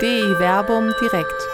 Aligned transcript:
DI 0.00 0.38
Werbung 0.38 0.94
direkt. 0.98 1.46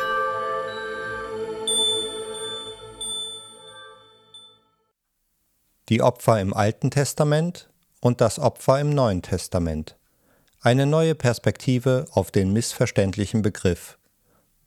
Die 5.88 6.00
Opfer 6.00 6.40
im 6.40 6.54
Alten 6.54 6.92
Testament 6.92 7.68
und 8.00 8.20
das 8.20 8.38
Opfer 8.38 8.78
im 8.78 8.90
Neuen 8.90 9.22
Testament. 9.22 9.96
Eine 10.60 10.86
neue 10.86 11.16
Perspektive 11.16 12.06
auf 12.12 12.30
den 12.30 12.52
missverständlichen 12.52 13.42
Begriff. 13.42 13.98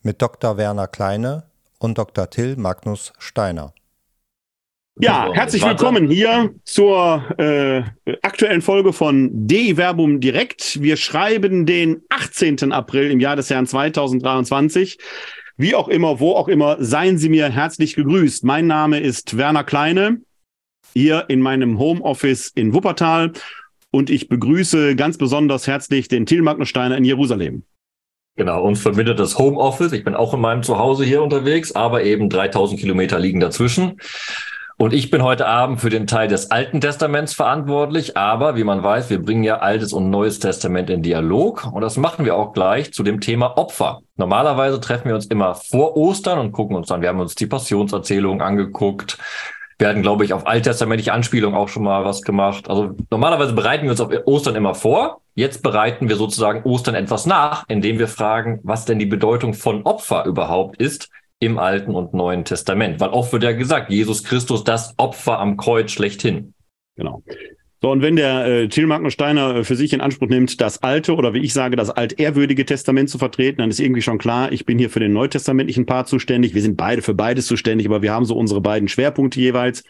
Mit 0.02 0.22
Dr. 0.22 0.58
Werner 0.58 0.88
Kleine 0.88 1.44
und 1.78 1.98
Dr. 1.98 2.30
Till 2.30 2.58
Magnus 2.58 3.14
Steiner. 3.18 3.74
Ja, 5.02 5.32
herzlich 5.34 5.64
willkommen 5.64 6.12
hier 6.12 6.54
zur 6.66 7.24
äh, 7.38 7.84
aktuellen 8.22 8.62
Folge 8.62 8.92
von 8.92 9.30
DI 9.32 9.78
Verbum 9.78 10.20
Direkt. 10.20 10.82
Wir 10.82 10.98
schreiben 10.98 11.66
den 11.66 12.02
18. 12.10 12.74
April 12.74 13.10
im 13.10 13.22
Jahr 13.22 13.38
des 13.38 13.48
Jahren 13.48 13.66
2023. 13.66 15.00
Wie 15.56 15.74
auch 15.74 15.88
immer, 15.88 16.20
wo 16.20 16.34
auch 16.34 16.50
immer, 16.50 16.76
seien 16.84 17.18
Sie 17.18 17.30
mir 17.30 17.48
herzlich 17.48 17.96
gegrüßt. 17.96 18.44
Mein 18.44 18.68
Name 18.68 19.00
ist 19.00 19.38
Werner 19.38 19.64
Kleine, 19.64 20.18
hier 20.94 21.24
in 21.30 21.40
meinem 21.40 21.80
Homeoffice 21.80 22.50
in 22.50 22.74
Wuppertal 22.74 23.32
und 23.92 24.10
ich 24.10 24.28
begrüße 24.28 24.98
ganz 24.98 25.18
besonders 25.18 25.66
herzlich 25.66 26.10
den 26.10 26.26
Till 26.26 26.42
Magnus 26.42 26.68
Steiner 26.68 26.98
in 26.98 27.06
Jerusalem. 27.06 27.64
Genau, 28.36 28.64
uns 28.64 28.82
verbindet 28.82 29.18
das 29.18 29.38
Homeoffice. 29.38 29.94
Ich 29.94 30.04
bin 30.04 30.16
auch 30.16 30.34
in 30.34 30.42
meinem 30.42 30.64
Zuhause 30.64 31.06
hier 31.06 31.24
unterwegs, 31.24 31.72
aber 31.72 32.04
eben 32.04 32.30
3000 32.30 32.82
Kilometer 32.82 33.18
liegen 33.18 33.40
dazwischen. 33.40 33.98
Und 34.82 34.94
ich 34.94 35.12
bin 35.12 35.24
heute 35.24 35.46
Abend 35.46 35.82
für 35.82 35.90
den 35.90 36.08
Teil 36.08 36.30
des 36.30 36.52
Alten 36.52 36.80
Testaments 36.80 37.34
verantwortlich, 37.34 38.16
aber 38.16 38.56
wie 38.56 38.64
man 38.64 38.82
weiß, 38.82 39.10
wir 39.10 39.22
bringen 39.22 39.44
ja 39.44 39.58
Altes 39.58 39.92
und 39.92 40.10
Neues 40.10 40.40
Testament 40.40 40.90
in 40.90 41.04
Dialog 41.04 41.70
und 41.74 41.82
das 41.82 41.98
machen 41.98 42.24
wir 42.24 42.38
auch 42.38 42.54
gleich 42.54 42.94
zu 42.94 43.04
dem 43.04 43.20
Thema 43.20 43.58
Opfer. 43.58 44.00
Normalerweise 44.16 44.80
treffen 44.80 45.10
wir 45.10 45.16
uns 45.16 45.26
immer 45.26 45.56
vor 45.56 45.98
Ostern 45.98 46.40
und 46.40 46.54
gucken 46.54 46.78
uns 46.78 46.88
dann, 46.88 47.02
wir 47.02 47.10
haben 47.10 47.20
uns 47.20 47.36
die 47.36 47.46
Passionserzählung 47.46 48.42
angeguckt, 48.42 49.18
wir 49.80 49.90
hatten, 49.90 50.02
glaube 50.02 50.24
ich, 50.24 50.32
auf 50.32 50.48
alttestamentliche 50.48 51.12
Anspielung 51.12 51.56
auch 51.56 51.68
schon 51.68 51.84
mal 51.84 52.06
was 52.06 52.22
gemacht. 52.22 52.70
Also 52.70 52.96
normalerweise 53.10 53.54
bereiten 53.54 53.84
wir 53.84 53.92
uns 53.92 54.02
auf 54.02 54.12
Ostern 54.26 54.56
immer 54.56 54.76
vor. 54.76 55.22
Jetzt 55.36 55.64
bereiten 55.64 56.10
wir 56.10 56.18
sozusagen 56.18 56.64
Ostern 56.64 56.96
etwas 56.96 57.26
nach, 57.26 57.64
indem 57.70 57.98
wir 57.98 58.10
fragen, 58.10 58.60
was 58.64 58.84
denn 58.84 59.00
die 59.00 59.06
Bedeutung 59.06 59.54
von 59.54 59.84
Opfer 59.84 60.26
überhaupt 60.26 60.82
ist 60.82 61.10
im 61.40 61.58
Alten 61.58 61.96
und 61.96 62.14
Neuen 62.14 62.46
Testament. 62.46 63.00
Weil 63.00 63.10
oft 63.10 63.32
wird 63.32 63.44
ja 63.44 63.54
gesagt, 63.54 63.92
Jesus 63.92 64.24
Christus 64.24 64.64
das 64.64 64.94
Opfer 64.98 65.40
am 65.40 65.58
Kreuz 65.58 65.92
schlechthin. 65.92 66.54
Genau. 66.96 67.24
So, 67.82 67.92
und 67.92 68.02
wenn 68.02 68.18
der 68.18 68.46
äh, 68.46 68.68
Till 68.68 68.88
Magnus 68.88 69.14
Steiner 69.14 69.56
äh, 69.56 69.64
für 69.64 69.78
sich 69.78 69.94
in 69.94 70.02
Anspruch 70.02 70.28
nimmt, 70.28 70.60
das 70.60 70.84
alte 70.84 71.16
oder 71.16 71.34
wie 71.34 71.40
ich 71.40 71.54
sage, 71.54 71.78
das 71.78 71.90
altehrwürdige 71.90 72.66
Testament 72.66 73.10
zu 73.10 73.18
vertreten, 73.18 73.60
dann 73.60 73.70
ist 73.70 73.80
irgendwie 73.80 74.02
schon 74.02 74.18
klar, 74.18 74.52
ich 74.52 74.66
bin 74.66 74.78
hier 74.78 74.90
für 74.90 75.00
den 75.00 75.14
neutestamentlichen 75.14 75.86
Part 75.86 76.10
zuständig. 76.10 76.54
Wir 76.54 76.62
sind 76.62 76.76
beide 76.76 77.02
für 77.02 77.14
beides 77.14 77.48
zuständig, 77.48 77.88
aber 77.88 78.02
wir 78.02 78.12
haben 78.12 78.26
so 78.26 78.36
unsere 78.36 78.60
beiden 78.60 78.90
Schwerpunkte 78.90 79.40
jeweils. 79.40 79.86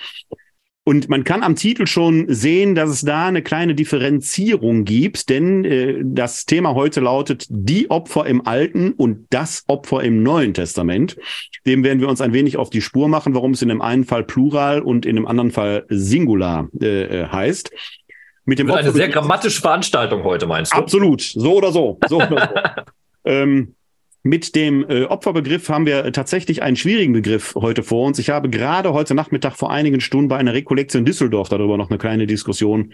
Und 0.90 1.08
man 1.08 1.24
kann 1.24 1.44
am 1.44 1.56
Titel 1.56 1.86
schon 1.86 2.26
sehen, 2.34 2.74
dass 2.74 2.90
es 2.90 3.02
da 3.02 3.28
eine 3.28 3.44
kleine 3.44 3.76
Differenzierung 3.76 4.86
gibt, 4.86 5.30
denn 5.30 5.64
äh, 5.64 6.02
das 6.04 6.48
Thema 6.48 6.74
heute 6.74 7.00
lautet 7.00 7.46
die 7.48 7.92
Opfer 7.92 8.26
im 8.26 8.48
Alten 8.48 8.94
und 8.94 9.28
das 9.30 9.66
Opfer 9.68 10.02
im 10.02 10.24
Neuen 10.24 10.56
Testament. 10.56 11.16
Dem 11.68 11.84
werden 11.84 12.00
wir 12.00 12.10
uns 12.10 12.22
ein 12.22 12.34
wenig 12.34 12.58
auf 12.58 12.72
die 12.72 12.82
Spur 12.82 13.08
machen, 13.08 13.36
warum 13.36 13.52
es 13.52 13.62
in 13.62 13.70
dem 13.70 13.84
einen 13.84 14.04
Fall 14.04 14.24
Plural 14.24 14.82
und 14.82 15.06
in 15.06 15.16
dem 15.16 15.28
anderen 15.28 15.52
Fall 15.52 15.86
Singular 15.90 16.70
äh, 16.82 17.04
äh 17.04 17.28
heißt. 17.28 17.70
Mit 18.46 18.58
dem 18.58 18.72
Opfer 18.72 18.80
eine 18.80 18.92
sehr 18.92 19.10
grammatische 19.10 19.62
Veranstaltung 19.62 20.24
heute, 20.24 20.48
meinst 20.48 20.74
du? 20.74 20.78
Absolut, 20.78 21.22
so 21.22 21.58
oder 21.58 21.72
so. 21.72 22.00
so, 22.08 22.16
oder 22.16 22.50
so. 22.52 22.92
ähm, 23.30 23.76
mit 24.30 24.56
dem 24.56 24.86
äh, 24.88 25.06
Opferbegriff 25.06 25.70
haben 25.70 25.88
wir 25.88 26.14
tatsächlich 26.14 26.62
einen 26.62 26.76
schwierigen 26.76 27.14
Begriff 27.14 27.56
heute 27.56 27.82
vor 27.82 28.06
uns. 28.06 28.20
Ich 28.20 28.30
habe 28.30 28.48
gerade 28.50 28.94
heute 28.94 29.16
Nachmittag 29.16 29.56
vor 29.56 29.72
einigen 29.72 30.02
Stunden 30.02 30.28
bei 30.28 30.38
einer 30.38 30.54
Rekollektion 30.54 31.04
Düsseldorf 31.04 31.50
darüber 31.50 31.78
noch 31.78 31.90
eine 31.90 31.98
kleine 31.98 32.28
Diskussion 32.28 32.94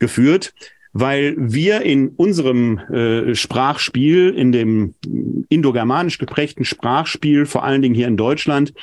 geführt, 0.00 0.54
weil 0.92 1.36
wir 1.38 1.82
in 1.82 2.08
unserem 2.08 2.78
äh, 2.78 3.36
Sprachspiel, 3.36 4.30
in 4.30 4.50
dem 4.50 4.94
indogermanisch 5.48 6.18
geprägten 6.18 6.64
Sprachspiel, 6.64 7.46
vor 7.46 7.62
allen 7.62 7.82
Dingen 7.82 7.94
hier 7.94 8.08
in 8.08 8.16
Deutschland, 8.16 8.74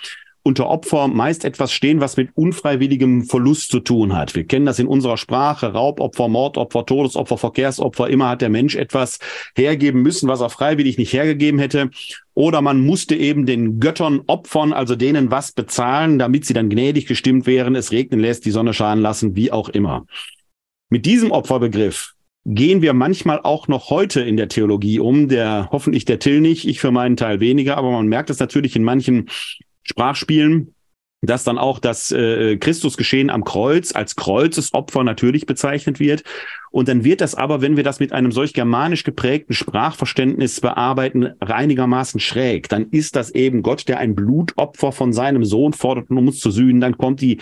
unter 0.43 0.67
Opfer 0.67 1.07
meist 1.07 1.45
etwas 1.45 1.71
stehen, 1.71 2.01
was 2.01 2.17
mit 2.17 2.29
unfreiwilligem 2.35 3.23
Verlust 3.23 3.71
zu 3.71 3.79
tun 3.79 4.13
hat. 4.13 4.35
Wir 4.35 4.43
kennen 4.43 4.65
das 4.65 4.77
in 4.77 4.87
unserer 4.87 5.15
Sprache. 5.15 5.67
Raubopfer, 5.67 6.27
Mordopfer, 6.27 6.85
Todesopfer, 6.85 7.37
Verkehrsopfer. 7.37 8.09
Immer 8.09 8.29
hat 8.29 8.41
der 8.41 8.49
Mensch 8.49 8.75
etwas 8.75 9.19
hergeben 9.55 10.01
müssen, 10.01 10.27
was 10.27 10.41
er 10.41 10.49
freiwillig 10.49 10.97
nicht 10.97 11.13
hergegeben 11.13 11.59
hätte. 11.59 11.89
Oder 12.33 12.61
man 12.61 12.81
musste 12.85 13.15
eben 13.15 13.45
den 13.45 13.79
Göttern 13.79 14.21
opfern, 14.27 14.73
also 14.73 14.95
denen 14.95 15.31
was 15.31 15.53
bezahlen, 15.53 16.19
damit 16.19 16.45
sie 16.45 16.53
dann 16.53 16.69
gnädig 16.69 17.05
gestimmt 17.05 17.47
wären, 17.47 17.75
es 17.75 17.91
regnen 17.91 18.19
lässt, 18.19 18.45
die 18.45 18.51
Sonne 18.51 18.73
scheinen 18.73 19.01
lassen, 19.01 19.35
wie 19.37 19.51
auch 19.51 19.69
immer. 19.69 20.05
Mit 20.89 21.05
diesem 21.05 21.31
Opferbegriff 21.31 22.13
gehen 22.45 22.81
wir 22.81 22.93
manchmal 22.93 23.39
auch 23.41 23.69
noch 23.69 23.89
heute 23.89 24.21
in 24.21 24.35
der 24.35 24.49
Theologie 24.49 24.99
um, 24.99 25.29
der 25.29 25.69
hoffentlich 25.71 26.03
der 26.03 26.19
Till 26.19 26.41
nicht, 26.41 26.67
ich 26.67 26.81
für 26.81 26.91
meinen 26.91 27.15
Teil 27.15 27.39
weniger, 27.39 27.77
aber 27.77 27.91
man 27.91 28.07
merkt 28.07 28.29
es 28.29 28.39
natürlich 28.39 28.75
in 28.75 28.83
manchen 28.83 29.29
Sprachspielen, 29.83 30.73
dass 31.21 31.43
dann 31.43 31.57
auch 31.57 31.79
das 31.79 32.11
äh, 32.11 32.57
Christusgeschehen 32.57 33.29
am 33.29 33.43
Kreuz 33.43 33.95
als 33.95 34.15
Kreuzesopfer 34.15 35.03
natürlich 35.03 35.45
bezeichnet 35.45 35.99
wird. 35.99 36.23
Und 36.69 36.87
dann 36.87 37.03
wird 37.03 37.21
das 37.21 37.35
aber, 37.35 37.61
wenn 37.61 37.77
wir 37.77 37.83
das 37.83 37.99
mit 37.99 38.11
einem 38.11 38.31
solch 38.31 38.53
germanisch 38.53 39.03
geprägten 39.03 39.53
Sprachverständnis 39.53 40.59
bearbeiten, 40.59 41.29
einigermaßen 41.39 42.19
schräg. 42.19 42.67
Dann 42.67 42.87
ist 42.89 43.15
das 43.15 43.29
eben 43.29 43.61
Gott, 43.61 43.87
der 43.87 43.99
ein 43.99 44.15
Blutopfer 44.15 44.91
von 44.91 45.13
seinem 45.13 45.45
Sohn 45.45 45.73
fordert, 45.73 46.09
um 46.09 46.27
uns 46.27 46.39
zu 46.39 46.51
sühnen. 46.51 46.81
Dann 46.81 46.97
kommt 46.97 47.21
die 47.21 47.37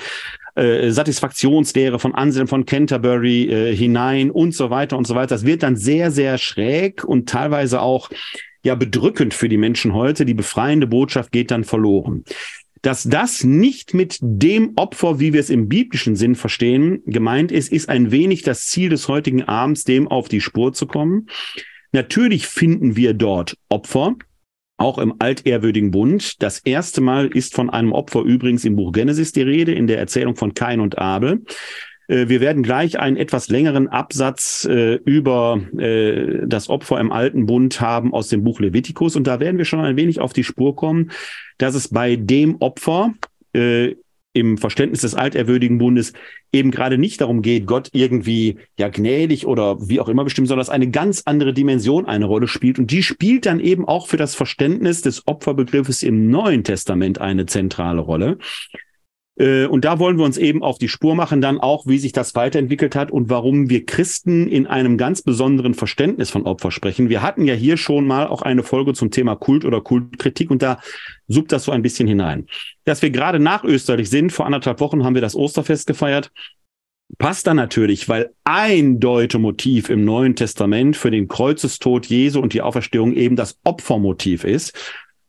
äh, 0.55 0.91
Satisfaktionslehre 0.91 1.97
von 1.97 2.13
Anselm 2.13 2.47
von 2.47 2.65
Canterbury 2.65 3.43
äh, 3.45 3.75
hinein 3.75 4.31
und 4.31 4.53
so 4.53 4.69
weiter 4.69 4.97
und 4.97 5.07
so 5.07 5.15
weiter. 5.15 5.29
Das 5.29 5.45
wird 5.45 5.63
dann 5.63 5.77
sehr, 5.77 6.11
sehr 6.11 6.37
schräg 6.37 7.03
und 7.05 7.29
teilweise 7.29 7.81
auch 7.81 8.09
ja 8.63 8.75
bedrückend 8.75 9.33
für 9.33 9.49
die 9.49 9.57
Menschen 9.57 9.93
heute. 9.93 10.25
Die 10.25 10.33
befreiende 10.33 10.87
Botschaft 10.87 11.31
geht 11.31 11.51
dann 11.51 11.63
verloren. 11.63 12.23
Dass 12.81 13.03
das 13.03 13.43
nicht 13.43 13.93
mit 13.93 14.17
dem 14.21 14.73
Opfer, 14.75 15.19
wie 15.19 15.33
wir 15.33 15.39
es 15.39 15.51
im 15.51 15.69
biblischen 15.69 16.15
Sinn 16.15 16.35
verstehen, 16.35 17.03
gemeint 17.05 17.51
ist, 17.51 17.71
ist 17.71 17.89
ein 17.89 18.11
wenig 18.11 18.41
das 18.41 18.65
Ziel 18.65 18.89
des 18.89 19.07
heutigen 19.07 19.43
Abends, 19.43 19.83
dem 19.83 20.07
auf 20.07 20.29
die 20.29 20.41
Spur 20.41 20.73
zu 20.73 20.87
kommen. 20.87 21.27
Natürlich 21.91 22.47
finden 22.47 22.95
wir 22.95 23.13
dort 23.13 23.55
Opfer, 23.69 24.15
auch 24.77 24.97
im 24.97 25.13
altehrwürdigen 25.19 25.91
Bund. 25.91 26.41
Das 26.41 26.59
erste 26.59 27.01
Mal 27.01 27.27
ist 27.27 27.53
von 27.53 27.69
einem 27.69 27.91
Opfer 27.91 28.21
übrigens 28.21 28.65
im 28.65 28.75
Buch 28.75 28.93
Genesis 28.93 29.31
die 29.31 29.43
Rede, 29.43 29.73
in 29.73 29.85
der 29.85 29.99
Erzählung 29.99 30.35
von 30.35 30.55
Kain 30.55 30.79
und 30.79 30.97
Abel. 30.97 31.43
Äh, 32.11 32.27
wir 32.29 32.41
werden 32.41 32.61
gleich 32.61 32.99
einen 32.99 33.17
etwas 33.17 33.47
längeren 33.47 33.87
Absatz 33.87 34.65
äh, 34.69 34.95
über 35.05 35.61
äh, 35.77 36.45
das 36.45 36.69
Opfer 36.69 36.99
im 36.99 37.11
Alten 37.11 37.45
Bund 37.45 37.81
haben 37.81 38.13
aus 38.13 38.27
dem 38.27 38.43
Buch 38.43 38.59
Levitikus. 38.59 39.15
Und 39.15 39.25
da 39.25 39.39
werden 39.39 39.57
wir 39.57 39.65
schon 39.65 39.79
ein 39.79 39.95
wenig 39.95 40.19
auf 40.19 40.33
die 40.33 40.43
Spur 40.43 40.75
kommen, 40.75 41.11
dass 41.57 41.73
es 41.73 41.87
bei 41.87 42.15
dem 42.15 42.57
Opfer 42.59 43.13
im 44.33 44.57
Verständnis 44.57 45.01
des 45.01 45.13
alterwürdigen 45.13 45.77
Bundes 45.77 46.13
eben 46.53 46.71
gerade 46.71 46.97
nicht 46.97 47.19
darum 47.19 47.41
geht, 47.41 47.65
Gott 47.65 47.89
irgendwie 47.91 48.59
ja 48.77 48.87
gnädig 48.87 49.45
oder 49.45 49.89
wie 49.89 49.99
auch 49.99 50.07
immer 50.07 50.23
bestimmt, 50.23 50.47
sondern 50.47 50.61
dass 50.61 50.73
eine 50.73 50.89
ganz 50.89 51.23
andere 51.25 51.53
Dimension 51.53 52.05
eine 52.05 52.25
Rolle 52.25 52.47
spielt. 52.47 52.79
Und 52.79 52.91
die 52.91 53.03
spielt 53.03 53.45
dann 53.45 53.59
eben 53.59 53.85
auch 53.85 54.07
für 54.07 54.15
das 54.15 54.35
Verständnis 54.35 55.01
des 55.01 55.27
Opferbegriffes 55.27 56.01
im 56.01 56.29
Neuen 56.29 56.63
Testament 56.63 57.19
eine 57.19 57.45
zentrale 57.45 57.99
Rolle. 57.99 58.37
Äh, 59.37 59.65
und 59.65 59.85
da 59.85 59.99
wollen 59.99 60.17
wir 60.17 60.25
uns 60.25 60.37
eben 60.37 60.63
auf 60.63 60.77
die 60.77 60.89
Spur 60.89 61.15
machen, 61.15 61.41
dann 61.41 61.59
auch, 61.59 61.87
wie 61.87 61.97
sich 61.97 62.11
das 62.11 62.35
weiterentwickelt 62.35 62.95
hat 62.95 63.11
und 63.11 63.29
warum 63.29 63.69
wir 63.69 63.85
Christen 63.85 64.47
in 64.47 64.67
einem 64.67 64.97
ganz 64.97 65.21
besonderen 65.21 65.73
Verständnis 65.73 66.29
von 66.29 66.43
Opfer 66.43 66.71
sprechen. 66.71 67.09
Wir 67.09 67.21
hatten 67.21 67.45
ja 67.45 67.53
hier 67.53 67.77
schon 67.77 68.05
mal 68.05 68.27
auch 68.27 68.41
eine 68.41 68.63
Folge 68.63 68.93
zum 68.93 69.11
Thema 69.11 69.35
Kult 69.35 69.65
oder 69.65 69.81
Kultkritik 69.81 70.51
und 70.51 70.61
da 70.61 70.79
suppt 71.27 71.51
das 71.51 71.63
so 71.65 71.71
ein 71.71 71.81
bisschen 71.81 72.07
hinein. 72.07 72.47
Dass 72.83 73.01
wir 73.01 73.09
gerade 73.09 73.39
nach 73.39 73.63
Österlich 73.63 74.09
sind, 74.09 74.31
vor 74.31 74.45
anderthalb 74.45 74.79
Wochen 74.79 75.03
haben 75.03 75.15
wir 75.15 75.21
das 75.21 75.35
Osterfest 75.35 75.87
gefeiert, 75.87 76.31
passt 77.17 77.47
da 77.47 77.53
natürlich, 77.53 78.07
weil 78.09 78.31
ein 78.43 78.99
Deutemotiv 78.99 79.89
im 79.89 80.05
Neuen 80.05 80.35
Testament 80.35 80.95
für 80.95 81.11
den 81.11 81.27
Kreuzestod 81.27 82.05
Jesu 82.05 82.39
und 82.39 82.53
die 82.53 82.61
Auferstehung 82.61 83.13
eben 83.13 83.35
das 83.35 83.59
Opfermotiv 83.63 84.43
ist. 84.43 84.73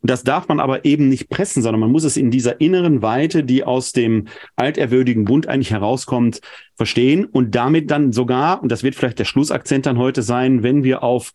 Das 0.02 0.24
darf 0.24 0.48
man 0.48 0.58
aber 0.58 0.84
eben 0.84 1.08
nicht 1.08 1.28
pressen, 1.28 1.62
sondern 1.62 1.80
man 1.80 1.92
muss 1.92 2.04
es 2.04 2.16
in 2.16 2.30
dieser 2.30 2.60
inneren 2.60 3.02
Weite, 3.02 3.44
die 3.44 3.64
aus 3.64 3.92
dem 3.92 4.26
alterwürdigen 4.56 5.24
Bund 5.24 5.46
eigentlich 5.46 5.70
herauskommt, 5.70 6.40
verstehen 6.74 7.24
und 7.24 7.54
damit 7.54 7.90
dann 7.90 8.12
sogar, 8.12 8.62
und 8.62 8.72
das 8.72 8.82
wird 8.82 8.96
vielleicht 8.96 9.20
der 9.20 9.24
Schlussakzent 9.24 9.86
dann 9.86 9.98
heute 9.98 10.22
sein, 10.22 10.62
wenn 10.62 10.82
wir 10.82 11.02
auf 11.02 11.32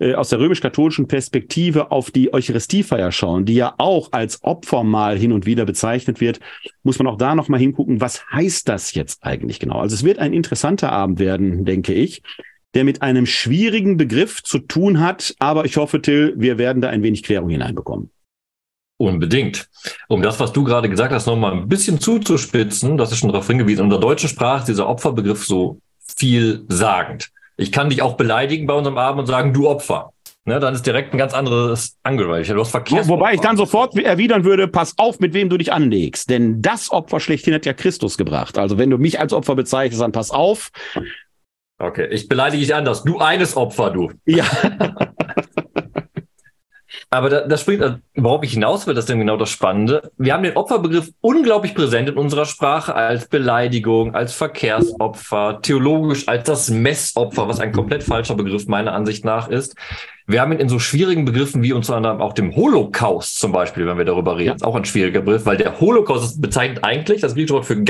äh, 0.00 0.14
aus 0.14 0.30
der 0.30 0.40
römisch-katholischen 0.40 1.08
Perspektive 1.08 1.90
auf 1.90 2.10
die 2.10 2.32
Eucharistiefeier 2.32 3.12
schauen, 3.12 3.44
die 3.44 3.54
ja 3.54 3.74
auch 3.76 4.08
als 4.12 4.42
Opfermahl 4.42 5.18
hin 5.18 5.30
und 5.30 5.44
wieder 5.44 5.66
bezeichnet 5.66 6.20
wird, 6.20 6.40
muss 6.82 6.98
man 6.98 7.06
auch 7.06 7.18
da 7.18 7.34
nochmal 7.34 7.60
hingucken, 7.60 8.00
was 8.00 8.24
heißt 8.30 8.68
das 8.68 8.94
jetzt 8.94 9.22
eigentlich 9.22 9.60
genau? 9.60 9.78
Also 9.78 9.94
es 9.94 10.02
wird 10.02 10.18
ein 10.18 10.32
interessanter 10.32 10.90
Abend 10.90 11.18
werden, 11.18 11.66
denke 11.66 11.92
ich. 11.92 12.22
Der 12.74 12.84
mit 12.84 13.02
einem 13.02 13.26
schwierigen 13.26 13.96
Begriff 13.96 14.42
zu 14.42 14.58
tun 14.58 15.00
hat. 15.00 15.34
Aber 15.38 15.64
ich 15.64 15.76
hoffe, 15.76 16.00
Till, 16.00 16.34
wir 16.36 16.58
werden 16.58 16.82
da 16.82 16.88
ein 16.88 17.02
wenig 17.02 17.22
Klärung 17.22 17.50
hineinbekommen. 17.50 18.10
Unbedingt. 18.96 19.68
Um 20.08 20.20
das, 20.20 20.38
was 20.40 20.52
du 20.52 20.62
gerade 20.62 20.90
gesagt 20.90 21.12
hast, 21.12 21.26
nochmal 21.26 21.52
ein 21.52 21.68
bisschen 21.68 22.00
zuzuspitzen, 22.00 22.98
das 22.98 23.12
ist 23.12 23.18
schon 23.18 23.30
darauf 23.30 23.46
hingewiesen, 23.46 23.84
in 23.84 23.90
der 23.90 23.98
deutschen 23.98 24.28
Sprache 24.28 24.60
ist 24.60 24.68
dieser 24.68 24.88
Opferbegriff 24.88 25.46
so 25.46 25.80
vielsagend. 26.16 27.30
Ich 27.56 27.72
kann 27.72 27.88
dich 27.88 28.02
auch 28.02 28.16
beleidigen 28.16 28.66
bei 28.66 28.74
unserem 28.74 28.98
Abend 28.98 29.20
und 29.20 29.26
sagen, 29.26 29.54
du 29.54 29.68
Opfer. 29.68 30.12
Ne, 30.46 30.58
dann 30.58 30.74
ist 30.74 30.86
direkt 30.86 31.12
ein 31.12 31.18
ganz 31.18 31.34
anderes 31.34 31.98
Angereicht. 32.02 32.50
Du 32.50 32.58
hast 32.58 32.70
Verkehrs 32.70 33.08
Wobei 33.08 33.34
ich 33.34 33.40
dann 33.40 33.58
sofort 33.58 33.94
erwidern 33.96 34.44
würde, 34.44 34.68
pass 34.68 34.94
auf, 34.96 35.20
mit 35.20 35.34
wem 35.34 35.50
du 35.50 35.58
dich 35.58 35.72
anlegst. 35.72 36.30
Denn 36.30 36.62
das 36.62 36.90
Opfer 36.90 37.20
schlechthin 37.20 37.52
hat 37.52 37.66
ja 37.66 37.74
Christus 37.74 38.16
gebracht. 38.16 38.56
Also 38.56 38.78
wenn 38.78 38.88
du 38.88 38.96
mich 38.96 39.20
als 39.20 39.34
Opfer 39.34 39.54
bezeichnest, 39.54 40.00
dann 40.00 40.12
pass 40.12 40.30
auf. 40.30 40.70
Okay, 41.80 42.06
ich 42.10 42.28
beleidige 42.28 42.62
dich 42.62 42.74
anders. 42.74 43.04
Du 43.04 43.18
eines 43.18 43.56
Opfer, 43.56 43.90
du. 43.90 44.10
Ja. 44.26 44.44
Aber 47.12 47.30
da, 47.30 47.40
das 47.40 47.62
springt, 47.62 47.82
also, 47.82 47.96
worauf 48.14 48.44
ich 48.44 48.52
hinaus 48.52 48.86
will, 48.86 48.94
das 48.94 49.04
ist 49.04 49.08
denn 49.08 49.18
genau 49.18 49.36
das 49.36 49.50
Spannende. 49.50 50.12
Wir 50.16 50.34
haben 50.34 50.42
den 50.42 50.56
Opferbegriff 50.56 51.10
unglaublich 51.20 51.74
präsent 51.74 52.08
in 52.08 52.16
unserer 52.16 52.44
Sprache 52.44 52.94
als 52.94 53.28
Beleidigung, 53.28 54.14
als 54.14 54.34
Verkehrsopfer, 54.34 55.60
theologisch 55.62 56.28
als 56.28 56.44
das 56.44 56.70
Messopfer, 56.70 57.48
was 57.48 57.58
ein 57.58 57.72
komplett 57.72 58.04
falscher 58.04 58.34
Begriff 58.34 58.66
meiner 58.68 58.92
Ansicht 58.92 59.24
nach 59.24 59.48
ist. 59.48 59.74
Wir 60.26 60.42
haben 60.42 60.52
ihn 60.52 60.60
in 60.60 60.68
so 60.68 60.78
schwierigen 60.78 61.24
Begriffen 61.24 61.62
wie 61.62 61.72
unter 61.72 61.96
anderem 61.96 62.20
auch 62.20 62.34
dem 62.34 62.54
Holocaust 62.54 63.40
zum 63.40 63.52
Beispiel, 63.52 63.86
wenn 63.86 63.98
wir 63.98 64.04
darüber 64.04 64.36
reden. 64.36 64.58
Ja. 64.60 64.66
Auch 64.66 64.76
ein 64.76 64.84
schwieriger 64.84 65.22
Begriff, 65.22 65.46
weil 65.46 65.56
der 65.56 65.80
Holocaust 65.80 66.40
bezeichnet 66.40 66.84
eigentlich 66.84 67.22
das 67.22 67.34
griechische 67.34 67.54
Wort 67.54 67.66
für 67.66 67.80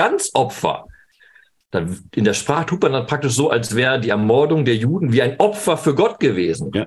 Ganzopfer. 1.70 2.02
In 2.14 2.24
der 2.24 2.34
Sprache 2.34 2.66
tut 2.66 2.82
man 2.82 2.92
dann 2.92 3.06
praktisch 3.06 3.34
so, 3.34 3.50
als 3.50 3.74
wäre 3.74 4.00
die 4.00 4.10
Ermordung 4.10 4.64
der 4.64 4.76
Juden 4.76 5.12
wie 5.12 5.22
ein 5.22 5.38
Opfer 5.38 5.76
für 5.76 5.94
Gott 5.94 6.20
gewesen. 6.20 6.70
Ja. 6.74 6.86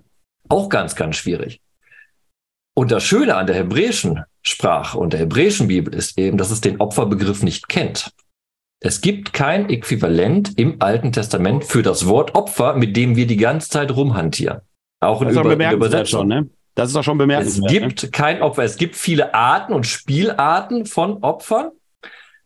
Auch 0.50 0.69
ganz, 0.69 0.95
ganz 0.95 1.15
schwierig. 1.15 1.62
Und 2.75 2.91
das 2.91 3.03
Schöne 3.03 3.35
an 3.35 3.47
der 3.47 3.56
hebräischen 3.56 4.24
Sprache 4.41 4.97
und 4.97 5.13
der 5.13 5.21
hebräischen 5.21 5.68
Bibel 5.68 5.94
ist 5.94 6.18
eben, 6.18 6.38
dass 6.38 6.51
es 6.51 6.59
den 6.59 6.81
Opferbegriff 6.81 7.44
nicht 7.44 7.69
kennt. 7.69 8.12
Es 8.80 9.00
gibt 9.00 9.31
kein 9.31 9.69
Äquivalent 9.69 10.57
im 10.57 10.81
Alten 10.81 11.13
Testament 11.13 11.63
für 11.63 11.83
das 11.83 12.07
Wort 12.07 12.36
Opfer, 12.36 12.75
mit 12.75 12.97
dem 12.97 13.15
wir 13.15 13.27
die 13.27 13.38
ganze 13.38 13.69
Zeit 13.69 13.95
rumhantieren. 13.95 14.59
Auch 15.00 15.21
in, 15.21 15.29
Über 15.29 15.53
in 15.53 15.71
Übersetzung. 15.71 16.21
Schon, 16.21 16.27
ne? 16.27 16.50
Das 16.75 16.89
ist 16.89 16.95
doch 16.95 17.03
schon 17.03 17.18
bemerkenswert. 17.18 17.71
Es 17.71 17.71
gibt 17.71 18.03
ne? 18.03 18.09
kein 18.09 18.41
Opfer. 18.41 18.63
Es 18.63 18.77
gibt 18.77 18.95
viele 18.95 19.33
Arten 19.33 19.71
und 19.71 19.86
Spielarten 19.86 20.86
von 20.86 21.24
Opfern, 21.24 21.69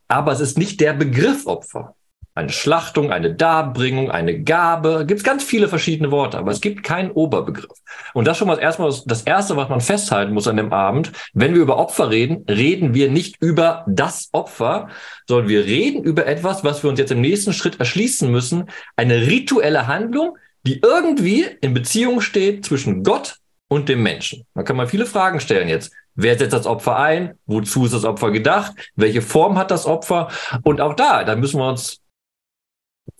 aber 0.07 0.33
es 0.33 0.41
ist 0.41 0.57
nicht 0.57 0.79
der 0.81 0.93
Begriff 0.93 1.47
Opfer 1.47 1.95
eine 2.37 2.51
Schlachtung, 2.51 3.11
eine 3.11 3.33
Darbringung, 3.33 4.11
eine 4.11 4.41
Gabe. 4.41 5.05
Gibt 5.07 5.19
es 5.19 5.23
ganz 5.23 5.43
viele 5.43 5.67
verschiedene 5.67 6.11
Worte, 6.11 6.37
aber 6.37 6.51
es 6.51 6.61
gibt 6.61 6.83
keinen 6.83 7.11
Oberbegriff. 7.11 7.77
Und 8.13 8.25
das 8.25 8.37
schon 8.37 8.47
mal 8.47 8.59
erstmal 8.59 8.93
das 9.05 9.23
Erste, 9.23 9.57
was 9.57 9.69
man 9.69 9.81
festhalten 9.81 10.33
muss 10.33 10.47
an 10.47 10.57
dem 10.57 10.71
Abend. 10.71 11.11
Wenn 11.33 11.55
wir 11.55 11.61
über 11.61 11.77
Opfer 11.77 12.09
reden, 12.11 12.45
reden 12.47 12.93
wir 12.93 13.09
nicht 13.09 13.41
über 13.41 13.83
das 13.87 14.29
Opfer, 14.31 14.89
sondern 15.27 15.49
wir 15.49 15.65
reden 15.65 16.03
über 16.03 16.27
etwas, 16.27 16.63
was 16.63 16.83
wir 16.83 16.89
uns 16.89 16.99
jetzt 16.99 17.11
im 17.11 17.21
nächsten 17.21 17.53
Schritt 17.53 17.79
erschließen 17.79 18.31
müssen. 18.31 18.69
Eine 18.95 19.27
rituelle 19.27 19.87
Handlung, 19.87 20.37
die 20.63 20.79
irgendwie 20.81 21.45
in 21.61 21.73
Beziehung 21.73 22.21
steht 22.21 22.65
zwischen 22.65 23.03
Gott 23.03 23.37
und 23.67 23.89
dem 23.89 24.03
Menschen. 24.03 24.45
Da 24.53 24.63
kann 24.63 24.75
man 24.75 24.87
viele 24.87 25.05
Fragen 25.05 25.39
stellen 25.39 25.69
jetzt. 25.69 25.91
Wer 26.13 26.37
setzt 26.37 26.53
das 26.53 26.65
Opfer 26.65 26.97
ein? 26.97 27.35
Wozu 27.45 27.85
ist 27.85 27.93
das 27.93 28.05
Opfer 28.05 28.31
gedacht? 28.31 28.73
Welche 28.95 29.21
Form 29.21 29.57
hat 29.57 29.71
das 29.71 29.85
Opfer? 29.85 30.29
Und 30.63 30.81
auch 30.81 30.93
da, 30.93 31.23
da 31.23 31.35
müssen 31.35 31.59
wir 31.59 31.69
uns 31.69 31.99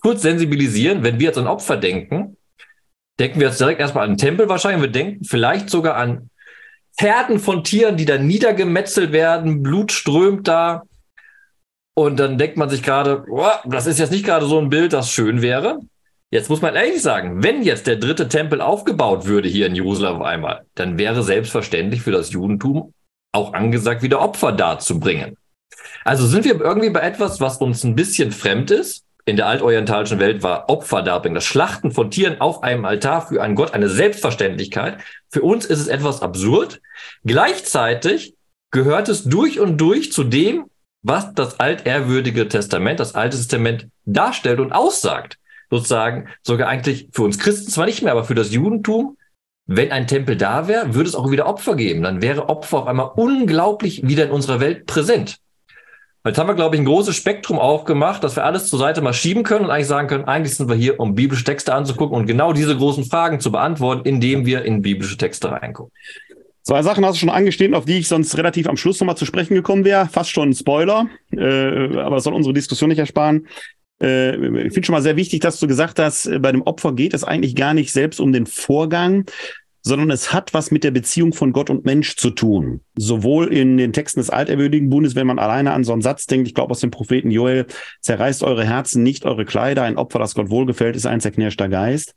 kurz 0.00 0.22
sensibilisieren, 0.22 1.02
wenn 1.02 1.18
wir 1.18 1.28
jetzt 1.28 1.38
an 1.38 1.46
Opfer 1.46 1.76
denken, 1.76 2.36
denken 3.18 3.40
wir 3.40 3.48
jetzt 3.48 3.60
direkt 3.60 3.80
erstmal 3.80 4.04
an 4.04 4.12
den 4.12 4.18
Tempel 4.18 4.48
wahrscheinlich. 4.48 4.82
Wir 4.82 4.90
denken 4.90 5.24
vielleicht 5.24 5.70
sogar 5.70 5.96
an 5.96 6.30
Herden 6.96 7.38
von 7.38 7.64
Tieren, 7.64 7.96
die 7.96 8.04
da 8.04 8.18
niedergemetzelt 8.18 9.12
werden, 9.12 9.62
Blut 9.62 9.92
strömt 9.92 10.48
da. 10.48 10.82
Und 11.94 12.18
dann 12.18 12.38
denkt 12.38 12.56
man 12.56 12.70
sich 12.70 12.82
gerade, 12.82 13.24
oh, 13.28 13.50
das 13.64 13.86
ist 13.86 13.98
jetzt 13.98 14.12
nicht 14.12 14.24
gerade 14.24 14.46
so 14.46 14.58
ein 14.58 14.68
Bild, 14.68 14.92
das 14.92 15.10
schön 15.10 15.42
wäre. 15.42 15.80
Jetzt 16.30 16.50
muss 16.50 16.60
man 16.60 16.74
ehrlich 16.74 17.00
sagen, 17.00 17.42
wenn 17.42 17.62
jetzt 17.62 17.86
der 17.86 17.96
dritte 17.96 18.28
Tempel 18.28 18.60
aufgebaut 18.60 19.26
würde 19.26 19.48
hier 19.48 19.66
in 19.66 19.74
Jerusalem 19.74 20.22
einmal, 20.22 20.66
dann 20.74 20.98
wäre 20.98 21.22
selbstverständlich 21.22 22.02
für 22.02 22.10
das 22.10 22.30
Judentum 22.32 22.92
auch 23.32 23.54
angesagt, 23.54 24.02
wieder 24.02 24.20
Opfer 24.20 24.52
darzubringen. 24.52 25.36
Also 26.04 26.26
sind 26.26 26.44
wir 26.44 26.60
irgendwie 26.60 26.90
bei 26.90 27.00
etwas, 27.00 27.40
was 27.40 27.58
uns 27.58 27.84
ein 27.84 27.94
bisschen 27.94 28.30
fremd 28.32 28.70
ist, 28.70 29.04
in 29.28 29.36
der 29.36 29.46
altorientalischen 29.46 30.18
Welt 30.20 30.42
war 30.42 30.70
Opferdarbringen, 30.70 31.34
das 31.34 31.44
Schlachten 31.44 31.92
von 31.92 32.10
Tieren 32.10 32.40
auf 32.40 32.62
einem 32.62 32.86
Altar 32.86 33.28
für 33.28 33.42
einen 33.42 33.56
Gott 33.56 33.74
eine 33.74 33.90
Selbstverständlichkeit. 33.90 34.98
Für 35.28 35.42
uns 35.42 35.66
ist 35.66 35.80
es 35.80 35.88
etwas 35.88 36.22
absurd. 36.22 36.80
Gleichzeitig 37.24 38.34
gehört 38.70 39.10
es 39.10 39.24
durch 39.24 39.60
und 39.60 39.76
durch 39.76 40.12
zu 40.12 40.24
dem, 40.24 40.64
was 41.02 41.34
das 41.34 41.60
altehrwürdige 41.60 42.48
Testament, 42.48 43.00
das 43.00 43.14
Alte 43.14 43.36
Testament 43.36 43.88
darstellt 44.06 44.60
und 44.60 44.72
aussagt. 44.72 45.36
Sozusagen 45.68 46.28
sogar 46.42 46.68
eigentlich 46.68 47.08
für 47.12 47.24
uns 47.24 47.38
Christen 47.38 47.70
zwar 47.70 47.84
nicht 47.84 48.00
mehr, 48.00 48.12
aber 48.12 48.24
für 48.24 48.34
das 48.34 48.50
Judentum, 48.50 49.18
wenn 49.66 49.92
ein 49.92 50.06
Tempel 50.06 50.36
da 50.36 50.68
wäre, 50.68 50.94
würde 50.94 51.10
es 51.10 51.14
auch 51.14 51.30
wieder 51.30 51.46
Opfer 51.46 51.76
geben. 51.76 52.02
Dann 52.02 52.22
wäre 52.22 52.48
Opfer 52.48 52.78
auf 52.78 52.86
einmal 52.86 53.10
unglaublich 53.14 54.08
wieder 54.08 54.24
in 54.24 54.30
unserer 54.30 54.60
Welt 54.60 54.86
präsent. 54.86 55.36
Jetzt 56.28 56.38
haben 56.38 56.46
wir, 56.46 56.54
glaube 56.54 56.76
ich, 56.76 56.82
ein 56.82 56.84
großes 56.84 57.16
Spektrum 57.16 57.58
aufgemacht, 57.58 58.22
dass 58.22 58.36
wir 58.36 58.44
alles 58.44 58.68
zur 58.68 58.78
Seite 58.78 59.00
mal 59.00 59.14
schieben 59.14 59.44
können 59.44 59.64
und 59.64 59.70
eigentlich 59.70 59.86
sagen 59.86 60.08
können, 60.08 60.24
eigentlich 60.24 60.54
sind 60.54 60.68
wir 60.68 60.76
hier, 60.76 61.00
um 61.00 61.14
biblische 61.14 61.44
Texte 61.44 61.74
anzugucken 61.74 62.16
und 62.16 62.26
genau 62.26 62.52
diese 62.52 62.76
großen 62.76 63.04
Fragen 63.04 63.40
zu 63.40 63.50
beantworten, 63.50 64.06
indem 64.06 64.44
wir 64.44 64.62
in 64.62 64.82
biblische 64.82 65.16
Texte 65.16 65.50
reingucken. 65.50 65.92
Zwei 66.62 66.82
Sachen 66.82 67.02
hast 67.06 67.14
du 67.14 67.20
schon 67.20 67.30
angestehen, 67.30 67.74
auf 67.74 67.86
die 67.86 67.96
ich 67.98 68.08
sonst 68.08 68.36
relativ 68.36 68.68
am 68.68 68.76
Schluss 68.76 69.00
nochmal 69.00 69.16
zu 69.16 69.24
sprechen 69.24 69.54
gekommen 69.54 69.86
wäre. 69.86 70.06
Fast 70.06 70.30
schon 70.30 70.50
ein 70.50 70.54
Spoiler, 70.54 71.08
äh, 71.32 71.96
aber 71.96 72.16
das 72.16 72.24
soll 72.24 72.34
unsere 72.34 72.52
Diskussion 72.52 72.90
nicht 72.90 72.98
ersparen. 72.98 73.46
Äh, 74.02 74.36
ich 74.66 74.74
finde 74.74 74.84
schon 74.84 74.92
mal 74.92 75.02
sehr 75.02 75.16
wichtig, 75.16 75.40
dass 75.40 75.58
du 75.58 75.66
gesagt 75.66 75.98
hast, 75.98 76.26
äh, 76.26 76.38
bei 76.38 76.52
dem 76.52 76.62
Opfer 76.62 76.92
geht 76.92 77.14
es 77.14 77.24
eigentlich 77.24 77.56
gar 77.56 77.72
nicht 77.72 77.90
selbst 77.92 78.20
um 78.20 78.32
den 78.32 78.44
Vorgang, 78.44 79.24
sondern 79.82 80.10
es 80.10 80.32
hat 80.32 80.54
was 80.54 80.70
mit 80.70 80.84
der 80.84 80.90
Beziehung 80.90 81.32
von 81.32 81.52
Gott 81.52 81.70
und 81.70 81.84
Mensch 81.84 82.16
zu 82.16 82.30
tun. 82.30 82.80
Sowohl 82.96 83.52
in 83.52 83.76
den 83.76 83.92
Texten 83.92 84.20
des 84.20 84.30
alterwürdigen 84.30 84.90
Bundes, 84.90 85.14
wenn 85.14 85.26
man 85.26 85.38
alleine 85.38 85.72
an 85.72 85.84
so 85.84 85.92
einen 85.92 86.02
Satz 86.02 86.26
denkt, 86.26 86.48
ich 86.48 86.54
glaube 86.54 86.72
aus 86.72 86.80
dem 86.80 86.90
Propheten 86.90 87.30
Joel, 87.30 87.66
zerreißt 88.00 88.42
eure 88.42 88.64
Herzen, 88.64 89.02
nicht 89.02 89.24
eure 89.24 89.44
Kleider, 89.44 89.82
ein 89.82 89.96
Opfer, 89.96 90.18
das 90.18 90.34
Gott 90.34 90.50
wohlgefällt, 90.50 90.96
ist 90.96 91.06
ein 91.06 91.20
zerknirschter 91.20 91.68
Geist. 91.68 92.14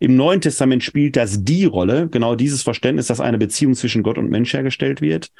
Im 0.00 0.16
Neuen 0.16 0.40
Testament 0.40 0.84
spielt 0.84 1.16
das 1.16 1.44
die 1.44 1.64
Rolle, 1.64 2.08
genau 2.08 2.36
dieses 2.36 2.62
Verständnis, 2.62 3.08
dass 3.08 3.20
eine 3.20 3.38
Beziehung 3.38 3.74
zwischen 3.74 4.02
Gott 4.02 4.18
und 4.18 4.30
Mensch 4.30 4.52
hergestellt 4.52 5.00
wird. 5.00 5.30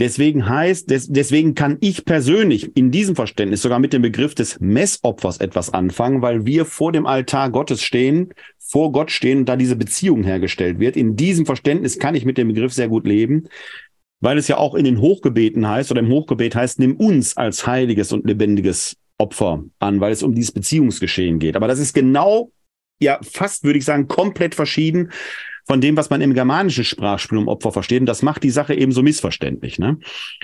Deswegen 0.00 0.48
heißt, 0.48 0.90
des, 0.90 1.06
deswegen 1.06 1.54
kann 1.54 1.78
ich 1.80 2.04
persönlich 2.04 2.76
in 2.76 2.90
diesem 2.90 3.14
Verständnis 3.14 3.62
sogar 3.62 3.78
mit 3.78 3.92
dem 3.92 4.02
Begriff 4.02 4.34
des 4.34 4.58
Messopfers 4.58 5.38
etwas 5.38 5.72
anfangen, 5.72 6.20
weil 6.20 6.44
wir 6.44 6.64
vor 6.64 6.90
dem 6.90 7.06
Altar 7.06 7.50
Gottes 7.50 7.80
stehen, 7.80 8.30
vor 8.74 8.90
Gott 8.90 9.12
stehen 9.12 9.38
und 9.38 9.48
da 9.48 9.54
diese 9.54 9.76
Beziehung 9.76 10.24
hergestellt 10.24 10.80
wird. 10.80 10.96
In 10.96 11.14
diesem 11.14 11.46
Verständnis 11.46 12.00
kann 12.00 12.16
ich 12.16 12.24
mit 12.24 12.38
dem 12.38 12.48
Begriff 12.48 12.72
sehr 12.72 12.88
gut 12.88 13.06
leben, 13.06 13.44
weil 14.20 14.36
es 14.36 14.48
ja 14.48 14.56
auch 14.56 14.74
in 14.74 14.84
den 14.84 15.00
Hochgebeten 15.00 15.68
heißt 15.68 15.92
oder 15.92 16.00
im 16.00 16.08
Hochgebet 16.08 16.56
heißt, 16.56 16.80
nimm 16.80 16.96
uns 16.96 17.36
als 17.36 17.68
heiliges 17.68 18.10
und 18.10 18.26
lebendiges 18.26 18.96
Opfer 19.16 19.62
an, 19.78 20.00
weil 20.00 20.10
es 20.10 20.24
um 20.24 20.34
dieses 20.34 20.50
Beziehungsgeschehen 20.50 21.38
geht. 21.38 21.54
Aber 21.54 21.68
das 21.68 21.78
ist 21.78 21.94
genau, 21.94 22.50
ja, 22.98 23.20
fast 23.22 23.62
würde 23.62 23.78
ich 23.78 23.84
sagen, 23.84 24.08
komplett 24.08 24.56
verschieden 24.56 25.12
von 25.66 25.80
dem, 25.80 25.96
was 25.96 26.10
man 26.10 26.20
im 26.20 26.34
germanischen 26.34 26.84
Sprachspiel 26.84 27.38
um 27.38 27.48
Opfer 27.48 27.72
versteht. 27.72 28.00
Und 28.00 28.06
das 28.06 28.22
macht 28.22 28.42
die 28.42 28.50
Sache 28.50 28.74
eben 28.74 28.92
so 28.92 29.02
missverständlich. 29.02 29.78
Ne? 29.78 29.98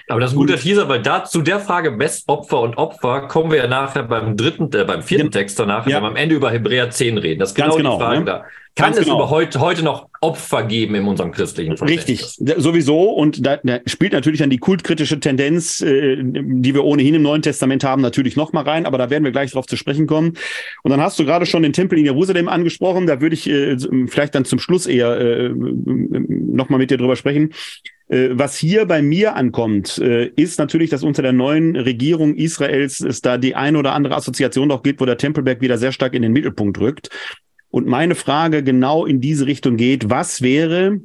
Aber 0.08 0.20
das 0.20 0.30
ist 0.30 0.36
ein 0.36 0.40
guter 0.40 0.56
Teaser, 0.56 0.88
weil 0.88 1.02
da 1.02 1.24
zu 1.24 1.42
der 1.42 1.60
Frage 1.60 1.96
Opfer 2.26 2.60
und 2.60 2.78
Opfer 2.78 3.28
kommen 3.28 3.50
wir 3.50 3.58
ja 3.58 3.66
nachher 3.66 4.04
beim 4.04 4.36
dritten, 4.36 4.70
äh, 4.72 4.84
beim 4.84 5.02
vierten 5.02 5.30
Text 5.30 5.58
danach, 5.58 5.86
ja. 5.86 5.96
wenn 5.96 6.02
wir 6.04 6.08
am 6.08 6.16
Ende 6.16 6.34
über 6.34 6.50
Hebräer 6.50 6.90
10 6.90 7.18
reden. 7.18 7.40
Das 7.40 7.50
ist 7.50 7.54
genau, 7.54 7.76
genau 7.76 7.96
die 7.96 8.02
Frage 8.02 8.18
ne? 8.20 8.24
da. 8.24 8.44
Kann 8.80 8.92
Ganz 8.92 8.98
es 8.98 9.04
genau. 9.04 9.18
über 9.18 9.30
heute, 9.30 9.60
heute 9.60 9.82
noch 9.82 10.08
Opfer 10.22 10.62
geben 10.62 10.94
in 10.94 11.06
unserem 11.06 11.32
christlichen 11.32 11.76
Verständnis? 11.76 12.38
Richtig, 12.38 12.62
sowieso. 12.62 13.10
Und 13.10 13.44
da, 13.44 13.58
da 13.62 13.80
spielt 13.84 14.14
natürlich 14.14 14.40
dann 14.40 14.48
die 14.48 14.58
kultkritische 14.58 15.20
Tendenz, 15.20 15.82
äh, 15.82 16.16
die 16.18 16.74
wir 16.74 16.84
ohnehin 16.84 17.14
im 17.14 17.22
Neuen 17.22 17.42
Testament 17.42 17.84
haben, 17.84 18.00
natürlich 18.00 18.36
noch 18.36 18.54
mal 18.54 18.64
rein. 18.64 18.86
Aber 18.86 18.96
da 18.96 19.10
werden 19.10 19.24
wir 19.24 19.32
gleich 19.32 19.50
darauf 19.50 19.66
zu 19.66 19.76
sprechen 19.76 20.06
kommen. 20.06 20.32
Und 20.82 20.90
dann 20.90 21.00
hast 21.00 21.18
du 21.18 21.26
gerade 21.26 21.44
schon 21.44 21.62
den 21.62 21.74
Tempel 21.74 21.98
in 21.98 22.06
Jerusalem 22.06 22.48
angesprochen. 22.48 23.06
Da 23.06 23.20
würde 23.20 23.34
ich 23.34 23.48
äh, 23.50 23.76
vielleicht 24.06 24.34
dann 24.34 24.46
zum 24.46 24.58
Schluss 24.58 24.86
eher 24.86 25.20
äh, 25.20 25.50
noch 25.50 26.70
mal 26.70 26.78
mit 26.78 26.90
dir 26.90 26.96
drüber 26.96 27.16
sprechen. 27.16 27.52
Äh, 28.08 28.30
was 28.32 28.56
hier 28.56 28.86
bei 28.86 29.02
mir 29.02 29.36
ankommt, 29.36 29.98
äh, 29.98 30.26
ist 30.36 30.58
natürlich, 30.58 30.88
dass 30.88 31.02
unter 31.02 31.20
der 31.20 31.32
neuen 31.32 31.76
Regierung 31.76 32.34
Israels 32.34 33.00
es 33.00 33.20
da 33.20 33.36
die 33.36 33.54
eine 33.54 33.78
oder 33.78 33.92
andere 33.92 34.16
Assoziation 34.16 34.70
doch 34.70 34.82
gibt, 34.82 35.00
wo 35.00 35.04
der 35.04 35.18
Tempelberg 35.18 35.60
wieder 35.60 35.76
sehr 35.76 35.92
stark 35.92 36.14
in 36.14 36.22
den 36.22 36.32
Mittelpunkt 36.32 36.80
rückt. 36.80 37.10
Und 37.70 37.86
meine 37.86 38.14
Frage 38.14 38.62
genau 38.62 39.06
in 39.06 39.20
diese 39.20 39.46
Richtung 39.46 39.76
geht, 39.76 40.10
was 40.10 40.42
wäre, 40.42 41.00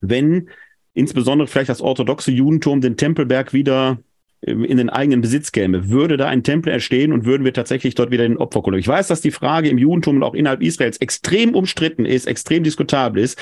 wenn 0.00 0.48
insbesondere 0.94 1.46
vielleicht 1.46 1.70
das 1.70 1.80
orthodoxe 1.80 2.30
Judentum 2.30 2.80
den 2.80 2.96
Tempelberg 2.96 3.52
wieder 3.52 3.98
in 4.44 4.76
den 4.76 4.90
eigenen 4.90 5.20
Besitz 5.20 5.52
käme, 5.52 5.88
würde 5.88 6.16
da 6.16 6.26
ein 6.26 6.42
Tempel 6.42 6.72
entstehen 6.72 7.12
und 7.12 7.24
würden 7.24 7.44
wir 7.44 7.52
tatsächlich 7.52 7.94
dort 7.94 8.10
wieder 8.10 8.26
den 8.26 8.38
Opferkultur. 8.38 8.78
Ich 8.78 8.88
weiß, 8.88 9.06
dass 9.06 9.20
die 9.20 9.30
Frage 9.30 9.68
im 9.68 9.78
Judentum 9.78 10.16
und 10.16 10.24
auch 10.24 10.34
innerhalb 10.34 10.62
Israels 10.62 10.96
extrem 10.96 11.54
umstritten 11.54 12.04
ist, 12.04 12.26
extrem 12.26 12.64
diskutabel 12.64 13.22
ist. 13.22 13.38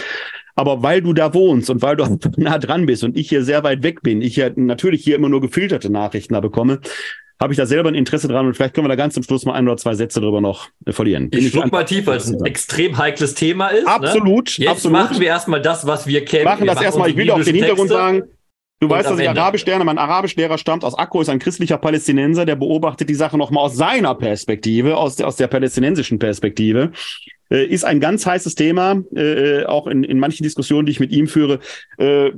Aber 0.57 0.83
weil 0.83 1.01
du 1.01 1.15
da 1.15 1.33
wohnst 1.33 1.71
und 1.71 1.81
weil 1.81 1.97
du 1.97 2.19
nah 2.37 2.59
dran 2.59 2.85
bist 2.85 3.03
und 3.03 3.17
ich 3.17 3.31
hier 3.31 3.43
sehr 3.45 3.65
weit 3.65 3.83
weg 3.83 4.03
bin, 4.03 4.21
ich 4.21 4.37
ja 4.37 4.51
natürlich 4.55 5.03
hier 5.03 5.17
immer 5.17 5.31
nur 5.31 5.41
gefilterte 5.41 5.91
Nachrichten 5.91 6.35
da 6.35 6.41
bekomme, 6.41 6.81
habe 7.41 7.53
ich 7.53 7.57
da 7.57 7.67
selber 7.67 7.89
ein 7.89 7.95
Interesse 7.95 8.29
dran 8.29 8.47
und 8.47 8.55
vielleicht 8.55 8.75
können 8.75 8.85
wir 8.85 8.91
da 8.91 8.97
ganz 8.97 9.15
zum 9.15 9.23
Schluss 9.23 9.47
mal 9.47 9.55
ein 9.55 9.67
oder 9.67 9.77
zwei 9.79 9.95
Sätze 9.95 10.21
darüber 10.21 10.41
noch 10.41 10.69
äh, 10.85 10.93
verlieren. 10.93 11.31
Bin 11.31 11.41
ich 11.41 11.51
schluck 11.51 11.73
mal 11.73 11.85
tief, 11.85 12.07
weil 12.07 12.19
es 12.19 12.29
ein 12.29 12.45
extrem 12.45 12.99
heikles 12.99 13.35
Thema 13.35 13.69
ist. 13.69 13.87
Absolut. 13.87 14.59
Ne? 14.59 14.65
Jetzt 14.65 14.71
absolut. 14.71 14.99
machen 14.99 15.21
wir 15.21 15.27
erstmal 15.29 15.63
das, 15.63 15.87
was 15.87 16.07
wir 16.07 16.25
kennen. 16.25 16.45
Machen 16.45 16.67
wir 16.67 16.75
das 16.75 16.83
erstmal. 16.83 17.09
Ich 17.11 17.17
will 17.17 17.31
auf 17.31 17.43
den 17.43 17.55
Hintergrund 17.55 17.89
Texte. 17.89 17.95
sagen, 17.95 18.23
Du 18.83 18.87
Und 18.87 18.93
weißt, 18.93 19.11
dass 19.11 19.19
ich 19.19 19.27
Ende. 19.27 19.39
Arabisch 19.43 19.67
lerne. 19.67 19.85
Mein 19.85 19.99
Arabischlehrer 19.99 20.57
stammt 20.57 20.85
aus 20.85 20.99
Akko, 20.99 21.21
ist 21.21 21.29
ein 21.29 21.39
christlicher 21.39 21.77
Palästinenser, 21.77 22.47
der 22.47 22.57
beobachtet 22.57 23.11
die 23.11 23.15
Sache 23.15 23.37
nochmal 23.37 23.65
aus 23.65 23.77
seiner 23.77 24.15
Perspektive, 24.15 24.97
aus 24.97 25.17
der, 25.17 25.29
aus 25.29 25.37
der 25.37 25.49
palästinensischen 25.49 26.19
Perspektive. 26.19 26.93
Äh, 27.51 27.67
ist 27.67 27.85
ein 27.85 28.01
ganz 28.01 28.25
heißes 28.25 28.55
Thema, 28.55 29.03
äh, 29.15 29.65
auch 29.65 29.87
in, 29.87 30.03
in 30.03 30.19
manchen 30.19 30.45
Diskussionen, 30.45 30.87
die 30.87 30.93
ich 30.93 31.01
mit 31.01 31.13
ihm 31.13 31.27
führe. 31.27 31.59
Äh, 31.99 32.31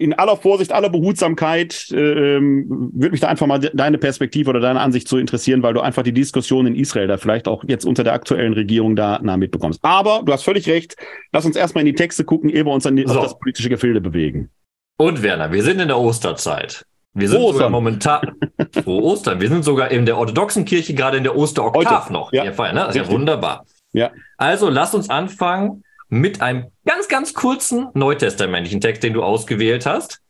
in 0.00 0.14
aller 0.14 0.36
Vorsicht, 0.36 0.72
aller 0.72 0.88
Behutsamkeit 0.88 1.88
äh, 1.92 2.36
ähm, 2.36 2.90
würde 2.94 3.10
mich 3.12 3.20
da 3.20 3.28
einfach 3.28 3.46
mal 3.46 3.58
de 3.58 3.70
deine 3.74 3.98
Perspektive 3.98 4.48
oder 4.48 4.58
deine 4.60 4.80
Ansicht 4.80 5.06
zu 5.06 5.18
interessieren, 5.18 5.62
weil 5.62 5.74
du 5.74 5.80
einfach 5.82 6.02
die 6.02 6.12
Diskussion 6.14 6.66
in 6.66 6.74
Israel 6.74 7.06
da 7.06 7.18
vielleicht 7.18 7.46
auch 7.46 7.64
jetzt 7.68 7.84
unter 7.84 8.02
der 8.02 8.14
aktuellen 8.14 8.54
Regierung 8.54 8.96
da 8.96 9.20
nah 9.22 9.36
mitbekommst. 9.36 9.80
Aber 9.82 10.22
du 10.24 10.32
hast 10.32 10.42
völlig 10.42 10.66
recht. 10.68 10.96
Lass 11.32 11.44
uns 11.44 11.54
erstmal 11.54 11.82
in 11.82 11.86
die 11.86 11.94
Texte 11.94 12.24
gucken, 12.24 12.48
ehe 12.48 12.64
wir 12.64 12.72
uns 12.72 12.86
an 12.86 12.96
die, 12.96 13.04
So. 13.06 13.20
das 13.20 13.38
politische 13.38 13.68
Gefilde 13.68 14.00
bewegen. 14.00 14.48
Und 14.96 15.22
Werner, 15.22 15.52
wir 15.52 15.62
sind 15.62 15.80
in 15.80 15.88
der 15.88 15.98
Osterzeit. 15.98 16.86
Wir 17.12 17.28
sind 17.28 17.38
Frohe 17.38 17.52
sogar 17.52 17.66
Ostern. 17.66 17.72
momentan. 17.72 18.32
Frohe 18.82 19.02
Ostern. 19.02 19.40
Wir 19.40 19.48
sind 19.48 19.64
sogar 19.64 19.90
in 19.90 20.06
der 20.06 20.16
orthodoxen 20.16 20.64
Kirche 20.64 20.94
gerade 20.94 21.18
in 21.18 21.24
der 21.24 21.36
Osteroktav 21.36 22.04
Heute. 22.04 22.12
noch. 22.14 22.32
Ja. 22.32 22.50
Feiern, 22.52 22.74
ne? 22.74 22.80
Das 22.86 22.96
ist 22.96 23.06
ja 23.06 23.10
wunderbar. 23.10 23.66
Ja. 23.92 24.12
Also 24.38 24.70
lass 24.70 24.94
uns 24.94 25.10
anfangen 25.10 25.82
mit 26.10 26.42
einem 26.42 26.66
ganz, 26.84 27.08
ganz 27.08 27.32
kurzen 27.34 27.88
neutestamentlichen 27.94 28.80
Text, 28.80 29.02
den 29.02 29.14
du 29.14 29.22
ausgewählt 29.22 29.86
hast, 29.86 30.20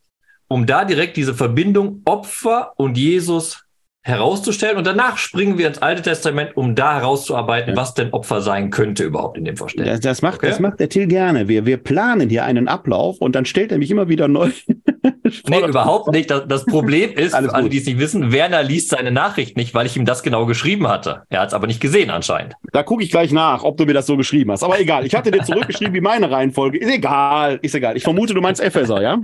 um 0.46 0.66
da 0.66 0.84
direkt 0.84 1.16
diese 1.16 1.34
Verbindung 1.34 2.02
Opfer 2.04 2.72
und 2.76 2.96
Jesus 2.96 3.64
herauszustellen. 4.02 4.76
Und 4.78 4.86
danach 4.86 5.18
springen 5.18 5.58
wir 5.58 5.66
ins 5.66 5.78
Alte 5.82 6.02
Testament, 6.02 6.56
um 6.56 6.74
da 6.74 6.94
herauszuarbeiten, 6.96 7.74
Ja. 7.74 7.76
was 7.80 7.94
denn 7.94 8.12
Opfer 8.12 8.40
sein 8.40 8.70
könnte 8.70 9.04
überhaupt 9.04 9.36
in 9.36 9.44
dem 9.44 9.56
Verständnis. 9.56 9.96
Das, 9.96 10.00
das, 10.00 10.22
macht, 10.22 10.36
Okay. 10.36 10.48
das 10.48 10.58
macht 10.60 10.80
der 10.80 10.88
Till 10.88 11.06
gerne. 11.06 11.48
Wir, 11.48 11.66
wir 11.66 11.76
planen 11.76 12.30
hier 12.30 12.44
einen 12.44 12.66
Ablauf 12.68 13.18
und 13.18 13.34
dann 13.34 13.44
stellt 13.44 13.72
er 13.72 13.78
mich 13.78 13.90
immer 13.90 14.08
wieder 14.08 14.26
neu. 14.28 14.50
Nee, 15.48 15.60
überhaupt 15.60 16.10
nicht. 16.12 16.30
Das, 16.30 16.42
das 16.46 16.64
Problem 16.66 17.12
ist, 17.12 17.34
für 17.36 17.54
alle, 17.54 17.68
die 17.68 17.78
es 17.78 17.86
nicht 17.86 17.98
wissen, 17.98 18.32
Werner 18.32 18.62
liest 18.62 18.90
seine 18.90 19.10
Nachricht 19.10 19.56
nicht, 19.56 19.74
weil 19.74 19.86
ich 19.86 19.96
ihm 19.96 20.04
das 20.04 20.22
genau 20.22 20.46
geschrieben 20.46 20.88
hatte. 20.88 21.22
Er 21.28 21.40
hat 21.40 21.48
es 21.48 21.54
aber 21.54 21.66
nicht 21.66 21.80
gesehen 21.80 22.10
anscheinend. 22.10 22.54
Da 22.72 22.82
gucke 22.82 23.02
ich 23.02 23.10
gleich 23.10 23.32
nach, 23.32 23.62
ob 23.64 23.76
du 23.76 23.86
mir 23.86 23.94
das 23.94 24.06
so 24.06 24.16
geschrieben 24.16 24.50
hast. 24.52 24.62
Aber 24.62 24.78
egal, 24.80 25.06
ich 25.06 25.14
hatte 25.14 25.30
dir 25.30 25.42
zurückgeschrieben, 25.42 25.94
wie 25.94 26.00
meine 26.00 26.30
Reihenfolge. 26.30 26.78
Ist 26.78 26.90
egal, 26.92 27.58
ist 27.62 27.74
egal. 27.74 27.96
Ich 27.96 28.04
vermute, 28.04 28.34
du 28.34 28.40
meinst 28.40 28.60
Epheser, 28.60 29.00
ja? 29.02 29.18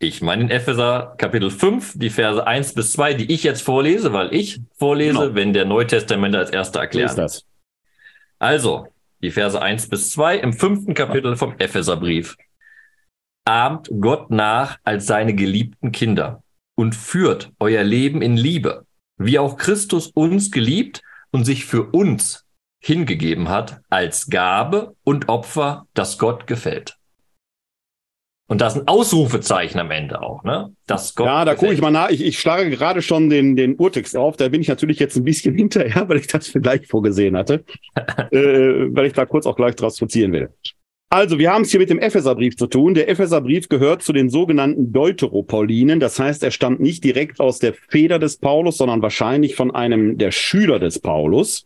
Ich 0.00 0.22
meine 0.22 0.42
in 0.44 0.50
Epheser 0.50 1.14
Kapitel 1.18 1.50
5, 1.50 1.94
die 1.98 2.10
Verse 2.10 2.46
1 2.46 2.74
bis 2.74 2.92
2, 2.92 3.14
die 3.14 3.32
ich 3.32 3.42
jetzt 3.42 3.62
vorlese, 3.62 4.12
weil 4.12 4.32
ich 4.32 4.60
vorlese, 4.78 5.18
Genau. 5.18 5.34
wenn 5.34 5.52
der 5.52 5.64
Neutestament 5.64 6.36
als 6.36 6.50
erster 6.50 6.78
So 6.78 6.82
erklärt. 6.82 7.10
ist 7.10 7.16
das. 7.18 7.44
Also, 8.38 8.86
die 9.22 9.32
Verse 9.32 9.60
1 9.60 9.88
bis 9.88 10.10
2 10.12 10.36
im 10.38 10.52
fünften 10.52 10.94
Kapitel 10.94 11.36
vom 11.36 11.54
Epheserbrief. 11.58 12.36
Ahmt 13.48 13.88
Gott 13.98 14.30
nach 14.30 14.78
als 14.84 15.06
seine 15.06 15.34
geliebten 15.34 15.90
Kinder 15.90 16.42
und 16.76 16.94
führt 16.94 17.50
euer 17.58 17.82
Leben 17.82 18.20
in 18.20 18.36
Liebe, 18.36 18.84
wie 19.16 19.38
auch 19.38 19.56
Christus 19.56 20.08
uns 20.08 20.50
geliebt 20.50 21.02
und 21.30 21.44
sich 21.44 21.64
für 21.64 21.84
uns 21.84 22.44
hingegeben 22.84 23.48
hat 23.48 23.80
als 23.88 24.28
Gabe 24.28 24.94
und 25.02 25.30
Opfer, 25.30 25.86
das 25.94 26.18
Gott 26.18 26.46
gefällt. 26.46 26.98
Und 28.50 28.60
das 28.60 28.76
ist 28.76 28.82
ein 28.82 28.88
Ausrufezeichen 28.88 29.78
am 29.78 29.90
Ende 29.90 30.20
auch, 30.20 30.42
ne? 30.44 30.74
Das 30.86 31.14
Gott 31.14 31.26
Ja, 31.26 31.44
da 31.46 31.54
gucke 31.54 31.72
ich 31.72 31.80
mal 31.80 31.90
nach. 31.90 32.10
Ich, 32.10 32.22
ich 32.22 32.38
schlage 32.38 32.68
gerade 32.68 33.00
schon 33.00 33.30
den, 33.30 33.56
den 33.56 33.76
Urtext 33.76 34.14
auf. 34.14 34.36
Da 34.36 34.48
bin 34.48 34.60
ich 34.60 34.68
natürlich 34.68 34.98
jetzt 34.98 35.16
ein 35.16 35.24
bisschen 35.24 35.54
hinterher, 35.56 36.06
weil 36.08 36.18
ich 36.18 36.26
das 36.26 36.52
gleich 36.52 36.86
vorgesehen 36.86 37.36
hatte. 37.36 37.64
äh, 38.30 38.94
weil 38.94 39.06
ich 39.06 39.14
da 39.14 39.24
kurz 39.24 39.46
auch 39.46 39.56
gleich 39.56 39.74
draus 39.74 39.96
skizzieren 39.96 40.32
will. 40.32 40.50
Also, 41.10 41.38
wir 41.38 41.50
haben 41.50 41.62
es 41.62 41.70
hier 41.70 41.80
mit 41.80 41.88
dem 41.88 41.98
Epheserbrief 41.98 42.56
zu 42.56 42.66
tun. 42.66 42.92
Der 42.92 43.08
Epheserbrief 43.08 43.70
gehört 43.70 44.02
zu 44.02 44.12
den 44.12 44.28
sogenannten 44.28 44.92
Deuteropaulinen. 44.92 46.00
Das 46.00 46.18
heißt, 46.18 46.42
er 46.42 46.50
stammt 46.50 46.80
nicht 46.80 47.02
direkt 47.02 47.40
aus 47.40 47.58
der 47.58 47.72
Feder 47.72 48.18
des 48.18 48.36
Paulus, 48.36 48.76
sondern 48.76 49.00
wahrscheinlich 49.00 49.56
von 49.56 49.74
einem 49.74 50.18
der 50.18 50.32
Schüler 50.32 50.78
des 50.78 50.98
Paulus. 50.98 51.64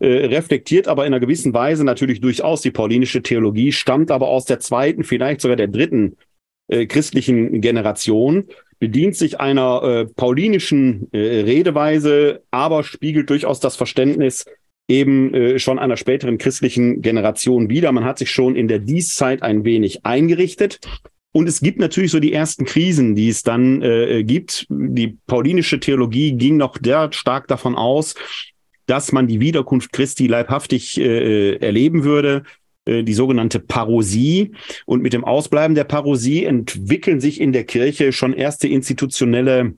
Äh, 0.00 0.26
reflektiert 0.26 0.86
aber 0.86 1.06
in 1.06 1.14
einer 1.14 1.20
gewissen 1.20 1.54
Weise 1.54 1.82
natürlich 1.82 2.20
durchaus 2.20 2.60
die 2.60 2.72
paulinische 2.72 3.22
Theologie, 3.22 3.72
stammt 3.72 4.10
aber 4.10 4.28
aus 4.28 4.44
der 4.44 4.60
zweiten, 4.60 5.02
vielleicht 5.02 5.40
sogar 5.40 5.56
der 5.56 5.68
dritten 5.68 6.16
äh, 6.68 6.84
christlichen 6.84 7.62
Generation, 7.62 8.48
bedient 8.80 9.16
sich 9.16 9.40
einer 9.40 9.82
äh, 9.82 10.04
paulinischen 10.04 11.08
äh, 11.12 11.42
Redeweise, 11.42 12.42
aber 12.50 12.84
spiegelt 12.84 13.30
durchaus 13.30 13.60
das 13.60 13.76
Verständnis 13.76 14.44
eben 14.88 15.32
äh, 15.32 15.58
schon 15.58 15.78
einer 15.78 15.96
späteren 15.96 16.38
christlichen 16.38 17.00
Generation 17.00 17.70
wider. 17.70 17.92
Man 17.92 18.04
hat 18.04 18.18
sich 18.18 18.30
schon 18.30 18.56
in 18.56 18.68
der 18.68 18.78
Dieszeit 18.78 19.42
ein 19.42 19.64
wenig 19.64 20.04
eingerichtet. 20.04 20.80
Und 21.32 21.48
es 21.48 21.60
gibt 21.60 21.80
natürlich 21.80 22.12
so 22.12 22.20
die 22.20 22.32
ersten 22.32 22.64
Krisen, 22.64 23.16
die 23.16 23.28
es 23.28 23.42
dann 23.42 23.82
äh, 23.82 24.22
gibt. 24.22 24.66
Die 24.68 25.18
paulinische 25.26 25.80
Theologie 25.80 26.32
ging 26.32 26.56
noch 26.56 26.78
der 26.78 27.12
stark 27.12 27.48
davon 27.48 27.74
aus, 27.74 28.14
dass 28.86 29.10
man 29.10 29.26
die 29.26 29.40
Wiederkunft 29.40 29.92
Christi 29.92 30.28
leibhaftig 30.28 31.00
äh, 31.00 31.56
erleben 31.56 32.04
würde, 32.04 32.44
äh, 32.84 33.02
die 33.02 33.14
sogenannte 33.14 33.58
Parosie. 33.58 34.52
Und 34.86 35.02
mit 35.02 35.12
dem 35.12 35.24
Ausbleiben 35.24 35.74
der 35.74 35.84
Parosie 35.84 36.44
entwickeln 36.44 37.20
sich 37.20 37.40
in 37.40 37.52
der 37.52 37.64
Kirche 37.64 38.12
schon 38.12 38.32
erste 38.32 38.68
institutionelle 38.68 39.74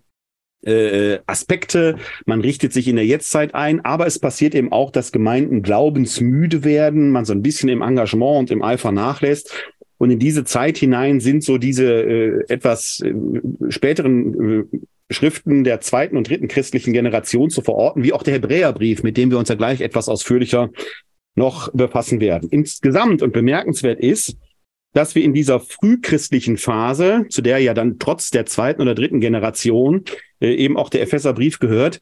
äh, 0.67 1.21
Aspekte. 1.27 1.97
Man 2.27 2.41
richtet 2.41 2.73
sich 2.73 2.89
in 2.89 2.97
der 2.97 3.07
Jetztzeit 3.07 3.55
ein, 3.55 3.85
aber 3.85 4.07
es 4.07 4.19
passiert 4.19 4.55
eben 4.55 4.73
auch, 4.73 4.91
dass 4.91 5.13
Gemeinden 5.13 5.63
glaubensmüde 5.63 6.65
werden, 6.65 7.11
man 7.11 7.25
so 7.25 7.33
ein 7.33 7.43
bisschen 7.43 7.69
im 7.69 7.83
Engagement 7.83 8.39
und 8.39 8.51
im 8.51 8.63
Eifer 8.63 8.93
nachlässt. 8.93 9.53
Und 9.99 10.11
in 10.11 10.19
diese 10.19 10.45
Zeit 10.45 10.77
hinein 10.77 11.21
sind 11.21 11.43
so 11.43 11.57
diese 11.57 11.87
äh, 11.87 12.45
etwas 12.49 13.01
äh, 13.01 13.15
späteren 13.71 14.69
äh, 14.73 14.79
Schriften 15.09 15.65
der 15.65 15.81
zweiten 15.81 16.17
und 16.17 16.29
dritten 16.29 16.49
christlichen 16.49 16.93
Generation 16.93 17.49
zu 17.49 17.63
verorten, 17.63 18.03
wie 18.03 18.13
auch 18.13 18.23
der 18.23 18.35
Hebräerbrief, 18.35 19.03
mit 19.03 19.17
dem 19.17 19.31
wir 19.31 19.39
uns 19.39 19.49
ja 19.49 19.55
gleich 19.55 19.81
etwas 19.81 20.09
ausführlicher 20.09 20.71
noch 21.37 21.73
befassen 21.73 22.21
werden. 22.21 22.49
Insgesamt 22.51 23.23
und 23.23 23.33
bemerkenswert 23.33 24.01
ist, 24.01 24.37
dass 24.97 25.15
wir 25.15 25.23
in 25.23 25.35
dieser 25.35 25.61
frühchristlichen 25.61 26.57
Phase, 26.57 27.27
zu 27.29 27.43
der 27.43 27.59
ja 27.59 27.75
dann 27.75 27.99
trotz 27.99 28.31
der 28.31 28.47
zweiten 28.47 28.81
oder 28.81 28.95
dritten 28.95 29.21
Generation 29.21 30.05
äh, 30.41 30.55
eben 30.55 30.79
auch 30.79 30.89
der 30.89 31.03
Epheserbrief 31.03 31.59
gehört, 31.59 32.01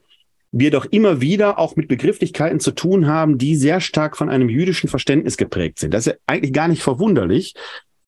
wir 0.52 0.70
doch 0.70 0.84
immer 0.84 1.20
wieder 1.20 1.58
auch 1.58 1.74
mit 1.74 1.88
Begrifflichkeiten 1.88 2.60
zu 2.60 2.70
tun 2.70 3.08
haben, 3.08 3.36
die 3.36 3.56
sehr 3.56 3.80
stark 3.80 4.16
von 4.16 4.28
einem 4.28 4.48
jüdischen 4.48 4.88
Verständnis 4.88 5.36
geprägt 5.36 5.80
sind. 5.80 5.92
Das 5.92 6.06
ist 6.06 6.12
ja 6.12 6.18
eigentlich 6.28 6.52
gar 6.52 6.68
nicht 6.68 6.82
verwunderlich, 6.82 7.54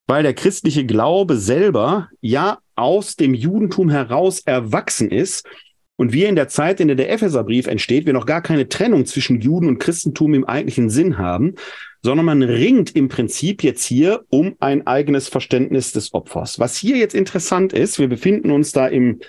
weil 0.07 0.23
der 0.23 0.35
christliche 0.35 0.87
Glaube 0.87 1.37
selber 1.37 2.09
ja 2.21 2.59
aus 2.77 3.17
dem 3.17 3.35
Judentum 3.35 3.91
heraus 3.91 4.39
erwachsen 4.39 5.11
ist 5.11 5.49
und 5.97 6.13
wir 6.13 6.29
in 6.29 6.37
der 6.37 6.49
Zeit, 6.49 6.81
in 6.81 6.89
der 6.89 6.97
der 6.97 7.11
Epheserbrief 7.11 7.67
entsteht, 7.67 8.07
wir 8.07 8.13
noch 8.13 8.27
gar 8.27 8.43
keine 8.43 8.69
Trennung 8.69 9.07
zwischen 9.07 9.41
Juden 9.41 9.69
und 9.69 9.79
Christentum 9.79 10.35
im 10.35 10.45
eigentlichen 10.45 10.91
Sinn 10.91 11.19
haben, 11.19 11.55
sondern 12.03 12.27
man 12.27 12.43
ringt 12.43 12.95
im 12.95 13.09
Prinzip 13.09 13.63
jetzt 13.63 13.85
hier 13.85 14.25
um 14.29 14.55
ein 14.61 14.87
eigenes 14.87 15.29
Verständnis 15.29 15.93
des 15.93 16.15
Opfers. 16.15 16.59
Was 16.59 16.77
hier 16.77 16.97
jetzt 16.97 17.15
interessant 17.15 17.73
ist, 17.73 17.99
wir 17.99 18.09
befinden 18.09 18.51
uns 18.51 18.73
da 18.73 18.87
im 18.87 19.21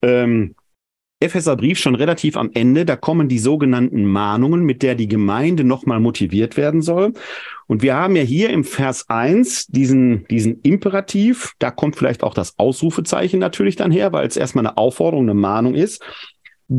ähm, 0.00 0.54
Epheserbrief 1.22 1.78
schon 1.78 1.94
relativ 1.94 2.36
am 2.36 2.50
Ende. 2.52 2.84
Da 2.84 2.96
kommen 2.96 3.28
die 3.28 3.38
sogenannten 3.38 4.04
Mahnungen, 4.04 4.62
mit 4.64 4.82
der 4.82 4.94
die 4.94 5.08
Gemeinde 5.08 5.64
nochmal 5.64 6.00
motiviert 6.00 6.56
werden 6.56 6.82
soll. 6.82 7.12
Und 7.66 7.82
wir 7.82 7.94
haben 7.94 8.16
ja 8.16 8.22
hier 8.22 8.50
im 8.50 8.64
Vers 8.64 9.08
1 9.08 9.68
diesen, 9.68 10.26
diesen 10.28 10.60
Imperativ. 10.60 11.54
Da 11.58 11.70
kommt 11.70 11.96
vielleicht 11.96 12.22
auch 12.22 12.34
das 12.34 12.58
Ausrufezeichen 12.58 13.40
natürlich 13.40 13.76
dann 13.76 13.90
her, 13.90 14.12
weil 14.12 14.26
es 14.26 14.36
erstmal 14.36 14.66
eine 14.66 14.76
Aufforderung, 14.76 15.24
eine 15.24 15.34
Mahnung 15.34 15.74
ist. 15.74 16.02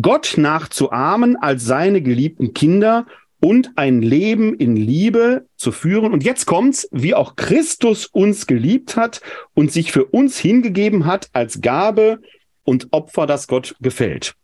Gott 0.01 0.35
nachzuahmen 0.37 1.35
als 1.35 1.65
seine 1.65 2.01
geliebten 2.01 2.53
Kinder 2.53 3.05
und 3.43 3.71
ein 3.75 4.01
Leben 4.01 4.55
in 4.55 4.77
Liebe 4.77 5.45
zu 5.57 5.71
führen. 5.73 6.13
Und 6.13 6.23
jetzt 6.23 6.45
kommt's, 6.45 6.87
wie 6.91 7.13
auch 7.13 7.35
Christus 7.35 8.05
uns 8.05 8.47
geliebt 8.47 8.95
hat 8.95 9.21
und 9.53 9.71
sich 9.71 9.91
für 9.91 10.05
uns 10.05 10.37
hingegeben 10.37 11.05
hat 11.05 11.29
als 11.33 11.59
Gabe 11.59 12.19
und 12.63 12.87
Opfer, 12.91 13.25
das 13.25 13.47
Gott 13.47 13.75
gefällt. 13.81 14.35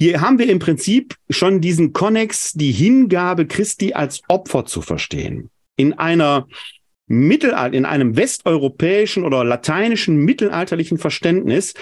Hier 0.00 0.20
haben 0.22 0.38
wir 0.38 0.48
im 0.48 0.58
Prinzip 0.58 1.16
schon 1.28 1.60
diesen 1.60 1.92
Konnex, 1.92 2.52
die 2.52 2.72
Hingabe 2.72 3.46
Christi 3.46 3.92
als 3.92 4.22
Opfer 4.28 4.64
zu 4.64 4.80
verstehen. 4.80 5.50
In 5.76 5.92
einer 5.92 6.46
Mittelalter, 7.06 7.76
in 7.76 7.84
einem 7.84 8.16
westeuropäischen 8.16 9.24
oder 9.24 9.44
lateinischen 9.44 10.16
mittelalterlichen 10.16 10.96
Verständnis 10.96 11.74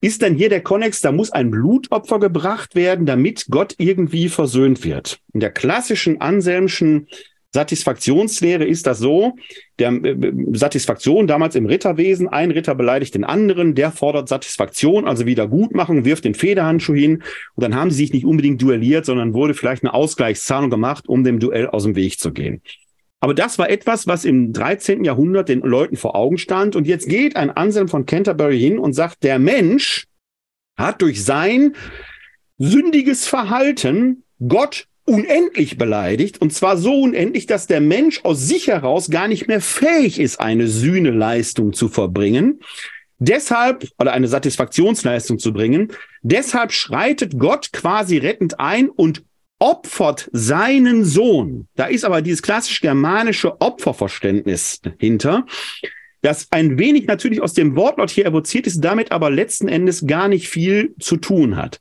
ist 0.00 0.22
dann 0.22 0.34
hier 0.34 0.48
der 0.48 0.62
Konnex, 0.62 1.00
da 1.00 1.12
muss 1.12 1.30
ein 1.30 1.50
Blutopfer 1.52 2.18
gebracht 2.18 2.74
werden, 2.74 3.06
damit 3.06 3.46
Gott 3.50 3.76
irgendwie 3.78 4.28
versöhnt 4.28 4.82
wird. 4.82 5.20
In 5.32 5.38
der 5.38 5.52
klassischen 5.52 6.20
Anselmschen 6.20 7.06
Satisfaktionslehre 7.54 8.64
ist 8.64 8.86
das 8.86 8.98
so, 8.98 9.36
der 9.78 9.92
äh, 9.92 10.32
Satisfaktion 10.52 11.26
damals 11.26 11.54
im 11.54 11.66
Ritterwesen, 11.66 12.28
ein 12.28 12.50
Ritter 12.50 12.74
beleidigt 12.74 13.14
den 13.14 13.24
anderen, 13.24 13.74
der 13.74 13.92
fordert 13.92 14.28
Satisfaktion, 14.28 15.06
also 15.06 15.26
Wiedergutmachung, 15.26 16.04
wirft 16.04 16.24
den 16.24 16.34
Federhandschuh 16.34 16.94
hin 16.94 17.22
und 17.54 17.62
dann 17.62 17.74
haben 17.74 17.90
sie 17.90 17.98
sich 17.98 18.12
nicht 18.12 18.24
unbedingt 18.24 18.62
duelliert, 18.62 19.04
sondern 19.04 19.34
wurde 19.34 19.54
vielleicht 19.54 19.84
eine 19.84 19.92
Ausgleichszahlung 19.94 20.70
gemacht, 20.70 21.08
um 21.08 21.24
dem 21.24 21.40
Duell 21.40 21.68
aus 21.68 21.84
dem 21.84 21.94
Weg 21.94 22.18
zu 22.18 22.32
gehen. 22.32 22.62
Aber 23.20 23.34
das 23.34 23.56
war 23.56 23.70
etwas, 23.70 24.08
was 24.08 24.24
im 24.24 24.52
13. 24.52 25.04
Jahrhundert 25.04 25.48
den 25.48 25.60
Leuten 25.60 25.96
vor 25.96 26.16
Augen 26.16 26.38
stand. 26.38 26.74
Und 26.74 26.88
jetzt 26.88 27.08
geht 27.08 27.36
ein 27.36 27.50
Anselm 27.50 27.86
von 27.86 28.04
Canterbury 28.04 28.58
hin 28.58 28.80
und 28.80 28.94
sagt, 28.94 29.22
der 29.22 29.38
Mensch 29.38 30.08
hat 30.76 31.02
durch 31.02 31.22
sein 31.22 31.76
sündiges 32.58 33.28
Verhalten 33.28 34.24
Gott 34.48 34.88
unendlich 35.04 35.78
beleidigt. 35.78 36.40
Und 36.40 36.52
zwar 36.52 36.76
so 36.76 37.02
unendlich, 37.02 37.46
dass 37.46 37.66
der 37.66 37.80
Mensch 37.80 38.20
aus 38.24 38.46
sich 38.46 38.68
heraus 38.68 39.10
gar 39.10 39.28
nicht 39.28 39.48
mehr 39.48 39.60
fähig 39.60 40.20
ist, 40.20 40.40
eine 40.40 40.68
Sühneleistung 40.68 41.72
zu 41.72 41.88
verbringen. 41.88 42.60
Deshalb, 43.18 43.88
oder 43.98 44.12
eine 44.12 44.26
Satisfaktionsleistung 44.26 45.38
zu 45.38 45.52
bringen. 45.52 45.92
Deshalb 46.22 46.72
schreitet 46.72 47.38
Gott 47.38 47.72
quasi 47.72 48.18
rettend 48.18 48.58
ein 48.58 48.88
und 48.88 49.22
opfert 49.60 50.28
seinen 50.32 51.04
Sohn. 51.04 51.68
Da 51.76 51.86
ist 51.86 52.04
aber 52.04 52.20
dieses 52.20 52.42
klassisch 52.42 52.80
germanische 52.80 53.60
Opferverständnis 53.60 54.80
hinter, 54.98 55.46
das 56.20 56.48
ein 56.50 56.78
wenig 56.78 57.06
natürlich 57.06 57.40
aus 57.40 57.52
dem 57.52 57.76
Wortlaut 57.76 58.10
hier 58.10 58.26
evoziert 58.26 58.66
ist, 58.66 58.80
damit 58.80 59.12
aber 59.12 59.30
letzten 59.30 59.68
Endes 59.68 60.06
gar 60.06 60.26
nicht 60.28 60.48
viel 60.48 60.94
zu 60.98 61.16
tun 61.16 61.56
hat. 61.56 61.78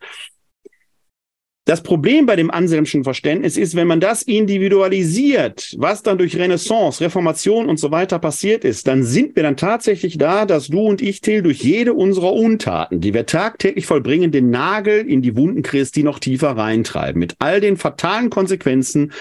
Das 1.71 1.83
Problem 1.83 2.25
bei 2.25 2.35
dem 2.35 2.51
Anselmschen 2.51 3.05
Verständnis 3.05 3.55
ist, 3.55 3.77
wenn 3.77 3.87
man 3.87 4.01
das 4.01 4.23
individualisiert, 4.23 5.73
was 5.77 6.03
dann 6.03 6.17
durch 6.17 6.35
Renaissance, 6.35 6.99
Reformation 6.99 7.69
und 7.69 7.79
so 7.79 7.91
weiter 7.91 8.19
passiert 8.19 8.65
ist, 8.65 8.87
dann 8.87 9.05
sind 9.05 9.37
wir 9.37 9.43
dann 9.43 9.55
tatsächlich 9.55 10.17
da, 10.17 10.45
dass 10.45 10.67
du 10.67 10.81
und 10.81 11.01
ich, 11.01 11.21
Till, 11.21 11.43
durch 11.43 11.63
jede 11.63 11.93
unserer 11.93 12.33
Untaten, 12.33 12.99
die 12.99 13.13
wir 13.13 13.25
tagtäglich 13.25 13.85
vollbringen, 13.85 14.33
den 14.33 14.49
Nagel 14.49 15.09
in 15.09 15.21
die 15.21 15.37
Wunden 15.37 15.61
Christi 15.61 16.03
noch 16.03 16.19
tiefer 16.19 16.57
reintreiben. 16.57 17.17
Mit 17.17 17.37
all 17.39 17.61
den 17.61 17.77
fatalen 17.77 18.29
Konsequenzen, 18.29 19.13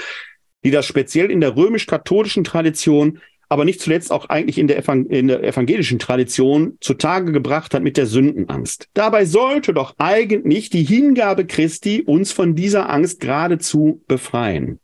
die 0.64 0.72
das 0.72 0.86
speziell 0.86 1.30
in 1.30 1.40
der 1.40 1.54
römisch-katholischen 1.54 2.42
Tradition 2.42 3.20
aber 3.50 3.64
nicht 3.64 3.80
zuletzt 3.80 4.12
auch 4.12 4.28
eigentlich 4.28 4.58
in 4.58 4.68
der, 4.68 4.78
Evang 4.78 5.06
in 5.06 5.26
der 5.26 5.42
evangelischen 5.42 5.98
Tradition 5.98 6.78
zutage 6.80 7.32
gebracht 7.32 7.74
hat 7.74 7.82
mit 7.82 7.96
der 7.96 8.06
Sündenangst. 8.06 8.88
Dabei 8.94 9.24
sollte 9.24 9.74
doch 9.74 9.94
eigentlich 9.98 10.70
die 10.70 10.84
Hingabe 10.84 11.44
Christi 11.44 12.02
uns 12.06 12.30
von 12.30 12.54
dieser 12.54 12.88
Angst 12.88 13.18
geradezu 13.18 14.02
befreien. 14.06 14.78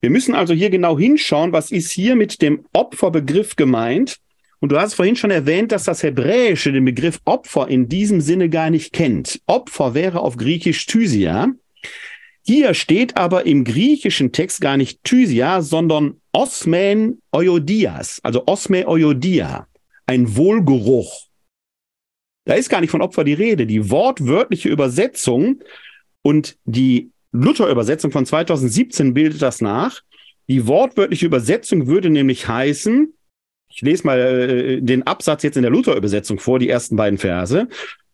Wir 0.00 0.08
müssen 0.08 0.34
also 0.34 0.54
hier 0.54 0.70
genau 0.70 0.98
hinschauen, 0.98 1.52
was 1.52 1.70
ist 1.70 1.90
hier 1.90 2.16
mit 2.16 2.40
dem 2.40 2.64
Opferbegriff 2.72 3.56
gemeint. 3.56 4.16
Und 4.60 4.72
du 4.72 4.80
hast 4.80 4.94
vorhin 4.94 5.16
schon 5.16 5.30
erwähnt, 5.30 5.70
dass 5.70 5.84
das 5.84 6.02
Hebräische 6.02 6.72
den 6.72 6.86
Begriff 6.86 7.20
Opfer 7.26 7.68
in 7.68 7.88
diesem 7.88 8.22
Sinne 8.22 8.48
gar 8.48 8.70
nicht 8.70 8.94
kennt. 8.94 9.40
Opfer 9.46 9.92
wäre 9.92 10.20
auf 10.20 10.38
Griechisch 10.38 10.86
Thysia. 10.86 11.48
Hier 12.46 12.72
steht 12.72 13.18
aber 13.18 13.44
im 13.44 13.64
griechischen 13.64 14.32
Text 14.32 14.62
gar 14.62 14.78
nicht 14.78 15.04
Thysia, 15.04 15.60
sondern 15.60 16.19
Osmen 16.32 17.20
Oiodias, 17.32 18.20
also 18.22 18.44
Osme 18.46 18.86
Oiodia, 18.86 19.66
ein 20.06 20.36
Wohlgeruch. 20.36 21.28
Da 22.44 22.54
ist 22.54 22.68
gar 22.68 22.80
nicht 22.80 22.90
von 22.90 23.02
Opfer 23.02 23.24
die 23.24 23.34
Rede. 23.34 23.66
Die 23.66 23.90
wortwörtliche 23.90 24.68
Übersetzung 24.68 25.62
und 26.22 26.56
die 26.64 27.10
Luther-Übersetzung 27.32 28.10
von 28.10 28.26
2017 28.26 29.14
bildet 29.14 29.42
das 29.42 29.60
nach. 29.60 30.02
Die 30.48 30.66
wortwörtliche 30.66 31.26
Übersetzung 31.26 31.86
würde 31.86 32.10
nämlich 32.10 32.48
heißen, 32.48 33.14
ich 33.72 33.82
lese 33.82 34.04
mal 34.04 34.18
äh, 34.18 34.80
den 34.80 35.06
Absatz 35.06 35.44
jetzt 35.44 35.56
in 35.56 35.62
der 35.62 35.70
Luther-Übersetzung 35.70 36.38
vor, 36.40 36.58
die 36.58 36.68
ersten 36.68 36.96
beiden 36.96 37.18
Verse. 37.18 37.68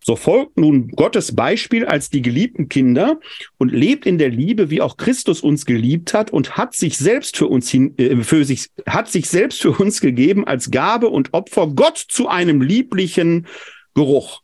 So 0.06 0.14
folgt 0.14 0.56
nun 0.56 0.86
Gottes 0.90 1.34
Beispiel 1.34 1.84
als 1.84 2.10
die 2.10 2.22
geliebten 2.22 2.68
Kinder 2.68 3.18
und 3.58 3.72
lebt 3.72 4.06
in 4.06 4.18
der 4.18 4.28
Liebe, 4.28 4.70
wie 4.70 4.80
auch 4.80 4.98
Christus 4.98 5.40
uns 5.40 5.66
geliebt 5.66 6.14
hat 6.14 6.30
und 6.32 6.56
hat 6.56 6.76
sich 6.76 6.96
selbst 6.96 7.36
für 7.36 7.48
uns 7.48 7.68
hin, 7.68 7.98
äh, 7.98 8.22
für 8.22 8.44
sich, 8.44 8.70
hat 8.86 9.08
sich 9.08 9.28
selbst 9.28 9.60
für 9.60 9.72
uns 9.72 10.00
gegeben 10.00 10.46
als 10.46 10.70
Gabe 10.70 11.08
und 11.08 11.34
Opfer 11.34 11.66
Gott 11.66 11.98
zu 11.98 12.28
einem 12.28 12.62
lieblichen 12.62 13.48
Geruch. 13.94 14.42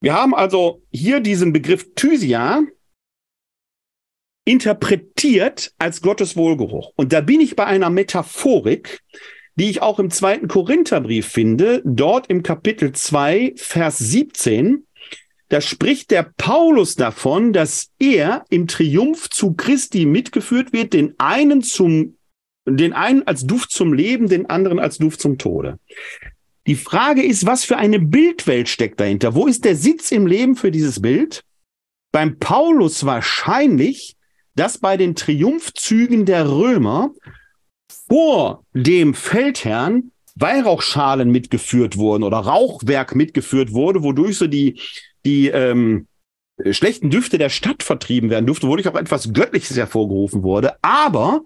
Wir 0.00 0.14
haben 0.14 0.34
also 0.34 0.82
hier 0.90 1.20
diesen 1.20 1.52
Begriff 1.52 1.94
Thysia 1.94 2.62
interpretiert 4.46 5.74
als 5.76 6.00
Gottes 6.00 6.34
Wohlgeruch. 6.34 6.92
Und 6.96 7.12
da 7.12 7.20
bin 7.20 7.42
ich 7.42 7.56
bei 7.56 7.66
einer 7.66 7.90
Metaphorik, 7.90 9.02
die 9.56 9.70
ich 9.70 9.82
auch 9.82 9.98
im 9.98 10.10
zweiten 10.10 10.48
Korintherbrief 10.48 11.26
finde, 11.26 11.82
dort 11.84 12.28
im 12.28 12.42
Kapitel 12.42 12.92
2, 12.92 13.54
Vers 13.56 13.98
17. 13.98 14.86
Da 15.48 15.60
spricht 15.60 16.10
der 16.10 16.32
Paulus 16.36 16.96
davon, 16.96 17.52
dass 17.52 17.90
er 17.98 18.44
im 18.50 18.66
Triumph 18.66 19.30
zu 19.30 19.54
Christi 19.54 20.06
mitgeführt 20.06 20.72
wird, 20.72 20.92
den 20.92 21.14
einen 21.18 21.62
zum, 21.62 22.16
den 22.66 22.92
einen 22.92 23.26
als 23.26 23.46
Duft 23.46 23.70
zum 23.70 23.92
Leben, 23.92 24.28
den 24.28 24.46
anderen 24.46 24.78
als 24.78 24.98
Duft 24.98 25.20
zum 25.20 25.38
Tode. 25.38 25.78
Die 26.66 26.76
Frage 26.76 27.22
ist, 27.22 27.46
was 27.46 27.64
für 27.64 27.76
eine 27.76 28.00
Bildwelt 28.00 28.68
steckt 28.68 28.98
dahinter? 28.98 29.34
Wo 29.34 29.46
ist 29.46 29.64
der 29.64 29.76
Sitz 29.76 30.10
im 30.10 30.26
Leben 30.26 30.56
für 30.56 30.70
dieses 30.70 31.00
Bild? 31.00 31.44
Beim 32.10 32.38
Paulus 32.38 33.04
wahrscheinlich, 33.04 34.16
dass 34.56 34.78
bei 34.78 34.96
den 34.96 35.14
Triumphzügen 35.14 36.24
der 36.24 36.48
Römer 36.48 37.10
vor 38.08 38.64
dem 38.72 39.14
Feldherrn 39.14 40.10
Weihrauchschalen 40.36 41.30
mitgeführt 41.30 41.96
wurden 41.96 42.24
oder 42.24 42.38
Rauchwerk 42.38 43.14
mitgeführt 43.14 43.72
wurde, 43.72 44.02
wodurch 44.02 44.36
so 44.36 44.46
die, 44.48 44.80
die 45.24 45.48
ähm, 45.48 46.08
schlechten 46.70 47.10
Düfte 47.10 47.38
der 47.38 47.50
Stadt 47.50 47.82
vertrieben 47.82 48.30
werden 48.30 48.46
durfte, 48.46 48.68
wodurch 48.68 48.88
auch 48.88 48.96
etwas 48.98 49.32
Göttliches 49.32 49.76
hervorgerufen 49.76 50.42
wurde. 50.42 50.74
Aber 50.82 51.42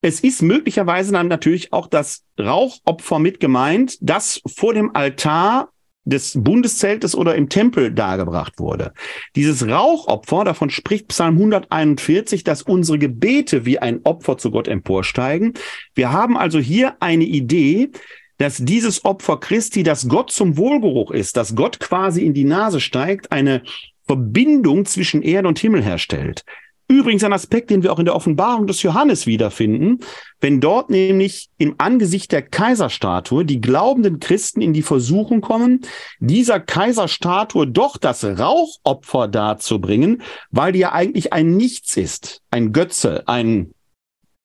es 0.00 0.20
ist 0.20 0.42
möglicherweise 0.42 1.12
dann 1.12 1.28
natürlich 1.28 1.72
auch 1.72 1.86
das 1.86 2.24
Rauchopfer 2.38 3.18
mit 3.18 3.40
gemeint, 3.40 3.98
das 4.00 4.40
vor 4.46 4.74
dem 4.74 4.94
Altar 4.94 5.70
des 6.08 6.32
Bundeszeltes 6.40 7.14
oder 7.14 7.34
im 7.34 7.48
Tempel 7.48 7.92
dargebracht 7.92 8.58
wurde. 8.58 8.92
Dieses 9.36 9.66
Rauchopfer, 9.66 10.44
davon 10.44 10.70
spricht 10.70 11.08
Psalm 11.08 11.36
141, 11.36 12.44
dass 12.44 12.62
unsere 12.62 12.98
Gebete 12.98 13.66
wie 13.66 13.78
ein 13.78 14.00
Opfer 14.04 14.38
zu 14.38 14.50
Gott 14.50 14.68
emporsteigen. 14.68 15.54
Wir 15.94 16.12
haben 16.12 16.36
also 16.36 16.58
hier 16.58 16.96
eine 17.00 17.24
Idee, 17.24 17.90
dass 18.38 18.58
dieses 18.58 19.04
Opfer 19.04 19.38
Christi, 19.38 19.82
das 19.82 20.08
Gott 20.08 20.30
zum 20.30 20.56
Wohlgeruch 20.56 21.10
ist, 21.10 21.36
dass 21.36 21.54
Gott 21.54 21.80
quasi 21.80 22.24
in 22.24 22.34
die 22.34 22.44
Nase 22.44 22.80
steigt, 22.80 23.32
eine 23.32 23.62
Verbindung 24.06 24.86
zwischen 24.86 25.22
Erde 25.22 25.48
und 25.48 25.58
Himmel 25.58 25.82
herstellt. 25.82 26.44
Übrigens 26.90 27.22
ein 27.22 27.34
Aspekt, 27.34 27.68
den 27.68 27.82
wir 27.82 27.92
auch 27.92 27.98
in 27.98 28.06
der 28.06 28.16
Offenbarung 28.16 28.66
des 28.66 28.82
Johannes 28.82 29.26
wiederfinden, 29.26 29.98
wenn 30.40 30.58
dort 30.58 30.88
nämlich 30.88 31.50
im 31.58 31.74
Angesicht 31.76 32.32
der 32.32 32.40
Kaiserstatue 32.40 33.44
die 33.44 33.60
glaubenden 33.60 34.20
Christen 34.20 34.62
in 34.62 34.72
die 34.72 34.80
Versuchung 34.80 35.42
kommen, 35.42 35.82
dieser 36.18 36.60
Kaiserstatue 36.60 37.66
doch 37.66 37.98
das 37.98 38.24
Rauchopfer 38.24 39.28
darzubringen, 39.28 40.22
weil 40.50 40.72
die 40.72 40.78
ja 40.78 40.92
eigentlich 40.92 41.34
ein 41.34 41.58
Nichts 41.58 41.98
ist, 41.98 42.40
ein 42.50 42.72
Götze, 42.72 43.28
ein 43.28 43.74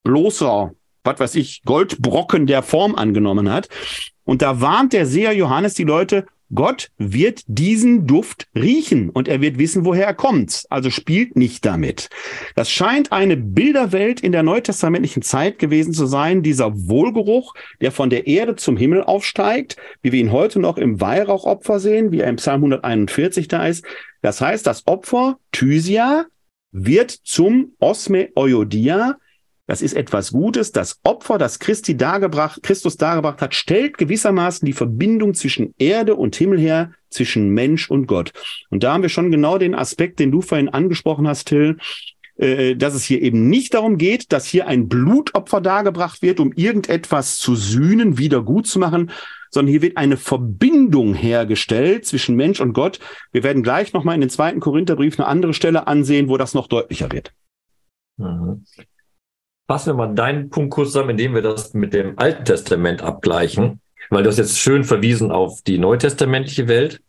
bloßer, 0.04 0.72
was 1.06 1.20
weiß 1.20 1.36
ich, 1.36 1.64
Goldbrocken 1.64 2.46
der 2.46 2.62
Form 2.62 2.96
angenommen 2.96 3.50
hat. 3.50 3.70
Und 4.26 4.42
da 4.42 4.60
warnt 4.60 4.92
der 4.92 5.06
Seher 5.06 5.34
Johannes 5.34 5.76
die 5.76 5.84
Leute, 5.86 6.26
Gott 6.54 6.90
wird 6.98 7.44
diesen 7.48 8.08
Duft 8.08 8.48
riechen 8.56 9.10
und 9.10 9.28
er 9.28 9.42
wird 9.42 9.58
wissen, 9.58 9.86
woher 9.86 10.06
er 10.06 10.14
kommt. 10.14 10.66
Also 10.70 10.90
spielt 10.90 11.36
nicht 11.36 11.66
damit. 11.66 12.10
Das 12.56 12.70
scheint 12.70 13.12
eine 13.12 13.38
Bilderwelt 13.38 14.22
in 14.22 14.32
der 14.32 14.44
neutestamentlichen 14.44 15.22
Zeit 15.22 15.60
gewesen 15.60 15.94
zu 15.94 16.06
sein, 16.06 16.44
dieser 16.44 16.88
Wohlgeruch, 16.88 17.54
der 17.82 17.92
von 17.92 18.10
der 18.10 18.28
Erde 18.28 18.56
zum 18.56 18.78
Himmel 18.78 19.04
aufsteigt, 19.04 19.78
wie 20.02 20.12
wir 20.12 20.20
ihn 20.20 20.32
heute 20.32 20.60
noch 20.60 20.78
im 20.78 21.02
Weihrauchopfer 21.02 21.80
sehen, 21.80 22.12
wie 22.12 22.20
er 22.20 22.30
im 22.30 22.38
Psalm 22.38 22.62
141 22.62 23.48
da 23.48 23.68
ist. 23.68 23.86
Das 24.22 24.42
heißt, 24.42 24.66
das 24.66 24.88
Opfer 24.88 25.38
Thysia 25.52 26.26
wird 26.72 27.12
zum 27.12 27.74
Osme 27.80 28.30
Euodia, 28.36 29.18
das 29.66 29.82
ist 29.82 29.94
etwas 29.94 30.32
Gutes. 30.32 30.72
Das 30.72 31.00
Opfer, 31.04 31.38
das 31.38 31.60
Christi 31.60 31.96
dargebracht, 31.96 32.64
Christus 32.64 32.98
dargebracht 32.98 33.42
hat, 33.42 33.54
stellt 33.56 33.98
gewissermaßen 33.98 34.66
die 34.66 34.74
Verbindung 34.74 35.34
zwischen 35.34 35.74
Erde 35.78 36.16
und 36.16 36.36
Himmel 36.36 36.60
her, 36.60 36.92
zwischen 37.10 37.50
Mensch 37.50 37.90
und 37.90 38.08
Gott. 38.08 38.32
Und 38.70 38.84
da 38.84 38.94
haben 38.94 39.04
wir 39.04 39.10
schon 39.10 39.32
genau 39.32 39.58
den 39.58 39.76
Aspekt, 39.76 40.20
den 40.20 40.32
du 40.32 40.42
vorhin 40.42 40.70
angesprochen 40.70 41.28
hast, 41.28 41.46
Till, 41.46 41.78
äh, 42.38 42.76
dass 42.76 42.94
es 42.94 43.04
hier 43.04 43.22
eben 43.22 43.50
nicht 43.50 43.74
darum 43.74 43.98
geht, 43.98 44.32
dass 44.34 44.46
hier 44.46 44.68
ein 44.68 44.90
Blutopfer 44.90 45.62
dargebracht 45.62 46.22
wird, 46.22 46.40
um 46.40 46.52
irgendetwas 46.54 47.38
zu 47.38 47.56
sühnen, 47.56 48.18
wieder 48.18 48.42
gut 48.42 48.68
zu 48.68 48.80
machen, 48.80 49.12
sondern 49.52 49.72
hier 49.72 49.84
wird 49.84 49.98
eine 49.98 50.18
Verbindung 50.18 51.14
hergestellt 51.14 52.06
zwischen 52.06 52.36
Mensch 52.36 52.60
und 52.60 52.74
Gott. 52.74 53.00
Wir 53.32 53.44
werden 53.44 53.64
gleich 53.64 53.94
nochmal 53.94 54.16
in 54.16 54.22
den 54.22 54.32
zweiten 54.32 54.60
Korintherbrief 54.60 55.20
eine 55.20 55.28
andere 55.28 55.54
Stelle 55.54 55.88
ansehen, 55.88 56.28
wo 56.28 56.38
das 56.38 56.56
noch 56.56 56.68
deutlicher 56.68 57.12
wird. 57.12 57.32
Mhm. 58.18 58.66
Fassen 59.74 59.90
wir 59.90 60.06
mal 60.06 60.14
deinen 60.14 60.52
Punkt 60.52 60.70
kurz 60.70 60.90
zusammen, 60.90 61.10
indem 61.10 61.34
wir 61.34 61.42
das 61.42 61.74
mit 61.74 61.96
dem 61.96 62.20
Alten 62.20 62.46
Testament 62.46 63.02
abgleichen, 63.02 63.82
weil 64.12 64.22
du 64.22 64.30
hast 64.30 64.38
jetzt 64.38 64.60
schön 64.60 64.84
verwiesen 64.84 65.32
auf 65.32 65.64
die 65.64 65.80
neutestamentliche 65.80 66.68
Welt. 66.68 67.02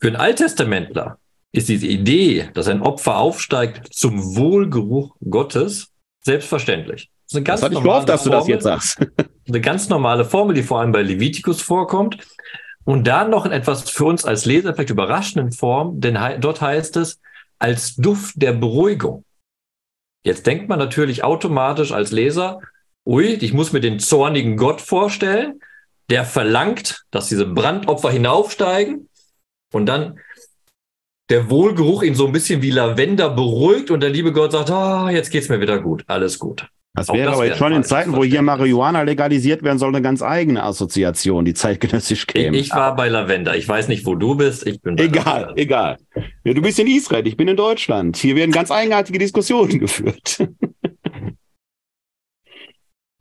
Für 0.00 0.06
einen 0.06 0.16
Alttestamentler 0.16 1.18
ist 1.50 1.68
diese 1.68 1.88
Idee, 1.88 2.50
dass 2.54 2.68
ein 2.68 2.82
Opfer 2.82 3.16
aufsteigt 3.16 3.92
zum 3.92 4.36
Wohlgeruch 4.36 5.16
Gottes, 5.28 5.88
selbstverständlich. 6.24 7.10
Das, 7.24 7.32
ist 7.32 7.36
eine 7.36 7.44
ganz 7.44 7.60
das 7.62 7.64
hatte 7.64 7.74
ich 7.78 7.82
gehofft, 7.82 8.08
dass 8.08 8.22
du 8.22 8.30
das 8.30 8.46
jetzt 8.46 8.62
sagst. 8.62 9.04
eine 9.48 9.60
ganz 9.60 9.88
normale 9.88 10.24
Formel, 10.24 10.54
die 10.54 10.62
vor 10.62 10.78
allem 10.78 10.92
bei 10.92 11.02
Levitikus 11.02 11.60
vorkommt. 11.60 12.18
Und 12.84 13.08
dann 13.08 13.28
noch 13.28 13.44
in 13.44 13.50
etwas 13.50 13.90
für 13.90 14.04
uns 14.04 14.24
als 14.24 14.44
Leser 14.44 14.72
vielleicht 14.72 14.90
überraschenden 14.90 15.50
Form, 15.50 16.00
denn 16.00 16.16
dort 16.40 16.60
heißt 16.60 16.96
es, 16.98 17.18
als 17.58 17.96
Duft 17.96 18.40
der 18.40 18.52
Beruhigung. 18.52 19.24
Jetzt 20.24 20.46
denkt 20.46 20.68
man 20.68 20.78
natürlich 20.78 21.24
automatisch 21.24 21.92
als 21.92 22.10
Leser, 22.10 22.60
ui, 23.06 23.26
ich 23.26 23.52
muss 23.52 23.72
mir 23.72 23.80
den 23.80 23.98
zornigen 23.98 24.56
Gott 24.56 24.80
vorstellen, 24.80 25.60
der 26.10 26.24
verlangt, 26.24 27.04
dass 27.10 27.28
diese 27.28 27.46
Brandopfer 27.46 28.10
hinaufsteigen 28.10 29.08
und 29.72 29.86
dann 29.86 30.18
der 31.30 31.48
Wohlgeruch 31.48 32.02
ihn 32.02 32.16
so 32.16 32.26
ein 32.26 32.32
bisschen 32.32 32.60
wie 32.60 32.72
Lavender 32.72 33.30
beruhigt 33.30 33.90
und 33.90 34.00
der 34.00 34.10
liebe 34.10 34.32
Gott 34.32 34.52
sagt, 34.52 34.70
ah, 34.70 35.06
oh, 35.06 35.08
jetzt 35.08 35.30
geht's 35.30 35.48
mir 35.48 35.60
wieder 35.60 35.80
gut, 35.80 36.04
alles 36.08 36.38
gut. 36.38 36.68
Das 36.94 37.08
wäre 37.08 37.26
das 37.26 37.34
aber 37.36 37.46
jetzt 37.46 37.58
schon 37.58 37.72
in 37.72 37.84
Zeiten, 37.84 38.16
wo 38.16 38.24
hier 38.24 38.42
Marihuana 38.42 39.02
legalisiert 39.02 39.62
werden 39.62 39.78
soll, 39.78 39.90
eine 39.90 40.02
ganz 40.02 40.22
eigene 40.22 40.64
Assoziation, 40.64 41.44
die 41.44 41.54
zeitgenössisch 41.54 42.26
käme. 42.26 42.56
Ich, 42.56 42.66
ich 42.66 42.74
war 42.74 42.96
bei 42.96 43.08
Lavender. 43.08 43.56
Ich 43.56 43.68
weiß 43.68 43.86
nicht, 43.86 44.06
wo 44.06 44.16
du 44.16 44.34
bist. 44.34 44.66
Ich 44.66 44.82
bin 44.82 44.98
egal, 44.98 45.42
Lavender. 45.42 45.62
egal. 45.62 45.98
Ja, 46.42 46.52
du 46.52 46.60
bist 46.60 46.80
in 46.80 46.88
Israel, 46.88 47.26
ich 47.26 47.36
bin 47.36 47.46
in 47.46 47.56
Deutschland. 47.56 48.16
Hier 48.16 48.34
werden 48.34 48.50
ganz 48.50 48.72
eigenartige 48.72 49.20
Diskussionen 49.20 49.78
geführt. 49.78 50.38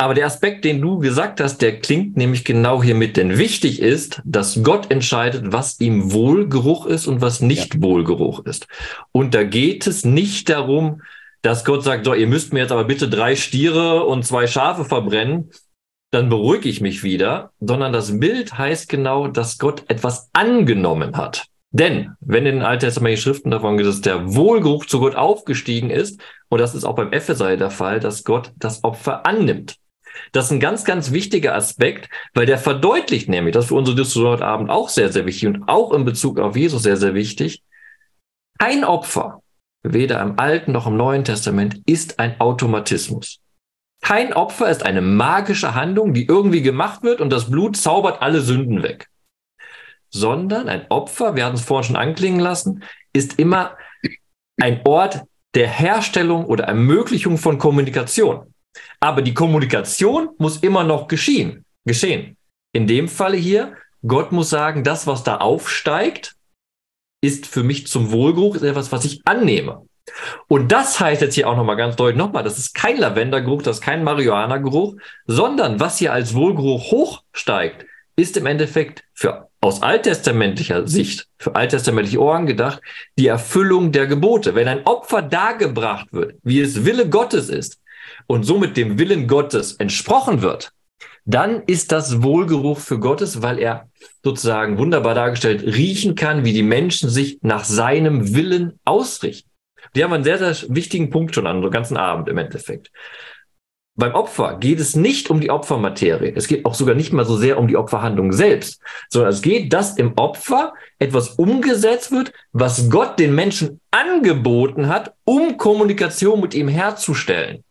Aber 0.02 0.14
der 0.14 0.26
Aspekt, 0.26 0.64
den 0.64 0.82
du 0.82 0.98
gesagt 1.00 1.42
hast, 1.42 1.62
der 1.62 1.80
klingt 1.80 2.16
nämlich 2.16 2.46
genau 2.46 2.82
hier 2.82 2.96
mit. 2.96 3.18
Denn 3.18 3.38
wichtig 3.38 3.82
ist, 3.82 4.22
dass 4.24 4.64
Gott 4.64 4.90
entscheidet, 4.92 5.52
was 5.52 5.80
ihm 5.82 6.14
Wohlgeruch 6.14 6.86
ist 6.86 7.06
und 7.06 7.22
was 7.22 7.42
nicht 7.42 7.76
ja. 7.76 7.82
Wohlgeruch 7.82 8.46
ist. 8.46 8.68
Und 9.12 9.36
da 9.36 9.44
geht 9.44 9.88
es 9.88 10.06
nicht 10.06 10.50
darum, 10.50 11.02
dass 11.42 11.66
Gott 11.66 11.84
sagt, 11.84 12.06
so, 12.06 12.14
ihr 12.14 12.28
müsst 12.28 12.54
mir 12.54 12.60
jetzt 12.60 12.72
aber 12.72 12.84
bitte 12.84 13.10
drei 13.10 13.36
Stiere 13.36 14.06
und 14.06 14.26
zwei 14.26 14.48
Schafe 14.48 14.86
verbrennen, 14.86 15.52
dann 16.12 16.30
beruhige 16.30 16.70
ich 16.70 16.82
mich 16.82 17.04
wieder, 17.04 17.52
sondern 17.60 17.94
das 17.94 18.20
Bild 18.20 18.58
heißt 18.58 18.90
genau, 18.90 19.28
dass 19.28 19.58
Gott 19.58 19.84
etwas 19.88 20.30
angenommen 20.34 21.16
hat. 21.16 21.46
Denn 21.72 22.16
wenn 22.20 22.48
in 22.48 22.56
den 22.56 22.64
alttestamentlichen 22.64 23.22
Schriften 23.22 23.52
davon 23.52 23.78
geht, 23.78 23.86
dass 23.86 24.02
der 24.02 24.34
Wohlgeruch 24.34 24.86
zu 24.86 25.00
Gott 25.00 25.16
aufgestiegen 25.16 25.92
ist, 25.92 26.20
und 26.50 26.60
das 26.60 26.74
ist 26.74 26.84
auch 26.84 26.96
beim 26.96 27.14
Epheser 27.14 27.56
der 27.58 27.70
Fall, 27.70 28.00
dass 28.00 28.24
Gott 28.24 28.52
das 28.58 28.84
Opfer 28.84 29.26
annimmt. 29.28 29.76
Das 30.32 30.46
ist 30.46 30.52
ein 30.52 30.60
ganz, 30.60 30.84
ganz 30.84 31.12
wichtiger 31.12 31.56
Aspekt, 31.56 32.10
weil 32.34 32.48
der 32.48 32.58
verdeutlicht 32.58 33.30
nämlich, 33.30 33.54
das 33.54 33.66
ist 33.66 33.70
für 33.70 33.76
unsere 33.76 33.96
Diskussion 33.96 34.32
heute 34.32 34.46
Abend 34.46 34.72
auch 34.72 34.90
sehr, 34.90 35.12
sehr 35.12 35.28
wichtig 35.28 35.48
und 35.48 35.70
auch 35.70 35.94
in 35.94 36.06
Bezug 36.06 36.40
auf 36.40 36.56
Jesus 36.56 36.84
sehr, 36.84 36.98
sehr 36.98 37.14
wichtig. 37.14 37.62
Ein 38.58 38.84
Opfer 38.84 39.42
weder 39.84 40.22
im 40.22 40.40
Alten 40.40 40.72
noch 40.72 40.88
im 40.88 40.98
Neuen 40.98 41.24
Testament, 41.24 41.82
ist 41.86 42.20
ein 42.20 42.40
Automatismus. 42.40 43.40
Kein 44.02 44.34
Opfer 44.34 44.70
ist 44.70 44.86
eine 44.86 45.02
magische 45.02 45.76
Handlung, 45.76 46.14
die 46.14 46.26
irgendwie 46.26 46.62
gemacht 46.62 47.04
wird 47.04 47.22
und 47.22 47.30
das 47.32 47.50
Blut 47.50 47.76
zaubert 47.76 48.22
alle 48.22 48.42
Sünden 48.42 48.82
weg. 48.84 49.10
Sondern 50.10 50.70
ein 50.70 50.90
Opfer, 50.90 51.36
wir 51.36 51.46
hatten 51.46 51.56
es 51.56 51.64
vorhin 51.64 51.88
schon 51.88 51.96
anklingen 51.96 52.40
lassen, 52.40 52.84
ist 53.14 53.38
immer 53.40 53.78
ein 54.60 54.82
Ort 54.86 55.24
der 55.56 55.68
Herstellung 55.68 56.46
oder 56.46 56.66
Ermöglichung 56.66 57.38
von 57.38 57.58
Kommunikation. 57.58 58.54
Aber 59.00 59.22
die 59.22 59.34
Kommunikation 59.34 60.30
muss 60.38 60.58
immer 60.58 60.84
noch 60.84 61.08
geschehen. 61.08 61.66
geschehen. 61.86 62.38
In 62.74 62.88
dem 62.88 63.08
Falle 63.08 63.38
hier, 63.38 63.76
Gott 64.06 64.32
muss 64.32 64.50
sagen, 64.50 64.84
das, 64.84 65.08
was 65.08 65.24
da 65.24 65.38
aufsteigt, 65.38 66.36
ist 67.22 67.46
für 67.46 67.64
mich 67.64 67.88
zum 67.88 68.12
Wohlgeruch, 68.12 68.56
ist 68.56 68.64
etwas, 68.64 68.92
was 68.92 69.06
ich 69.06 69.22
annehme. 69.26 69.86
Und 70.48 70.72
das 70.72 71.00
heißt 71.00 71.22
jetzt 71.22 71.36
hier 71.36 71.48
auch 71.48 71.56
nochmal 71.56 71.78
ganz 71.78 71.96
deutlich 71.96 72.18
nochmal, 72.18 72.44
das 72.44 72.58
ist 72.58 72.74
kein 72.74 72.98
Lavendergeruch, 72.98 73.62
das 73.62 73.78
ist 73.78 73.84
kein 73.84 74.04
Marihuana-Geruch, 74.04 74.96
sondern 75.28 75.80
was 75.80 75.98
hier 75.98 76.14
als 76.14 76.34
Wohlgeruch 76.34 76.92
hochsteigt, 76.92 77.86
ist 78.16 78.38
im 78.38 78.46
Endeffekt 78.46 79.04
für 79.14 79.50
aus 79.62 79.82
alttestamentlicher 79.82 80.88
Sicht, 80.88 81.28
für 81.38 81.56
alttestamentliche 81.56 82.22
Ohren 82.22 82.46
gedacht, 82.46 82.82
die 83.18 83.28
Erfüllung 83.28 83.92
der 83.92 84.08
Gebote. 84.08 84.56
Wenn 84.56 84.68
ein 84.68 84.86
Opfer 84.86 85.22
dargebracht 85.22 86.08
wird, 86.12 86.36
wie 86.44 86.62
es 86.62 86.86
Wille 86.86 87.10
Gottes 87.10 87.50
ist 87.50 87.80
und 88.28 88.44
somit 88.44 88.78
dem 88.78 88.98
Willen 88.98 89.28
Gottes 89.28 89.74
entsprochen 89.74 90.42
wird, 90.42 90.72
dann 91.26 91.64
ist 91.68 91.92
das 91.92 92.24
Wohlgeruch 92.24 92.80
für 92.80 93.00
Gottes, 93.00 93.42
weil 93.42 93.60
er 93.60 93.89
sozusagen 94.24 94.78
wunderbar 94.78 95.16
dargestellt 95.16 95.64
riechen 95.64 96.16
kann, 96.16 96.46
wie 96.46 96.54
die 96.54 96.64
Menschen 96.64 97.10
sich 97.10 97.40
nach 97.42 97.64
seinem 97.64 98.34
Willen 98.36 98.80
ausrichten. 98.86 99.50
Die 99.96 100.04
haben 100.04 100.14
einen 100.14 100.24
sehr, 100.24 100.38
sehr 100.38 100.76
wichtigen 100.76 101.10
Punkt 101.10 101.34
schon 101.36 101.48
an, 101.48 101.62
den 101.62 101.72
ganzen 101.72 101.98
Abend 101.98 102.28
im 102.30 102.38
Endeffekt. 102.38 102.92
Beim 103.96 104.14
Opfer 104.14 104.58
geht 104.58 104.80
es 104.80 104.96
nicht 104.96 105.30
um 105.30 105.42
die 105.42 105.50
Opfermaterie. 105.50 106.32
Es 106.34 106.48
geht 106.48 106.66
auch 106.66 106.74
sogar 106.74 106.96
nicht 106.96 107.12
mal 107.12 107.26
so 107.26 107.36
sehr 107.36 107.58
um 107.60 107.68
die 107.68 107.76
Opferhandlung 107.76 108.32
selbst, 108.32 108.82
sondern 109.10 109.34
es 109.34 109.42
geht, 109.42 109.74
dass 109.74 109.98
im 109.98 110.14
Opfer 110.18 110.74
etwas 111.00 111.32
umgesetzt 111.32 112.12
wird, 112.12 112.32
was 112.54 112.90
Gott 112.90 113.20
den 113.20 113.36
Menschen 113.36 113.82
angeboten 113.92 114.88
hat, 114.88 115.16
um 115.26 115.58
Kommunikation 115.58 116.40
mit 116.40 116.54
ihm 116.54 116.70
herzustellen. 116.70 117.66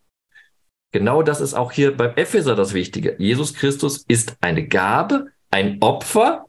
Genau 0.91 1.23
das 1.23 1.41
ist 1.41 1.55
auch 1.55 1.71
hier 1.71 1.97
beim 1.97 2.15
Epheser 2.15 2.55
das 2.55 2.73
Wichtige. 2.73 3.15
Jesus 3.17 3.55
Christus 3.55 4.03
ist 4.07 4.37
eine 4.41 4.67
Gabe, 4.67 5.31
ein 5.51 5.77
Opfer, 5.81 6.45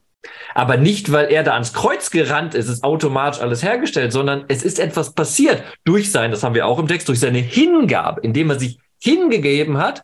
aber 0.55 0.77
nicht, 0.77 1.13
weil 1.13 1.31
er 1.31 1.43
da 1.43 1.55
ans 1.55 1.73
Kreuz 1.73 2.11
gerannt 2.11 2.55
ist, 2.55 2.69
ist 2.69 2.85
automatisch 2.85 3.41
alles 3.41 3.63
hergestellt, 3.63 4.13
sondern 4.13 4.45
es 4.49 4.63
ist 4.63 4.79
etwas 4.79 5.15
passiert 5.15 5.63
durch 5.85 6.11
sein, 6.11 6.31
das 6.31 6.43
haben 6.43 6.55
wir 6.55 6.67
auch 6.67 6.79
im 6.79 6.89
Text, 6.89 7.09
durch 7.09 7.21
seine 7.21 7.39
Hingabe, 7.39 8.21
indem 8.21 8.51
er 8.51 8.59
sich 8.59 8.79
hingegeben 9.03 9.79
hat, 9.79 10.03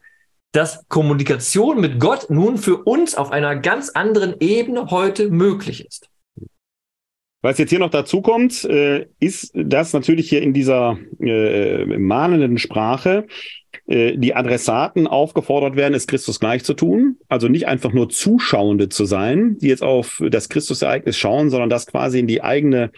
dass 0.53 0.87
Kommunikation 0.89 1.81
mit 1.81 2.01
Gott 2.01 2.31
nun 2.31 2.57
für 2.57 2.79
uns 2.79 3.15
auf 3.15 3.31
einer 3.31 3.57
ganz 3.57 3.91
anderen 3.91 4.37
Ebene 4.41 4.91
heute 4.91 5.29
möglich 5.31 5.85
ist. 5.85 6.09
Was 7.43 7.59
jetzt 7.59 7.71
hier 7.71 7.79
noch 7.79 7.91
dazu 7.91 8.23
kommt, 8.23 8.65
äh, 8.65 9.07
ist, 9.21 9.53
dass 9.55 9.93
natürlich 9.93 10.29
hier 10.29 10.43
in 10.43 10.55
dieser 10.55 10.99
äh, 11.21 11.85
mahnenden 11.85 12.59
Sprache 12.59 13.27
äh, 13.87 14.17
die 14.17 14.35
Adressaten 14.35 15.07
aufgefordert 15.07 15.77
werden, 15.77 15.95
es 15.95 16.07
Christus 16.07 16.41
gleich 16.41 16.65
zu 16.65 16.75
tun. 16.75 17.17
Also 17.29 17.49
nicht 17.49 17.69
einfach 17.69 17.93
nur 17.93 18.09
Zuschauende 18.09 18.89
zu 18.89 19.05
sein, 19.05 19.59
die 19.59 19.69
jetzt 19.69 19.83
auf 19.83 20.23
das 20.29 20.49
Christusereignis 20.49 21.17
schauen, 21.17 21.51
sondern 21.51 21.71
das 21.71 21.87
quasi 21.87 22.19
in 22.19 22.27
die 22.27 22.43
eigene 22.43 22.91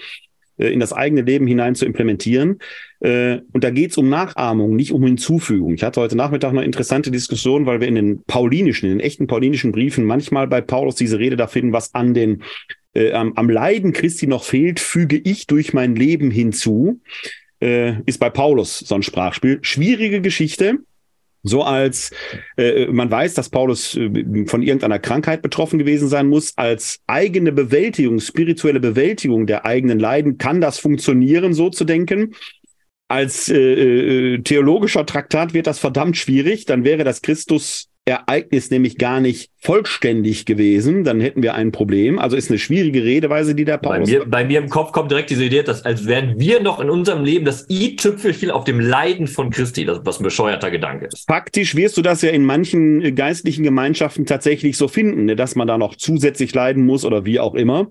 äh, 0.58 0.72
in 0.72 0.80
das 0.80 0.92
eigene 0.92 1.22
Leben 1.22 1.46
hinein 1.46 1.74
zu 1.74 1.86
implementieren. 1.86 2.58
Äh, 3.00 3.38
und 3.52 3.64
da 3.64 3.70
geht 3.70 3.92
es 3.92 3.98
um 3.98 4.08
Nachahmung, 4.08 4.76
nicht 4.76 4.92
um 4.92 5.04
Hinzufügung. 5.04 5.74
Ich 5.74 5.82
hatte 5.82 6.00
heute 6.00 6.16
Nachmittag 6.16 6.50
eine 6.50 6.64
interessante 6.64 7.10
Diskussion, 7.10 7.66
weil 7.66 7.80
wir 7.80 7.88
in 7.88 7.94
den 7.94 8.22
paulinischen, 8.24 8.90
in 8.90 8.98
den 8.98 9.06
echten 9.06 9.26
paulinischen 9.26 9.72
Briefen 9.72 10.04
manchmal 10.04 10.48
bei 10.48 10.60
Paulus 10.60 10.96
diese 10.96 11.18
Rede 11.18 11.36
da 11.36 11.46
finden, 11.46 11.72
was 11.72 11.94
an 11.94 12.12
den 12.12 12.42
äh, 12.94 13.12
am, 13.12 13.32
am 13.34 13.48
Leiden 13.48 13.92
Christi 13.92 14.26
noch 14.26 14.44
fehlt, 14.44 14.80
füge 14.80 15.16
ich 15.16 15.46
durch 15.46 15.72
mein 15.72 15.94
Leben 15.94 16.30
hinzu 16.30 17.00
äh, 17.60 18.00
ist 18.06 18.18
bei 18.18 18.30
Paulus 18.30 18.78
so 18.78 18.94
ein 18.94 19.02
Sprachspiel. 19.02 19.58
Schwierige 19.62 20.20
Geschichte. 20.20 20.78
So 21.44 21.62
als 21.62 22.10
äh, 22.56 22.86
man 22.86 23.10
weiß, 23.10 23.34
dass 23.34 23.48
Paulus 23.48 23.96
äh, 23.96 24.46
von 24.46 24.62
irgendeiner 24.62 24.98
Krankheit 24.98 25.40
betroffen 25.40 25.78
gewesen 25.78 26.08
sein 26.08 26.26
muss, 26.26 26.52
als 26.56 27.00
eigene 27.06 27.52
Bewältigung, 27.52 28.20
spirituelle 28.20 28.80
Bewältigung 28.80 29.46
der 29.46 29.64
eigenen 29.64 30.00
Leiden, 30.00 30.38
kann 30.38 30.60
das 30.60 30.78
funktionieren, 30.78 31.54
so 31.54 31.70
zu 31.70 31.84
denken. 31.84 32.34
Als 33.06 33.48
äh, 33.48 33.56
äh 34.34 34.38
theologischer 34.42 35.06
Traktat 35.06 35.54
wird 35.54 35.66
das 35.66 35.78
verdammt 35.78 36.16
schwierig. 36.16 36.66
Dann 36.66 36.84
wäre 36.84 37.04
das 37.04 37.22
Christus 37.22 37.87
Ereignis 38.08 38.70
nämlich 38.70 38.98
gar 38.98 39.20
nicht 39.20 39.50
vollständig 39.60 40.46
gewesen, 40.46 41.04
dann 41.04 41.20
hätten 41.20 41.42
wir 41.42 41.54
ein 41.54 41.72
Problem. 41.72 42.18
Also 42.18 42.36
ist 42.36 42.50
eine 42.50 42.58
schwierige 42.58 43.04
Redeweise, 43.04 43.54
die 43.54 43.64
der 43.64 43.78
Paulus. 43.78 44.10
Bei 44.10 44.18
mir, 44.18 44.24
bei 44.26 44.44
mir 44.44 44.58
im 44.60 44.68
Kopf 44.68 44.92
kommt 44.92 45.10
direkt 45.10 45.30
diese 45.30 45.44
Idee, 45.44 45.62
dass 45.62 45.84
als 45.84 46.06
wären 46.06 46.38
wir 46.38 46.60
noch 46.60 46.80
in 46.80 46.90
unserem 46.90 47.24
Leben 47.24 47.44
das 47.44 47.68
i-Tüpfelchen 47.68 48.50
auf 48.50 48.64
dem 48.64 48.80
Leiden 48.80 49.26
von 49.26 49.50
Christi, 49.50 49.84
das, 49.84 50.00
was 50.04 50.20
ein 50.20 50.24
bescheuerter 50.24 50.70
Gedanke 50.70 51.06
ist. 51.06 51.26
Faktisch 51.26 51.74
wirst 51.74 51.96
du 51.96 52.02
das 52.02 52.22
ja 52.22 52.30
in 52.30 52.44
manchen 52.44 53.14
geistlichen 53.14 53.62
Gemeinschaften 53.62 54.26
tatsächlich 54.26 54.76
so 54.76 54.88
finden, 54.88 55.26
ne, 55.26 55.36
dass 55.36 55.54
man 55.54 55.68
da 55.68 55.78
noch 55.78 55.94
zusätzlich 55.94 56.54
leiden 56.54 56.84
muss 56.84 57.04
oder 57.04 57.24
wie 57.24 57.40
auch 57.40 57.54
immer. 57.54 57.88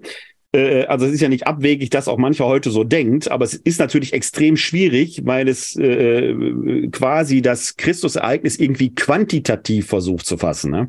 Äh, 0.53 0.86
also 0.86 1.05
es 1.05 1.13
ist 1.13 1.21
ja 1.21 1.29
nicht 1.29 1.47
abwegig, 1.47 1.89
dass 1.89 2.07
auch 2.07 2.17
mancher 2.17 2.45
heute 2.45 2.69
so 2.69 2.83
denkt, 2.83 3.29
aber 3.29 3.45
es 3.45 3.53
ist 3.53 3.79
natürlich 3.79 4.13
extrem 4.13 4.57
schwierig, 4.57 5.21
weil 5.25 5.47
es 5.47 5.75
äh, 5.75 6.88
quasi 6.91 7.41
das 7.41 7.77
Christusereignis 7.77 8.57
irgendwie 8.57 8.93
quantitativ 8.93 9.88
versucht 9.88 10.25
zu 10.25 10.38
fassen. 10.38 10.71
Ne? 10.71 10.88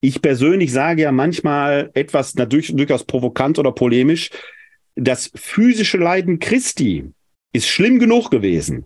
Ich 0.00 0.20
persönlich 0.20 0.72
sage 0.72 1.02
ja 1.02 1.12
manchmal 1.12 1.90
etwas 1.94 2.34
natürlich 2.34 2.74
durchaus 2.74 3.04
provokant 3.04 3.58
oder 3.58 3.72
polemisch, 3.72 4.30
das 4.94 5.30
physische 5.34 5.96
Leiden 5.96 6.38
Christi 6.38 7.04
ist 7.52 7.68
schlimm 7.68 7.98
genug 7.98 8.30
gewesen. 8.30 8.84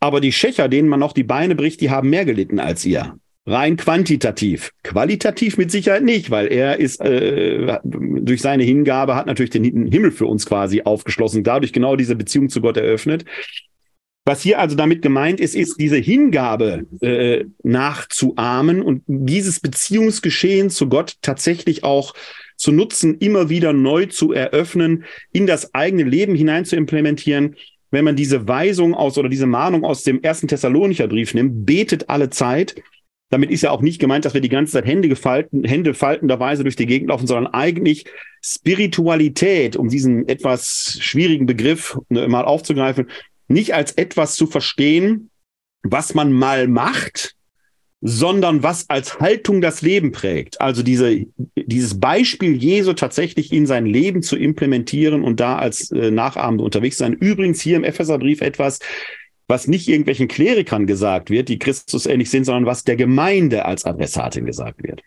Aber 0.00 0.20
die 0.20 0.32
Schächer, 0.32 0.68
denen 0.68 0.88
man 0.88 1.00
noch 1.00 1.12
die 1.12 1.22
Beine 1.22 1.54
bricht, 1.54 1.80
die 1.80 1.90
haben 1.90 2.10
mehr 2.10 2.24
gelitten 2.24 2.60
als 2.60 2.84
ihr. 2.84 3.18
Rein 3.46 3.76
quantitativ. 3.76 4.70
Qualitativ 4.82 5.58
mit 5.58 5.70
Sicherheit 5.70 6.02
nicht, 6.02 6.30
weil 6.30 6.46
er 6.46 6.78
ist 6.80 7.00
äh, 7.00 7.78
durch 7.84 8.40
seine 8.40 8.64
Hingabe 8.64 9.14
hat 9.16 9.26
natürlich 9.26 9.50
den 9.50 9.64
Himmel 9.64 10.12
für 10.12 10.26
uns 10.26 10.46
quasi 10.46 10.82
aufgeschlossen, 10.82 11.44
dadurch 11.44 11.72
genau 11.72 11.94
diese 11.96 12.16
Beziehung 12.16 12.48
zu 12.48 12.62
Gott 12.62 12.78
eröffnet. 12.78 13.26
Was 14.26 14.40
hier 14.40 14.58
also 14.58 14.74
damit 14.74 15.02
gemeint 15.02 15.38
ist, 15.38 15.54
ist 15.54 15.78
diese 15.78 15.98
Hingabe 15.98 16.86
äh, 17.02 17.44
nachzuahmen 17.62 18.80
und 18.80 19.02
dieses 19.06 19.60
Beziehungsgeschehen 19.60 20.70
zu 20.70 20.88
Gott 20.88 21.16
tatsächlich 21.20 21.84
auch 21.84 22.14
zu 22.56 22.72
nutzen, 22.72 23.18
immer 23.18 23.50
wieder 23.50 23.74
neu 23.74 24.06
zu 24.06 24.32
eröffnen, 24.32 25.04
in 25.32 25.46
das 25.46 25.74
eigene 25.74 26.04
Leben 26.04 26.34
hinein 26.34 26.64
zu 26.64 26.76
implementieren. 26.76 27.56
Wenn 27.90 28.06
man 28.06 28.16
diese 28.16 28.48
Weisung 28.48 28.94
aus 28.94 29.18
oder 29.18 29.28
diese 29.28 29.46
Mahnung 29.46 29.84
aus 29.84 30.02
dem 30.02 30.22
ersten 30.22 30.48
Thessalonicher 30.48 31.06
Brief 31.06 31.34
nimmt, 31.34 31.66
betet 31.66 32.08
alle 32.08 32.30
Zeit. 32.30 32.76
Damit 33.34 33.50
ist 33.50 33.62
ja 33.62 33.72
auch 33.72 33.80
nicht 33.80 33.98
gemeint, 33.98 34.24
dass 34.24 34.32
wir 34.32 34.40
die 34.40 34.48
ganze 34.48 34.74
Zeit 34.74 34.86
Hände 34.86 35.08
gefalten, 35.08 35.64
Hände 35.64 35.92
faltenderweise 35.92 36.62
durch 36.62 36.76
die 36.76 36.86
Gegend 36.86 37.08
laufen, 37.08 37.26
sondern 37.26 37.52
eigentlich 37.52 38.04
Spiritualität, 38.40 39.74
um 39.74 39.88
diesen 39.88 40.28
etwas 40.28 40.98
schwierigen 41.00 41.44
Begriff 41.44 41.98
ne, 42.10 42.28
mal 42.28 42.44
aufzugreifen, 42.44 43.10
nicht 43.48 43.74
als 43.74 43.90
etwas 43.90 44.36
zu 44.36 44.46
verstehen, 44.46 45.30
was 45.82 46.14
man 46.14 46.32
mal 46.32 46.68
macht, 46.68 47.34
sondern 48.00 48.62
was 48.62 48.88
als 48.88 49.18
Haltung 49.18 49.60
das 49.60 49.82
Leben 49.82 50.12
prägt. 50.12 50.60
Also 50.60 50.84
diese, 50.84 51.24
dieses 51.56 51.98
Beispiel 51.98 52.54
Jesu 52.54 52.92
tatsächlich 52.92 53.52
in 53.52 53.66
sein 53.66 53.84
Leben 53.84 54.22
zu 54.22 54.36
implementieren 54.36 55.24
und 55.24 55.40
da 55.40 55.58
als 55.58 55.90
äh, 55.90 56.12
Nachahmende 56.12 56.62
unterwegs 56.62 56.98
sein. 56.98 57.14
Übrigens 57.14 57.60
hier 57.60 57.78
im 57.78 57.82
Epheserbrief 57.82 58.42
etwas, 58.42 58.78
was 59.46 59.66
nicht 59.66 59.88
irgendwelchen 59.88 60.28
Klerikern 60.28 60.86
gesagt 60.86 61.30
wird, 61.30 61.48
die 61.48 61.58
Christus 61.58 62.06
ähnlich 62.06 62.30
sind, 62.30 62.44
sondern 62.44 62.66
was 62.66 62.84
der 62.84 62.96
Gemeinde 62.96 63.64
als 63.64 63.84
Adressatin 63.84 64.46
gesagt 64.46 64.82
wird. 64.82 65.02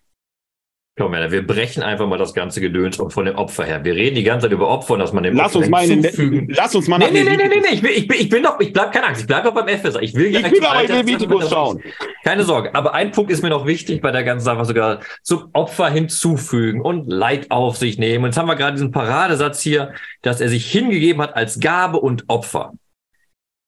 Komm, 0.97 1.11
wir 1.11 1.45
brechen 1.45 1.83
einfach 1.83 2.07
mal 2.07 2.17
das 2.17 2.33
ganze 2.33 2.59
Gedöns 2.59 2.95
von 2.95 3.25
dem 3.25 3.35
Opfer 3.35 3.65
her. 3.65 3.85
Wir 3.85 3.93
reden 3.93 4.15
die 4.15 4.23
ganze 4.23 4.45
Zeit 4.45 4.51
über 4.51 4.67
Opfer 4.67 4.95
und 4.95 4.99
dass 4.99 5.13
man 5.13 5.21
dem 5.21 5.35
lass 5.35 5.49
Opfer 5.49 5.59
uns 5.59 5.69
mal 5.69 5.85
hinzufügen. 5.85 6.47
Lass 6.49 6.73
uns 6.73 6.87
mal 6.87 6.97
nee, 6.97 7.09
nee, 7.11 7.23
nee, 7.23 7.37
nee, 7.37 7.47
nee, 7.47 7.59
nee, 7.59 7.67
ich 7.71 7.81
bin, 7.83 7.91
ich 7.93 8.07
bin, 8.07 8.17
ich 8.19 8.29
bin 8.29 8.41
noch, 8.41 8.59
ich 8.59 8.73
bleib 8.73 8.91
keine 8.91 9.05
Angst, 9.05 9.21
ich 9.21 9.27
bleib 9.27 9.45
noch 9.45 9.53
beim 9.53 9.67
Epheser. 9.67 10.01
Ich 10.01 10.15
will, 10.15 10.35
ich 10.35 10.51
will 10.51 10.65
aber 10.65 10.81
in 10.81 10.87
Leviticus 10.87 11.51
schauen. 11.51 11.83
Keine 12.23 12.43
Sorge. 12.43 12.73
Aber 12.73 12.95
ein 12.95 13.11
Punkt 13.11 13.31
ist 13.31 13.43
mir 13.43 13.49
noch 13.49 13.67
wichtig 13.67 14.01
bei 14.01 14.09
der 14.09 14.23
ganzen 14.23 14.45
Sache, 14.45 14.65
sogar 14.65 15.01
zum 15.21 15.49
Opfer 15.53 15.87
hinzufügen 15.91 16.81
und 16.81 17.05
Leid 17.07 17.51
auf 17.51 17.77
sich 17.77 17.99
nehmen. 17.99 18.23
Und 18.23 18.31
jetzt 18.31 18.39
haben 18.39 18.47
wir 18.47 18.55
gerade 18.55 18.73
diesen 18.73 18.89
Paradesatz 18.89 19.61
hier, 19.61 19.93
dass 20.23 20.41
er 20.41 20.49
sich 20.49 20.65
hingegeben 20.65 21.21
hat 21.21 21.35
als 21.35 21.59
Gabe 21.59 21.99
und 21.99 22.23
Opfer. 22.27 22.73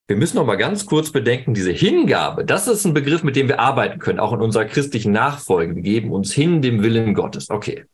Wir 0.09 0.15
müssen 0.15 0.37
noch 0.37 0.45
mal 0.47 0.55
ganz 0.55 0.87
kurz 0.87 1.11
bedenken, 1.11 1.53
diese 1.53 1.71
Hingabe, 1.71 2.43
das 2.43 2.67
ist 2.67 2.83
ein 2.83 2.95
Begriff, 2.95 3.21
mit 3.21 3.35
dem 3.35 3.47
wir 3.47 3.59
arbeiten 3.59 3.99
können, 3.99 4.19
auch 4.19 4.33
in 4.33 4.41
unserer 4.41 4.65
christlichen 4.65 5.11
Nachfolge. 5.11 5.75
Wir 5.75 5.83
geben 5.83 6.11
uns 6.11 6.33
hin 6.33 6.63
dem 6.63 6.81
Willen 6.81 7.13
Gottes. 7.13 7.51
Okay. 7.51 7.85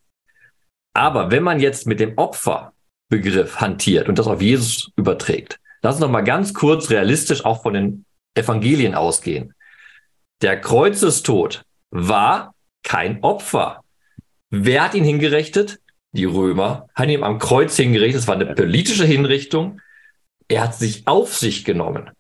Aber 0.93 1.29
wenn 1.29 1.43
man 1.43 1.59
jetzt 1.59 1.87
mit 1.87 1.99
dem 1.99 2.17
Opferbegriff 2.17 3.59
hantiert 3.59 4.07
und 4.07 4.17
das 4.17 4.27
auf 4.27 4.41
Jesus 4.41 4.91
überträgt, 4.95 5.59
lass 5.81 5.95
uns 5.95 6.03
noch 6.03 6.09
mal 6.09 6.21
ganz 6.21 6.53
kurz 6.53 6.89
realistisch 6.89 7.43
auch 7.43 7.63
von 7.63 7.73
den 7.73 8.05
Evangelien 8.33 8.95
ausgehen. 8.95 9.53
Der 10.41 10.61
Kreuzestod 10.61 11.65
war 11.91 12.55
kein 12.83 13.23
Opfer. 13.23 13.83
Wer 14.51 14.85
hat 14.85 14.93
ihn 14.93 15.03
hingerichtet? 15.03 15.79
Die 16.13 16.23
Römer 16.23 16.87
haben 16.95 17.09
ihn 17.09 17.23
am 17.23 17.39
Kreuz 17.39 17.75
hingerichtet. 17.75 18.21
Es 18.21 18.27
war 18.29 18.35
eine 18.35 18.55
politische 18.55 19.03
Hinrichtung. 19.03 19.81
Er 20.47 20.63
hat 20.63 20.75
sich 20.75 21.07
auf 21.07 21.35
sich 21.35 21.65
genommen. 21.65 22.11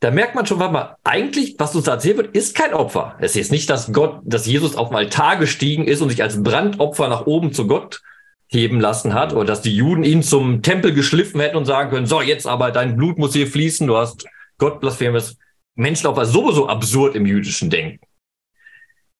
Da 0.00 0.10
merkt 0.10 0.34
man 0.34 0.44
schon, 0.44 0.58
warte 0.58 0.72
mal, 0.72 0.96
eigentlich, 1.04 1.56
was 1.58 1.74
uns 1.74 1.86
da 1.86 1.92
erzählt 1.92 2.18
wird, 2.18 2.36
ist 2.36 2.54
kein 2.54 2.74
Opfer. 2.74 3.16
Es 3.18 3.34
ist 3.34 3.50
nicht, 3.50 3.70
dass 3.70 3.92
Gott, 3.92 4.20
dass 4.24 4.46
Jesus 4.46 4.76
auf 4.76 4.88
dem 4.88 4.96
Altar 4.96 5.36
gestiegen 5.36 5.84
ist 5.84 6.02
und 6.02 6.10
sich 6.10 6.22
als 6.22 6.42
Brandopfer 6.42 7.08
nach 7.08 7.26
oben 7.26 7.52
zu 7.52 7.66
Gott 7.66 8.02
heben 8.48 8.78
lassen 8.78 9.14
hat 9.14 9.32
oder 9.32 9.44
dass 9.44 9.62
die 9.62 9.74
Juden 9.74 10.04
ihn 10.04 10.22
zum 10.22 10.62
Tempel 10.62 10.92
geschliffen 10.92 11.40
hätten 11.40 11.56
und 11.56 11.64
sagen 11.64 11.90
können, 11.90 12.06
so, 12.06 12.20
jetzt 12.20 12.46
aber 12.46 12.70
dein 12.70 12.96
Blut 12.96 13.18
muss 13.18 13.32
hier 13.32 13.46
fließen, 13.46 13.86
du 13.86 13.96
hast 13.96 14.26
Gott 14.58 14.80
blasphemes 14.80 15.38
Menschenopfer 15.74 16.26
sowieso 16.26 16.68
absurd 16.68 17.16
im 17.16 17.26
jüdischen 17.26 17.70
Denken. 17.70 18.06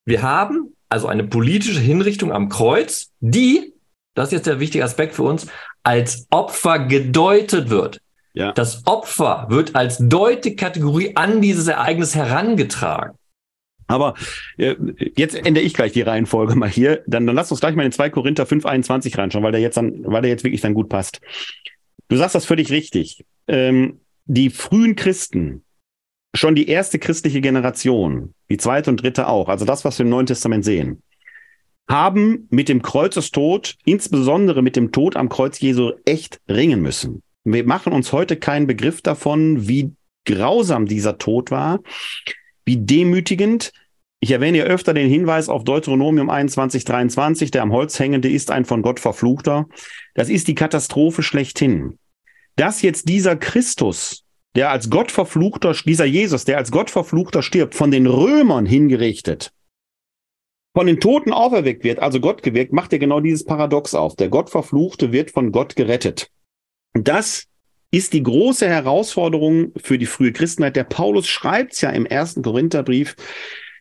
Wir 0.04 0.22
haben 0.22 0.74
also 0.88 1.08
eine 1.08 1.24
politische 1.24 1.80
Hinrichtung 1.80 2.32
am 2.32 2.48
Kreuz, 2.48 3.10
die, 3.20 3.74
das 4.14 4.28
ist 4.28 4.32
jetzt 4.32 4.46
der 4.46 4.60
wichtige 4.60 4.84
Aspekt 4.84 5.14
für 5.14 5.24
uns, 5.24 5.48
als 5.82 6.26
Opfer 6.30 6.78
gedeutet 6.78 7.70
wird. 7.70 8.00
Ja. 8.36 8.52
Das 8.52 8.86
Opfer 8.86 9.46
wird 9.48 9.74
als 9.74 9.96
Deutekategorie 9.98 11.16
an 11.16 11.40
dieses 11.40 11.68
Ereignis 11.68 12.14
herangetragen. 12.14 13.16
Aber 13.86 14.14
äh, 14.58 14.74
jetzt 15.16 15.34
ändere 15.34 15.64
ich 15.64 15.72
gleich 15.72 15.92
die 15.92 16.02
Reihenfolge 16.02 16.54
mal 16.54 16.68
hier. 16.68 17.02
Dann, 17.06 17.26
dann 17.26 17.34
lass 17.34 17.50
uns 17.50 17.60
gleich 17.60 17.74
mal 17.74 17.86
in 17.86 17.92
2 17.92 18.10
Korinther 18.10 18.44
5,21 18.44 19.16
reinschauen, 19.16 19.42
weil 19.42 19.52
der 19.52 19.62
jetzt 19.62 19.78
dann, 19.78 20.04
weil 20.04 20.20
der 20.20 20.30
jetzt 20.30 20.44
wirklich 20.44 20.60
dann 20.60 20.74
gut 20.74 20.90
passt. 20.90 21.20
Du 22.08 22.16
sagst 22.16 22.34
das 22.34 22.44
völlig 22.44 22.70
richtig. 22.70 23.24
Ähm, 23.48 24.00
die 24.26 24.50
frühen 24.50 24.96
Christen, 24.96 25.64
schon 26.34 26.54
die 26.54 26.68
erste 26.68 26.98
christliche 26.98 27.40
Generation, 27.40 28.34
die 28.50 28.58
zweite 28.58 28.90
und 28.90 29.02
dritte 29.02 29.28
auch, 29.28 29.48
also 29.48 29.64
das, 29.64 29.84
was 29.86 29.98
wir 29.98 30.04
im 30.04 30.10
Neuen 30.10 30.26
Testament 30.26 30.64
sehen, 30.64 31.02
haben 31.88 32.48
mit 32.50 32.68
dem 32.68 32.82
Kreuzestod, 32.82 33.76
insbesondere 33.84 34.60
mit 34.60 34.76
dem 34.76 34.92
Tod 34.92 35.16
am 35.16 35.30
Kreuz 35.30 35.58
Jesu, 35.60 35.92
echt 36.04 36.40
ringen 36.48 36.82
müssen. 36.82 37.22
Wir 37.48 37.64
machen 37.64 37.92
uns 37.92 38.12
heute 38.12 38.36
keinen 38.36 38.66
Begriff 38.66 39.02
davon, 39.02 39.68
wie 39.68 39.92
grausam 40.24 40.86
dieser 40.86 41.16
Tod 41.16 41.52
war, 41.52 41.78
wie 42.64 42.76
demütigend. 42.76 43.72
Ich 44.18 44.32
erwähne 44.32 44.58
ja 44.58 44.64
öfter 44.64 44.94
den 44.94 45.08
Hinweis 45.08 45.48
auf 45.48 45.62
Deuteronomium 45.62 46.28
21, 46.28 46.84
23, 46.84 47.52
der 47.52 47.62
am 47.62 47.70
Holz 47.70 48.00
hängende 48.00 48.28
ist 48.28 48.50
ein 48.50 48.64
von 48.64 48.82
Gott 48.82 48.98
verfluchter. 48.98 49.68
Das 50.14 50.28
ist 50.28 50.48
die 50.48 50.56
Katastrophe 50.56 51.22
schlechthin. 51.22 52.00
Dass 52.56 52.82
jetzt 52.82 53.08
dieser 53.08 53.36
Christus, 53.36 54.24
der 54.56 54.70
als 54.70 54.90
Gott 54.90 55.12
verfluchter, 55.12 55.72
dieser 55.72 56.04
Jesus, 56.04 56.46
der 56.46 56.58
als 56.58 56.72
Gott 56.72 56.90
verfluchter 56.90 57.42
stirbt, 57.42 57.76
von 57.76 57.92
den 57.92 58.08
Römern 58.08 58.66
hingerichtet, 58.66 59.52
von 60.74 60.88
den 60.88 60.98
Toten 60.98 61.32
auferweckt 61.32 61.84
wird, 61.84 62.00
also 62.00 62.18
Gott 62.18 62.42
gewirkt, 62.42 62.72
macht 62.72 62.92
er 62.92 62.98
genau 62.98 63.20
dieses 63.20 63.44
Paradox 63.44 63.94
auf. 63.94 64.16
Der 64.16 64.30
Gott 64.30 64.50
verfluchte 64.50 65.12
wird 65.12 65.30
von 65.30 65.52
Gott 65.52 65.76
gerettet. 65.76 66.28
Das 67.04 67.46
ist 67.90 68.12
die 68.12 68.22
große 68.22 68.68
Herausforderung 68.68 69.72
für 69.76 69.98
die 69.98 70.06
frühe 70.06 70.32
Christenheit. 70.32 70.76
Der 70.76 70.84
Paulus 70.84 71.28
schreibt 71.28 71.74
es 71.74 71.80
ja 71.80 71.90
im 71.90 72.06
ersten 72.06 72.42
Korintherbrief, 72.42 73.16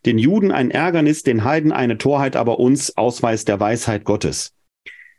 den 0.05 0.17
Juden 0.17 0.51
ein 0.51 0.71
Ärgernis, 0.71 1.23
den 1.23 1.43
Heiden 1.43 1.71
eine 1.71 1.97
Torheit, 1.97 2.35
aber 2.35 2.59
uns 2.59 2.95
Ausweis 2.97 3.45
der 3.45 3.59
Weisheit 3.59 4.05
Gottes. 4.05 4.53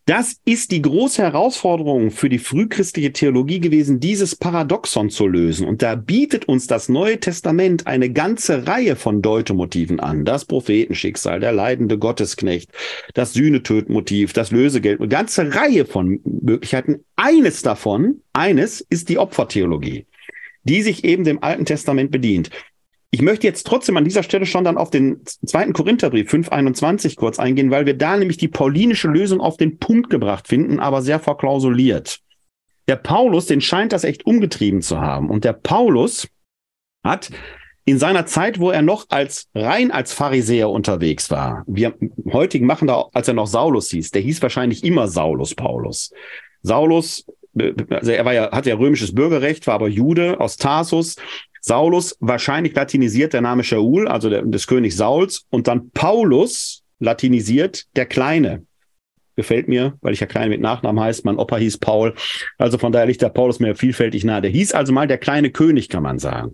Das 0.07 0.40
ist 0.45 0.71
die 0.71 0.83
große 0.83 1.21
Herausforderung 1.21 2.12
für 2.12 2.29
die 2.29 2.38
frühchristliche 2.38 3.12
Theologie 3.12 3.59
gewesen, 3.59 3.99
dieses 3.99 4.37
Paradoxon 4.37 5.11
zu 5.11 5.27
lösen. 5.27 5.66
Und 5.66 5.83
da 5.83 5.97
bietet 5.97 6.47
uns 6.47 6.69
das 6.69 6.88
Neue 6.88 7.19
Testament 7.19 7.88
eine 7.88 8.12
ganze 8.12 8.69
Reihe 8.69 8.95
von 8.95 9.21
Deutemotiven 9.21 9.99
an. 9.99 10.25
Das 10.25 10.45
Prophetenschicksal, 10.45 11.40
der 11.40 11.51
leidende 11.51 11.99
Gottesknecht, 11.99 12.71
das 13.14 13.33
Sühnetötmotiv, 13.33 14.33
das 14.33 14.53
Lösegeld, 14.53 15.01
eine 15.01 15.09
ganze 15.09 15.53
Reihe 15.57 15.85
von 15.85 16.21
Möglichkeiten. 16.23 17.05
Eines 17.16 17.62
davon, 17.62 18.21
eines 18.33 18.81
ist 18.83 19.09
die 19.09 19.19
Opfertheologie, 19.19 20.07
die 20.62 20.83
sich 20.83 21.03
eben 21.03 21.25
dem 21.25 21.42
Alten 21.42 21.64
Testament 21.64 22.12
bedient. 22.12 22.51
Ich 23.11 23.23
möchte 23.23 23.47
jetzt 23.47 23.66
trotzdem 23.66 23.97
an 23.97 24.05
dieser 24.05 24.23
Stelle 24.23 24.47
schon 24.47 24.64
dann 24.64 24.77
auf 24.77 24.90
den 24.90 25.25
zweiten 25.25 25.73
Korintherbrief 25.73 26.29
521 26.31 27.16
kurz 27.16 27.38
eingehen, 27.38 27.71
weil 27.71 27.87
wir 27.87 27.97
da 27.97 28.16
nämlich 28.16 28.37
die 28.37 28.49
paulinische 28.49 29.09
Lösung 29.09 29.40
auf 29.40 29.57
den 29.57 29.79
Punkt 29.79 30.11
gebracht 30.11 30.49
finden, 30.49 30.81
aber 30.81 31.03
sehr 31.03 31.21
verklausuliert. 31.21 32.21
Der 32.88 32.97
Paulus, 32.97 33.47
den 33.47 33.61
scheint 33.61 33.92
das 33.92 34.05
echt 34.05 34.27
umgetrieben 34.27 34.83
zu 34.83 35.01
haben. 35.01 35.31
Und 35.31 35.45
der 35.45 35.53
Paulus 35.53 36.29
hat 37.03 37.31
in 37.85 37.99
seiner 37.99 38.27
Zeit, 38.27 38.59
wo 38.59 38.71
er 38.71 38.83
noch 38.83 39.07
als 39.11 39.47
rein 39.55 39.92
als 39.92 40.12
Pharisäer 40.12 40.69
unterwegs 40.69 41.31
war, 41.31 41.64
wir 41.69 41.95
heutigen 42.33 42.66
machen 42.66 42.88
da, 42.88 43.07
als 43.12 43.29
er 43.29 43.35
noch 43.35 43.47
Saulus 43.47 43.90
hieß, 43.90 44.11
der 44.11 44.23
hieß 44.23 44.42
wahrscheinlich 44.42 44.85
immer 44.85 45.07
Saulus 45.07 45.55
Paulus. 45.55 46.12
Saulus, 46.62 47.25
also 47.90 48.11
er 48.11 48.25
war 48.25 48.35
ja, 48.35 48.51
hat 48.51 48.66
ja 48.66 48.75
römisches 48.75 49.14
Bürgerrecht, 49.14 49.69
war 49.69 49.75
aber 49.75 49.88
Jude 49.88 50.40
aus 50.40 50.57
Tarsus, 50.57 51.14
Saulus, 51.68 52.16
wahrscheinlich 52.20 52.74
latinisiert 52.76 53.33
der 53.33 53.40
Name 53.40 53.64
Shaul, 53.64 54.07
also 54.07 54.31
der, 54.31 54.42
des 54.42 54.68
Königs 54.68 54.96
Sauls, 54.96 55.46
und 55.50 55.66
dann 55.66 55.90
Paulus, 55.90 56.85
latinisiert 57.00 57.87
der 57.96 58.07
Kleine. 58.07 58.64
Gefällt 59.35 59.66
mir, 59.66 59.98
weil 60.00 60.14
ich 60.14 60.20
ja 60.20 60.26
Kleine 60.26 60.50
mit 60.50 60.61
Nachnamen 60.61 61.02
heißt. 61.02 61.24
Mein 61.24 61.38
Opa 61.38 61.57
hieß 61.57 61.79
Paul. 61.79 62.14
Also 62.57 62.79
von 62.79 62.92
daher 62.92 63.07
liegt 63.07 63.20
der 63.20 63.31
Paulus 63.31 63.59
mir 63.59 63.74
vielfältig 63.74 64.24
nahe. 64.24 64.40
Der 64.42 64.50
hieß 64.50 64.72
also 64.72 64.92
mal 64.92 65.09
der 65.09 65.18
kleine 65.18 65.50
König, 65.50 65.88
kann 65.88 66.05
man 66.05 66.18
sagen. 66.18 66.52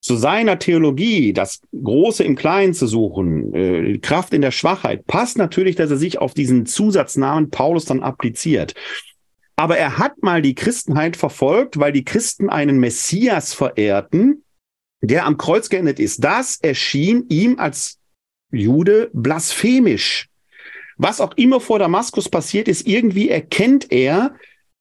zu 0.00 0.16
seiner 0.16 0.58
Theologie, 0.58 1.32
das 1.32 1.60
Große 1.72 2.24
im 2.24 2.36
Kleinen 2.36 2.72
zu 2.72 2.86
suchen, 2.86 3.52
äh, 3.52 3.98
Kraft 3.98 4.32
in 4.32 4.42
der 4.42 4.52
Schwachheit, 4.52 5.06
passt 5.06 5.36
natürlich, 5.36 5.76
dass 5.76 5.90
er 5.90 5.96
sich 5.96 6.18
auf 6.18 6.34
diesen 6.34 6.66
Zusatznamen 6.66 7.50
Paulus 7.50 7.84
dann 7.84 8.02
appliziert. 8.02 8.74
Aber 9.58 9.76
er 9.76 9.98
hat 9.98 10.22
mal 10.22 10.40
die 10.40 10.54
Christenheit 10.54 11.16
verfolgt, 11.16 11.80
weil 11.80 11.90
die 11.90 12.04
Christen 12.04 12.48
einen 12.48 12.78
Messias 12.78 13.54
verehrten, 13.54 14.44
der 15.00 15.26
am 15.26 15.36
Kreuz 15.36 15.68
geendet 15.68 15.98
ist. 15.98 16.22
Das 16.22 16.60
erschien 16.60 17.24
ihm 17.28 17.58
als 17.58 17.98
Jude 18.52 19.10
blasphemisch. 19.12 20.28
Was 20.96 21.20
auch 21.20 21.36
immer 21.36 21.58
vor 21.58 21.80
Damaskus 21.80 22.28
passiert 22.28 22.68
ist, 22.68 22.86
irgendwie 22.86 23.30
erkennt 23.30 23.90
er, 23.90 24.36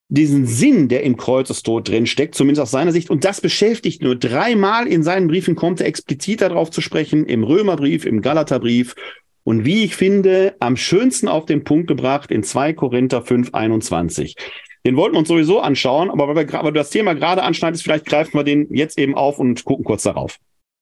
diesen 0.09 0.45
Sinn, 0.45 0.89
der 0.89 1.01
im 1.01 1.17
Kreuzestod 1.17 1.89
drin 1.89 2.05
steckt, 2.05 2.35
zumindest 2.35 2.61
aus 2.61 2.71
seiner 2.71 2.91
Sicht. 2.91 3.09
Und 3.09 3.25
das 3.25 3.41
beschäftigt 3.41 4.03
nur 4.03 4.15
dreimal 4.15 4.85
in 4.85 5.01
seinen 5.01 5.27
Briefen, 5.27 5.55
kommt 5.55 5.81
er 5.81 5.87
explizit 5.87 6.41
darauf 6.41 6.69
zu 6.69 6.81
sprechen, 6.81 7.25
im 7.25 7.43
Römerbrief, 7.43 8.05
im 8.05 8.21
Galaterbrief 8.21 8.93
und 9.47 9.63
wie 9.63 9.85
ich 9.85 9.95
finde, 9.95 10.57
am 10.59 10.75
schönsten 10.75 11.29
auf 11.29 11.45
den 11.45 11.63
Punkt 11.63 11.87
gebracht 11.87 12.31
in 12.31 12.43
2 12.43 12.73
Korinther 12.73 13.21
5, 13.21 13.53
21. 13.53 14.35
Den 14.87 14.95
wollten 14.95 15.15
wir 15.15 15.19
uns 15.19 15.27
sowieso 15.27 15.59
anschauen, 15.59 16.09
aber 16.09 16.29
weil, 16.29 16.47
wir, 16.47 16.53
weil 16.53 16.71
du 16.71 16.79
das 16.79 16.91
Thema 16.91 17.13
gerade 17.13 17.43
anschneidest, 17.43 17.83
vielleicht 17.83 18.05
greifen 18.05 18.35
wir 18.35 18.45
den 18.45 18.73
jetzt 18.73 18.97
eben 18.97 19.15
auf 19.15 19.37
und 19.37 19.65
gucken 19.65 19.83
kurz 19.83 20.03
darauf. 20.03 20.37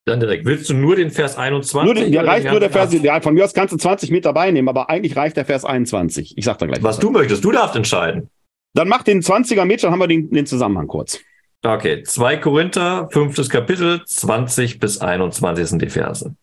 Dann 0.06 0.20
direkt. 0.20 0.46
Willst 0.46 0.70
du 0.70 0.76
nur 0.76 0.96
den 0.96 1.10
Vers 1.10 1.40
21? 1.40 1.84
Nur 1.84 1.96
den, 1.96 2.14
ja, 2.14 2.22
reicht 2.22 2.48
nur 2.48 2.60
der 2.60 2.70
Vers, 2.70 2.94
ja, 2.94 3.20
von 3.20 3.34
mir 3.34 3.44
aus 3.44 3.56
kannst 3.56 3.74
du 3.74 3.78
20 3.78 4.12
mit 4.12 4.24
dabei 4.24 4.52
nehmen, 4.52 4.70
aber 4.70 4.92
eigentlich 4.92 5.16
reicht 5.16 5.38
der 5.38 5.46
Vers 5.46 5.66
21. 5.66 6.38
Ich 6.38 6.46
sag 6.46 6.60
da 6.60 6.68
gleich. 6.68 6.84
Was, 6.84 6.98
was 6.98 7.00
du 7.00 7.10
möchtest, 7.10 7.44
du 7.44 7.52
darfst 7.52 7.76
entscheiden. 7.76 8.30
Dann 8.76 8.88
mach 8.88 9.02
den 9.02 9.24
20er 9.24 9.66
mit, 9.66 9.84
dann 9.84 9.92
haben 9.92 10.00
wir 10.00 10.08
den, 10.08 10.30
den 10.30 10.46
Zusammenhang 10.46 10.86
kurz. 10.86 11.20
Okay, 11.64 12.04
2 12.04 12.38
Korinther, 12.38 13.10
fünftes 13.12 13.50
Kapitel, 13.50 14.04
20 14.06 14.80
bis 14.80 15.02
21 15.02 15.66
sind 15.66 15.82
die 15.82 15.90
Verse. 15.90 16.36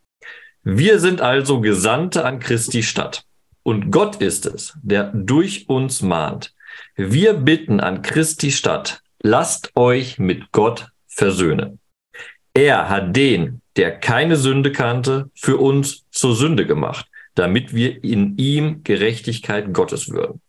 Wir 0.65 0.99
sind 0.99 1.21
also 1.21 1.61
Gesandte 1.61 2.25
an 2.25 2.41
Christi 2.41 2.83
Stadt. 2.83 3.23
Und 3.63 3.93
Gott 3.93 4.17
ist 4.17 4.47
es, 4.47 4.77
der 4.83 5.13
durch 5.15 5.69
uns 5.69 6.03
mahnt. 6.03 6.53
Wir 6.97 7.35
bitten 7.35 7.81
an 7.81 8.03
Christi 8.03 8.51
Stadt, 8.51 9.03
lasst 9.23 9.73
euch 9.77 10.19
mit 10.19 10.53
Gott 10.53 10.89
versöhnen. 11.07 11.79
Er 12.55 12.89
hat 12.89 13.17
den, 13.17 13.63
der 13.77 13.99
keine 13.99 14.37
Sünde 14.37 14.73
kannte, 14.73 15.31
für 15.35 15.57
uns 15.57 16.05
zur 16.11 16.37
Sünde 16.37 16.67
gemacht, 16.67 17.07
damit 17.35 17.75
wir 17.75 18.05
in 18.05 18.37
ihm 18.37 18.83
Gerechtigkeit 18.85 19.73
Gottes 19.73 20.11
würden. 20.11 20.41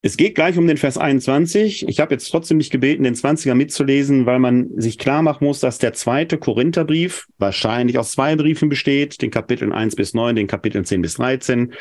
Es 0.00 0.16
geht 0.16 0.36
gleich 0.36 0.56
um 0.56 0.68
den 0.68 0.76
Vers 0.76 0.96
21. 0.96 1.88
Ich 1.88 1.98
habe 1.98 2.14
jetzt 2.14 2.30
trotzdem 2.30 2.58
nicht 2.58 2.70
gebeten, 2.70 3.02
den 3.02 3.16
20er 3.16 3.54
mitzulesen, 3.54 4.26
weil 4.26 4.38
man 4.38 4.70
sich 4.80 4.96
klar 4.96 5.22
machen 5.22 5.44
muss, 5.44 5.58
dass 5.58 5.78
der 5.78 5.92
zweite 5.92 6.38
Korintherbrief 6.38 7.26
wahrscheinlich 7.38 7.98
aus 7.98 8.12
zwei 8.12 8.36
Briefen 8.36 8.68
besteht, 8.68 9.20
den 9.20 9.32
Kapiteln 9.32 9.72
1 9.72 9.96
bis 9.96 10.14
9, 10.14 10.36
den 10.36 10.46
Kapiteln 10.46 10.84
10 10.84 11.02
bis 11.02 11.14
13. 11.14 11.74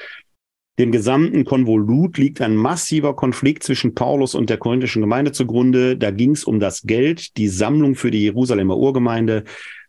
Dem 0.79 0.91
gesamten 0.91 1.43
Konvolut 1.43 2.19
liegt 2.19 2.39
ein 2.39 2.55
massiver 2.55 3.15
Konflikt 3.15 3.63
zwischen 3.63 3.95
Paulus 3.95 4.35
und 4.35 4.51
der 4.51 4.57
korinthischen 4.57 5.01
Gemeinde 5.01 5.31
zugrunde. 5.31 5.97
Da 5.97 6.11
ging 6.11 6.31
es 6.31 6.43
um 6.43 6.59
das 6.59 6.83
Geld, 6.83 7.35
die 7.37 7.47
Sammlung 7.47 7.95
für 7.95 8.11
die 8.11 8.21
Jerusalemer 8.21 8.77
Urgemeinde. 8.77 9.43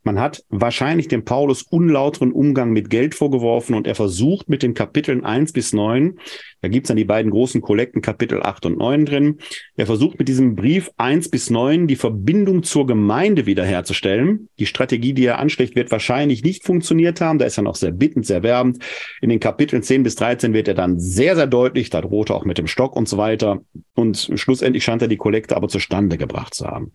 Man 0.09 0.21
hat 0.21 0.43
wahrscheinlich 0.49 1.09
dem 1.09 1.27
Paulus 1.27 1.61
unlauteren 1.61 2.33
Umgang 2.33 2.71
mit 2.71 2.89
Geld 2.89 3.15
vorgeworfen 3.15 3.75
und 3.75 3.87
er 3.87 3.95
versucht 3.95 4.49
mit 4.49 4.63
den 4.63 4.73
Kapiteln 4.73 5.23
eins 5.23 5.53
bis 5.53 5.75
neun, 5.75 6.19
da 6.63 6.69
gibt's 6.69 6.89
dann 6.89 6.97
die 6.97 7.05
beiden 7.05 7.31
großen 7.31 7.61
Kollekten 7.61 8.01
Kapitel 8.01 8.43
acht 8.43 8.65
und 8.65 8.79
neun 8.79 9.05
drin, 9.05 9.37
er 9.77 9.85
versucht 9.85 10.19
mit 10.19 10.27
diesem 10.27 10.57
Brief 10.57 10.91
eins 10.97 11.29
bis 11.29 11.51
neun 11.51 11.87
die 11.87 11.97
Verbindung 11.97 12.63
zur 12.63 12.87
Gemeinde 12.87 13.45
wiederherzustellen. 13.45 14.49
Die 14.59 14.65
Strategie, 14.65 15.13
die 15.13 15.27
er 15.27 15.41
anschlägt, 15.41 15.77
wird 15.77 15.91
wahrscheinlich 15.91 16.43
nicht 16.43 16.65
funktioniert 16.65 17.21
haben. 17.21 17.39
Da 17.39 17.45
ist 17.45 17.59
er 17.59 17.65
noch 17.65 17.77
sehr 17.77 17.93
bittend, 17.93 18.25
sehr 18.25 18.43
werbend. 18.43 18.83
In 19.21 19.29
den 19.29 19.41
Kapiteln 19.41 19.83
zehn 19.83 20.05
bis 20.05 20.15
dreizehn 20.15 20.55
wird 20.55 20.69
er 20.69 20.75
dann 20.75 20.99
sehr, 20.99 21.37
sehr 21.37 21.47
deutlich, 21.47 21.91
da 21.91 22.01
droht 22.01 22.31
er 22.31 22.37
auch 22.37 22.47
mit 22.47 22.57
dem 22.57 22.67
Stock 22.67 22.97
und 22.97 23.11
so 23.11 23.19
weiter. 23.19 23.61
Und 23.93 24.31
schlussendlich 24.37 24.85
scheint 24.85 25.03
er 25.03 25.09
die 25.09 25.19
Kollekte 25.19 25.55
aber 25.55 25.69
zustande 25.69 26.17
gebracht 26.17 26.55
zu 26.55 26.67
haben. 26.67 26.93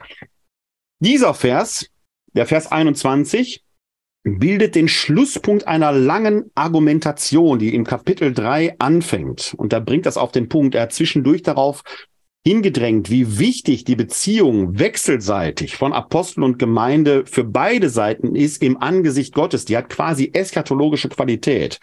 Dieser 0.99 1.35
Vers 1.35 1.91
der 2.33 2.45
Vers 2.45 2.71
21 2.71 3.63
bildet 4.23 4.75
den 4.75 4.87
Schlusspunkt 4.87 5.67
einer 5.67 5.91
langen 5.91 6.51
Argumentation, 6.55 7.59
die 7.59 7.75
im 7.75 7.83
Kapitel 7.83 8.33
3 8.33 8.79
anfängt. 8.79 9.53
Und 9.57 9.73
da 9.73 9.79
bringt 9.79 10.05
das 10.05 10.17
auf 10.17 10.31
den 10.31 10.47
Punkt. 10.47 10.75
Er 10.75 10.83
hat 10.83 10.93
zwischendurch 10.93 11.41
darauf 11.43 11.83
hingedrängt, 12.45 13.09
wie 13.09 13.39
wichtig 13.39 13.85
die 13.85 13.95
Beziehung 13.95 14.77
wechselseitig 14.77 15.77
von 15.77 15.93
Apostel 15.93 16.43
und 16.43 16.59
Gemeinde 16.59 17.25
für 17.25 17.43
beide 17.43 17.89
Seiten 17.89 18.35
ist 18.35 18.61
im 18.63 18.77
Angesicht 18.77 19.33
Gottes. 19.33 19.65
Die 19.65 19.77
hat 19.77 19.89
quasi 19.89 20.31
eschatologische 20.33 21.09
Qualität. 21.09 21.79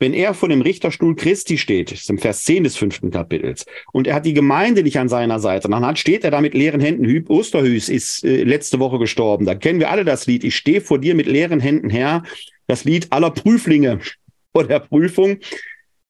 Wenn 0.00 0.14
er 0.14 0.32
vor 0.32 0.48
dem 0.48 0.62
Richterstuhl 0.62 1.14
Christi 1.14 1.58
steht, 1.58 1.92
ist 1.92 2.08
im 2.08 2.16
Vers 2.16 2.44
10 2.44 2.64
des 2.64 2.76
fünften 2.78 3.10
Kapitels, 3.10 3.66
und 3.92 4.06
er 4.06 4.14
hat 4.14 4.24
die 4.24 4.32
Gemeinde 4.32 4.82
nicht 4.82 4.98
an 4.98 5.10
seiner 5.10 5.38
Seite, 5.38 5.68
dann 5.68 5.84
hat, 5.84 5.98
steht 5.98 6.24
er 6.24 6.30
da 6.30 6.40
mit 6.40 6.54
leeren 6.54 6.80
Händen. 6.80 7.04
Hüb 7.04 7.28
Osterhüs 7.28 7.90
ist 7.90 8.24
äh, 8.24 8.42
letzte 8.42 8.80
Woche 8.80 8.98
gestorben. 8.98 9.44
Da 9.44 9.54
kennen 9.54 9.78
wir 9.78 9.90
alle 9.90 10.06
das 10.06 10.26
Lied. 10.26 10.42
Ich 10.42 10.56
stehe 10.56 10.80
vor 10.80 10.98
dir 10.98 11.14
mit 11.14 11.26
leeren 11.26 11.60
Händen 11.60 11.90
her. 11.90 12.22
Das 12.66 12.84
Lied 12.84 13.08
aller 13.10 13.30
Prüflinge 13.30 14.00
vor 14.54 14.66
der 14.66 14.80
Prüfung. 14.80 15.38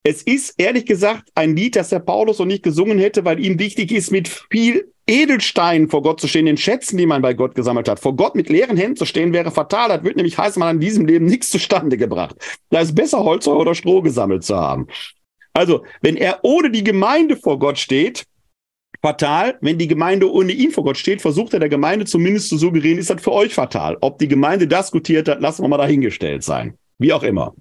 Es 0.04 0.22
ist 0.22 0.54
ehrlich 0.56 0.86
gesagt 0.86 1.28
ein 1.34 1.56
Lied, 1.56 1.74
das 1.74 1.88
der 1.88 1.98
Paulus 1.98 2.38
noch 2.38 2.46
nicht 2.46 2.62
gesungen 2.62 2.98
hätte, 2.98 3.24
weil 3.24 3.44
ihm 3.44 3.58
wichtig 3.58 3.90
ist, 3.90 4.12
mit 4.12 4.28
viel 4.28 4.92
Edelsteinen 5.10 5.88
vor 5.88 6.02
Gott 6.02 6.20
zu 6.20 6.28
stehen, 6.28 6.46
den 6.46 6.56
Schätzen, 6.56 6.96
die 6.96 7.06
man 7.06 7.20
bei 7.20 7.34
Gott 7.34 7.54
gesammelt 7.54 7.88
hat. 7.88 8.00
Vor 8.00 8.16
Gott 8.16 8.34
mit 8.34 8.48
leeren 8.48 8.76
Händen 8.76 8.96
zu 8.96 9.04
stehen, 9.04 9.32
wäre 9.32 9.50
fatal. 9.50 9.88
Das 9.88 10.04
wird 10.04 10.16
nämlich 10.16 10.38
heißen, 10.38 10.58
man 10.60 10.68
hat 10.68 10.74
in 10.76 10.80
diesem 10.80 11.06
Leben 11.06 11.26
nichts 11.26 11.50
zustande 11.50 11.96
gebracht. 11.96 12.36
Da 12.70 12.80
ist 12.80 12.94
besser 12.94 13.24
Holz 13.24 13.46
oder 13.46 13.74
Stroh 13.74 14.02
gesammelt 14.02 14.44
zu 14.44 14.56
haben. 14.56 14.86
Also, 15.52 15.84
wenn 16.00 16.16
er 16.16 16.40
ohne 16.42 16.70
die 16.70 16.84
Gemeinde 16.84 17.36
vor 17.36 17.58
Gott 17.58 17.78
steht, 17.78 18.24
fatal. 19.02 19.58
Wenn 19.60 19.78
die 19.78 19.88
Gemeinde 19.88 20.30
ohne 20.30 20.52
ihn 20.52 20.70
vor 20.70 20.84
Gott 20.84 20.96
steht, 20.96 21.20
versucht 21.20 21.54
er 21.54 21.60
der 21.60 21.68
Gemeinde 21.68 22.04
zumindest 22.04 22.48
zu 22.48 22.56
suggerieren, 22.56 22.98
ist 22.98 23.10
das 23.10 23.22
für 23.22 23.32
euch 23.32 23.54
fatal. 23.54 23.96
Ob 24.00 24.18
die 24.18 24.28
Gemeinde 24.28 24.66
das 24.68 24.90
gutiert 24.90 25.28
hat, 25.28 25.40
lassen 25.40 25.62
wir 25.62 25.68
mal 25.68 25.78
dahingestellt 25.78 26.44
sein. 26.44 26.76
Wie 26.98 27.12
auch 27.12 27.22
immer. 27.22 27.54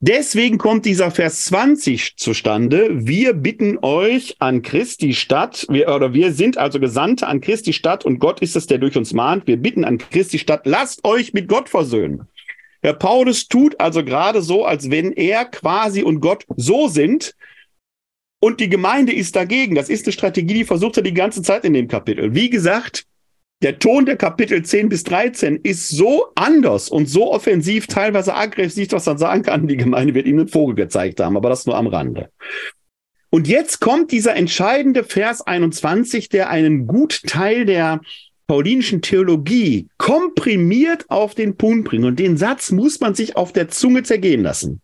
Deswegen 0.00 0.58
kommt 0.58 0.84
dieser 0.84 1.10
Vers 1.10 1.46
20 1.46 2.16
zustande. 2.18 2.88
Wir 2.92 3.32
bitten 3.32 3.78
euch 3.80 4.36
an 4.40 4.60
Christi 4.60 5.14
Stadt, 5.14 5.66
wir, 5.70 5.88
oder 5.88 6.12
wir 6.12 6.32
sind 6.32 6.58
also 6.58 6.78
Gesandte 6.78 7.26
an 7.26 7.40
Christi 7.40 7.72
Stadt 7.72 8.04
und 8.04 8.18
Gott 8.18 8.40
ist 8.40 8.56
es, 8.56 8.66
der 8.66 8.76
durch 8.76 8.98
uns 8.98 9.14
mahnt. 9.14 9.46
Wir 9.46 9.56
bitten 9.56 9.84
an 9.84 9.96
Christi 9.96 10.38
Stadt, 10.38 10.66
lasst 10.66 11.02
euch 11.06 11.32
mit 11.32 11.48
Gott 11.48 11.70
versöhnen. 11.70 12.28
Herr 12.82 12.92
Paulus 12.92 13.48
tut 13.48 13.80
also 13.80 14.04
gerade 14.04 14.42
so, 14.42 14.66
als 14.66 14.90
wenn 14.90 15.12
er 15.12 15.46
quasi 15.46 16.02
und 16.02 16.20
Gott 16.20 16.44
so 16.56 16.88
sind 16.88 17.34
und 18.38 18.60
die 18.60 18.68
Gemeinde 18.68 19.14
ist 19.14 19.34
dagegen. 19.34 19.76
Das 19.76 19.88
ist 19.88 20.04
eine 20.04 20.12
Strategie, 20.12 20.54
die 20.54 20.64
versucht 20.64 20.98
er 20.98 21.04
die 21.04 21.14
ganze 21.14 21.40
Zeit 21.40 21.64
in 21.64 21.72
dem 21.72 21.88
Kapitel. 21.88 22.34
Wie 22.34 22.50
gesagt, 22.50 23.06
der 23.62 23.78
Ton 23.78 24.04
der 24.04 24.16
Kapitel 24.16 24.62
10 24.62 24.88
bis 24.88 25.04
13 25.04 25.56
ist 25.56 25.88
so 25.88 26.26
anders 26.34 26.88
und 26.88 27.08
so 27.08 27.32
offensiv, 27.32 27.86
teilweise 27.86 28.34
aggressiv, 28.34 28.88
dass 28.88 29.06
man 29.06 29.18
sagen 29.18 29.42
kann, 29.42 29.66
die 29.66 29.76
Gemeinde 29.76 30.14
wird 30.14 30.26
ihm 30.26 30.38
einen 30.38 30.48
Vogel 30.48 30.74
gezeigt 30.74 31.20
haben, 31.20 31.36
aber 31.36 31.48
das 31.48 31.66
nur 31.66 31.76
am 31.76 31.86
Rande. 31.86 32.30
Und 33.30 33.48
jetzt 33.48 33.80
kommt 33.80 34.12
dieser 34.12 34.36
entscheidende 34.36 35.04
Vers 35.04 35.46
21, 35.46 36.28
der 36.28 36.50
einen 36.50 36.86
Gutteil 36.86 37.64
der 37.64 38.00
paulinischen 38.46 39.02
Theologie 39.02 39.88
komprimiert 39.98 41.06
auf 41.08 41.34
den 41.34 41.56
Punkt 41.56 41.88
bringt. 41.88 42.04
Und 42.04 42.18
den 42.18 42.36
Satz 42.36 42.70
muss 42.70 43.00
man 43.00 43.14
sich 43.14 43.36
auf 43.36 43.52
der 43.52 43.68
Zunge 43.68 44.02
zergehen 44.04 44.42
lassen. 44.42 44.80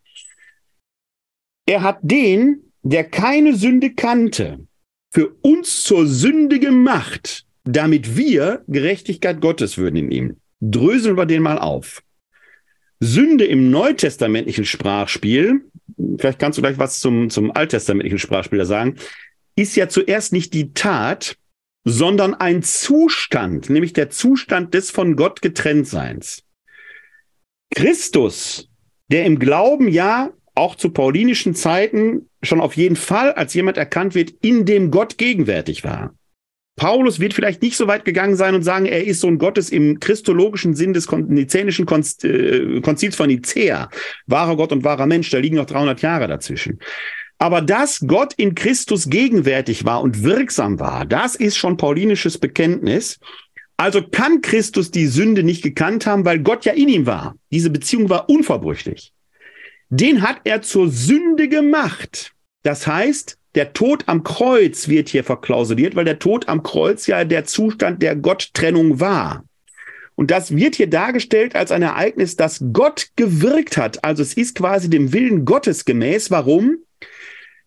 Er 1.65 1.81
hat 1.81 1.99
den, 2.01 2.71
der 2.81 3.05
keine 3.05 3.55
Sünde 3.55 3.93
kannte, 3.93 4.67
für 5.11 5.33
uns 5.41 5.83
zur 5.83 6.07
Sünde 6.07 6.59
gemacht, 6.59 7.45
damit 7.63 8.17
wir 8.17 8.63
Gerechtigkeit 8.67 9.41
Gottes 9.41 9.77
würden 9.77 9.95
in 9.95 10.11
ihm. 10.11 10.37
Dröseln 10.61 11.17
wir 11.17 11.25
den 11.25 11.41
mal 11.41 11.57
auf. 11.57 12.01
Sünde 12.99 13.45
im 13.45 13.69
neutestamentlichen 13.69 14.65
Sprachspiel, 14.65 15.61
vielleicht 16.17 16.39
kannst 16.39 16.57
du 16.57 16.61
gleich 16.61 16.77
was 16.77 16.99
zum, 16.99 17.29
zum 17.29 17.51
alttestamentlichen 17.51 18.19
Sprachspiel 18.19 18.63
sagen, 18.65 18.95
ist 19.55 19.75
ja 19.75 19.89
zuerst 19.89 20.33
nicht 20.33 20.53
die 20.53 20.73
Tat, 20.73 21.37
sondern 21.83 22.33
ein 22.33 22.63
Zustand, 22.63 23.69
nämlich 23.69 23.93
der 23.93 24.09
Zustand 24.09 24.73
des 24.73 24.89
von 24.89 25.15
Gott 25.15 25.41
getrenntseins. 25.41 26.43
Christus, 27.75 28.69
der 29.11 29.25
im 29.25 29.37
Glauben 29.37 29.89
ja 29.89 30.31
auch 30.55 30.75
zu 30.75 30.91
paulinischen 30.91 31.55
Zeiten 31.55 32.29
schon 32.41 32.61
auf 32.61 32.77
jeden 32.77 32.95
Fall 32.95 33.33
als 33.33 33.53
jemand 33.53 33.77
erkannt 33.77 34.15
wird, 34.15 34.31
in 34.41 34.65
dem 34.65 34.91
Gott 34.91 35.17
gegenwärtig 35.17 35.83
war. 35.83 36.15
Paulus 36.75 37.19
wird 37.19 37.33
vielleicht 37.33 37.61
nicht 37.61 37.77
so 37.77 37.87
weit 37.87 38.03
gegangen 38.03 38.35
sein 38.35 38.55
und 38.55 38.63
sagen, 38.63 38.85
er 38.85 39.05
ist 39.05 39.21
Sohn 39.21 39.37
Gottes 39.37 39.69
im 39.69 39.99
christologischen 39.99 40.73
Sinn 40.73 40.93
des 40.93 41.09
nizänischen 41.11 41.87
äh, 41.87 42.81
Konzils 42.81 43.15
von 43.15 43.27
Nicea. 43.27 43.89
Wahrer 44.25 44.55
Gott 44.55 44.71
und 44.71 44.83
wahrer 44.83 45.05
Mensch, 45.05 45.29
da 45.29 45.37
liegen 45.37 45.57
noch 45.57 45.67
300 45.67 46.01
Jahre 46.01 46.27
dazwischen. 46.27 46.79
Aber 47.37 47.61
dass 47.61 47.99
Gott 48.07 48.33
in 48.37 48.55
Christus 48.55 49.09
gegenwärtig 49.09 49.85
war 49.85 50.01
und 50.01 50.23
wirksam 50.23 50.79
war, 50.79 51.05
das 51.05 51.35
ist 51.35 51.57
schon 51.57 51.77
paulinisches 51.77 52.37
Bekenntnis. 52.37 53.19
Also 53.77 54.01
kann 54.01 54.41
Christus 54.41 54.91
die 54.91 55.07
Sünde 55.07 55.43
nicht 55.43 55.61
gekannt 55.61 56.05
haben, 56.05 56.25
weil 56.25 56.39
Gott 56.39 56.65
ja 56.65 56.73
in 56.73 56.89
ihm 56.89 57.05
war. 57.05 57.35
Diese 57.51 57.69
Beziehung 57.69 58.09
war 58.09 58.29
unverbrüchlich. 58.29 59.13
Den 59.89 60.21
hat 60.21 60.41
er 60.45 60.61
zur 60.61 60.89
Sünde 60.89 61.49
gemacht. 61.49 62.33
Das 62.63 62.87
heißt, 62.87 63.37
der 63.55 63.73
Tod 63.73 64.03
am 64.07 64.23
Kreuz 64.23 64.87
wird 64.87 65.09
hier 65.09 65.23
verklausuliert, 65.23 65.95
weil 65.95 66.05
der 66.05 66.19
Tod 66.19 66.47
am 66.47 66.63
Kreuz 66.63 67.07
ja 67.07 67.23
der 67.23 67.45
Zustand 67.45 68.01
der 68.01 68.15
Gotttrennung 68.15 68.99
war. 68.99 69.45
Und 70.15 70.31
das 70.31 70.55
wird 70.55 70.75
hier 70.75 70.89
dargestellt 70.89 71.55
als 71.55 71.71
ein 71.71 71.81
Ereignis, 71.81 72.35
das 72.35 72.63
Gott 72.71 73.09
gewirkt 73.15 73.77
hat. 73.77 74.03
Also 74.03 74.21
es 74.21 74.35
ist 74.35 74.55
quasi 74.55 74.89
dem 74.89 75.11
Willen 75.13 75.45
Gottes 75.45 75.85
gemäß. 75.85 76.29
Warum? 76.29 76.77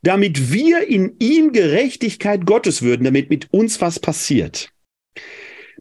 Damit 0.03 0.53
wir 0.53 0.87
in 0.87 1.17
ihm 1.19 1.53
Gerechtigkeit 1.53 2.47
Gottes 2.47 2.83
würden, 2.83 3.05
damit 3.05 3.31
mit 3.31 3.53
uns 3.53 3.81
was 3.81 3.99
passiert. 3.99 4.71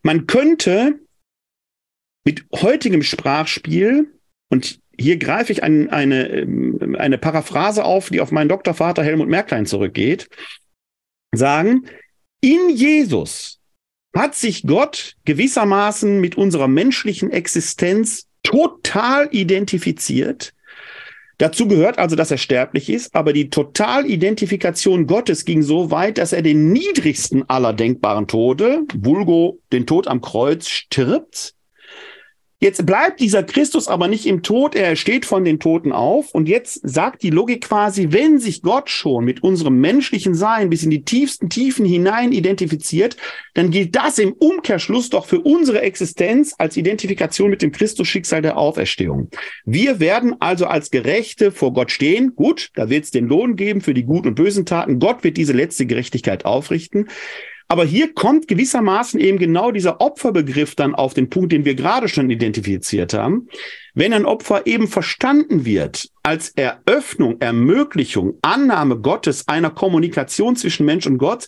Man 0.02 0.26
könnte 0.26 1.00
mit 2.24 2.46
heutigem 2.52 3.04
Sprachspiel, 3.04 4.08
und 4.50 4.80
hier 5.00 5.18
greife 5.18 5.52
ich 5.52 5.64
ein, 5.64 5.90
eine, 5.90 6.28
ähm, 6.30 6.96
eine 6.98 7.18
Paraphrase 7.18 7.84
auf, 7.84 8.10
die 8.10 8.22
auf 8.22 8.32
meinen 8.32 8.50
Doktorvater 8.50 9.04
Helmut 9.04 9.28
Merklein 9.28 9.66
zurückgeht, 9.66 10.30
sagen, 11.34 11.86
in 12.42 12.70
Jesus 12.70 13.60
hat 14.16 14.36
sich 14.36 14.64
Gott 14.64 15.16
gewissermaßen 15.26 16.22
mit 16.22 16.38
unserer 16.38 16.68
menschlichen 16.68 17.32
Existenz 17.32 18.28
total 18.44 19.28
identifiziert. 19.32 20.54
Dazu 21.38 21.68
gehört 21.68 22.00
also, 22.00 22.16
dass 22.16 22.32
er 22.32 22.38
sterblich 22.38 22.90
ist, 22.90 23.14
aber 23.14 23.34
die 23.34 23.50
Totalidentifikation 23.50 25.06
Gottes 25.06 25.44
ging 25.44 25.64
so 25.64 25.92
weit, 25.92 26.18
dass 26.18 26.32
er 26.32 26.42
den 26.42 26.72
niedrigsten 26.72 27.50
aller 27.50 27.74
denkbaren 27.74 28.28
Tode, 28.28 28.84
vulgo 28.96 29.60
den 29.74 29.86
Tod 29.86 30.08
am 30.08 30.22
Kreuz, 30.22 30.70
stirbt 30.70 31.54
Jetzt 32.60 32.86
bleibt 32.86 33.20
dieser 33.20 33.44
Christus 33.44 33.90
aber 33.90 34.08
nicht 34.08 34.26
im 34.26 34.42
Tod, 34.42 34.76
er 34.76 34.96
steht 34.96 35.26
von 35.26 35.44
den 35.44 35.60
Toten 35.60 35.92
auf. 35.92 36.34
Und 36.34 36.48
jetzt 36.48 36.80
sagt 36.84 37.22
die 37.22 37.30
Logik 37.30 37.66
quasi, 37.66 38.08
wenn 38.12 38.40
sich 38.40 38.62
Gott 38.62 38.90
schon 38.90 39.26
mit 39.26 39.44
unserem 39.44 39.80
menschlichen 39.82 40.36
Sein 40.36 40.70
bis 40.70 40.84
in 40.84 40.90
die 40.90 41.04
tiefsten 41.04 41.50
Tiefen 41.50 41.86
hinein 41.86 42.32
identifiziert, 42.32 43.18
dann 43.56 43.72
gilt 43.72 43.96
das 43.96 44.20
im 44.20 44.32
Umkehrschluss 44.32 45.10
doch 45.10 45.26
für 45.26 45.42
unsere 45.42 45.82
Existenz 45.82 46.56
als 46.58 46.78
Identifikation 46.78 47.50
mit 47.50 47.62
dem 47.62 47.74
Christusschicksal 47.74 48.42
der 48.42 48.58
Auferstehung. 48.58 49.30
Wir 49.66 50.00
werden 50.00 50.36
also 50.40 50.66
als 50.66 50.92
Gerechte 50.92 51.52
vor 51.52 51.74
Gott 51.74 51.92
stehen. 51.92 52.36
Gut, 52.36 52.70
da 52.76 52.90
wird 52.90 53.04
es 53.04 53.12
den 53.12 53.28
Lohn 53.28 53.58
geben 53.58 53.82
für 53.82 53.94
die 53.94 54.04
guten 54.04 54.30
und 54.30 54.36
bösen 54.36 54.66
Taten. 54.66 55.00
Gott 55.00 55.26
wird 55.26 55.36
diese 55.36 55.54
letzte 55.54 55.86
Gerechtigkeit 55.86 56.46
aufrichten. 56.46 57.10
Aber 57.68 57.84
hier 57.84 58.14
kommt 58.14 58.48
gewissermaßen 58.48 59.20
eben 59.20 59.40
genau 59.40 59.72
dieser 59.72 60.00
Opferbegriff 60.00 60.76
dann 60.76 60.94
auf 60.94 61.14
den 61.14 61.30
Punkt, 61.30 61.52
den 61.52 61.66
wir 61.66 61.74
gerade 61.74 62.08
schon 62.08 62.30
identifiziert 62.30 63.14
haben. 63.14 63.48
Wenn 63.96 64.14
ein 64.14 64.26
Opfer 64.26 64.68
eben 64.68 64.88
verstanden 64.88 65.66
wird 65.66 66.10
als 66.22 66.50
Eröffnung, 66.50 67.38
Ermöglichung, 67.40 68.38
Annahme 68.44 68.98
Gottes 68.98 69.48
einer 69.48 69.72
Kommunikation 69.72 70.56
zwischen 70.56 70.86
Mensch 70.86 71.08
und 71.08 71.18
Gott, 71.18 71.48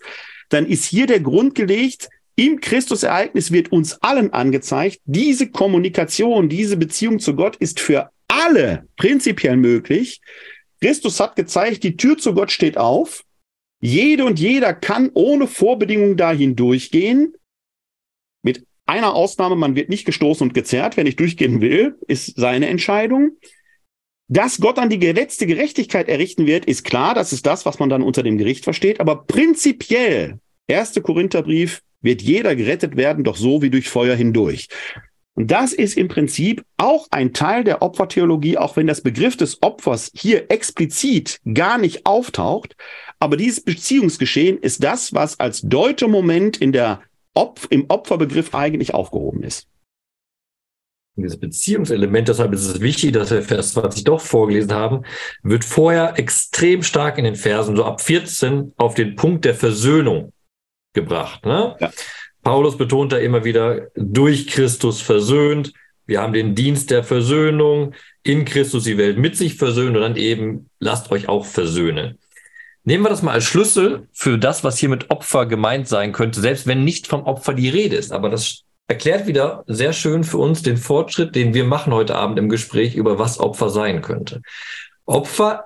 dann 0.49 0.65
ist 0.65 0.85
hier 0.85 1.05
der 1.05 1.19
Grund 1.19 1.53
gelegt, 1.53 2.09
im 2.35 2.61
Christusereignis 2.61 3.51
wird 3.51 3.71
uns 3.71 4.01
allen 4.01 4.31
angezeigt, 4.31 4.99
diese 5.05 5.49
Kommunikation, 5.49 6.49
diese 6.49 6.77
Beziehung 6.77 7.19
zu 7.19 7.35
Gott 7.35 7.55
ist 7.57 7.79
für 7.79 8.11
alle 8.27 8.87
prinzipiell 8.95 9.57
möglich. 9.57 10.21
Christus 10.79 11.19
hat 11.19 11.35
gezeigt, 11.35 11.83
die 11.83 11.97
Tür 11.97 12.17
zu 12.17 12.33
Gott 12.33 12.51
steht 12.51 12.77
auf. 12.77 13.23
Jede 13.79 14.25
und 14.25 14.39
jeder 14.39 14.73
kann 14.73 15.11
ohne 15.13 15.47
Vorbedingungen 15.47 16.17
dahin 16.17 16.55
durchgehen. 16.55 17.33
Mit 18.43 18.65
einer 18.85 19.13
Ausnahme, 19.13 19.55
man 19.55 19.75
wird 19.75 19.89
nicht 19.89 20.05
gestoßen 20.05 20.47
und 20.47 20.53
gezerrt. 20.53 20.97
Wenn 20.97 21.07
ich 21.07 21.15
durchgehen 21.15 21.61
will, 21.61 21.97
ist 22.07 22.37
seine 22.37 22.67
Entscheidung. 22.67 23.37
Dass 24.29 24.59
Gott 24.59 24.77
dann 24.77 24.89
die 24.89 24.97
letzte 24.97 25.45
Gerechtigkeit 25.45 26.09
errichten 26.09 26.47
wird, 26.47 26.65
ist 26.65 26.83
klar. 26.83 27.13
Das 27.13 27.31
ist 27.31 27.45
das, 27.45 27.65
was 27.65 27.79
man 27.79 27.89
dann 27.89 28.01
unter 28.01 28.23
dem 28.23 28.37
Gericht 28.37 28.63
versteht. 28.63 28.99
Aber 28.99 29.25
prinzipiell, 29.25 30.39
1. 30.69 31.01
Korintherbrief, 31.03 31.81
wird 32.01 32.21
jeder 32.21 32.55
gerettet 32.55 32.95
werden, 32.95 33.23
doch 33.23 33.37
so 33.37 33.61
wie 33.61 33.69
durch 33.69 33.89
Feuer 33.89 34.15
hindurch. 34.15 34.67
Und 35.37 35.51
das 35.51 35.71
ist 35.71 35.97
im 35.97 36.07
Prinzip 36.07 36.65
auch 36.77 37.07
ein 37.11 37.31
Teil 37.31 37.63
der 37.63 37.83
Opfertheologie, 37.83 38.57
auch 38.57 38.75
wenn 38.75 38.87
das 38.87 39.01
Begriff 39.01 39.37
des 39.37 39.61
Opfers 39.61 40.11
hier 40.15 40.49
explizit 40.49 41.39
gar 41.53 41.77
nicht 41.77 42.07
auftaucht. 42.07 42.75
Aber 43.19 43.37
dieses 43.37 43.63
Beziehungsgeschehen 43.63 44.57
ist 44.57 44.83
das, 44.83 45.13
was 45.13 45.39
als 45.39 45.61
Deutemoment 45.61 46.57
in 46.57 46.71
der 46.71 47.01
Opf 47.35 47.67
im 47.69 47.85
Opferbegriff 47.87 48.55
eigentlich 48.55 48.95
aufgehoben 48.95 49.43
ist. 49.43 49.67
Dieses 51.15 51.39
Beziehungselement, 51.39 52.27
deshalb 52.27 52.51
ist 52.53 52.65
es 52.65 52.81
wichtig, 52.81 53.13
dass 53.13 53.29
wir 53.29 53.43
Vers 53.43 53.73
20 53.73 54.05
doch 54.05 54.21
vorgelesen 54.21 54.73
haben, 54.73 55.03
wird 55.43 55.63
vorher 55.63 56.17
extrem 56.17 56.81
stark 56.81 57.19
in 57.19 57.25
den 57.25 57.35
Versen, 57.35 57.75
so 57.75 57.85
ab 57.85 58.01
14, 58.01 58.73
auf 58.77 58.95
den 58.95 59.15
Punkt 59.15 59.45
der 59.45 59.53
Versöhnung 59.53 60.33
gebracht. 60.93 61.45
Ne? 61.45 61.75
Ja. 61.79 61.91
Paulus 62.47 62.77
betont 62.77 63.11
da 63.11 63.17
immer 63.17 63.43
wieder, 63.43 63.89
durch 63.95 64.47
Christus 64.47 65.01
versöhnt. 65.01 65.73
Wir 66.05 66.21
haben 66.21 66.31
den 66.31 66.55
Dienst 66.55 66.91
der 66.91 67.03
Versöhnung, 67.03 67.93
in 68.23 68.45
Christus 68.45 68.85
die 68.85 68.97
Welt 68.97 69.17
mit 69.17 69.35
sich 69.35 69.55
versöhnen 69.55 69.97
und 69.97 70.01
dann 70.01 70.15
eben 70.15 70.69
lasst 70.79 71.11
euch 71.11 71.27
auch 71.27 71.45
versöhnen. 71.45 72.19
Nehmen 72.85 73.03
wir 73.03 73.09
das 73.09 73.21
mal 73.21 73.33
als 73.33 73.43
Schlüssel 73.43 74.07
für 74.13 74.37
das, 74.37 74.63
was 74.63 74.77
hier 74.77 74.87
mit 74.87 75.09
Opfer 75.09 75.45
gemeint 75.45 75.89
sein 75.89 76.13
könnte, 76.13 76.39
selbst 76.39 76.67
wenn 76.67 76.85
nicht 76.85 77.07
vom 77.07 77.23
Opfer 77.23 77.53
die 77.53 77.67
Rede 77.67 77.97
ist. 77.97 78.13
Aber 78.13 78.29
das 78.29 78.63
erklärt 78.87 79.27
wieder 79.27 79.65
sehr 79.67 79.91
schön 79.91 80.23
für 80.23 80.37
uns 80.37 80.63
den 80.63 80.77
Fortschritt, 80.77 81.35
den 81.35 81.53
wir 81.53 81.65
machen 81.65 81.91
heute 81.93 82.15
Abend 82.15 82.39
im 82.39 82.47
Gespräch 82.47 82.95
über 82.95 83.19
was 83.19 83.41
Opfer 83.41 83.69
sein 83.69 84.01
könnte. 84.01 84.41
Opfer, 85.05 85.65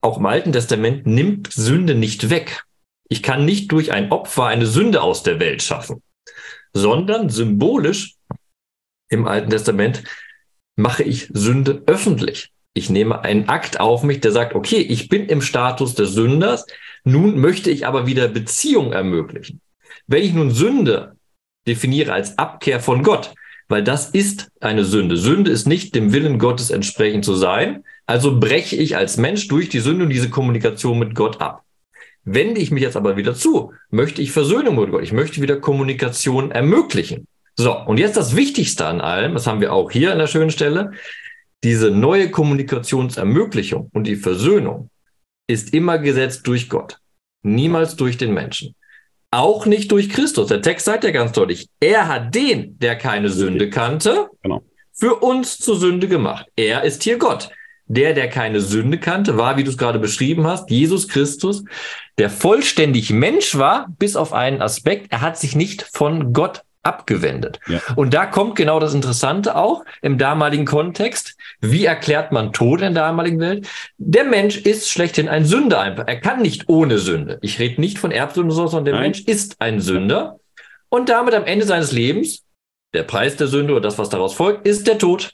auch 0.00 0.16
im 0.16 0.24
Alten 0.24 0.52
Testament, 0.52 1.06
nimmt 1.06 1.52
Sünde 1.52 1.94
nicht 1.94 2.30
weg. 2.30 2.64
Ich 3.10 3.22
kann 3.22 3.44
nicht 3.44 3.70
durch 3.70 3.92
ein 3.92 4.10
Opfer 4.10 4.46
eine 4.46 4.64
Sünde 4.64 5.02
aus 5.02 5.22
der 5.22 5.38
Welt 5.38 5.62
schaffen, 5.62 6.02
sondern 6.76 7.28
symbolisch 7.30 8.16
im 9.08 9.26
Alten 9.26 9.50
Testament 9.50 10.04
mache 10.76 11.02
ich 11.02 11.28
Sünde 11.32 11.82
öffentlich. 11.86 12.52
Ich 12.74 12.90
nehme 12.90 13.22
einen 13.22 13.48
Akt 13.48 13.80
auf 13.80 14.02
mich, 14.02 14.20
der 14.20 14.32
sagt, 14.32 14.54
okay, 14.54 14.80
ich 14.80 15.08
bin 15.08 15.26
im 15.26 15.40
Status 15.40 15.94
des 15.94 16.12
Sünders, 16.12 16.66
nun 17.04 17.38
möchte 17.38 17.70
ich 17.70 17.86
aber 17.86 18.06
wieder 18.06 18.28
Beziehung 18.28 18.92
ermöglichen. 18.92 19.60
Wenn 20.06 20.22
ich 20.22 20.34
nun 20.34 20.50
Sünde 20.50 21.16
definiere 21.66 22.12
als 22.12 22.36
Abkehr 22.36 22.80
von 22.80 23.02
Gott, 23.02 23.32
weil 23.68 23.82
das 23.82 24.10
ist 24.10 24.50
eine 24.60 24.84
Sünde. 24.84 25.16
Sünde 25.16 25.50
ist 25.50 25.66
nicht 25.66 25.94
dem 25.94 26.12
Willen 26.12 26.38
Gottes 26.38 26.70
entsprechend 26.70 27.24
zu 27.24 27.34
sein. 27.34 27.84
Also 28.06 28.38
breche 28.38 28.76
ich 28.76 28.96
als 28.96 29.16
Mensch 29.16 29.48
durch 29.48 29.68
die 29.68 29.80
Sünde 29.80 30.04
und 30.04 30.10
diese 30.10 30.30
Kommunikation 30.30 30.98
mit 30.98 31.14
Gott 31.14 31.40
ab. 31.40 31.64
Wende 32.26 32.60
ich 32.60 32.72
mich 32.72 32.82
jetzt 32.82 32.96
aber 32.96 33.16
wieder 33.16 33.34
zu, 33.34 33.72
möchte 33.88 34.20
ich 34.20 34.32
Versöhnung 34.32 34.74
mit 34.74 34.90
Gott. 34.90 35.04
Ich 35.04 35.12
möchte 35.12 35.40
wieder 35.40 35.60
Kommunikation 35.60 36.50
ermöglichen. 36.50 37.28
So, 37.54 37.74
und 37.78 37.98
jetzt 37.98 38.16
das 38.16 38.34
Wichtigste 38.34 38.84
an 38.84 39.00
allem, 39.00 39.34
das 39.34 39.46
haben 39.46 39.60
wir 39.60 39.72
auch 39.72 39.92
hier 39.92 40.12
an 40.12 40.18
der 40.18 40.26
schönen 40.26 40.50
Stelle, 40.50 40.90
diese 41.62 41.90
neue 41.90 42.30
Kommunikationsermöglichung 42.30 43.90
und 43.94 44.08
die 44.08 44.16
Versöhnung 44.16 44.90
ist 45.46 45.72
immer 45.72 45.98
gesetzt 45.98 46.46
durch 46.48 46.68
Gott, 46.68 46.98
niemals 47.42 47.94
durch 47.94 48.18
den 48.18 48.34
Menschen. 48.34 48.74
Auch 49.30 49.64
nicht 49.64 49.92
durch 49.92 50.08
Christus. 50.08 50.48
Der 50.48 50.62
Text 50.62 50.84
sagt 50.84 51.04
ja 51.04 51.12
ganz 51.12 51.30
deutlich, 51.32 51.68
er 51.78 52.08
hat 52.08 52.34
den, 52.34 52.76
der 52.80 52.96
keine 52.96 53.28
Sünde 53.28 53.70
kannte, 53.70 54.28
genau. 54.42 54.64
für 54.92 55.14
uns 55.14 55.58
zur 55.58 55.78
Sünde 55.78 56.08
gemacht. 56.08 56.46
Er 56.56 56.82
ist 56.82 57.04
hier 57.04 57.18
Gott. 57.18 57.50
Der, 57.88 58.14
der 58.14 58.28
keine 58.28 58.60
Sünde 58.60 58.98
kannte, 58.98 59.36
war, 59.36 59.56
wie 59.56 59.64
du 59.64 59.70
es 59.70 59.78
gerade 59.78 59.98
beschrieben 59.98 60.46
hast, 60.46 60.70
Jesus 60.70 61.06
Christus, 61.06 61.64
der 62.18 62.30
vollständig 62.30 63.10
Mensch 63.10 63.56
war, 63.56 63.86
bis 63.98 64.16
auf 64.16 64.32
einen 64.32 64.60
Aspekt. 64.60 65.12
Er 65.12 65.20
hat 65.20 65.38
sich 65.38 65.54
nicht 65.54 65.82
von 65.82 66.32
Gott 66.32 66.62
abgewendet. 66.86 67.58
Ja. 67.66 67.80
Und 67.96 68.14
da 68.14 68.26
kommt 68.26 68.56
genau 68.56 68.78
das 68.78 68.94
Interessante 68.94 69.56
auch 69.56 69.84
im 70.02 70.18
damaligen 70.18 70.64
Kontext. 70.64 71.36
Wie 71.60 71.84
erklärt 71.84 72.32
man 72.32 72.52
Tod 72.52 72.80
in 72.80 72.94
der 72.94 73.04
damaligen 73.04 73.40
Welt? 73.40 73.68
Der 73.98 74.24
Mensch 74.24 74.56
ist 74.58 74.88
schlechthin 74.88 75.28
ein 75.28 75.44
Sünder 75.44 75.80
einfach. 75.80 76.04
Er 76.06 76.20
kann 76.20 76.40
nicht 76.40 76.68
ohne 76.68 76.98
Sünde. 76.98 77.38
Ich 77.42 77.58
rede 77.58 77.80
nicht 77.80 77.98
von 77.98 78.12
Erbsünde, 78.12 78.54
sondern 78.54 78.84
der 78.84 78.94
Nein. 78.94 79.02
Mensch 79.02 79.20
ist 79.22 79.56
ein 79.60 79.80
Sünder. 79.80 80.38
Und 80.88 81.08
damit 81.08 81.34
am 81.34 81.44
Ende 81.44 81.66
seines 81.66 81.90
Lebens, 81.90 82.44
der 82.94 83.02
Preis 83.02 83.36
der 83.36 83.48
Sünde 83.48 83.72
oder 83.72 83.82
das, 83.82 83.98
was 83.98 84.08
daraus 84.08 84.34
folgt, 84.34 84.66
ist 84.66 84.86
der 84.86 84.98
Tod. 84.98 85.32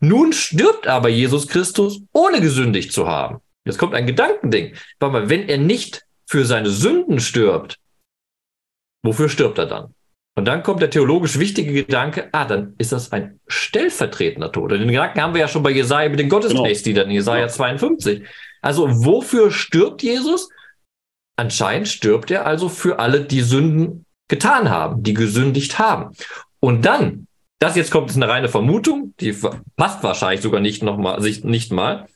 Nun 0.00 0.32
stirbt 0.32 0.86
aber 0.86 1.08
Jesus 1.08 1.46
Christus, 1.48 2.00
ohne 2.12 2.40
gesündigt 2.40 2.92
zu 2.92 3.06
haben. 3.06 3.40
Jetzt 3.64 3.78
kommt 3.78 3.94
ein 3.94 4.06
Gedankending. 4.06 4.74
Warte 4.98 5.12
mal, 5.12 5.28
wenn 5.28 5.48
er 5.48 5.58
nicht 5.58 6.04
für 6.26 6.44
seine 6.44 6.70
Sünden 6.70 7.20
stirbt, 7.20 7.78
wofür 9.04 9.28
stirbt 9.28 9.58
er 9.58 9.66
dann? 9.66 9.94
Und 10.34 10.46
dann 10.46 10.62
kommt 10.62 10.80
der 10.80 10.90
theologisch 10.90 11.38
wichtige 11.38 11.72
Gedanke, 11.72 12.30
ah, 12.32 12.46
dann 12.46 12.74
ist 12.78 12.92
das 12.92 13.12
ein 13.12 13.38
stellvertretender 13.48 14.50
Tod. 14.50 14.72
Den 14.72 14.88
Gedanken 14.88 15.20
haben 15.20 15.34
wir 15.34 15.42
ja 15.42 15.48
schon 15.48 15.62
bei 15.62 15.70
Jesaja 15.70 16.08
mit 16.08 16.18
den 16.18 16.30
Gottesnächsten, 16.30 16.96
in 16.96 17.10
Jesaja 17.10 17.46
genau. 17.46 17.52
52. 17.52 18.22
Also 18.62 19.04
wofür 19.04 19.50
stirbt 19.50 20.02
Jesus? 20.02 20.48
Anscheinend 21.36 21.88
stirbt 21.88 22.30
er 22.30 22.46
also 22.46 22.68
für 22.70 22.98
alle, 22.98 23.24
die 23.24 23.42
Sünden 23.42 24.06
getan 24.28 24.70
haben, 24.70 25.02
die 25.02 25.12
gesündigt 25.12 25.78
haben. 25.78 26.16
Und 26.60 26.86
dann, 26.86 27.26
das 27.62 27.76
jetzt 27.76 27.90
kommt, 27.90 28.10
ist 28.10 28.16
eine 28.16 28.28
reine 28.28 28.48
Vermutung, 28.48 29.14
die 29.20 29.34
passt 29.76 30.02
wahrscheinlich 30.02 30.40
sogar 30.40 30.60
nicht 30.60 30.82
noch 30.82 30.96
mal, 30.96 31.20
sich 31.22 31.44
nicht 31.44 31.72
mal. 31.72 32.06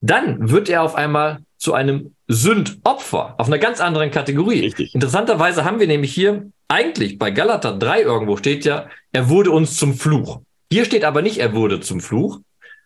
Dann 0.00 0.50
wird 0.50 0.68
er 0.68 0.82
auf 0.82 0.94
einmal 0.94 1.40
zu 1.58 1.74
einem 1.74 2.14
Sündopfer 2.28 3.34
auf 3.38 3.46
einer 3.48 3.58
ganz 3.58 3.80
anderen 3.80 4.10
Kategorie. 4.10 4.60
Richtig. 4.60 4.94
Interessanterweise 4.94 5.64
haben 5.64 5.80
wir 5.80 5.86
nämlich 5.86 6.14
hier 6.14 6.50
eigentlich 6.68 7.18
bei 7.18 7.30
Galater 7.30 7.76
3 7.76 8.02
irgendwo 8.02 8.36
steht 8.36 8.64
ja, 8.64 8.88
er 9.12 9.28
wurde 9.28 9.50
uns 9.50 9.76
zum 9.76 9.94
Fluch. 9.94 10.40
Hier 10.70 10.84
steht 10.84 11.04
aber 11.04 11.22
nicht, 11.22 11.38
er 11.38 11.54
wurde 11.54 11.80
zum 11.80 12.00
Fluch, 12.00 12.40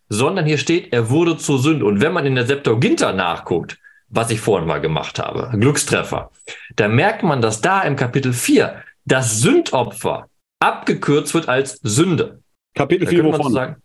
sondern 0.09 0.47
hier 0.47 0.59
steht, 0.59 0.93
er 0.93 1.11
wurde 1.11 1.37
zur 1.37 1.59
Sünde. 1.59 1.85
Und 1.85 2.01
wenn 2.01 2.13
man 2.13 2.27
in 2.27 2.35
der 2.35 2.47
Septuaginta 2.47 3.13
nachguckt, 3.13 3.79
was 4.09 4.31
ich 4.31 4.41
vorhin 4.41 4.69
mal 4.69 4.81
gemacht 4.81 5.19
habe, 5.19 5.51
Glückstreffer, 5.59 6.31
da 6.77 6.89
merkt 6.89 7.23
man, 7.23 7.41
dass 7.41 7.61
da 7.61 7.83
im 7.83 7.97
Kapitel 7.97 8.33
4 8.33 8.83
das 9.05 9.41
Sündopfer 9.41 10.29
abgekürzt 10.63 11.35
wird 11.35 11.49
als 11.49 11.79
Sünde. 11.83 12.41
Kapitel 12.75 13.07
4 13.07 13.25
wovon? 13.25 13.53
Sagen, 13.53 13.77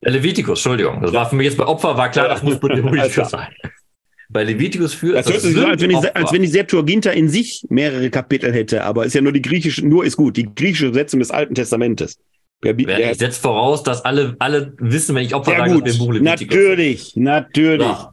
Levitikus, 0.00 0.58
Entschuldigung. 0.58 1.00
Das 1.02 1.12
ja. 1.12 1.20
war 1.20 1.30
für 1.30 1.36
mich 1.36 1.46
jetzt 1.46 1.58
bei 1.58 1.66
Opfer, 1.66 1.96
war 1.96 2.10
klar, 2.10 2.28
das 2.28 2.42
muss 2.42 2.60
buddhistisch 2.60 3.24
sein. 3.28 3.48
Bei 4.30 4.44
Levitikus 4.44 4.92
führt 4.92 5.16
das, 5.16 5.24
das 5.24 5.34
hört 5.34 5.42
sich 5.42 5.54
so, 5.56 5.66
als 5.66 5.80
wenn, 5.80 5.88
die, 5.88 5.96
als 5.96 6.32
wenn 6.32 6.42
die 6.42 6.48
Septuaginta 6.48 7.10
in 7.10 7.28
sich 7.30 7.64
mehrere 7.70 8.10
Kapitel 8.10 8.52
hätte, 8.52 8.84
aber 8.84 9.06
ist 9.06 9.14
ja 9.14 9.22
nur 9.22 9.32
die 9.32 9.40
griechische, 9.40 9.86
nur 9.86 10.04
ist 10.04 10.16
gut, 10.16 10.36
die 10.36 10.54
griechische 10.54 10.86
Übersetzung 10.86 11.20
des 11.20 11.30
Alten 11.30 11.54
Testamentes. 11.54 12.18
Der, 12.62 12.74
der, 12.74 13.12
ich 13.12 13.18
setze 13.18 13.40
voraus, 13.40 13.82
dass 13.82 14.04
alle, 14.04 14.36
alle 14.38 14.74
wissen, 14.78 15.14
wenn 15.14 15.24
ich 15.24 15.34
Opfer 15.34 15.52
ja, 15.52 15.58
sage, 15.58 15.74
gut. 15.74 15.98
Buch 15.98 16.12
Levitikus 16.12 16.54
Natürlich, 16.56 17.16
natürlich. 17.16 17.86
Ja. 17.86 18.12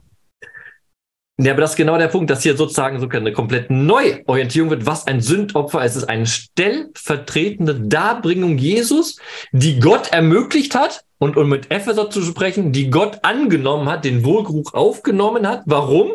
Ja, 1.38 1.52
aber 1.52 1.60
das 1.60 1.72
ist 1.72 1.76
genau 1.76 1.98
der 1.98 2.08
Punkt, 2.08 2.30
dass 2.30 2.42
hier 2.42 2.56
sozusagen 2.56 2.98
so 2.98 3.08
eine 3.10 3.32
komplett 3.32 3.70
Neuorientierung 3.70 4.70
wird, 4.70 4.86
was 4.86 5.06
ein 5.06 5.20
Sündopfer 5.20 5.84
ist. 5.84 5.92
Es 5.92 6.02
ist 6.02 6.08
eine 6.08 6.26
stellvertretende 6.26 7.74
Darbringung 7.74 8.56
Jesus, 8.56 9.18
die 9.52 9.78
Gott 9.78 10.12
ermöglicht 10.12 10.74
hat, 10.74 11.04
und 11.18 11.36
um 11.36 11.48
mit 11.48 11.70
Epheser 11.70 12.10
zu 12.10 12.22
sprechen, 12.22 12.72
die 12.72 12.90
Gott 12.90 13.18
angenommen 13.22 13.88
hat, 13.88 14.04
den 14.04 14.24
Wohlgeruch 14.24 14.74
aufgenommen 14.74 15.46
hat. 15.46 15.62
Warum? 15.66 16.12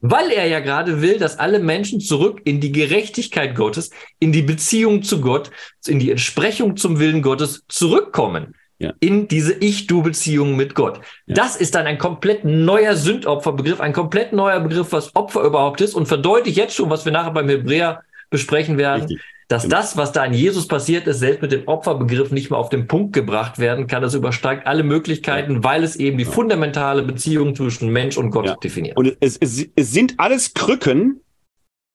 Weil 0.00 0.30
er 0.30 0.46
ja 0.46 0.60
gerade 0.60 1.00
will, 1.00 1.18
dass 1.18 1.38
alle 1.38 1.58
Menschen 1.58 2.00
zurück 2.00 2.40
in 2.44 2.60
die 2.60 2.70
Gerechtigkeit 2.70 3.54
Gottes, 3.54 3.90
in 4.18 4.32
die 4.32 4.42
Beziehung 4.42 5.02
zu 5.02 5.20
Gott, 5.20 5.50
in 5.86 5.98
die 5.98 6.10
Entsprechung 6.10 6.76
zum 6.76 6.98
Willen 6.98 7.22
Gottes 7.22 7.64
zurückkommen. 7.68 8.54
Ja. 8.78 8.92
In 9.00 9.26
diese 9.26 9.54
Ich-Du-Beziehung 9.54 10.54
mit 10.54 10.74
Gott. 10.74 11.00
Ja. 11.26 11.34
Das 11.34 11.56
ist 11.56 11.74
dann 11.74 11.86
ein 11.86 11.98
komplett 11.98 12.44
neuer 12.44 12.94
Sündopferbegriff, 12.94 13.80
ein 13.80 13.92
komplett 13.92 14.32
neuer 14.32 14.60
Begriff, 14.60 14.92
was 14.92 15.14
Opfer 15.16 15.42
überhaupt 15.42 15.80
ist 15.80 15.94
und 15.94 16.06
verdeutlicht 16.06 16.58
jetzt 16.58 16.74
schon, 16.74 16.90
was 16.90 17.04
wir 17.04 17.12
nachher 17.12 17.30
beim 17.30 17.48
Hebräer 17.48 18.02
besprechen 18.30 18.76
werden, 18.76 19.02
Richtig 19.02 19.20
dass 19.48 19.62
genau. 19.62 19.76
das, 19.76 19.96
was 19.96 20.12
da 20.12 20.24
in 20.24 20.32
Jesus 20.32 20.66
passiert 20.66 21.06
ist, 21.06 21.20
selbst 21.20 21.42
mit 21.42 21.52
dem 21.52 21.68
Opferbegriff 21.68 22.32
nicht 22.32 22.50
mehr 22.50 22.58
auf 22.58 22.68
den 22.68 22.88
Punkt 22.88 23.12
gebracht 23.12 23.58
werden 23.58 23.86
kann. 23.86 24.02
Das 24.02 24.14
übersteigt 24.14 24.66
alle 24.66 24.82
Möglichkeiten, 24.82 25.56
ja. 25.56 25.64
weil 25.64 25.84
es 25.84 25.96
eben 25.96 26.18
die 26.18 26.24
fundamentale 26.24 27.02
Beziehung 27.02 27.54
zwischen 27.54 27.90
Mensch 27.90 28.16
und 28.16 28.30
Gott 28.30 28.62
definiert. 28.62 28.96
Und 28.96 29.16
es, 29.20 29.36
es, 29.36 29.68
es 29.76 29.92
sind 29.92 30.14
alles 30.18 30.54
Krücken, 30.54 31.20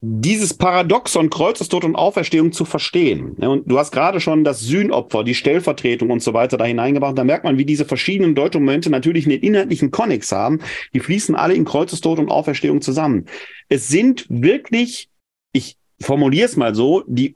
dieses 0.03 0.55
Paradoxon 0.55 1.29
Kreuzestod 1.29 1.85
und 1.85 1.95
Auferstehung 1.95 2.51
zu 2.51 2.65
verstehen. 2.65 3.33
Und 3.33 3.69
du 3.69 3.77
hast 3.77 3.91
gerade 3.91 4.19
schon 4.19 4.43
das 4.43 4.61
Sühnopfer, 4.61 5.23
die 5.23 5.35
Stellvertretung 5.35 6.09
und 6.09 6.23
so 6.23 6.33
weiter 6.33 6.57
da 6.57 6.65
hineingebracht. 6.65 7.15
Da 7.15 7.23
merkt 7.23 7.43
man, 7.43 7.59
wie 7.59 7.65
diese 7.65 7.85
verschiedenen 7.85 8.33
Deutungsmomente 8.33 8.89
natürlich 8.89 9.27
einen 9.27 9.39
inhaltlichen 9.39 9.91
Konnex 9.91 10.31
haben. 10.31 10.59
Die 10.95 10.99
fließen 10.99 11.35
alle 11.35 11.53
in 11.53 11.65
Kreuzestod 11.65 12.17
und 12.17 12.29
Auferstehung 12.29 12.81
zusammen. 12.81 13.27
Es 13.69 13.89
sind 13.89 14.25
wirklich, 14.27 15.09
ich 15.53 15.77
formuliere 16.01 16.47
es 16.47 16.57
mal 16.57 16.73
so, 16.73 17.03
die 17.05 17.35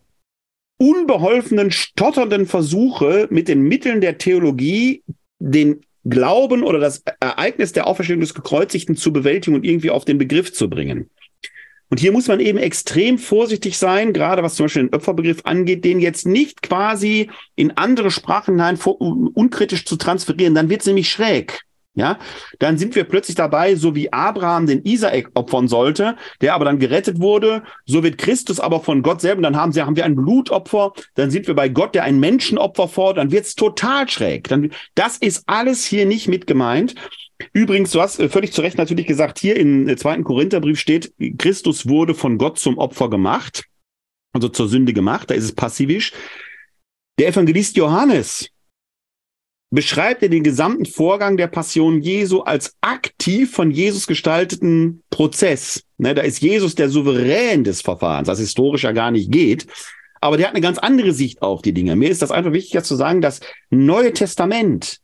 unbeholfenen, 0.78 1.70
stotternden 1.70 2.47
Versuche 2.47 3.28
mit 3.30 3.47
den 3.47 3.61
Mitteln 3.61 4.01
der 4.01 4.18
Theologie 4.18 5.03
den 5.38 5.82
Glauben 6.03 6.63
oder 6.63 6.80
das 6.80 7.03
Ereignis 7.20 7.74
der 7.74 7.86
Auferstehung 7.86 8.22
des 8.22 8.34
Gekreuzigten 8.34 8.95
zu 8.95 9.13
bewältigen 9.13 9.55
und 9.55 9.66
irgendwie 9.66 9.91
auf 9.91 10.03
den 10.03 10.18
Begriff 10.18 10.51
zu 10.51 10.68
bringen. 10.68 11.11
Und 11.89 11.99
hier 11.99 12.11
muss 12.11 12.27
man 12.27 12.39
eben 12.39 12.57
extrem 12.57 13.17
vorsichtig 13.17 13.77
sein, 13.77 14.11
gerade 14.11 14.41
was 14.41 14.55
zum 14.55 14.65
Beispiel 14.65 14.88
den 14.88 14.95
Opferbegriff 14.95 15.41
angeht, 15.43 15.86
den 15.86 15.99
jetzt 15.99 16.25
nicht 16.25 16.61
quasi 16.61 17.29
in 17.55 17.77
andere 17.77 18.11
Sprachen 18.11 18.55
hinein 18.55 18.77
unkritisch 18.77 19.86
zu 19.86 19.95
transferieren, 19.95 20.55
dann 20.55 20.69
wird 20.69 20.81
es 20.81 20.88
nämlich 20.88 21.09
schräg. 21.09 21.61
Ja, 21.97 22.19
dann 22.59 22.77
sind 22.77 22.93
wir 22.95 23.05
plötzlich 23.05 23.36
dabei, 23.38 23.75
so 23.75 23.95
wie 23.95 24.11
Abraham 24.11 24.65
den 24.65 24.83
Isaak 24.83 25.31
opfern 25.33 25.69
sollte, 25.69 26.17
der 26.41 26.53
aber 26.53 26.65
dann 26.65 26.77
gerettet 26.77 27.21
wurde, 27.21 27.63
so 27.86 28.03
wird 28.03 28.17
Christus 28.17 28.59
aber 28.59 28.81
von 28.81 29.01
Gott 29.01 29.21
selber, 29.21 29.41
dann 29.41 29.55
haben, 29.55 29.71
sie, 29.71 29.81
haben 29.81 29.95
wir 29.95 30.03
ein 30.03 30.17
Blutopfer, 30.17 30.91
dann 31.13 31.31
sind 31.31 31.47
wir 31.47 31.55
bei 31.55 31.69
Gott, 31.69 31.95
der 31.95 32.03
ein 32.03 32.19
Menschenopfer 32.19 32.89
fordert, 32.89 33.23
dann 33.23 33.31
wird's 33.31 33.55
total 33.55 34.09
schräg. 34.09 34.49
Dann, 34.49 34.71
das 34.95 35.15
ist 35.15 35.43
alles 35.47 35.86
hier 35.86 36.05
nicht 36.05 36.27
mit 36.27 36.47
gemeint. 36.47 36.95
Übrigens, 37.53 37.91
du 37.91 38.01
hast 38.01 38.19
äh, 38.19 38.29
völlig 38.29 38.53
zu 38.53 38.61
Recht 38.61 38.77
natürlich 38.77 39.07
gesagt, 39.07 39.39
hier 39.39 39.57
im 39.57 39.88
äh, 39.88 39.95
zweiten 39.95 40.23
Korintherbrief 40.23 40.79
steht, 40.79 41.13
Christus 41.38 41.88
wurde 41.88 42.15
von 42.15 42.38
Gott 42.38 42.59
zum 42.59 42.77
Opfer 42.77 43.09
gemacht, 43.09 43.65
also 44.33 44.49
zur 44.49 44.67
Sünde 44.67 44.93
gemacht, 44.93 45.29
da 45.29 45.36
ist 45.36 45.43
es 45.43 45.53
passivisch. 45.53 46.13
Der 47.19 47.27
Evangelist 47.29 47.77
Johannes, 47.77 48.49
beschreibt 49.75 50.23
er 50.23 50.29
den 50.29 50.43
gesamten 50.43 50.86
Vorgang 50.86 51.38
der 51.38 51.47
Passion 51.47 52.01
Jesu 52.01 52.41
als 52.41 52.75
aktiv 52.81 53.51
von 53.51 53.71
Jesus 53.71 54.07
gestalteten 54.07 55.03
Prozess. 55.09 55.83
Ne, 55.97 56.15
da 56.15 56.21
ist 56.21 56.41
Jesus 56.41 56.75
der 56.75 56.89
Souverän 56.89 57.63
des 57.63 57.81
Verfahrens, 57.81 58.27
das 58.27 58.39
historisch 58.39 58.83
ja 58.83 58.91
gar 58.91 59.11
nicht 59.11 59.31
geht. 59.31 59.67
Aber 60.21 60.38
der 60.38 60.47
hat 60.47 60.55
eine 60.55 60.61
ganz 60.61 60.77
andere 60.77 61.11
Sicht 61.11 61.41
auf 61.41 61.61
die 61.61 61.73
Dinge. 61.73 61.95
Mir 61.95 62.09
ist 62.09 62.21
das 62.21 62.31
einfach 62.31 62.53
wichtig, 62.53 62.81
zu 62.83 62.95
sagen, 62.95 63.21
das 63.21 63.41
Neue 63.69 64.13
Testament 64.13 64.99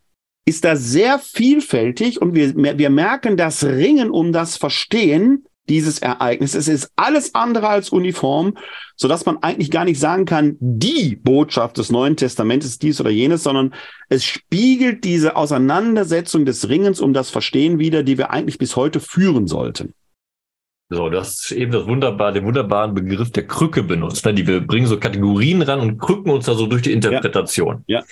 ist 0.46 0.66
da 0.66 0.76
sehr 0.76 1.20
vielfältig 1.20 2.22
und 2.22 2.34
wir, 2.36 2.56
wir 2.56 2.90
merken 2.90 3.38
das 3.38 3.64
Ringen 3.64 4.10
um 4.10 4.32
das 4.32 4.58
Verstehen 4.58 5.46
dieses 5.70 6.00
Ereignis. 6.00 6.56
Es 6.56 6.68
ist 6.68 6.92
alles 6.96 7.36
andere 7.36 7.70
als 7.70 7.90
uniform, 7.90 8.58
so 8.96 9.08
dass 9.08 9.26
man 9.26 9.38
eigentlich 9.38 9.72
gar 9.72 9.86
nicht 9.86 10.00
sagen 10.00 10.26
kann, 10.26 10.58
die 10.60 11.16
Botschaft 11.16 11.78
des 11.78 11.92
Neuen 11.92 12.18
Testamentes 12.18 12.80
dies 12.80 13.00
oder 13.00 13.10
jenes, 13.10 13.44
sondern 13.44 13.74
es 14.10 14.26
spiegelt 14.26 15.04
diese 15.04 15.36
Auseinandersetzung 15.36 16.46
des 16.46 16.68
Ringens 16.68 17.00
um 17.00 17.14
das 17.14 17.30
Verstehen 17.30 17.80
wider, 17.80 18.04
die 18.04 18.18
wir 18.18 18.32
eigentlich 18.32 18.58
bis 18.58 18.76
heute 18.76 19.00
führen 19.00 19.48
sollten. 19.48 19.94
So, 20.90 21.10
du 21.10 21.20
hast 21.20 21.54
eben 21.54 21.72
das 21.72 21.88
wunderbar, 21.88 22.34
den 22.34 22.44
wunderbaren 22.44 22.94
Begriff 22.94 23.32
der 23.32 23.48
Krücke 23.48 23.82
benutzt, 23.82 24.26
ne? 24.26 24.34
die 24.34 24.46
wir 24.46 24.60
bringen 24.60 24.88
so 24.88 25.00
Kategorien 25.00 25.62
ran 25.62 25.80
und 25.80 26.00
krücken 26.00 26.34
uns 26.34 26.48
da 26.48 26.54
so 26.54 26.68
durch 26.68 26.82
die 26.82 26.92
Interpretation. 26.92 27.86
Ja. 27.88 28.00
ja. 28.00 28.06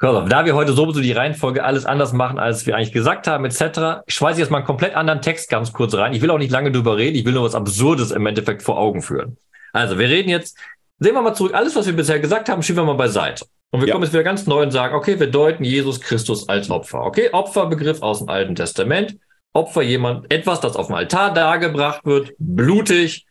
Da 0.00 0.44
wir 0.44 0.54
heute 0.54 0.72
sowieso 0.72 1.00
die 1.00 1.12
Reihenfolge 1.12 1.64
alles 1.64 1.84
anders 1.84 2.12
machen, 2.12 2.38
als 2.38 2.66
wir 2.66 2.76
eigentlich 2.76 2.92
gesagt 2.92 3.26
haben, 3.26 3.44
etc., 3.44 4.02
schmeiße 4.06 4.34
ich 4.34 4.44
jetzt 4.44 4.50
mal 4.50 4.58
einen 4.58 4.66
komplett 4.66 4.94
anderen 4.94 5.22
Text 5.22 5.50
ganz 5.50 5.72
kurz 5.72 5.94
rein. 5.94 6.12
Ich 6.14 6.22
will 6.22 6.30
auch 6.30 6.38
nicht 6.38 6.52
lange 6.52 6.70
drüber 6.70 6.96
reden, 6.96 7.16
ich 7.16 7.24
will 7.24 7.32
nur 7.32 7.44
was 7.44 7.56
Absurdes 7.56 8.12
im 8.12 8.24
Endeffekt 8.26 8.62
vor 8.62 8.78
Augen 8.78 9.02
führen. 9.02 9.36
Also, 9.72 9.98
wir 9.98 10.08
reden 10.08 10.28
jetzt, 10.28 10.56
sehen 11.00 11.14
wir 11.14 11.22
mal 11.22 11.34
zurück, 11.34 11.54
alles, 11.54 11.74
was 11.74 11.86
wir 11.86 11.96
bisher 11.96 12.20
gesagt 12.20 12.48
haben, 12.48 12.62
schieben 12.62 12.82
wir 12.82 12.86
mal 12.86 12.94
beiseite. 12.94 13.44
Und 13.70 13.80
wir 13.80 13.88
ja. 13.88 13.92
kommen 13.92 14.04
jetzt 14.04 14.12
wieder 14.12 14.22
ganz 14.22 14.46
neu 14.46 14.62
und 14.62 14.70
sagen, 14.70 14.94
okay, 14.94 15.18
wir 15.18 15.30
deuten 15.30 15.64
Jesus 15.64 16.00
Christus 16.00 16.48
als 16.48 16.70
Opfer. 16.70 17.04
Okay, 17.04 17.30
Opferbegriff 17.32 18.00
aus 18.00 18.20
dem 18.20 18.28
Alten 18.28 18.54
Testament. 18.54 19.18
Opfer 19.52 19.82
jemand, 19.82 20.32
etwas, 20.32 20.60
das 20.60 20.76
auf 20.76 20.86
dem 20.86 20.94
Altar 20.94 21.34
dargebracht 21.34 22.04
wird, 22.04 22.32
blutig, 22.38 23.26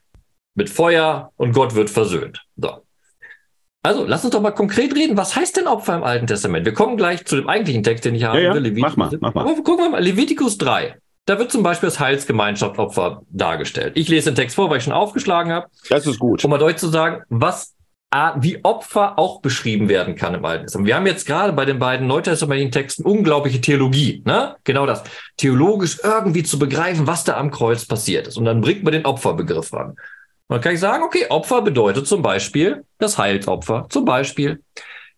mit 0.54 0.70
Feuer 0.70 1.32
und 1.38 1.54
Gott 1.54 1.76
wird 1.76 1.90
versöhnt. 1.90 2.44
So. 2.58 2.82
Also, 3.84 4.06
lass 4.06 4.26
uns 4.26 4.34
doch 4.34 4.42
mal 4.42 4.52
konkret 4.52 4.96
reden. 4.96 5.16
Was 5.16 5.36
heißt 5.36 5.58
denn 5.58 5.68
Opfer 5.68 5.96
im 5.96 6.04
Alten 6.04 6.28
Testament? 6.28 6.66
Wir 6.66 6.74
kommen 6.74 6.98
gleich 6.98 7.26
zu 7.26 7.36
dem 7.38 7.48
eigentlichen 7.48 7.84
Text, 7.84 8.06
den 8.06 8.16
ich 8.16 8.24
habe. 8.26 8.42
Ja, 8.42 8.54
ja. 8.54 8.72
Mach 8.78 8.98
mal, 8.98 9.12
mach 9.22 9.34
mal. 9.34 9.42
Aber 9.42 9.56
gucken 9.64 9.86
wir 9.86 9.90
mal. 9.90 10.04
Leviticus 10.04 10.58
3. 10.58 10.96
Da 11.26 11.38
wird 11.40 11.52
zum 11.52 11.62
Beispiel 11.62 11.88
das 11.88 12.00
Heilsgemeinschaftsopfer 12.00 13.22
dargestellt. 13.30 13.94
Ich 13.96 14.08
lese 14.08 14.32
den 14.32 14.36
Text 14.36 14.56
vor, 14.56 14.70
weil 14.70 14.78
ich 14.78 14.84
schon 14.84 14.94
aufgeschlagen 14.94 15.52
habe. 15.52 15.68
Das 15.90 16.08
ist 16.08 16.20
gut. 16.20 16.44
Um 16.44 16.50
mal 16.50 16.58
deutlich 16.58 16.78
zu 16.78 16.88
sagen, 16.88 17.22
was, 17.28 17.76
wie 18.38 18.64
Opfer 18.64 19.20
auch 19.20 19.42
beschrieben 19.42 19.90
werden 19.90 20.16
kann 20.16 20.34
im 20.34 20.46
Alten 20.46 20.64
Testament. 20.64 20.88
Wir 20.88 20.96
haben 20.96 21.06
jetzt 21.06 21.28
gerade 21.28 21.52
bei 21.52 21.66
den 21.66 21.80
beiden 21.80 22.08
neutestamentlichen 22.08 22.72
Texten 22.72 23.04
unglaubliche 23.04 23.60
Theologie. 23.60 24.24
Ne? 24.26 24.56
Genau 24.64 24.86
das. 24.86 25.04
Theologisch 25.36 26.00
irgendwie 26.02 26.44
zu 26.44 26.58
begreifen, 26.58 27.08
was 27.08 27.26
da 27.26 27.36
am 27.36 27.52
Kreuz 27.52 27.86
passiert 27.86 28.28
ist. 28.28 28.38
Und 28.38 28.46
dann 28.46 28.62
bringt 28.62 28.84
man 28.84 28.94
den 28.94 29.06
Opferbegriff 29.06 29.74
ran. 29.74 29.98
Dann 30.50 30.62
kann 30.62 30.74
ich 30.74 30.80
sagen, 30.80 31.04
okay, 31.04 31.26
Opfer 31.30 31.62
bedeutet 31.62 32.08
zum 32.08 32.22
Beispiel 32.22 32.86
das 33.00 33.18
Heilsopfer. 33.18 33.88
Zum 33.90 34.06
Beispiel 34.06 34.64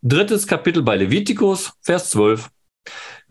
drittes 0.01 0.47
Kapitel 0.47 0.81
bei 0.81 0.95
Levitikus, 0.95 1.73
Vers 1.81 2.09
12. 2.11 2.49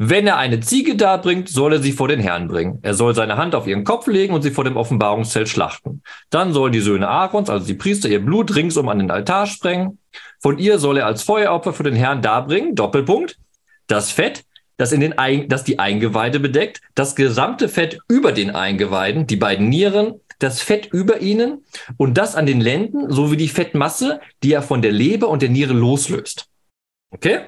Wenn 0.00 0.28
er 0.28 0.36
eine 0.36 0.60
Ziege 0.60 0.94
darbringt, 0.94 1.48
soll 1.48 1.72
er 1.72 1.82
sie 1.82 1.90
vor 1.90 2.06
den 2.06 2.20
Herrn 2.20 2.46
bringen. 2.46 2.78
Er 2.82 2.94
soll 2.94 3.16
seine 3.16 3.36
Hand 3.36 3.56
auf 3.56 3.66
ihren 3.66 3.82
Kopf 3.82 4.06
legen 4.06 4.32
und 4.32 4.42
sie 4.42 4.52
vor 4.52 4.62
dem 4.62 4.76
Offenbarungszelt 4.76 5.48
schlachten. 5.48 6.02
Dann 6.30 6.52
sollen 6.52 6.72
die 6.72 6.80
Söhne 6.80 7.08
Aarons, 7.08 7.50
also 7.50 7.66
die 7.66 7.74
Priester, 7.74 8.08
ihr 8.08 8.24
Blut 8.24 8.54
ringsum 8.54 8.88
an 8.88 9.00
den 9.00 9.10
Altar 9.10 9.46
sprengen. 9.46 9.98
Von 10.38 10.58
ihr 10.58 10.78
soll 10.78 10.98
er 10.98 11.06
als 11.06 11.24
Feueropfer 11.24 11.72
für 11.72 11.82
den 11.82 11.96
Herrn 11.96 12.22
darbringen, 12.22 12.76
Doppelpunkt, 12.76 13.38
das 13.88 14.12
Fett, 14.12 14.44
das, 14.76 14.92
in 14.92 15.00
den 15.00 15.18
Ein 15.18 15.48
das 15.48 15.64
die 15.64 15.80
Eingeweide 15.80 16.38
bedeckt, 16.38 16.80
das 16.94 17.16
gesamte 17.16 17.68
Fett 17.68 17.98
über 18.06 18.30
den 18.30 18.54
Eingeweiden, 18.54 19.26
die 19.26 19.34
beiden 19.34 19.68
Nieren, 19.68 20.20
das 20.38 20.62
Fett 20.62 20.86
über 20.92 21.20
ihnen 21.20 21.64
und 21.96 22.16
das 22.16 22.34
an 22.34 22.46
den 22.46 22.60
Lenden 22.60 23.10
sowie 23.10 23.36
die 23.36 23.48
Fettmasse, 23.48 24.20
die 24.42 24.52
er 24.52 24.62
von 24.62 24.82
der 24.82 24.92
Leber 24.92 25.28
und 25.28 25.42
der 25.42 25.48
Niere 25.48 25.72
loslöst. 25.72 26.46
Okay? 27.10 27.40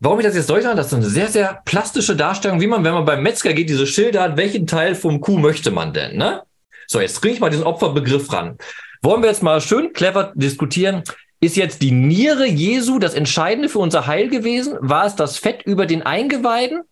Warum 0.00 0.20
ich 0.20 0.26
das 0.26 0.36
jetzt 0.36 0.48
deutlich 0.48 0.72
das 0.74 0.88
ist 0.88 0.94
eine 0.94 1.06
sehr, 1.06 1.28
sehr 1.28 1.62
plastische 1.64 2.14
Darstellung, 2.14 2.60
wie 2.60 2.68
man, 2.68 2.84
wenn 2.84 2.94
man 2.94 3.04
beim 3.04 3.22
Metzger 3.22 3.52
geht, 3.52 3.68
diese 3.68 3.86
Schilder 3.86 4.22
hat, 4.22 4.36
welchen 4.36 4.66
Teil 4.66 4.94
vom 4.94 5.20
Kuh 5.20 5.38
möchte 5.38 5.70
man 5.70 5.92
denn, 5.92 6.16
ne? 6.16 6.42
So, 6.86 7.00
jetzt 7.00 7.20
kriege 7.20 7.34
ich 7.34 7.40
mal 7.40 7.50
diesen 7.50 7.66
Opferbegriff 7.66 8.32
ran. 8.32 8.56
Wollen 9.02 9.22
wir 9.22 9.28
jetzt 9.28 9.42
mal 9.42 9.60
schön 9.60 9.92
clever 9.92 10.32
diskutieren? 10.34 11.02
Ist 11.40 11.56
jetzt 11.56 11.82
die 11.82 11.90
Niere 11.90 12.46
Jesu 12.46 12.98
das 12.98 13.14
Entscheidende 13.14 13.68
für 13.68 13.78
unser 13.78 14.06
Heil 14.06 14.28
gewesen? 14.28 14.76
War 14.80 15.04
es 15.06 15.14
das 15.14 15.38
Fett 15.38 15.62
über 15.62 15.86
den 15.86 16.02
Eingeweiden? 16.02 16.82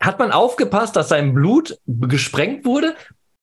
Hat 0.00 0.18
man 0.18 0.32
aufgepasst, 0.32 0.96
dass 0.96 1.08
sein 1.08 1.34
Blut 1.34 1.78
gesprengt 1.86 2.64
wurde? 2.64 2.94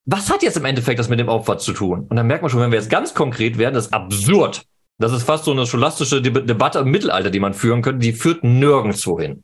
Was 0.06 0.32
hat 0.32 0.44
jetzt 0.44 0.58
im 0.58 0.66
Endeffekt 0.66 1.00
das 1.00 1.10
mit 1.10 1.20
dem 1.20 1.30
Opfer 1.30 1.58
zu 1.58 1.74
tun? 1.74 2.06
Und 2.08 2.16
dann 2.16 2.28
merkt 2.28 2.44
man 2.44 2.52
schon, 2.52 2.62
wenn 2.62 2.72
wir 2.72 2.80
jetzt 2.80 2.92
ganz 2.92 3.14
konkret 3.14 3.58
werden, 3.58 3.74
das 3.74 3.88
ist 3.88 3.94
absurd. 3.94 4.64
Das 4.98 5.12
ist 5.12 5.24
fast 5.24 5.46
so 5.46 5.52
eine 5.52 5.66
scholastische 5.66 6.22
Debatte 6.22 6.80
im 6.80 6.92
Mittelalter, 6.92 7.30
die 7.30 7.40
man 7.40 7.54
führen 7.54 7.82
könnte. 7.82 8.00
Die 8.00 8.14
führt 8.14 8.44
nirgendwo 8.44 9.20
hin. 9.20 9.44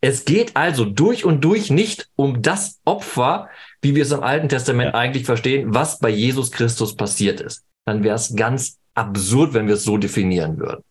Es 0.00 0.24
geht 0.24 0.56
also 0.56 0.84
durch 0.84 1.24
und 1.24 1.42
durch 1.42 1.70
nicht 1.70 2.08
um 2.14 2.40
das 2.40 2.78
Opfer, 2.84 3.48
wie 3.82 3.96
wir 3.96 4.02
es 4.04 4.12
im 4.12 4.22
Alten 4.22 4.48
Testament 4.48 4.94
ja. 4.94 4.98
eigentlich 4.98 5.24
verstehen, 5.24 5.74
was 5.74 5.98
bei 5.98 6.08
Jesus 6.08 6.52
Christus 6.52 6.94
passiert 6.94 7.40
ist. 7.40 7.64
Dann 7.84 8.04
wäre 8.04 8.14
es 8.14 8.34
ganz 8.36 8.78
absurd, 8.94 9.54
wenn 9.54 9.66
wir 9.66 9.74
es 9.74 9.84
so 9.84 9.96
definieren 9.96 10.58
würden. 10.58 10.84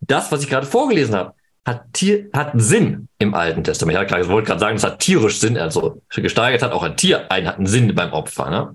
Das, 0.00 0.30
was 0.30 0.42
ich 0.42 0.48
gerade 0.48 0.66
vorgelesen 0.66 1.16
habe, 1.16 1.34
hat, 1.68 1.92
Tier, 1.92 2.28
hat 2.32 2.52
Sinn 2.54 3.08
im 3.18 3.34
Alten 3.34 3.62
Testament. 3.62 3.96
Ja, 3.96 4.04
klar, 4.04 4.20
ich 4.20 4.28
wollte 4.28 4.48
gerade 4.48 4.60
sagen, 4.60 4.76
es 4.76 4.84
hat 4.84 4.98
tierisch 4.98 5.38
Sinn, 5.38 5.56
also 5.56 6.02
gesteigert 6.14 6.62
hat 6.62 6.72
auch 6.72 6.82
ein 6.82 6.96
Tier, 6.96 7.30
ein 7.30 7.46
hat 7.46 7.58
einen 7.58 7.66
Sinn 7.66 7.94
beim 7.94 8.12
Opfer. 8.12 8.50
Ne? 8.50 8.74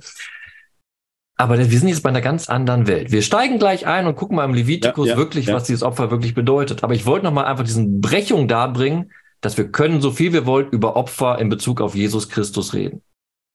Aber 1.35 1.57
wir 1.57 1.79
sind 1.79 1.89
jetzt 1.89 2.03
bei 2.03 2.09
einer 2.09 2.21
ganz 2.21 2.47
anderen 2.47 2.87
Welt. 2.87 3.11
Wir 3.11 3.21
steigen 3.21 3.59
gleich 3.59 3.85
ein 3.85 4.07
und 4.07 4.15
gucken 4.15 4.37
mal 4.37 4.45
im 4.45 4.53
Levitikus 4.53 5.07
ja, 5.07 5.13
ja, 5.13 5.17
wirklich, 5.17 5.47
ja. 5.47 5.55
was 5.55 5.65
dieses 5.65 5.83
Opfer 5.83 6.11
wirklich 6.11 6.33
bedeutet. 6.33 6.83
Aber 6.83 6.93
ich 6.93 7.05
wollte 7.05 7.25
noch 7.25 7.33
mal 7.33 7.45
einfach 7.45 7.65
diesen 7.65 7.99
Brechung 7.99 8.47
darbringen, 8.47 9.11
dass 9.41 9.57
wir 9.57 9.69
können 9.69 9.99
so 9.99 10.11
viel 10.11 10.31
wir 10.31 10.45
wollen 10.45 10.69
über 10.69 10.95
Opfer 10.95 11.39
in 11.39 11.49
Bezug 11.49 11.81
auf 11.81 11.95
Jesus 11.95 12.29
Christus 12.29 12.73
reden 12.73 13.01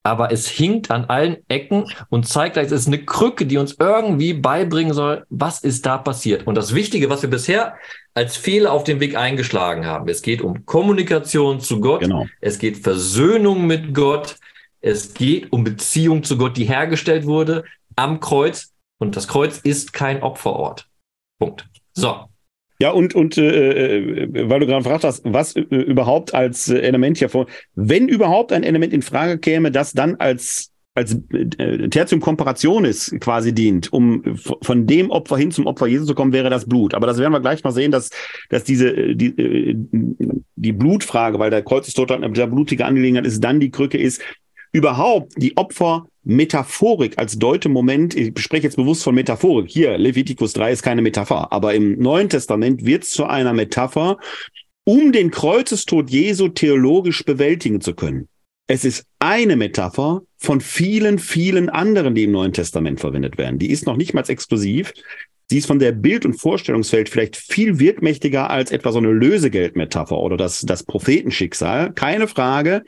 aber 0.09 0.33
es 0.33 0.49
hinkt 0.49 0.91
an 0.91 1.05
allen 1.05 1.37
Ecken 1.49 1.85
und 2.09 2.27
zeigt 2.27 2.55
gleich, 2.55 2.67
es 2.67 2.73
ist 2.73 2.87
eine 2.87 3.05
Krücke, 3.05 3.45
die 3.45 3.59
uns 3.59 3.77
irgendwie 3.79 4.33
beibringen 4.33 4.95
soll, 4.95 5.27
was 5.29 5.63
ist 5.63 5.85
da 5.85 5.99
passiert. 5.99 6.47
Und 6.47 6.55
das 6.55 6.75
Wichtige, 6.75 7.11
was 7.11 7.23
wir 7.23 7.31
bisher 7.31 7.75
als 8.19 8.37
Fehler 8.37 8.73
auf 8.73 8.83
dem 8.83 8.99
Weg 8.99 9.17
eingeschlagen 9.17 9.87
haben, 9.87 10.09
es 10.09 10.23
geht 10.23 10.43
um 10.43 10.67
Kommunikation 10.67 11.61
zu 11.61 11.81
Gott, 11.81 12.01
genau. 12.01 12.27
es 12.41 12.59
geht 12.59 12.79
Versöhnung 12.79 13.65
mit 13.65 13.95
Gott, 13.95 14.39
es 14.81 15.15
geht 15.15 15.53
um 15.53 15.63
Beziehung 15.63 16.25
zu 16.25 16.37
Gott, 16.37 16.57
die 16.57 16.65
hergestellt 16.65 17.27
wurde 17.27 17.63
am 17.95 18.19
Kreuz. 18.19 18.73
Und 18.99 19.15
das 19.15 19.29
Kreuz 19.29 19.59
ist 19.59 19.93
kein 19.93 20.21
Opferort. 20.25 20.89
Punkt. 21.39 21.65
So. 21.93 22.25
Ja, 22.81 22.91
und, 22.91 23.15
und 23.15 23.39
äh, 23.39 23.99
äh, 23.99 24.49
weil 24.51 24.59
du 24.59 24.67
gerade 24.67 24.83
gefragt 24.83 25.05
hast, 25.05 25.23
was 25.25 25.55
äh, 25.55 25.61
überhaupt 25.61 26.35
als 26.35 26.69
äh, 26.69 26.81
Element 26.81 27.19
hier 27.19 27.29
vor, 27.29 27.47
wenn 27.77 28.09
überhaupt 28.09 28.53
ein 28.53 28.65
Element 28.65 28.93
in 28.93 29.03
Frage 29.03 29.39
käme, 29.39 29.71
das 29.71 29.93
dann 29.93 30.17
als 30.17 30.73
als 30.99 31.17
äh, 31.31 31.89
Tertium 31.89 32.21
Comparationis 32.21 33.15
quasi 33.21 33.55
dient, 33.55 33.93
um 33.93 34.37
von 34.37 34.87
dem 34.87 35.11
Opfer 35.11 35.37
hin 35.37 35.53
zum 35.53 35.67
Opfer 35.67 35.87
Jesu 35.87 36.05
zu 36.05 36.15
kommen, 36.15 36.33
wäre 36.33 36.51
das 36.51 36.67
Blut. 36.67 36.93
Aber 36.93 37.07
das 37.07 37.19
werden 37.19 37.33
wir 37.33 37.41
gleich 37.41 37.63
mal 37.63 37.73
sehen, 37.73 37.93
dass, 37.93 38.11
dass 38.51 38.65
diese, 38.65 38.91
äh, 38.91 39.15
die, 39.15 39.33
die 40.57 40.73
Blutfrage, 40.73 41.39
weil 41.39 41.51
der 41.51 41.63
Kreuzestod 41.63 42.11
eine 42.11 42.29
blutige 42.29 42.85
Angelegenheit 42.85 43.27
ist, 43.27 43.43
dann 43.43 43.61
die 43.61 43.71
Krücke 43.71 43.97
ist, 43.97 44.21
überhaupt 44.73 45.33
die 45.37 45.57
Opfermetaphorik 45.57 47.17
als 47.17 47.39
Deutemoment, 47.39 48.17
ich 48.17 48.39
spreche 48.39 48.65
jetzt 48.65 48.77
bewusst 48.77 49.05
von 49.05 49.15
Metaphorik, 49.15 49.71
hier, 49.71 49.97
Levitikus 49.97 50.53
3 50.53 50.73
ist 50.73 50.83
keine 50.83 51.01
Metapher, 51.01 51.53
aber 51.53 51.75
im 51.75 51.99
Neuen 51.99 52.29
Testament 52.29 52.85
wird 52.85 53.05
es 53.05 53.11
zu 53.11 53.25
einer 53.25 53.53
Metapher, 53.53 54.19
um 54.85 55.13
den 55.13 55.31
Kreuzestod 55.31 56.11
Jesu 56.11 56.49
theologisch 56.49 57.25
bewältigen 57.25 57.81
zu 57.81 57.95
können. 57.95 58.29
Es 58.71 58.85
ist 58.85 59.07
eine 59.19 59.57
Metapher 59.57 60.23
von 60.37 60.61
vielen, 60.61 61.19
vielen 61.19 61.71
anderen, 61.71 62.15
die 62.15 62.25
im 62.25 62.33
Neuen 62.33 62.53
Testament 62.53 63.01
verwendet 63.01 63.39
werden. 63.39 63.59
Die 63.59 63.71
ist 63.71 63.87
noch 63.87 63.97
nicht 63.97 64.13
mal 64.13 64.29
exklusiv. 64.29 64.93
Sie 65.49 65.57
ist 65.57 65.67
von 65.67 65.79
der 65.79 65.93
Bild- 65.93 66.27
und 66.27 66.35
Vorstellungswelt 66.35 67.09
vielleicht 67.09 67.37
viel 67.37 67.79
wirkmächtiger 67.79 68.51
als 68.51 68.71
etwa 68.71 68.93
so 68.93 68.99
eine 68.99 69.11
Lösegeldmetapher 69.11 70.19
oder 70.19 70.37
das, 70.37 70.61
das 70.61 70.83
Prophetenschicksal. 70.83 71.95
Keine 71.95 72.29
Frage. 72.29 72.85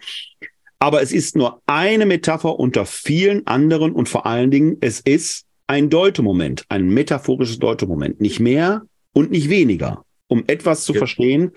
Aber 0.79 1.01
es 1.01 1.13
ist 1.13 1.35
nur 1.35 1.63
eine 1.65 2.05
Metapher 2.05 2.59
unter 2.59 2.85
vielen 2.85 3.47
anderen 3.47 3.93
und 3.93 4.07
vor 4.07 4.27
allen 4.27 4.51
Dingen, 4.51 4.77
es 4.83 5.01
ist 5.01 5.47
ein 5.67 5.89
Deutemoment, 5.89 6.65
ein 6.69 6.91
metaphorisches 6.91 7.59
Deutemoment. 7.59 8.21
Nicht 8.21 8.39
mehr 8.39 8.83
und 9.15 9.31
nicht 9.31 9.49
weniger, 9.49 10.05
um 10.27 10.45
etwas 10.47 10.85
zu 10.85 10.93
ja. 10.93 10.99
verstehen, 10.99 11.53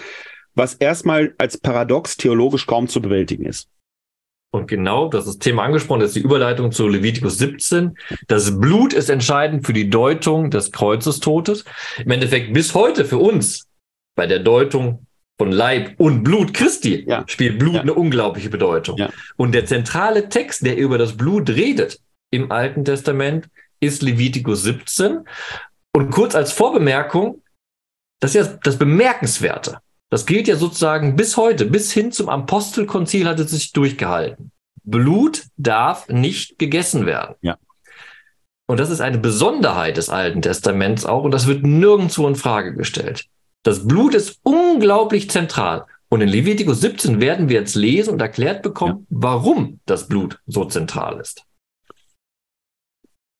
was 0.55 0.75
erstmal 0.75 1.35
als 1.37 1.57
paradox 1.57 2.15
theologisch 2.15 2.65
kaum 2.65 2.87
zu 2.87 3.01
bewältigen 3.01 3.45
ist. 3.45 3.67
Und 4.53 4.67
genau, 4.67 5.09
das 5.09 5.25
ist 5.25 5.39
Thema 5.39 5.63
angesprochen, 5.63 6.01
das 6.01 6.09
ist 6.09 6.17
die 6.17 6.21
Überleitung 6.21 6.71
zu 6.71 6.87
Levitikus 6.87 7.39
17. 7.39 7.97
Das 8.27 8.59
Blut 8.59 8.93
ist 8.93 9.09
entscheidend 9.09 9.65
für 9.65 9.73
die 9.73 9.89
Deutung 9.89 10.51
des 10.51 10.71
Kreuzestotes. 10.71 11.65
Im 11.97 12.11
Endeffekt 12.11 12.53
bis 12.53 12.75
heute 12.75 13.03
für 13.03 13.17
uns 13.17 13.67
bei 14.15 14.27
der 14.27 14.37
Deutung 14.37 15.07
von 15.39 15.51
Leib 15.51 15.99
und 15.99 16.23
Blut 16.23 16.53
Christi 16.53 17.03
ja. 17.07 17.23
spielt 17.25 17.57
Blut 17.57 17.73
ja. 17.73 17.81
eine 17.81 17.95
unglaubliche 17.95 18.51
Bedeutung. 18.51 18.99
Ja. 18.99 19.09
Und 19.37 19.53
der 19.53 19.65
zentrale 19.65 20.29
Text, 20.29 20.63
der 20.63 20.77
über 20.77 20.99
das 20.99 21.17
Blut 21.17 21.49
redet 21.49 21.99
im 22.29 22.51
Alten 22.51 22.85
Testament, 22.85 23.49
ist 23.79 24.03
Levitikus 24.03 24.61
17. 24.61 25.21
Und 25.95 26.11
kurz 26.11 26.35
als 26.35 26.51
Vorbemerkung, 26.51 27.41
das 28.19 28.35
ist 28.35 28.45
ja 28.45 28.59
das 28.63 28.77
Bemerkenswerte. 28.77 29.79
Das 30.13 30.27
gilt 30.27 30.47
ja 30.47 30.57
sozusagen 30.57 31.15
bis 31.15 31.37
heute, 31.37 31.65
bis 31.65 31.91
hin 31.91 32.11
zum 32.11 32.29
Apostelkonzil 32.29 33.27
hat 33.27 33.39
es 33.39 33.49
sich 33.49 33.71
durchgehalten. 33.71 34.51
Blut 34.83 35.45
darf 35.57 36.07
nicht 36.07 36.59
gegessen 36.59 37.07
werden. 37.07 37.33
Ja. 37.41 37.57
Und 38.67 38.79
das 38.79 38.91
ist 38.91 39.01
eine 39.01 39.17
Besonderheit 39.17 39.97
des 39.97 40.09
Alten 40.09 40.43
Testaments 40.43 41.03
auch 41.03 41.23
und 41.23 41.31
das 41.31 41.47
wird 41.47 41.63
nirgendwo 41.63 42.27
in 42.27 42.35
Frage 42.35 42.75
gestellt. 42.75 43.25
Das 43.63 43.87
Blut 43.87 44.13
ist 44.13 44.39
unglaublich 44.43 45.31
zentral. 45.31 45.87
Und 46.09 46.21
in 46.21 46.29
Levitikus 46.29 46.79
17 46.81 47.19
werden 47.19 47.49
wir 47.49 47.61
jetzt 47.61 47.73
lesen 47.73 48.13
und 48.13 48.21
erklärt 48.21 48.61
bekommen, 48.61 49.07
ja. 49.09 49.17
warum 49.19 49.79
das 49.87 50.07
Blut 50.07 50.39
so 50.45 50.65
zentral 50.65 51.19
ist. 51.19 51.43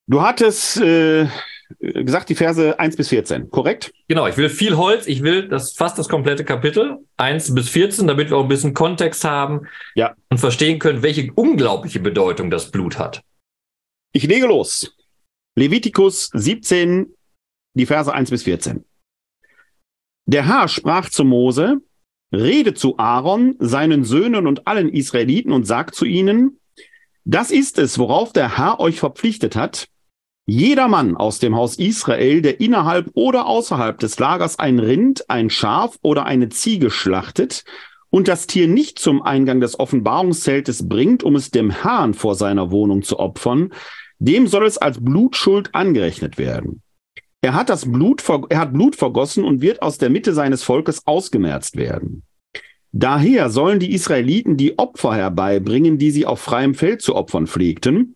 Du 0.07 0.24
hattest 0.24 0.78
äh, 0.78 1.28
gesagt, 1.80 2.30
die 2.30 2.36
Verse 2.36 2.80
1 2.80 2.95
bis 2.95 3.09
14, 3.09 3.49
korrekt? 3.49 3.93
Genau, 4.07 4.28
ich 4.28 4.38
will 4.38 4.49
viel 4.49 4.78
Holz, 4.78 5.07
ich 5.07 5.24
will 5.24 5.47
das 5.47 5.74
fast 5.74 5.97
das 5.97 6.09
komplette 6.09 6.43
Kapitel 6.43 6.99
1 7.18 7.53
bis 7.55 7.70
14, 7.70 8.07
damit 8.07 8.30
wir 8.30 8.38
auch 8.38 8.43
ein 8.43 8.49
bisschen 8.49 8.74
Kontext 8.74 9.24
haben 9.24 9.68
ja. 9.95 10.16
und 10.30 10.39
verstehen 10.39 10.80
können, 10.80 11.01
welche 11.03 11.32
unglaubliche 11.34 11.99
Bedeutung 11.99 12.49
das 12.49 12.72
Blut 12.72 12.97
hat. 12.97 13.24
Ich 14.14 14.24
lege 14.24 14.47
los. 14.47 14.95
Levitikus 15.55 16.30
17, 16.34 17.14
die 17.74 17.86
Verse 17.86 18.11
1 18.11 18.30
bis 18.30 18.43
14. 18.43 18.86
Der 20.26 20.47
Herr 20.47 20.68
sprach 20.68 21.09
zu 21.09 21.24
Mose, 21.24 21.82
rede 22.32 22.74
zu 22.74 22.97
Aaron, 22.97 23.55
seinen 23.59 24.03
Söhnen 24.03 24.47
und 24.47 24.68
allen 24.68 24.89
Israeliten 24.89 25.51
und 25.51 25.66
sagt 25.66 25.95
zu 25.95 26.05
ihnen, 26.05 26.59
das 27.26 27.51
ist 27.51 27.78
es, 27.78 27.97
worauf 27.99 28.34
der 28.34 28.57
Herr 28.57 28.80
euch 28.80 28.99
verpflichtet 28.99 29.55
hat. 29.55 29.88
Jeder 30.46 30.89
Mann 30.89 31.16
aus 31.16 31.39
dem 31.39 31.56
Haus 31.56 31.78
Israel, 31.78 32.41
der 32.41 32.60
innerhalb 32.60 33.10
oder 33.14 33.46
außerhalb 33.46 33.98
des 33.98 34.20
Lagers 34.20 34.60
ein 34.60 34.80
Rind, 34.80 35.30
ein 35.30 35.50
Schaf 35.50 35.98
oder 36.02 36.26
eine 36.26 36.50
Ziege 36.50 36.91
schlachtet 36.91 37.64
und 38.10 38.28
das 38.28 38.46
Tier 38.46 38.68
nicht 38.68 39.00
zum 39.00 39.22
Eingang 39.22 39.62
des 39.62 39.80
Offenbarungszeltes 39.80 40.89
bringt, 40.89 41.24
um 41.24 41.38
es 41.38 41.50
dem 41.50 41.70
Herrn 41.70 42.14
vor 42.14 42.36
seiner 42.36 42.72
Wohnung 42.72 43.04
zu 43.04 43.20
opfern, 43.20 43.72
dem 44.20 44.48
soll 44.48 44.66
es 44.66 44.78
als 44.78 45.04
Blutschuld 45.04 45.74
angerechnet 45.74 46.38
werden. 46.38 46.82
Er 47.41 47.54
hat 47.54 47.70
das 47.70 47.89
Blut, 47.89 48.22
er 48.50 48.60
hat 48.60 48.74
Blut 48.74 48.98
vergossen 48.98 49.46
und 49.46 49.62
wird 49.62 49.82
aus 49.82 49.98
der 49.98 50.10
Mitte 50.10 50.34
seines 50.34 50.62
Volkes 50.62 51.08
ausgemerzt 51.08 51.78
werden. 51.78 52.24
Daher 52.91 53.50
sollen 53.50 53.80
die 53.80 53.94
Israeliten 53.94 54.56
die 54.56 54.78
Opfer 54.78 55.16
herbeibringen, 55.16 55.98
die 55.98 56.12
sie 56.12 56.26
auf 56.26 56.39
freiem 56.39 56.76
Feld 56.76 57.02
zu 57.02 57.16
opfern 57.16 57.48
pflegten, 57.48 58.16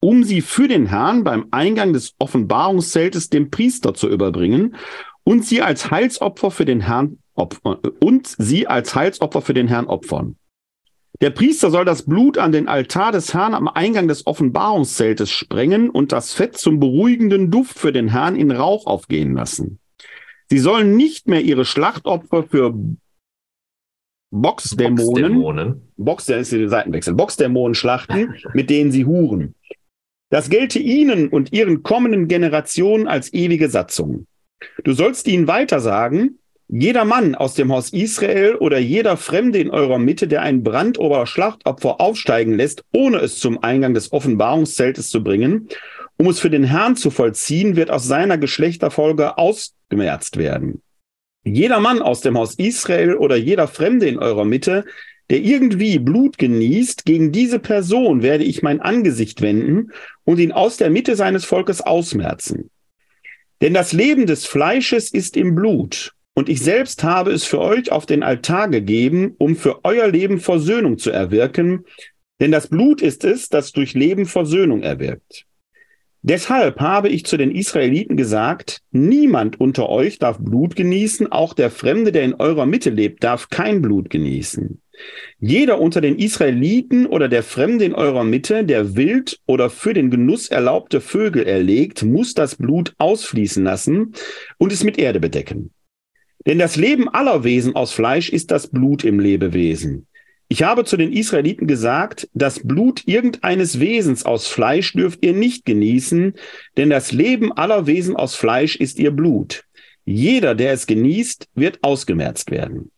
um 0.00 0.24
sie 0.24 0.40
für 0.40 0.66
den 0.66 0.86
Herrn 0.86 1.24
beim 1.24 1.46
Eingang 1.50 1.92
des 1.92 2.14
Offenbarungszeltes 2.18 3.28
dem 3.28 3.50
Priester 3.50 3.94
zu 3.94 4.08
überbringen 4.08 4.76
und 5.24 5.44
sie 5.44 5.62
als 5.62 5.90
Heilsopfer 5.90 6.50
für 6.50 6.64
den 6.64 6.80
Herrn 6.80 7.18
opfern, 7.34 7.78
und 8.00 8.26
sie 8.26 8.66
als 8.66 8.94
Heilsopfer 8.94 9.42
für 9.42 9.54
den 9.54 9.68
Herrn 9.68 9.86
opfern. 9.86 10.36
Der 11.20 11.30
Priester 11.30 11.70
soll 11.70 11.84
das 11.84 12.06
Blut 12.06 12.38
an 12.38 12.50
den 12.50 12.66
Altar 12.66 13.12
des 13.12 13.34
Herrn 13.34 13.54
am 13.54 13.68
Eingang 13.68 14.08
des 14.08 14.26
Offenbarungszeltes 14.26 15.30
sprengen 15.30 15.90
und 15.90 16.12
das 16.12 16.32
Fett 16.32 16.56
zum 16.56 16.80
beruhigenden 16.80 17.50
Duft 17.50 17.78
für 17.78 17.92
den 17.92 18.08
Herrn 18.08 18.36
in 18.36 18.50
Rauch 18.50 18.86
aufgehen 18.86 19.34
lassen. 19.34 19.80
Sie 20.48 20.58
sollen 20.58 20.96
nicht 20.96 21.28
mehr 21.28 21.42
ihre 21.42 21.66
Schlachtopfer 21.66 22.44
für 22.44 22.74
Boxdämonen, 24.32 25.92
Box, 25.96 26.26
der 26.26 26.38
ist 26.38 26.52
der 26.52 26.68
Seitenwechsel, 26.68 27.14
Boxdämonen 27.14 27.74
schlachten, 27.74 28.34
mit 28.54 28.70
denen 28.70 28.90
sie 28.90 29.04
huren. 29.04 29.54
Das 30.30 30.48
gelte 30.48 30.78
ihnen 30.78 31.28
und 31.28 31.52
ihren 31.52 31.82
kommenden 31.82 32.28
Generationen 32.28 33.08
als 33.08 33.32
ewige 33.32 33.68
Satzung. 33.68 34.26
Du 34.84 34.92
sollst 34.92 35.26
ihnen 35.26 35.46
weiter 35.46 35.80
sagen, 35.80 36.38
jeder 36.68 37.04
Mann 37.04 37.34
aus 37.34 37.54
dem 37.54 37.72
Haus 37.72 37.92
Israel 37.92 38.54
oder 38.54 38.78
jeder 38.78 39.16
Fremde 39.16 39.58
in 39.58 39.70
eurer 39.70 39.98
Mitte, 39.98 40.28
der 40.28 40.42
ein 40.42 40.62
Brand- 40.62 41.00
oder 41.00 41.26
Schlachtopfer 41.26 42.00
aufsteigen 42.00 42.54
lässt, 42.54 42.84
ohne 42.92 43.18
es 43.18 43.40
zum 43.40 43.60
Eingang 43.64 43.92
des 43.92 44.12
Offenbarungszeltes 44.12 45.10
zu 45.10 45.24
bringen, 45.24 45.68
um 46.16 46.28
es 46.28 46.38
für 46.38 46.50
den 46.50 46.62
Herrn 46.62 46.94
zu 46.94 47.10
vollziehen, 47.10 47.74
wird 47.74 47.90
aus 47.90 48.06
seiner 48.06 48.38
Geschlechterfolge 48.38 49.36
ausgemerzt 49.36 50.36
werden. 50.36 50.80
Jeder 51.42 51.80
Mann 51.80 52.02
aus 52.02 52.20
dem 52.20 52.38
Haus 52.38 52.54
Israel 52.54 53.16
oder 53.16 53.34
jeder 53.34 53.66
Fremde 53.66 54.06
in 54.06 54.18
eurer 54.18 54.44
Mitte, 54.44 54.84
der 55.30 55.40
irgendwie 55.40 55.98
Blut 55.98 56.38
genießt, 56.38 57.04
gegen 57.04 57.32
diese 57.32 57.60
Person 57.60 58.22
werde 58.22 58.44
ich 58.44 58.62
mein 58.62 58.80
Angesicht 58.80 59.40
wenden 59.40 59.92
und 60.24 60.40
ihn 60.40 60.52
aus 60.52 60.76
der 60.76 60.90
Mitte 60.90 61.14
seines 61.16 61.44
Volkes 61.44 61.80
ausmerzen. 61.80 62.70
Denn 63.62 63.72
das 63.72 63.92
Leben 63.92 64.26
des 64.26 64.46
Fleisches 64.46 65.12
ist 65.12 65.36
im 65.36 65.54
Blut, 65.54 66.12
und 66.34 66.48
ich 66.48 66.60
selbst 66.60 67.04
habe 67.04 67.32
es 67.32 67.44
für 67.44 67.60
euch 67.60 67.92
auf 67.92 68.06
den 68.06 68.22
Altar 68.22 68.68
gegeben, 68.68 69.34
um 69.38 69.56
für 69.56 69.84
euer 69.84 70.08
Leben 70.08 70.40
Versöhnung 70.40 70.98
zu 70.98 71.10
erwirken, 71.10 71.84
denn 72.40 72.50
das 72.50 72.68
Blut 72.68 73.02
ist 73.02 73.24
es, 73.24 73.48
das 73.48 73.72
durch 73.72 73.94
Leben 73.94 74.26
Versöhnung 74.26 74.82
erwirkt. 74.82 75.46
Deshalb 76.22 76.80
habe 76.80 77.08
ich 77.08 77.24
zu 77.24 77.36
den 77.36 77.50
Israeliten 77.50 78.16
gesagt, 78.16 78.80
niemand 78.90 79.60
unter 79.60 79.88
euch 79.88 80.18
darf 80.18 80.38
Blut 80.38 80.76
genießen, 80.76 81.30
auch 81.32 81.54
der 81.54 81.70
Fremde, 81.70 82.12
der 82.12 82.24
in 82.24 82.34
eurer 82.34 82.66
Mitte 82.66 82.90
lebt, 82.90 83.24
darf 83.24 83.48
kein 83.48 83.80
Blut 83.80 84.10
genießen. 84.10 84.80
Jeder 85.38 85.80
unter 85.80 86.00
den 86.00 86.18
Israeliten 86.18 87.06
oder 87.06 87.28
der 87.28 87.42
Fremde 87.42 87.84
in 87.84 87.94
eurer 87.94 88.24
Mitte, 88.24 88.64
der 88.64 88.94
wild 88.96 89.40
oder 89.46 89.70
für 89.70 89.94
den 89.94 90.10
Genuss 90.10 90.48
erlaubte 90.48 91.00
Vögel 91.00 91.44
erlegt, 91.44 92.02
muss 92.02 92.34
das 92.34 92.56
Blut 92.56 92.94
ausfließen 92.98 93.64
lassen 93.64 94.14
und 94.58 94.72
es 94.72 94.84
mit 94.84 94.98
Erde 94.98 95.20
bedecken. 95.20 95.70
Denn 96.46 96.58
das 96.58 96.76
Leben 96.76 97.08
aller 97.08 97.44
Wesen 97.44 97.74
aus 97.74 97.92
Fleisch 97.92 98.30
ist 98.30 98.50
das 98.50 98.68
Blut 98.68 99.04
im 99.04 99.18
Lebewesen. 99.20 100.06
Ich 100.48 100.64
habe 100.64 100.84
zu 100.84 100.96
den 100.96 101.12
Israeliten 101.12 101.68
gesagt, 101.68 102.28
das 102.34 102.66
Blut 102.66 103.02
irgendeines 103.06 103.78
Wesens 103.78 104.24
aus 104.24 104.48
Fleisch 104.48 104.94
dürft 104.94 105.24
ihr 105.24 105.32
nicht 105.32 105.64
genießen, 105.64 106.34
denn 106.76 106.90
das 106.90 107.12
Leben 107.12 107.52
aller 107.52 107.86
Wesen 107.86 108.16
aus 108.16 108.34
Fleisch 108.34 108.74
ist 108.74 108.98
ihr 108.98 109.12
Blut. 109.12 109.64
Jeder, 110.04 110.56
der 110.56 110.72
es 110.72 110.88
genießt, 110.88 111.46
wird 111.54 111.78
ausgemerzt 111.82 112.50
werden. 112.50 112.90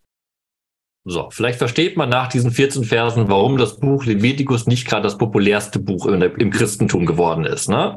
So, 1.05 1.31
vielleicht 1.31 1.59
versteht 1.59 1.97
man 1.97 2.09
nach 2.09 2.29
diesen 2.29 2.53
14 2.53 2.85
Versen, 2.85 3.29
warum 3.29 3.57
das 3.57 3.79
Buch 3.81 4.05
Levitikus 4.05 4.67
nicht 4.67 4.87
gerade 4.87 5.03
das 5.03 5.19
populärste 5.19 5.81
Buch 5.81 6.07
im 6.07 6.51
Christentum 6.51 7.07
geworden 7.07 7.45
ist. 7.45 7.69
Ne? 7.69 7.97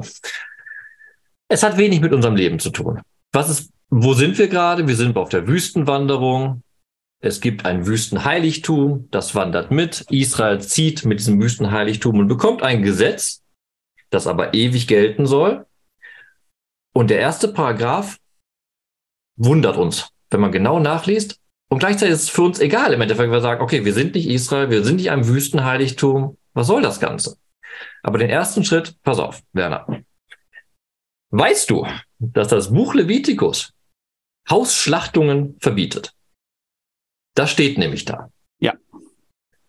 Es 1.48 1.62
hat 1.62 1.78
wenig 1.78 2.00
mit 2.00 2.12
unserem 2.12 2.34
Leben 2.34 2.58
zu 2.58 2.70
tun. 2.70 3.00
Was 3.32 3.48
ist, 3.48 3.70
wo 3.90 4.14
sind 4.14 4.36
wir 4.38 4.48
gerade? 4.48 4.88
Wir 4.88 4.96
sind 4.96 5.16
auf 5.16 5.28
der 5.28 5.46
Wüstenwanderung. 5.46 6.62
Es 7.20 7.40
gibt 7.40 7.64
ein 7.64 7.86
Wüstenheiligtum, 7.86 9.08
das 9.12 9.36
wandert 9.36 9.70
mit. 9.70 10.04
Israel 10.10 10.60
zieht 10.60 11.04
mit 11.04 11.20
diesem 11.20 11.40
Wüstenheiligtum 11.40 12.18
und 12.18 12.26
bekommt 12.26 12.62
ein 12.62 12.82
Gesetz, 12.82 13.42
das 14.10 14.26
aber 14.26 14.54
ewig 14.54 14.88
gelten 14.88 15.26
soll. 15.26 15.64
Und 16.92 17.10
der 17.10 17.20
erste 17.20 17.48
Paragraph 17.48 18.18
wundert 19.36 19.76
uns, 19.76 20.08
wenn 20.30 20.40
man 20.40 20.50
genau 20.50 20.80
nachliest. 20.80 21.38
Und 21.68 21.80
gleichzeitig 21.80 22.14
ist 22.14 22.22
es 22.24 22.28
für 22.28 22.42
uns 22.42 22.60
egal 22.60 22.92
im 22.92 23.00
Endeffekt, 23.00 23.30
wir 23.30 23.40
sagen, 23.40 23.60
okay, 23.60 23.84
wir 23.84 23.92
sind 23.92 24.14
nicht 24.14 24.28
Israel, 24.28 24.70
wir 24.70 24.84
sind 24.84 24.96
nicht 24.96 25.10
ein 25.10 25.26
Wüstenheiligtum. 25.26 26.36
Was 26.54 26.68
soll 26.68 26.82
das 26.82 27.00
Ganze? 27.00 27.36
Aber 28.02 28.18
den 28.18 28.30
ersten 28.30 28.64
Schritt, 28.64 28.96
pass 29.02 29.18
auf, 29.18 29.42
Werner. 29.52 29.86
Weißt 31.30 31.70
du, 31.70 31.86
dass 32.18 32.48
das 32.48 32.72
Buch 32.72 32.94
Levitikus 32.94 33.72
Hausschlachtungen 34.48 35.56
verbietet? 35.60 36.14
Das 37.34 37.50
steht 37.50 37.78
nämlich 37.78 38.04
da. 38.04 38.30
Ja. 38.60 38.74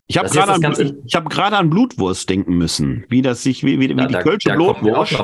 Ich 0.06 0.16
habe 0.16 0.30
gerade 0.30 0.52
an, 0.52 0.64
hab 1.12 1.38
an 1.52 1.70
Blutwurst 1.70 2.30
denken 2.30 2.56
müssen, 2.56 3.04
wie 3.08 3.22
das 3.22 3.42
sich, 3.42 3.64
wie, 3.64 3.80
wie, 3.80 3.90
wie 3.90 4.06
die 4.06 4.12
da, 4.12 4.22
Kölsche 4.22 4.50
da 4.50 4.54
Blutwurst 4.54 5.16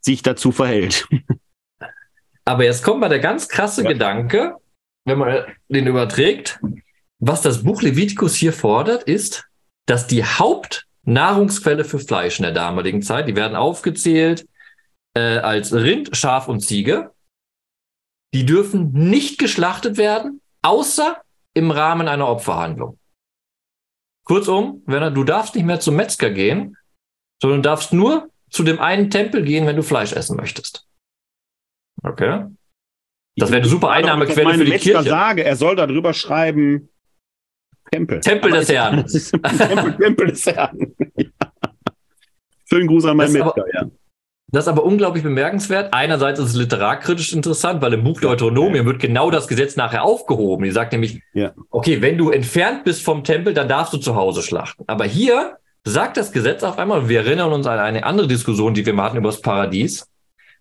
sich 0.00 0.22
dazu 0.22 0.52
verhält. 0.52 1.08
Aber 2.44 2.64
jetzt 2.64 2.82
kommt 2.82 3.00
mal 3.00 3.08
der 3.08 3.20
ganz 3.20 3.48
krasse 3.48 3.84
ja. 3.84 3.92
Gedanke, 3.92 4.56
wenn 5.04 5.18
man 5.18 5.44
den 5.68 5.86
überträgt. 5.86 6.60
Was 7.18 7.42
das 7.42 7.62
Buch 7.62 7.82
Levitikus 7.82 8.34
hier 8.34 8.52
fordert, 8.52 9.04
ist, 9.04 9.44
dass 9.86 10.06
die 10.06 10.24
Hauptnahrungsquelle 10.24 11.84
für 11.84 11.98
Fleisch 11.98 12.38
in 12.38 12.44
der 12.44 12.52
damaligen 12.52 13.02
Zeit, 13.02 13.28
die 13.28 13.36
werden 13.36 13.56
aufgezählt 13.56 14.46
äh, 15.14 15.38
als 15.38 15.72
Rind, 15.72 16.16
Schaf 16.16 16.48
und 16.48 16.60
Ziege, 16.60 17.12
die 18.34 18.46
dürfen 18.46 18.92
nicht 18.92 19.38
geschlachtet 19.38 19.96
werden, 19.98 20.40
außer 20.62 21.20
im 21.54 21.70
Rahmen 21.70 22.08
einer 22.08 22.28
Opferhandlung. 22.28 22.98
Kurzum, 24.24 24.82
Werner, 24.86 25.10
du 25.10 25.24
darfst 25.24 25.54
nicht 25.54 25.64
mehr 25.64 25.80
zum 25.80 25.96
Metzger 25.96 26.30
gehen, 26.30 26.76
sondern 27.40 27.62
darfst 27.62 27.92
nur 27.92 28.30
zu 28.50 28.62
dem 28.62 28.80
einen 28.80 29.10
Tempel 29.10 29.42
gehen, 29.42 29.66
wenn 29.66 29.76
du 29.76 29.82
Fleisch 29.82 30.12
essen 30.12 30.36
möchtest. 30.36 30.86
Okay. 32.02 32.46
Das 33.36 33.50
wäre 33.50 33.60
eine 33.62 33.68
super 33.68 33.90
Einnahmequelle 33.90 34.54
für 34.54 34.64
die 34.64 34.70
Metzger 34.70 34.92
Kirche. 34.92 35.08
sage, 35.08 35.44
er 35.44 35.56
soll 35.56 35.76
darüber 35.76 36.12
schreiben 36.12 36.88
Tempel. 37.90 38.20
Tempel 38.20 38.50
des 38.52 38.68
Herrn. 38.70 39.06
Tempel, 39.06 39.96
Tempel 39.96 40.26
des 40.28 40.46
Herrn. 40.46 40.78
Schönen 42.68 42.86
Gruß 42.86 43.04
an 43.06 43.16
meinen 43.16 43.32
Metzger, 43.32 43.64
ja. 43.74 43.90
Das 44.54 44.64
ist 44.64 44.68
aber 44.68 44.84
unglaublich 44.84 45.22
bemerkenswert. 45.22 45.94
Einerseits 45.94 46.38
ist 46.38 46.50
es 46.50 46.54
literarkritisch 46.54 47.32
interessant, 47.32 47.80
weil 47.80 47.94
im 47.94 48.04
Buch 48.04 48.20
Deuteronomium 48.20 48.84
wird 48.84 49.00
genau 49.00 49.30
das 49.30 49.48
Gesetz 49.48 49.76
nachher 49.76 50.04
aufgehoben. 50.04 50.64
Die 50.64 50.70
sagt 50.70 50.92
nämlich, 50.92 51.22
ja. 51.32 51.52
okay, 51.70 52.02
wenn 52.02 52.18
du 52.18 52.30
entfernt 52.30 52.84
bist 52.84 53.02
vom 53.02 53.24
Tempel, 53.24 53.54
dann 53.54 53.66
darfst 53.68 53.94
du 53.94 53.98
zu 53.98 54.14
Hause 54.14 54.42
schlachten. 54.42 54.84
Aber 54.88 55.06
hier 55.06 55.56
sagt 55.84 56.18
das 56.18 56.32
Gesetz 56.32 56.62
auf 56.64 56.78
einmal, 56.78 57.08
wir 57.08 57.20
erinnern 57.20 57.50
uns 57.50 57.66
an 57.66 57.78
eine 57.78 58.04
andere 58.04 58.28
Diskussion, 58.28 58.74
die 58.74 58.84
wir 58.84 58.94
hatten 58.96 59.16
über 59.16 59.30
das 59.30 59.40
Paradies. 59.40 60.06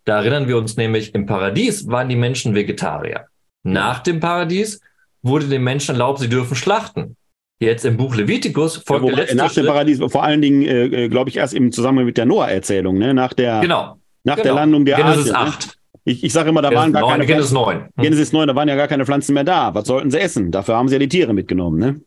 Da 0.06 0.18
erinnern 0.18 0.47
wir 0.47 0.58
uns 0.58 0.78
nämlich, 0.78 1.14
im 1.14 1.26
Paradies 1.26 1.88
waren 1.88 2.10
die 2.10 2.16
Menschen 2.16 2.56
Vegetarier. 2.56 3.26
Nach 3.64 3.99
dem 3.99 4.20
Paradies 4.20 4.82
wurde 5.22 5.47
den 5.47 5.64
Menschen 5.64 5.91
erlaubt, 5.91 6.20
sie 6.20 6.30
dürfen 6.30 6.56
schlachten. 6.56 7.16
Jetzt 7.60 7.86
im 7.86 7.95
Buch 7.95 8.16
Levitikus 8.16 8.78
folgt 8.78 9.06
ja, 9.06 9.12
der 9.12 9.18
letzte 9.24 9.38
Nach 9.38 9.54
dem 9.54 9.66
Paradies, 9.68 9.99
vor 9.99 10.24
allen 10.24 10.41
Dingen, 10.41 10.64
äh, 10.64 11.04
äh 11.06 11.10
glaube 11.10 11.30
ich, 11.30 11.38
erst 11.38 11.54
im 11.54 11.72
Zusammenhang 11.72 12.08
mit 12.08 12.18
der 12.18 12.26
Noah-Erzählung, 12.26 12.97
ne? 12.97 13.14
nach 13.14 13.34
der, 13.34 13.62
genau. 13.62 13.99
nach 14.24 14.36
genau. 14.36 14.43
der 14.43 14.54
Landung 14.54 14.86
der 14.86 14.97
Genesis 14.97 15.32
Arche. 15.32 15.52
8. 15.52 15.66
Ne? 15.68 15.74
Ich, 16.04 16.24
ich 16.24 16.34
sage 16.34 16.49
immer, 16.49 16.64
da 16.64 16.70
Genesis 16.70 16.86
waren 16.86 16.93
gar 16.93 17.02
9, 17.02 17.12
keine 17.12 17.26
Genesis 17.28 17.52
9. 17.52 17.78
Hm. 17.78 17.89
Genesis 17.97 18.34
9, 18.34 18.47
da 18.47 18.56
waren 18.56 18.68
ja 18.68 18.76
gar 18.76 18.88
keine 18.88 19.06
Pflanzen 19.06 19.36
mehr 19.36 19.43
da. 19.43 19.76
Was 19.76 19.86
sollten 19.86 20.10
sie 20.10 20.20
essen? 20.20 20.52
Dafür 20.52 20.76
haben 20.76 20.88
sie 20.88 20.95
ja 20.95 20.99
die 20.99 21.10
Tiere 21.10 21.36
mitgenommen. 21.36 21.78
Ne? 21.78 22.02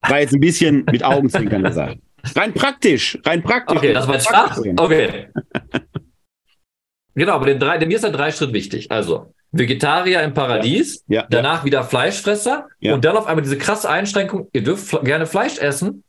War 0.00 0.18
jetzt 0.18 0.34
ein 0.34 0.40
bisschen 0.40 0.84
mit 0.90 1.04
Augenzwinkern 1.04 1.62
gesagt. 1.62 1.98
Rein 2.36 2.52
praktisch, 2.52 3.18
rein 3.24 3.42
praktisch. 3.42 3.78
Okay, 3.78 3.94
das 3.94 4.06
war 4.06 4.14
jetzt 4.14 4.28
Fach. 4.28 4.58
Okay. 4.58 5.28
genau, 7.14 7.32
aber 7.32 7.46
den 7.46 7.58
drei, 7.58 7.78
mir 7.84 7.94
ist 7.94 8.04
der 8.04 8.10
drei 8.10 8.30
Schritt 8.30 8.52
wichtig. 8.52 8.90
Also, 8.90 9.32
Vegetarier 9.52 10.22
im 10.22 10.32
Paradies, 10.32 11.04
ja, 11.08 11.22
ja, 11.22 11.26
danach 11.28 11.64
wieder 11.64 11.82
Fleischfresser 11.82 12.68
und 12.82 13.04
dann 13.04 13.16
auf 13.16 13.26
einmal 13.26 13.42
diese 13.42 13.58
krasse 13.58 13.88
Einschränkung, 13.90 14.48
ihr 14.52 14.62
dürft 14.62 15.04
gerne 15.04 15.26
Fleisch 15.26 15.58
essen, 15.58 16.04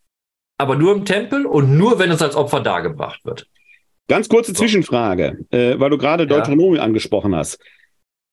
aber 0.58 0.76
nur 0.76 0.94
im 0.94 1.06
Tempel 1.06 1.46
und 1.46 1.76
nur, 1.76 1.98
wenn 1.98 2.12
es 2.12 2.22
als 2.22 2.36
Opfer 2.36 2.60
dargebracht 2.60 3.26
wird. 3.26 3.48
Ganz 4.08 4.30
kurze 4.30 4.54
Zwischenfrage, 4.54 5.40
äh, 5.50 5.80
weil 5.80 5.90
du 5.90 5.98
gerade 5.98 6.28
Deuteronomium 6.28 6.84
angesprochen 6.84 7.36
hast. 7.36 7.60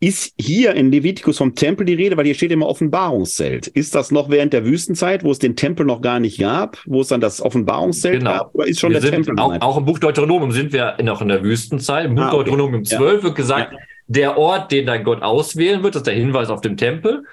Ist 0.01 0.32
hier 0.38 0.74
in 0.74 0.92
Levitikus 0.92 1.38
vom 1.38 1.57
Tempel 1.57 1.84
die 1.84 1.94
Rede, 1.94 2.16
weil 2.16 2.24
hier 2.24 2.34
steht 2.34 2.53
immer 2.53 2.66
Offenbarungszelt. 2.66 3.66
Ist 3.66 3.96
das 3.96 4.12
noch 4.12 4.30
während 4.30 4.53
der 4.53 4.64
Wüstenzeit, 4.64 5.24
wo 5.24 5.32
es 5.32 5.40
den 5.40 5.57
Tempel 5.57 5.84
noch 5.84 6.03
gar 6.03 6.20
nicht 6.20 6.38
gab, 6.38 6.78
wo 6.86 7.01
es 7.01 7.09
dann 7.09 7.20
das 7.20 7.40
Offenbarungszelt 7.40 8.20
genau. 8.20 8.30
gab? 8.30 8.55
Oder 8.55 8.68
ist 8.68 8.78
schon 8.78 8.92
wir 8.92 9.01
der 9.01 9.11
Tempel? 9.11 9.34
Auch, 9.38 9.61
auch, 9.61 9.76
im 9.76 9.84
Buch 9.84 9.99
Deuteronomium 9.99 10.53
sind 10.53 10.72
wir 10.72 10.96
noch 11.03 11.20
in 11.20 11.28
der 11.28 11.42
Wüstenzeit. 11.42 12.07
Im 12.07 12.14
Buch 12.14 12.22
ah, 12.22 12.28
okay. 12.28 12.36
Deuteronomium 12.36 12.84
12 12.84 13.01
ja. 13.01 13.22
wird 13.24 13.34
gesagt, 13.34 13.72
ja 13.72 13.78
der 14.09 14.38
Ort, 14.38 14.72
den 14.72 14.86
dein 14.86 15.05
Gott 15.05 15.22
auswählen 15.22 15.82
wird, 15.82 15.94
das 15.94 16.01
ist 16.01 16.07
der 16.07 16.14
Hinweis 16.14 16.49
auf 16.49 16.62
dem 16.62 16.76
Tempel. 16.76 17.24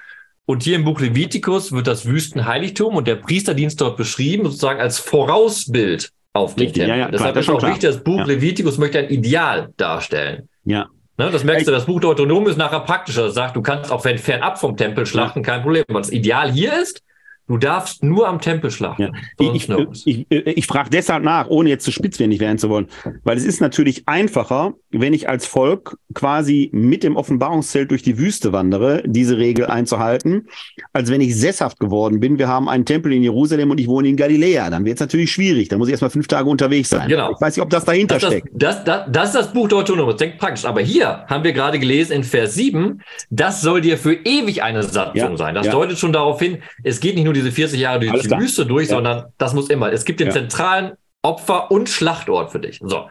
Und 0.44 0.62
hier 0.62 0.76
im 0.76 0.84
Buch 0.84 1.00
Levitikus 1.00 1.72
wird 1.72 1.88
das 1.88 2.06
Wüstenheiligtum 2.06 2.94
und 2.94 3.08
der 3.08 3.16
Priesterdienst 3.16 3.80
dort 3.80 3.96
beschrieben, 3.96 4.44
sozusagen 4.44 4.80
als 4.80 4.98
Vorausbild 4.98 6.12
auf 6.34 6.54
den 6.54 6.72
Tempel. 6.72 6.88
Ja, 6.88 6.96
ja, 6.96 7.10
Deshalb 7.10 7.32
klar, 7.32 7.42
ist 7.42 7.50
auch 7.50 7.66
wichtig, 7.66 7.82
das 7.82 8.04
Buch. 8.04 8.24
Levitikus 8.26 8.78
möchte 8.78 8.98
ein 9.00 9.08
Ideal 9.08 9.72
darstellen. 9.76 10.48
Ja. 10.64 10.88
Ne, 11.18 11.30
das 11.30 11.44
merkst 11.44 11.66
du, 11.66 11.72
das 11.72 11.86
Buch 11.86 12.00
Deuteronomium 12.00 12.48
ist 12.48 12.58
nachher 12.58 12.80
praktischer. 12.80 13.24
Das 13.24 13.34
sagt, 13.34 13.56
du 13.56 13.62
kannst 13.62 13.90
auch 13.90 14.04
wenn 14.04 14.18
fernab 14.18 14.58
vom 14.58 14.76
Tempel 14.76 15.06
schlachten, 15.06 15.42
kein 15.42 15.62
Problem. 15.62 15.84
Aber 15.88 16.00
das 16.00 16.10
Ideal 16.10 16.52
hier 16.52 16.78
ist, 16.80 17.02
Du 17.48 17.58
darfst 17.58 18.02
nur 18.02 18.26
am 18.26 18.40
Tempel 18.40 18.72
schlachten. 18.72 19.02
Ja. 19.02 19.12
Ich, 19.54 19.68
ich, 20.04 20.26
ich, 20.28 20.30
ich 20.30 20.66
frage 20.66 20.90
deshalb 20.90 21.22
nach, 21.22 21.46
ohne 21.46 21.68
jetzt 21.68 21.84
zu 21.84 21.92
spitzfindig 21.92 22.40
werden 22.40 22.58
zu 22.58 22.68
wollen, 22.68 22.88
weil 23.22 23.36
es 23.36 23.44
ist 23.44 23.60
natürlich 23.60 24.08
einfacher, 24.08 24.74
wenn 25.00 25.12
ich 25.12 25.28
als 25.28 25.46
Volk 25.46 25.96
quasi 26.14 26.70
mit 26.72 27.02
dem 27.02 27.16
Offenbarungszelt 27.16 27.90
durch 27.90 28.02
die 28.02 28.18
Wüste 28.18 28.52
wandere, 28.52 29.02
diese 29.06 29.38
Regel 29.38 29.66
einzuhalten, 29.66 30.48
als 30.92 31.10
wenn 31.10 31.20
ich 31.20 31.36
sesshaft 31.36 31.78
geworden 31.78 32.20
bin. 32.20 32.38
Wir 32.38 32.48
haben 32.48 32.68
einen 32.68 32.84
Tempel 32.84 33.12
in 33.12 33.22
Jerusalem 33.22 33.70
und 33.70 33.80
ich 33.80 33.88
wohne 33.88 34.08
in 34.08 34.16
Galiläa. 34.16 34.70
Dann 34.70 34.84
wird 34.84 34.96
es 34.96 35.00
natürlich 35.00 35.32
schwierig. 35.32 35.68
Dann 35.68 35.78
muss 35.78 35.88
ich 35.88 35.92
erstmal 35.92 36.10
fünf 36.10 36.26
Tage 36.28 36.48
unterwegs 36.48 36.90
sein. 36.90 37.08
Genau. 37.08 37.32
Ich 37.32 37.40
weiß 37.40 37.56
nicht, 37.56 37.62
ob 37.62 37.70
das 37.70 37.84
dahinter 37.84 38.18
das, 38.18 38.30
steckt. 38.30 38.48
Das, 38.52 38.84
das, 38.84 39.04
das, 39.10 39.28
ist 39.28 39.34
das 39.34 39.52
Buch 39.52 39.68
Deuteronomium. 39.68 40.12
Das 40.12 40.18
denkt 40.18 40.38
praktisch. 40.38 40.64
Aber 40.64 40.80
hier 40.80 41.24
haben 41.26 41.44
wir 41.44 41.52
gerade 41.52 41.78
gelesen 41.78 42.12
in 42.12 42.24
Vers 42.24 42.54
7, 42.54 43.02
das 43.30 43.60
soll 43.60 43.80
dir 43.80 43.98
für 43.98 44.14
ewig 44.14 44.62
eine 44.62 44.82
Satzung 44.82 45.16
Ja, 45.16 45.36
sein. 45.36 45.54
Das 45.54 45.66
ja. 45.66 45.72
deutet 45.72 45.98
schon 45.98 46.12
darauf 46.12 46.40
hin, 46.40 46.58
es 46.82 47.00
geht 47.00 47.14
nicht 47.14 47.24
nur 47.24 47.34
diese 47.34 47.52
40 47.52 47.80
Jahre 47.80 48.00
durch 48.00 48.22
die. 48.22 48.30
Wüste 48.30 48.66
durch, 48.66 48.88
Ja. 48.88 48.96
sondern 48.96 49.26
das 49.38 49.54
muss 49.54 49.70
immer. 49.70 49.92
Es 49.92 50.04
gibt 50.04 50.20
den 50.20 50.30
zentralen 50.30 50.92
Opfer- 51.22 51.70
und 51.70 51.88
Schlachtort 51.88 52.52
für 52.52 52.60
dich. 52.60 52.80
So. 52.82 53.08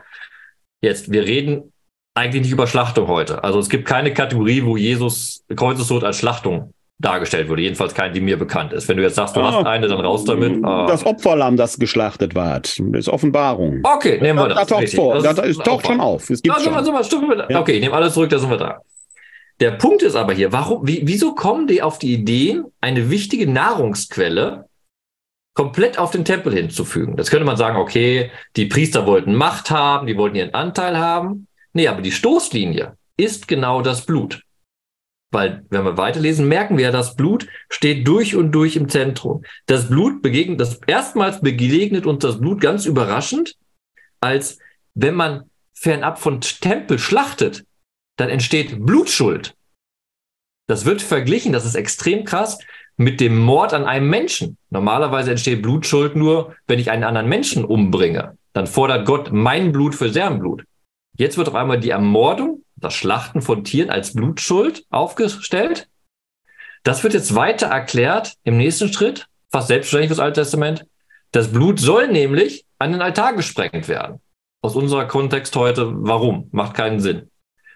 Jetzt, 0.82 1.12
wir 1.12 1.24
reden 1.24 1.74
eigentlich 2.16 2.44
nicht 2.44 2.52
über 2.52 2.66
Schlachtung 2.66 3.08
heute. 3.08 3.44
Also 3.44 3.60
es 3.60 3.70
gibt 3.70 3.86
keine 3.86 4.14
Kategorie, 4.14 4.64
wo 4.64 4.78
Jesus 4.78 5.44
Kreuzestod 5.56 6.04
als 6.04 6.18
Schlachtung 6.18 6.72
dargestellt 6.98 7.50
wurde. 7.50 7.62
Jedenfalls 7.64 7.94
keine, 7.94 8.14
die 8.14 8.22
mir 8.22 8.38
bekannt 8.40 8.72
ist. 8.72 8.88
Wenn 8.88 8.96
du 8.96 9.04
jetzt 9.04 9.16
sagst, 9.16 9.36
du 9.36 9.44
hast 9.44 9.66
eine, 9.66 9.88
dann 9.88 10.00
raus 10.00 10.24
damit. 10.24 10.64
Ah. 10.64 10.86
Das 10.88 11.06
Opferlamm, 11.06 11.58
das 11.58 11.78
geschlachtet. 11.78 12.34
Das 12.36 12.80
ist 12.80 13.10
Offenbarung. 13.10 13.82
okay, 13.84 14.18
nehmen 14.22 14.40
wir 14.40 14.48
da, 14.48 14.56
das. 14.56 14.68
da 14.68 14.76
taucht 14.78 14.90
vor. 14.96 15.16
Das 15.16 15.36
Da, 15.36 15.44
ist 15.44 15.62
taucht 15.64 15.86
schon 15.86 16.00
auf. 16.00 16.30
Es 16.30 16.42
gibt 16.42 16.56
Da 16.56 16.60
sind 16.62 16.74
schon. 16.74 16.86
sind 17.04 17.22
wir, 17.30 17.38
wir- 17.38 17.48
Ja. 17.52 17.60
Okay, 17.60 17.74
ich 17.74 17.82
nehme 17.82 17.94
alles 17.96 18.14
zurück, 18.14 18.30
da 18.30 18.40
sind 18.40 18.50
wir 18.50 18.58
da. 18.58 18.80
Der 19.60 19.72
Punkt 19.72 20.04
ist 20.04 20.16
aber 20.16 20.34
hier, 20.34 20.52
warum, 20.54 20.88
wie, 20.88 21.02
wieso 21.06 21.36
kommen 21.36 21.68
die 21.68 21.82
auf 21.82 22.00
die 22.00 22.14
Idee, 22.14 22.62
eine 22.82 23.10
wichtige 23.10 23.50
Nahrungsquelle 23.50 24.66
komplett 25.54 25.98
auf 25.98 26.12
den 26.12 26.24
Tempel 26.26 26.54
hinzufügen? 26.54 27.16
Das 27.18 27.30
könnte 27.30 27.46
man 27.46 27.58
sagen, 27.58 27.78
okay, 27.78 28.32
die 28.56 28.66
Priester 28.66 29.06
wollten 29.06 29.36
Macht 29.36 29.70
haben, 29.70 30.08
die 30.08 30.18
wollten 30.18 30.36
ihren 30.38 30.54
Anteil 30.54 30.98
haben. 30.98 31.48
Nee, 31.76 31.90
aber 31.90 32.02
die 32.02 32.14
Stoßlinie 32.14 32.98
ist 33.18 33.48
genau 33.48 33.82
das 33.82 34.06
Blut. 34.06 34.42
Weil, 35.32 35.66
wenn 35.70 35.84
wir 35.84 35.98
weiterlesen, 35.98 36.48
merken 36.48 36.78
wir 36.78 36.86
ja, 36.86 36.92
das 36.92 37.16
Blut 37.18 37.48
steht 37.70 38.08
durch 38.08 38.36
und 38.36 38.54
durch 38.54 38.78
im 38.78 38.88
Zentrum. 38.88 39.44
Das 39.66 39.90
Blut 39.90 40.22
begegnet, 40.22 40.62
das 40.62 40.80
erstmals 40.88 41.42
begegnet 41.42 42.06
uns 42.06 42.24
das 42.24 42.40
Blut 42.40 42.62
ganz 42.62 42.86
überraschend, 42.86 43.56
als 44.22 44.60
wenn 44.94 45.16
man 45.16 45.50
fernab 45.74 46.18
von 46.20 46.40
Tempel 46.40 46.98
schlachtet, 46.98 47.66
dann 48.16 48.30
entsteht 48.30 48.86
Blutschuld. 48.86 49.54
Das 50.68 50.86
wird 50.86 51.02
verglichen, 51.02 51.52
das 51.52 51.66
ist 51.66 51.76
extrem 51.76 52.24
krass, 52.24 52.58
mit 52.96 53.20
dem 53.20 53.38
Mord 53.38 53.74
an 53.74 53.84
einem 53.84 54.10
Menschen. 54.10 54.58
Normalerweise 54.70 55.32
entsteht 55.32 55.62
Blutschuld 55.62 56.16
nur, 56.16 56.56
wenn 56.68 56.80
ich 56.80 56.90
einen 56.90 57.04
anderen 57.04 57.28
Menschen 57.28 57.66
umbringe. 57.66 58.38
Dann 58.54 58.68
fordert 58.68 59.06
Gott 59.06 59.34
mein 59.34 59.74
Blut 59.74 59.94
für 59.94 60.10
deren 60.10 60.40
Blut. 60.40 60.64
Jetzt 61.18 61.38
wird 61.38 61.48
auf 61.48 61.56
einmal 61.56 61.80
die 61.80 61.92
Ermordung, 61.92 62.64
das 62.76 62.94
Schlachten 62.94 63.42
von 63.42 63.64
Tieren 63.64 63.90
als 63.90 64.14
Blutschuld 64.14 64.86
aufgestellt. 64.90 65.90
Das 66.84 67.04
wird 67.04 67.14
jetzt 67.14 67.36
weiter 67.36 67.68
erklärt 67.68 68.36
im 68.44 68.58
nächsten 68.58 68.92
Schritt, 68.92 69.28
fast 69.50 69.70
selbstverständlich 69.70 70.10
fürs 70.10 70.20
Alte 70.20 70.42
Testament. 70.42 70.86
Das 71.32 71.52
Blut 71.52 71.80
soll 71.80 72.08
nämlich 72.10 72.66
an 72.80 72.92
den 72.92 73.02
Altar 73.02 73.34
gesprengt 73.34 73.88
werden. 73.88 74.22
Aus 74.62 74.76
unserer 74.76 75.06
Kontext 75.06 75.56
heute, 75.56 75.92
warum? 75.96 76.50
Macht 76.52 76.76
keinen 76.76 77.00
Sinn. 77.00 77.30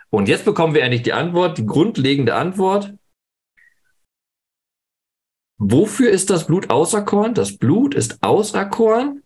Und 0.09 0.27
jetzt 0.27 0.45
bekommen 0.45 0.73
wir 0.73 0.83
endlich 0.83 1.03
die 1.03 1.13
Antwort, 1.13 1.57
die 1.57 1.65
grundlegende 1.65 2.35
Antwort. 2.35 2.93
Wofür 5.57 6.09
ist 6.09 6.29
das 6.29 6.47
Blut 6.47 6.69
auserkoren? 6.69 7.33
Das 7.33 7.57
Blut 7.57 7.93
ist 7.93 8.23
auserkoren 8.23 9.23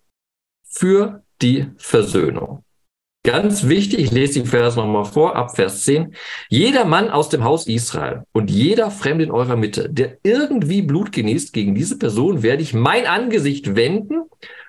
für 0.64 1.24
die 1.42 1.72
Versöhnung. 1.78 2.63
Ganz 3.26 3.70
wichtig, 3.70 4.00
ich 4.00 4.12
lese 4.12 4.42
die 4.42 4.50
Verse 4.50 4.78
nochmal 4.78 5.06
vor, 5.06 5.38
ab 5.38 5.56
Vers 5.56 5.84
10. 5.84 6.14
Jeder 6.50 6.84
Mann 6.84 7.10
aus 7.10 7.30
dem 7.30 7.46
Haus 7.46 7.68
Israel 7.68 8.24
und 8.34 8.52
jeder 8.52 8.92
Fremde 8.92 9.24
in 9.24 9.32
eurer 9.32 9.56
Mitte, 9.56 9.90
der 9.90 10.18
irgendwie 10.24 10.82
Blut 10.82 11.14
genießt, 11.14 11.54
gegen 11.54 11.74
diese 11.74 11.98
Person 11.98 12.44
werde 12.44 12.64
ich 12.64 12.74
mein 12.74 13.06
Angesicht 13.06 13.78
wenden 13.78 14.24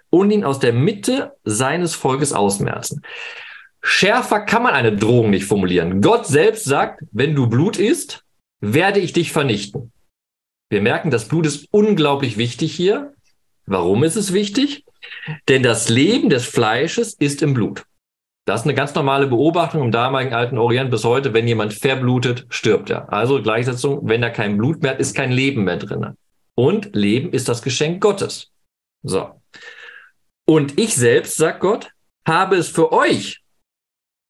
und 0.08 0.30
ihn 0.30 0.44
aus 0.44 0.60
der 0.60 0.72
Mitte 0.72 1.32
seines 1.42 1.96
Volkes 1.96 2.32
ausmerzen. 2.32 3.02
Schärfer 3.82 4.42
kann 4.42 4.62
man 4.62 4.74
eine 4.74 4.96
Drohung 4.96 5.30
nicht 5.30 5.46
formulieren. 5.46 6.00
Gott 6.00 6.28
selbst 6.28 6.64
sagt, 6.64 7.02
wenn 7.10 7.34
du 7.34 7.48
Blut 7.48 7.76
isst, 7.76 8.22
werde 8.60 9.00
ich 9.00 9.12
dich 9.12 9.32
vernichten. 9.32 9.90
Wir 10.70 10.80
merken, 10.80 11.10
das 11.10 11.26
Blut 11.26 11.46
ist 11.46 11.66
unglaublich 11.72 12.38
wichtig 12.38 12.72
hier. 12.72 13.14
Warum 13.66 14.04
ist 14.04 14.16
es 14.16 14.32
wichtig? 14.32 14.84
Denn 15.48 15.64
das 15.64 15.88
Leben 15.88 16.30
des 16.30 16.46
Fleisches 16.46 17.14
ist 17.14 17.42
im 17.42 17.52
Blut. 17.52 17.84
Das 18.46 18.60
ist 18.60 18.66
eine 18.66 18.74
ganz 18.74 18.94
normale 18.94 19.26
Beobachtung 19.26 19.82
im 19.82 19.90
damaligen 19.90 20.34
alten 20.34 20.58
Orient 20.58 20.90
bis 20.90 21.04
heute. 21.04 21.32
Wenn 21.32 21.48
jemand 21.48 21.72
verblutet, 21.72 22.46
stirbt 22.50 22.90
er. 22.90 23.10
Also 23.10 23.40
Gleichsetzung, 23.40 24.06
wenn 24.06 24.22
er 24.22 24.30
kein 24.30 24.58
Blut 24.58 24.82
mehr 24.82 24.92
hat, 24.92 25.00
ist 25.00 25.16
kein 25.16 25.32
Leben 25.32 25.64
mehr 25.64 25.78
drin. 25.78 26.14
Und 26.54 26.94
Leben 26.94 27.32
ist 27.32 27.48
das 27.48 27.62
Geschenk 27.62 28.02
Gottes. 28.02 28.50
So. 29.02 29.40
Und 30.46 30.78
ich 30.78 30.94
selbst, 30.94 31.36
sagt 31.36 31.60
Gott, 31.60 31.90
habe 32.26 32.56
es 32.56 32.68
für 32.68 32.92
euch 32.92 33.40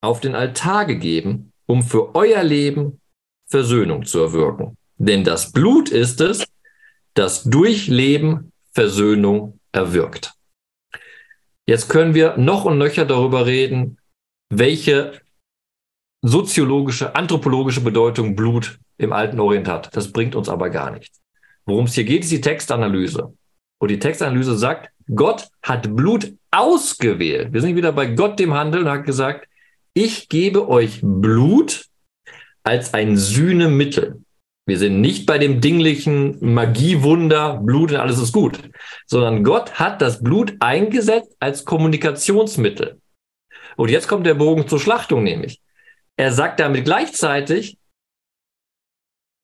auf 0.01 0.21
den 0.21 0.37
Altar 0.37 0.85
gegeben, 0.85 1.53
um 1.67 1.83
für 1.83 2.15
euer 2.15 2.43
Leben 2.45 3.01
Versöhnung 3.47 4.05
zu 4.05 4.21
erwirken. 4.21 4.77
Denn 4.97 5.25
das 5.25 5.51
Blut 5.51 5.91
ist 5.91 6.21
es, 6.21 6.47
das 7.15 7.45
durch 7.45 7.89
Leben 7.89 8.53
Versöhnung 8.73 9.59
erwirkt. 9.73 10.35
Jetzt 11.67 11.89
können 11.89 12.15
wir 12.15 12.37
noch 12.37 12.65
und 12.65 12.79
nöcher 12.79 13.07
darüber 13.07 13.47
reden, 13.47 13.99
welche 14.51 15.21
soziologische, 16.23 17.15
anthropologische 17.15 17.81
Bedeutung 17.81 18.35
Blut 18.35 18.79
im 18.99 19.13
alten 19.13 19.41
Orient 19.41 19.69
hat. 19.69 19.95
Das 19.95 20.13
bringt 20.13 20.35
uns 20.35 20.49
aber 20.49 20.71
gar 20.71 20.91
nichts. 20.91 21.21
Worum 21.67 21.85
es 21.87 21.95
hier 21.95 22.05
geht, 22.05 22.25
ist 22.25 22.33
die 22.33 22.41
Textanalyse. 22.41 23.35
Und 23.79 23.91
die 23.91 23.99
Textanalyse 23.99 24.57
sagt, 24.57 24.91
Gott 25.15 25.49
hat 25.63 25.95
Blut 25.95 26.33
ausgewählt. 26.51 27.53
Wir 27.53 27.61
sind 27.61 27.77
wieder 27.77 27.93
bei 27.93 28.07
Gott 28.07 28.39
dem 28.39 28.55
Handeln 28.55 28.85
und 28.85 28.91
hat 28.91 29.05
gesagt, 29.05 29.49
ich 29.93 30.29
gebe 30.29 30.69
euch 30.69 31.01
Blut 31.03 31.87
als 32.63 32.95
ein 32.95 33.17
Sühnemittel. 33.17 34.23
Wir 34.67 34.79
sind 34.79 35.03
nicht 35.03 35.27
bei 35.27 35.37
dem 35.37 35.61
dinglichen 35.61 36.55
Magiewunder, 36.55 37.59
Blut 37.59 37.93
und 37.93 37.99
alles 37.99 38.19
ist 38.19 38.33
gut, 38.33 38.59
sondern 39.07 39.45
Gott 39.45 39.75
hat 39.75 40.01
das 40.01 40.23
Blut 40.23 40.55
eingesetzt 40.61 41.37
als 41.39 41.67
Kommunikationsmittel. 41.67 42.99
Und 43.77 43.91
jetzt 43.91 44.09
kommt 44.09 44.27
der 44.27 44.35
Bogen 44.35 44.69
zur 44.69 44.81
Schlachtung 44.81 45.23
nämlich. 45.23 45.61
Er 46.17 46.33
sagt 46.33 46.61
damit 46.61 46.85
gleichzeitig, 46.85 47.77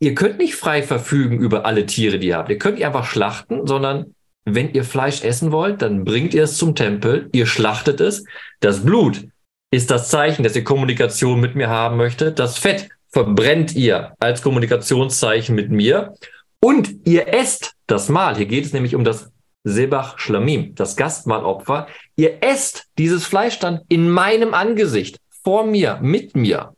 ihr 0.01 0.15
könnt 0.15 0.39
nicht 0.39 0.55
frei 0.55 0.83
verfügen 0.83 1.39
über 1.39 1.67
alle 1.67 1.87
Tiere, 1.87 2.19
die 2.19 2.29
ihr 2.29 2.37
habt. 2.37 2.51
Ihr 2.51 2.59
könnt 2.59 2.77
nicht 2.77 2.87
einfach 2.87 3.07
schlachten, 3.07 3.67
sondern 3.67 4.15
wenn 4.45 4.73
ihr 4.73 4.85
Fleisch 4.85 5.23
essen 5.23 5.53
wollt, 5.53 5.83
dann 5.83 6.05
bringt 6.05 6.35
ihr 6.35 6.45
es 6.45 6.57
zum 6.57 6.75
Tempel, 6.75 7.29
ihr 7.33 7.47
schlachtet 7.47 8.01
es. 8.01 8.25
Das 8.61 8.85
Blut 8.85 9.29
ist 9.71 9.91
das 9.91 10.09
Zeichen, 10.09 10.43
dass 10.43 10.57
ihr 10.57 10.65
Kommunikation 10.65 11.41
mit 11.41 11.55
mir 11.55 11.69
haben 11.69 11.97
möchtet. 11.97 12.39
Das 12.39 12.59
Fett 12.59 12.89
verbrennt 13.09 13.75
ihr 13.75 14.15
als 14.19 14.43
Kommunikationszeichen 14.43 15.55
mit 15.55 15.71
mir. 15.71 16.15
Und 16.61 17.07
ihr 17.07 17.33
esst 17.33 17.75
das 17.87 18.09
Mahl. 18.09 18.37
Hier 18.37 18.47
geht 18.47 18.65
es 18.65 18.73
nämlich 18.73 18.95
um 18.95 19.05
das 19.05 19.31
Sebach 19.65 20.19
Schlamim, 20.19 20.75
das 20.75 20.97
Gastmahlopfer. 20.97 21.87
Ihr 22.17 22.43
esst 22.43 22.87
dieses 22.99 23.27
Fleisch 23.27 23.59
dann 23.59 23.81
in 23.89 24.11
meinem 24.11 24.55
Angesicht, 24.55 25.19
vor 25.43 25.65
mir, 25.65 25.99
mit 26.01 26.37
mir. 26.37 26.75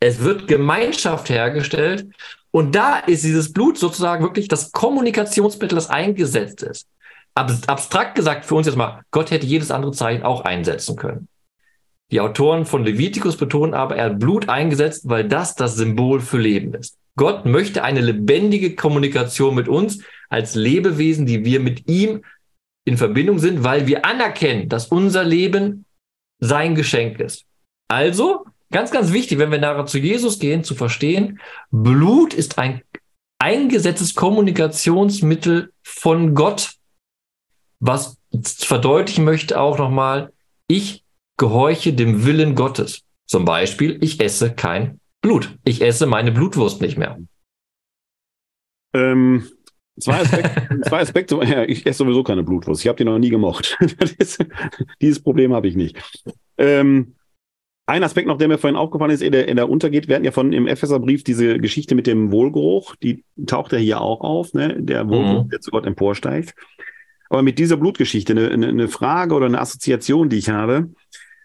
Es 0.00 0.20
wird 0.20 0.48
Gemeinschaft 0.48 1.28
hergestellt 1.28 2.06
und 2.50 2.74
da 2.74 2.98
ist 2.98 3.24
dieses 3.24 3.52
Blut 3.52 3.78
sozusagen 3.78 4.24
wirklich 4.24 4.48
das 4.48 4.72
Kommunikationsmittel, 4.72 5.76
das 5.76 5.90
eingesetzt 5.90 6.62
ist. 6.62 6.86
Abstrakt 7.34 8.16
gesagt 8.16 8.44
für 8.44 8.54
uns 8.54 8.66
jetzt 8.66 8.76
mal, 8.76 9.02
Gott 9.10 9.30
hätte 9.30 9.46
jedes 9.46 9.70
andere 9.70 9.92
Zeichen 9.92 10.22
auch 10.22 10.42
einsetzen 10.42 10.96
können. 10.96 11.28
Die 12.10 12.20
Autoren 12.20 12.66
von 12.66 12.84
Levitikus 12.84 13.36
betonen 13.36 13.72
aber, 13.72 13.96
er 13.96 14.06
hat 14.06 14.18
Blut 14.18 14.48
eingesetzt, 14.48 15.08
weil 15.08 15.28
das 15.28 15.54
das 15.54 15.76
Symbol 15.76 16.20
für 16.20 16.38
Leben 16.38 16.74
ist. 16.74 16.96
Gott 17.16 17.44
möchte 17.44 17.84
eine 17.84 18.00
lebendige 18.00 18.74
Kommunikation 18.74 19.54
mit 19.54 19.68
uns 19.68 20.02
als 20.30 20.54
Lebewesen, 20.54 21.26
die 21.26 21.44
wir 21.44 21.60
mit 21.60 21.88
ihm 21.88 22.22
in 22.84 22.96
Verbindung 22.96 23.38
sind, 23.38 23.62
weil 23.62 23.86
wir 23.86 24.06
anerkennen, 24.06 24.68
dass 24.68 24.86
unser 24.86 25.24
Leben 25.24 25.84
sein 26.38 26.74
Geschenk 26.74 27.20
ist. 27.20 27.44
Also, 27.88 28.46
ganz, 28.70 28.90
ganz 28.90 29.12
wichtig, 29.12 29.38
wenn 29.38 29.50
wir 29.50 29.58
nachher 29.58 29.86
zu 29.86 29.98
Jesus 29.98 30.38
gehen, 30.38 30.64
zu 30.64 30.74
verstehen, 30.74 31.40
Blut 31.70 32.32
ist 32.32 32.58
ein 32.58 32.82
eingesetztes 33.38 34.14
Kommunikationsmittel 34.14 35.72
von 35.82 36.34
Gott, 36.34 36.74
was 37.80 38.18
verdeutlichen 38.58 39.24
möchte 39.24 39.60
auch 39.60 39.78
nochmal, 39.78 40.32
ich 40.68 41.04
gehorche 41.36 41.92
dem 41.92 42.24
Willen 42.24 42.54
Gottes. 42.54 43.02
Zum 43.26 43.44
Beispiel, 43.44 43.98
ich 44.02 44.20
esse 44.20 44.52
kein 44.52 45.00
Blut. 45.22 45.58
Ich 45.64 45.82
esse 45.82 46.06
meine 46.06 46.32
Blutwurst 46.32 46.80
nicht 46.80 46.98
mehr. 46.98 47.18
Ähm, 48.92 49.48
zwei 50.04 50.20
Aspekte. 50.20 50.80
zwei 50.82 51.00
Aspekte. 51.00 51.40
Ja, 51.44 51.64
ich 51.64 51.86
esse 51.86 51.98
sowieso 51.98 52.22
keine 52.22 52.42
Blutwurst. 52.42 52.82
Ich 52.82 52.88
habe 52.88 52.96
die 52.96 53.04
noch 53.04 53.18
nie 53.18 53.30
gemocht. 53.30 53.78
Ist, 54.18 54.44
dieses 55.00 55.22
Problem 55.22 55.52
habe 55.52 55.68
ich 55.68 55.76
nicht. 55.76 55.96
Ähm, 56.58 57.14
ein 57.86 58.04
Aspekt 58.04 58.28
noch, 58.28 58.38
der 58.38 58.46
mir 58.46 58.58
vorhin 58.58 58.76
aufgefallen 58.76 59.10
ist, 59.10 59.20
der, 59.20 59.52
der 59.52 59.68
untergeht, 59.68 60.06
wir 60.06 60.14
hatten 60.14 60.24
ja 60.24 60.30
von 60.30 60.52
im 60.52 60.68
Epheserbrief 60.68 61.24
diese 61.24 61.58
Geschichte 61.58 61.96
mit 61.96 62.06
dem 62.06 62.30
Wohlgeruch, 62.30 62.94
die 62.94 63.24
taucht 63.46 63.72
ja 63.72 63.78
hier 63.78 64.00
auch 64.00 64.20
auf, 64.20 64.54
ne? 64.54 64.80
der 64.80 65.08
Wohlgeruch, 65.08 65.44
mhm. 65.46 65.50
der 65.50 65.60
zu 65.60 65.72
Gott 65.72 65.86
emporsteigt. 65.86 66.54
Aber 67.30 67.42
mit 67.42 67.58
dieser 67.58 67.76
Blutgeschichte, 67.76 68.32
eine, 68.32 68.68
eine 68.68 68.88
Frage 68.88 69.34
oder 69.34 69.46
eine 69.46 69.60
Assoziation, 69.60 70.28
die 70.28 70.38
ich 70.38 70.50
habe, 70.50 70.90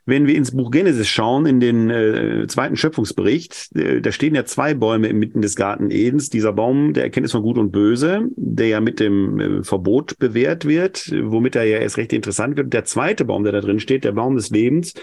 wenn 0.05 0.27
wir 0.27 0.35
ins 0.35 0.51
Buch 0.51 0.71
Genesis 0.71 1.07
schauen, 1.07 1.45
in 1.45 1.59
den 1.59 1.89
äh, 1.89 2.45
zweiten 2.47 2.75
Schöpfungsbericht, 2.75 3.75
äh, 3.75 4.01
da 4.01 4.11
stehen 4.11 4.35
ja 4.35 4.45
zwei 4.45 4.73
Bäume 4.73 5.07
inmitten 5.07 5.41
des 5.41 5.55
Garten 5.55 5.89
Edens. 5.89 6.29
Dieser 6.29 6.53
Baum 6.53 6.93
der 6.93 7.03
Erkenntnis 7.03 7.31
von 7.31 7.41
Gut 7.41 7.57
und 7.57 7.71
Böse, 7.71 8.27
der 8.35 8.67
ja 8.67 8.81
mit 8.81 8.99
dem 8.99 9.39
äh, 9.39 9.63
Verbot 9.63 10.17
bewährt 10.19 10.65
wird, 10.65 11.11
womit 11.23 11.55
er 11.55 11.63
ja 11.63 11.79
erst 11.79 11.97
recht 11.97 12.13
interessant 12.13 12.55
wird. 12.55 12.71
Der 12.73 12.85
zweite 12.85 13.25
Baum, 13.25 13.43
der 13.43 13.53
da 13.53 13.61
drin 13.61 13.79
steht, 13.79 14.03
der 14.03 14.11
Baum 14.11 14.35
des 14.35 14.51
Lebens, 14.51 14.93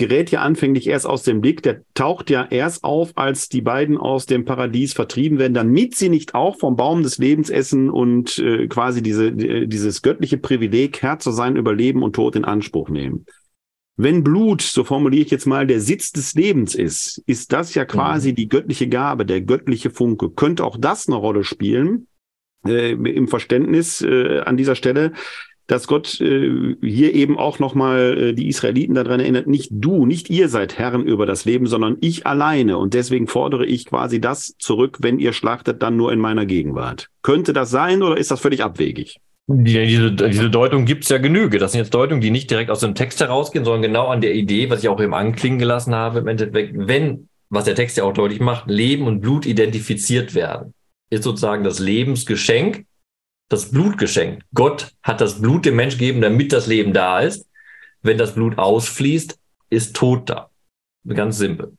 gerät 0.00 0.30
ja 0.30 0.40
anfänglich 0.40 0.86
erst 0.86 1.06
aus 1.06 1.24
dem 1.24 1.40
Blick. 1.40 1.62
Der 1.62 1.82
taucht 1.94 2.30
ja 2.30 2.46
erst 2.48 2.84
auf, 2.84 3.12
als 3.16 3.48
die 3.48 3.60
beiden 3.60 3.98
aus 3.98 4.26
dem 4.26 4.44
Paradies 4.44 4.94
vertrieben 4.94 5.38
werden, 5.38 5.54
damit 5.54 5.94
sie 5.94 6.08
nicht 6.08 6.34
auch 6.34 6.56
vom 6.56 6.76
Baum 6.76 7.02
des 7.02 7.18
Lebens 7.18 7.50
essen 7.50 7.90
und 7.90 8.38
äh, 8.38 8.66
quasi 8.68 9.02
diese, 9.02 9.26
äh, 9.26 9.66
dieses 9.66 10.02
göttliche 10.02 10.38
Privileg, 10.38 11.02
Herr 11.02 11.18
zu 11.18 11.32
sein 11.32 11.56
über 11.56 11.74
Leben 11.74 12.02
und 12.02 12.14
Tod 12.14 12.34
in 12.34 12.44
Anspruch 12.44 12.88
nehmen. 12.88 13.26
Wenn 14.02 14.24
Blut, 14.24 14.62
so 14.62 14.82
formuliere 14.82 15.26
ich 15.26 15.30
jetzt 15.30 15.46
mal, 15.46 15.66
der 15.66 15.78
Sitz 15.78 16.10
des 16.10 16.32
Lebens 16.32 16.74
ist, 16.74 17.22
ist 17.26 17.52
das 17.52 17.74
ja 17.74 17.84
quasi 17.84 18.30
mhm. 18.30 18.34
die 18.36 18.48
göttliche 18.48 18.88
Gabe, 18.88 19.26
der 19.26 19.42
göttliche 19.42 19.90
Funke. 19.90 20.30
Könnte 20.30 20.64
auch 20.64 20.78
das 20.78 21.06
eine 21.06 21.16
Rolle 21.16 21.44
spielen 21.44 22.06
äh, 22.66 22.92
im 22.92 23.28
Verständnis 23.28 24.00
äh, 24.00 24.40
an 24.40 24.56
dieser 24.56 24.74
Stelle, 24.74 25.12
dass 25.66 25.86
Gott 25.86 26.18
äh, 26.18 26.76
hier 26.80 27.14
eben 27.14 27.36
auch 27.36 27.58
nochmal 27.58 28.16
äh, 28.16 28.32
die 28.32 28.48
Israeliten 28.48 28.94
daran 28.94 29.20
erinnert, 29.20 29.48
nicht 29.48 29.68
du, 29.70 30.06
nicht 30.06 30.30
ihr 30.30 30.48
seid 30.48 30.78
Herren 30.78 31.04
über 31.04 31.26
das 31.26 31.44
Leben, 31.44 31.66
sondern 31.66 31.98
ich 32.00 32.26
alleine. 32.26 32.78
Und 32.78 32.94
deswegen 32.94 33.26
fordere 33.26 33.66
ich 33.66 33.84
quasi 33.84 34.18
das 34.18 34.54
zurück, 34.58 35.00
wenn 35.02 35.18
ihr 35.18 35.34
schlachtet, 35.34 35.82
dann 35.82 35.98
nur 35.98 36.10
in 36.10 36.20
meiner 36.20 36.46
Gegenwart. 36.46 37.08
Könnte 37.20 37.52
das 37.52 37.68
sein 37.68 38.02
oder 38.02 38.16
ist 38.16 38.30
das 38.30 38.40
völlig 38.40 38.64
abwegig? 38.64 39.20
Die, 39.52 39.86
diese, 39.86 40.12
diese 40.12 40.48
Deutung 40.48 40.84
gibt 40.84 41.02
es 41.02 41.10
ja 41.10 41.18
Genüge. 41.18 41.58
Das 41.58 41.72
sind 41.72 41.80
jetzt 41.80 41.92
Deutungen, 41.92 42.20
die 42.20 42.30
nicht 42.30 42.50
direkt 42.50 42.70
aus 42.70 42.80
dem 42.80 42.94
Text 42.94 43.18
herausgehen, 43.20 43.64
sondern 43.64 43.82
genau 43.82 44.06
an 44.06 44.20
der 44.20 44.34
Idee, 44.34 44.70
was 44.70 44.82
ich 44.82 44.88
auch 44.88 45.00
eben 45.00 45.12
anklingen 45.12 45.58
gelassen 45.58 45.92
habe, 45.92 46.20
im 46.20 46.28
Endeffekt, 46.28 46.72
wenn, 46.76 47.28
was 47.48 47.64
der 47.64 47.74
Text 47.74 47.96
ja 47.96 48.04
auch 48.04 48.12
deutlich 48.12 48.38
macht, 48.38 48.70
Leben 48.70 49.08
und 49.08 49.20
Blut 49.20 49.46
identifiziert 49.46 50.36
werden, 50.36 50.72
ist 51.10 51.24
sozusagen 51.24 51.64
das 51.64 51.80
Lebensgeschenk, 51.80 52.86
das 53.48 53.72
Blutgeschenk. 53.72 54.42
Gott 54.54 54.92
hat 55.02 55.20
das 55.20 55.40
Blut 55.40 55.66
dem 55.66 55.74
Mensch 55.74 55.98
gegeben, 55.98 56.20
damit 56.20 56.52
das 56.52 56.68
Leben 56.68 56.92
da 56.92 57.18
ist. 57.18 57.48
Wenn 58.02 58.18
das 58.18 58.34
Blut 58.34 58.56
ausfließt, 58.56 59.36
ist 59.68 59.96
Tod 59.96 60.30
da. 60.30 60.50
Ganz 61.08 61.38
simpel. 61.38 61.76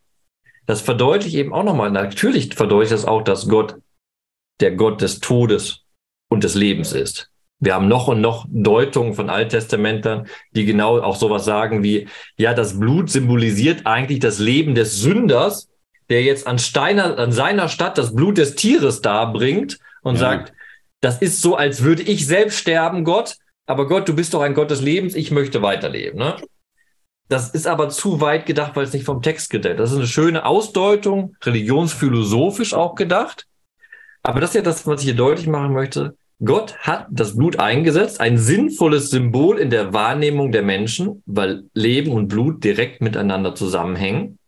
Das 0.66 0.82
verdeutlicht 0.82 1.36
eben 1.36 1.54
auch 1.54 1.64
nochmal, 1.64 1.90
natürlich 1.90 2.54
verdeutlicht 2.54 2.92
das 2.92 3.06
auch, 3.06 3.24
dass 3.24 3.48
Gott 3.48 3.78
der 4.60 4.72
Gott 4.72 5.02
des 5.02 5.22
Todes 5.22 5.86
und 6.30 6.44
des 6.44 6.54
Lebens 6.54 6.92
ist. 6.92 7.31
Wir 7.62 7.76
haben 7.76 7.88
noch 7.88 8.08
und 8.08 8.22
noch 8.22 8.46
Deutungen 8.50 9.14
von 9.14 9.30
Alttestamentern, 9.30 10.28
die 10.52 10.66
genau 10.66 11.00
auch 11.00 11.16
sowas 11.16 11.46
sagen 11.46 11.84
wie, 11.84 12.08
ja, 12.36 12.56
das 12.56 12.80
Blut 12.80 13.12
symbolisiert 13.12 13.86
eigentlich 13.86 14.20
das 14.20 14.40
Leben 14.40 14.74
des 14.74 15.00
Sünders, 15.00 15.70
der 16.10 16.24
jetzt 16.24 16.48
an, 16.48 16.58
Steiner, 16.58 17.20
an 17.20 17.32
seiner 17.32 17.70
Stadt 17.70 18.00
das 18.00 18.16
Blut 18.16 18.40
des 18.40 18.56
Tieres 18.56 19.02
darbringt 19.02 19.78
und 20.02 20.16
ja. 20.16 20.22
sagt, 20.22 20.54
das 21.02 21.22
ist 21.22 21.42
so, 21.42 21.56
als 21.56 21.84
würde 21.84 22.02
ich 22.02 22.26
selbst 22.26 22.58
sterben, 22.58 23.04
Gott, 23.04 23.38
aber 23.68 23.88
Gott, 23.88 24.10
du 24.10 24.16
bist 24.16 24.34
doch 24.34 24.42
ein 24.42 24.56
Gott 24.56 24.72
des 24.72 24.82
Lebens, 24.82 25.14
ich 25.14 25.30
möchte 25.30 25.62
weiterleben. 25.62 26.18
Ne? 26.18 26.36
Das 27.30 27.52
ist 27.52 27.68
aber 27.68 27.90
zu 27.90 28.22
weit 28.22 28.48
gedacht, 28.48 28.76
weil 28.76 28.86
es 28.86 28.94
nicht 28.94 29.06
vom 29.06 29.22
Text 29.22 29.52
gedeckt. 29.52 29.80
Das 29.80 29.92
ist 29.92 29.98
eine 29.98 30.08
schöne 30.08 30.46
Ausdeutung, 30.46 31.36
religionsphilosophisch 31.44 32.74
auch 32.74 32.96
gedacht. 32.96 33.46
Aber 34.24 34.42
das 34.42 34.50
ist 34.50 34.56
ja 34.56 34.62
das, 34.64 34.86
was 34.88 35.02
ich 35.02 35.06
hier 35.06 35.16
deutlich 35.16 35.48
machen 35.48 35.74
möchte. 35.74 36.18
Gott 36.44 36.78
hat 36.80 37.08
das 37.12 37.38
Blut 37.38 37.60
eingesetzt, 37.60 38.20
ein 38.20 38.38
sinnvolles 38.38 39.12
Symbol 39.12 39.60
in 39.60 39.70
der 39.70 39.94
Wahrnehmung 39.94 40.52
der 40.52 40.64
Menschen, 40.64 41.22
weil 41.26 41.66
Leben 41.74 42.12
und 42.12 42.28
Blut 42.28 42.64
direkt 42.64 43.02
miteinander 43.02 43.54
zusammenhängen. 43.54 44.40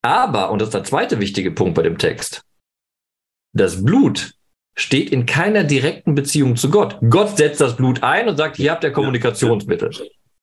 Aber, 0.00 0.50
und 0.50 0.60
das 0.60 0.68
ist 0.68 0.74
der 0.74 0.84
zweite 0.84 1.20
wichtige 1.20 1.50
Punkt 1.50 1.74
bei 1.74 1.82
dem 1.82 1.98
Text, 1.98 2.42
das 3.52 3.84
Blut 3.84 4.32
steht 4.74 5.10
in 5.10 5.26
keiner 5.26 5.64
direkten 5.64 6.14
Beziehung 6.14 6.56
zu 6.56 6.70
Gott. 6.70 6.98
Gott 7.08 7.36
setzt 7.36 7.60
das 7.60 7.76
Blut 7.76 8.02
ein 8.02 8.28
und 8.28 8.36
sagt, 8.36 8.56
hier 8.56 8.70
habt 8.70 8.84
ihr 8.84 8.92
Kommunikationsmittel. 8.92 9.90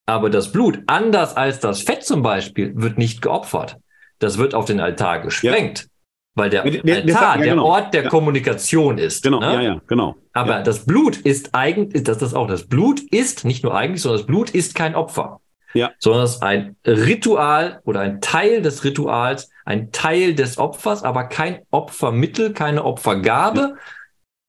Aber 0.06 0.30
das 0.30 0.52
Blut, 0.52 0.80
anders 0.88 1.36
als 1.36 1.60
das 1.60 1.82
Fett 1.82 2.04
zum 2.04 2.22
Beispiel, 2.22 2.74
wird 2.76 2.98
nicht 2.98 3.22
geopfert. 3.22 3.78
Das 4.20 4.38
wird 4.38 4.54
auf 4.54 4.66
den 4.66 4.80
Altar 4.80 5.22
gesprengt. 5.22 5.88
Weil 6.36 6.50
der, 6.50 6.64
der 6.64 7.04
Altar 7.04 7.38
der, 7.38 7.46
ja, 7.46 7.54
genau. 7.54 7.66
Ort 7.66 7.94
der 7.94 8.04
ja. 8.04 8.10
Kommunikation 8.10 8.98
ist. 8.98 9.24
Genau, 9.24 9.40
ne? 9.40 9.54
ja, 9.54 9.62
ja, 9.62 9.82
genau. 9.86 10.16
Aber 10.34 10.58
ja. 10.58 10.62
das 10.64 10.86
Blut 10.86 11.18
ist 11.18 11.54
eigentlich, 11.54 12.04
das 12.04 12.22
ist 12.22 12.34
auch, 12.34 12.48
das 12.48 12.68
Blut 12.68 13.02
ist 13.02 13.46
nicht 13.46 13.64
nur 13.64 13.76
eigentlich, 13.76 14.02
sondern 14.02 14.20
das 14.20 14.28
Blut 14.28 14.50
ist 14.50 14.74
kein 14.74 14.96
Opfer. 14.96 15.42
Ja. 15.76 15.92
Sondern 16.00 16.24
es 16.24 16.36
ist 16.36 16.44
ein 16.44 16.76
Ritual 16.86 17.82
oder 17.86 18.00
ein 18.00 18.20
Teil 18.22 18.62
des 18.62 18.84
Rituals, 18.84 19.50
ein 19.66 19.92
Teil 19.92 20.34
des 20.34 20.58
Opfers, 20.58 21.04
aber 21.04 21.26
kein 21.26 21.62
Opfermittel, 21.72 22.54
keine 22.54 22.84
Opfergabe, 22.84 23.76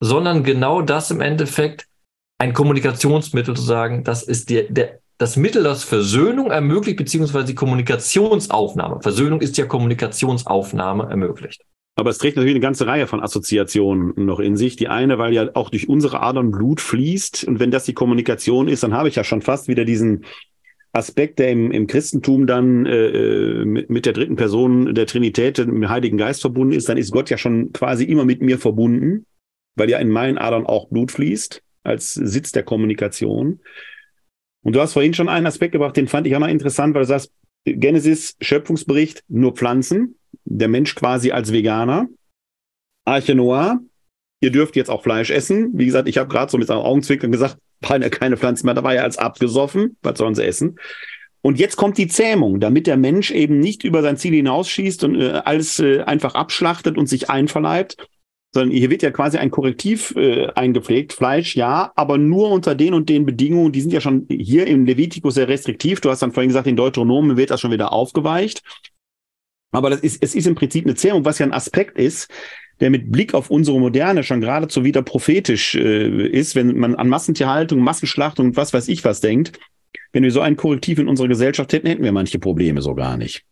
sondern 0.01 0.43
genau 0.43 0.83
das 0.83 1.11
im 1.11 1.21
Endeffekt 1.21 1.87
ein 2.39 2.53
Kommunikationsmittel 2.53 3.55
zu 3.57 3.63
sagen, 3.63 4.05
das 4.05 4.23
ist 4.23 4.51
der, 4.51 4.65
der, 4.65 4.99
das 5.19 5.37
Mittel, 5.37 5.63
das 5.63 5.85
Versöhnung 5.85 6.51
ermöglicht, 6.51 6.99
beziehungsweise 6.99 7.47
die 7.47 7.55
Kommunikationsaufnahme. 7.55 9.01
Versöhnung 9.01 9.41
ist 9.41 9.57
ja 9.57 9.67
Kommunikationsaufnahme 9.67 11.09
ermöglicht. 11.09 11.63
Aber 11.97 12.11
es 12.11 12.19
trägt 12.19 12.37
natürlich 12.37 12.57
eine 12.57 12.61
ganze 12.61 12.87
Reihe 12.87 13.07
von 13.07 13.23
Assoziationen 13.23 14.15
noch 14.17 14.41
in 14.41 14.57
sich. 14.57 14.77
Die 14.77 14.89
eine, 14.89 15.19
weil 15.19 15.33
ja 15.33 15.51
auch 15.55 15.71
durch 15.71 15.89
unsere 15.89 16.21
Adern 16.21 16.51
Blut 16.51 16.81
fließt. 16.81 17.45
Und 17.45 17.61
wenn 17.61 17.71
das 17.71 17.85
die 17.85 17.95
Kommunikation 17.95 18.67
ist, 18.67 18.83
dann 18.83 18.95
habe 18.95 19.09
ich 19.09 19.15
ja 19.15 19.23
schon 19.23 19.43
fast 19.43 19.69
wieder 19.69 19.85
diesen 19.85 20.25
Aspekt, 20.93 21.39
der 21.39 21.51
im, 21.51 21.71
im 21.71 21.87
Christentum 21.87 22.47
dann 22.47 22.87
äh, 22.87 23.07
äh 23.07 23.65
mit, 23.65 23.91
mit 23.91 24.07
der 24.07 24.13
dritten 24.13 24.37
Person 24.37 24.95
der 24.95 25.07
Trinität, 25.07 25.59
dem 25.59 25.89
Heiligen 25.89 26.19
Geist 26.19 26.41
verbunden 26.41 26.73
ist, 26.73 26.89
dann 26.89 26.99
ist 26.99 27.13
Gott 27.13 27.31
ja 27.31 27.39
schon 27.39 27.73
quasi 27.73 28.05
immer 28.05 28.25
mit 28.25 28.43
mir 28.43 28.59
verbunden, 28.59 29.27
weil 29.77 29.91
ja 29.91 29.99
in 29.99 30.09
meinen 30.09 30.39
Adern 30.39 30.67
auch 30.67 30.89
Blut 30.89 31.11
fließt, 31.11 31.63
als 31.83 32.15
Sitz 32.15 32.53
der 32.53 32.63
Kommunikation. 32.63 33.61
Und 34.63 34.77
du 34.77 34.81
hast 34.81 34.95
vorhin 34.95 35.15
schon 35.15 35.29
einen 35.29 35.47
Aspekt 35.47 35.73
gebracht, 35.73 35.97
den 35.97 36.09
fand 36.09 36.27
ich 36.27 36.35
auch 36.35 36.41
noch 36.41 36.49
interessant, 36.49 36.95
weil 36.95 37.03
du 37.03 37.09
sagst, 37.09 37.33
Genesis, 37.65 38.37
Schöpfungsbericht, 38.41 39.25
nur 39.29 39.55
Pflanzen 39.55 40.17
der 40.45 40.69
Mensch 40.69 40.95
quasi 40.95 41.31
als 41.31 41.53
Veganer. 41.53 42.07
Arche 43.05 43.35
Noah, 43.35 43.81
ihr 44.41 44.51
dürft 44.51 44.77
jetzt 44.77 44.91
auch 44.91 45.03
Fleisch 45.03 45.31
essen. 45.31 45.71
Wie 45.75 45.87
gesagt, 45.87 46.09
ich 46.09 46.19
habe 46.19 46.29
gerade 46.29 46.51
so 46.51 46.59
mit 46.59 46.69
seinen 46.69 46.79
Augenzwinkern 46.79 47.33
gesagt, 47.33 47.59
ja 47.83 48.09
keine 48.09 48.37
Pflanzen 48.37 48.67
mehr 48.67 48.75
dabei, 48.75 49.03
als 49.03 49.19
abgesoffen. 49.19 49.97
Was 50.03 50.19
sollen 50.19 50.35
sie 50.35 50.45
essen? 50.45 50.79
Und 51.43 51.59
jetzt 51.59 51.77
kommt 51.77 51.99
die 51.99 52.09
Zähmung, 52.09 52.59
damit 52.59 52.87
der 52.87 52.97
Mensch 52.97 53.31
eben 53.31 53.61
nicht 53.61 53.85
über 53.85 54.01
sein 54.01 54.17
Ziel 54.17 54.33
hinausschießt 54.33 55.05
und 55.05 55.21
äh, 55.21 55.43
alles 55.45 55.79
äh, 55.79 56.01
einfach 56.01 56.35
abschlachtet 56.35 56.97
und 56.97 57.07
sich 57.07 57.29
einverleibt, 57.29 57.99
sondern 58.55 58.75
hier 58.75 58.89
wird 58.89 59.03
ja 59.03 59.11
quasi 59.11 59.37
ein 59.37 59.51
Korrektiv 59.51 60.15
äh, 60.17 60.47
eingepflegt. 60.55 61.13
Fleisch, 61.13 61.55
ja, 61.55 61.93
aber 61.97 62.17
nur 62.17 62.51
unter 62.51 62.75
den 62.75 62.95
und 62.95 63.11
den 63.11 63.27
Bedingungen. 63.27 63.73
Die 63.73 63.83
sind 63.83 63.93
ja 63.93 64.01
schon 64.01 64.27
hier 64.31 64.67
im 64.67 64.87
Levitikus 64.87 65.35
sehr 65.35 65.49
restriktiv. 65.49 66.01
Du 66.01 66.09
hast 66.09 66.23
dann 66.23 66.33
vorhin 66.33 66.49
gesagt, 66.49 66.67
in 66.67 66.77
Deuteronomen 66.77 67.37
wird 67.37 67.51
das 67.51 67.61
schon 67.61 67.73
wieder 67.73 67.93
aufgeweicht. 67.93 68.63
Aber 69.75 69.91
das 69.91 70.01
ist, 70.01 70.23
es 70.23 70.35
ist 70.35 70.47
im 70.47 70.55
Prinzip 70.55 70.85
eine 70.87 70.95
Zährung, 70.95 71.25
was 71.25 71.39
ja 71.39 71.47
ein 71.47 71.53
Aspekt 71.53 71.99
ist, 71.99 72.31
der 72.81 72.91
mit 72.91 73.11
Blick 73.11 73.35
auf 73.35 73.51
unsere 73.51 73.79
Moderne 73.79 74.23
schon 74.23 74.41
geradezu 74.41 74.85
wieder 74.85 75.03
prophetisch 75.03 75.75
äh, 75.75 76.27
ist, 76.29 76.55
wenn 76.55 76.79
man 76.79 76.95
an 76.95 77.09
Massentierhaltung, 77.09 77.81
Massenschlachtung 77.81 78.47
und 78.47 78.57
was 78.57 78.73
weiß 78.73 78.89
ich 78.89 79.05
was 79.05 79.21
denkt. 79.21 79.59
Wenn 80.13 80.23
wir 80.23 80.31
so 80.31 80.41
ein 80.41 80.57
Korrektiv 80.57 80.99
in 80.99 81.09
unserer 81.09 81.29
Gesellschaft 81.29 81.73
hätten, 81.73 81.89
hätten 81.89 82.05
wir 82.05 82.13
manche 82.13 82.39
Probleme 82.39 82.83
so 82.83 82.95
gar 82.95 83.17
nicht. 83.17 83.45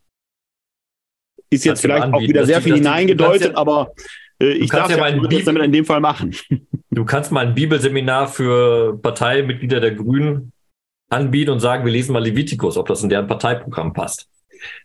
Ist 1.50 1.64
jetzt 1.64 1.80
vielleicht 1.80 2.12
auch 2.12 2.20
wieder 2.20 2.46
sehr 2.46 2.62
viel 2.62 2.76
hineingedeutet, 2.76 3.52
ja, 3.52 3.56
aber 3.56 3.92
äh, 4.40 4.52
ich 4.52 4.70
darf 4.70 4.90
ja, 4.90 4.96
mal 4.96 5.14
ja 5.14 5.28
das 5.28 5.44
damit 5.44 5.62
in 5.62 5.72
dem 5.72 5.84
Fall 5.84 6.00
machen. 6.00 6.34
Du 6.94 7.06
kannst 7.06 7.32
mal 7.32 7.46
ein 7.46 7.54
Bibelseminar 7.54 8.28
für 8.28 8.98
Parteimitglieder 9.00 9.80
der 9.80 9.92
Grünen 9.92 10.52
anbieten 11.08 11.50
und 11.50 11.60
sagen, 11.60 11.86
wir 11.86 11.92
lesen 11.92 12.12
mal 12.12 12.22
Levitikus, 12.22 12.76
ob 12.76 12.86
das 12.86 13.02
in 13.02 13.08
deren 13.08 13.26
Parteiprogramm 13.26 13.94
passt. 13.94 14.28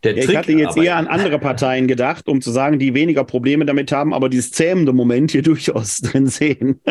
Der 0.03 0.15
ja, 0.15 0.23
Trick, 0.23 0.29
ich 0.29 0.37
hatte 0.37 0.51
jetzt 0.53 0.77
eher 0.77 0.95
an 0.95 1.07
andere 1.07 1.39
Parteien 1.39 1.87
gedacht, 1.87 2.27
um 2.27 2.41
zu 2.41 2.51
sagen, 2.51 2.79
die 2.79 2.93
weniger 2.93 3.23
Probleme 3.23 3.65
damit 3.65 3.91
haben, 3.91 4.13
aber 4.13 4.29
dieses 4.29 4.51
zähmende 4.51 4.93
Moment 4.93 5.31
hier 5.31 5.41
durchaus 5.43 5.97
drin 5.97 6.27
sehen. 6.27 6.81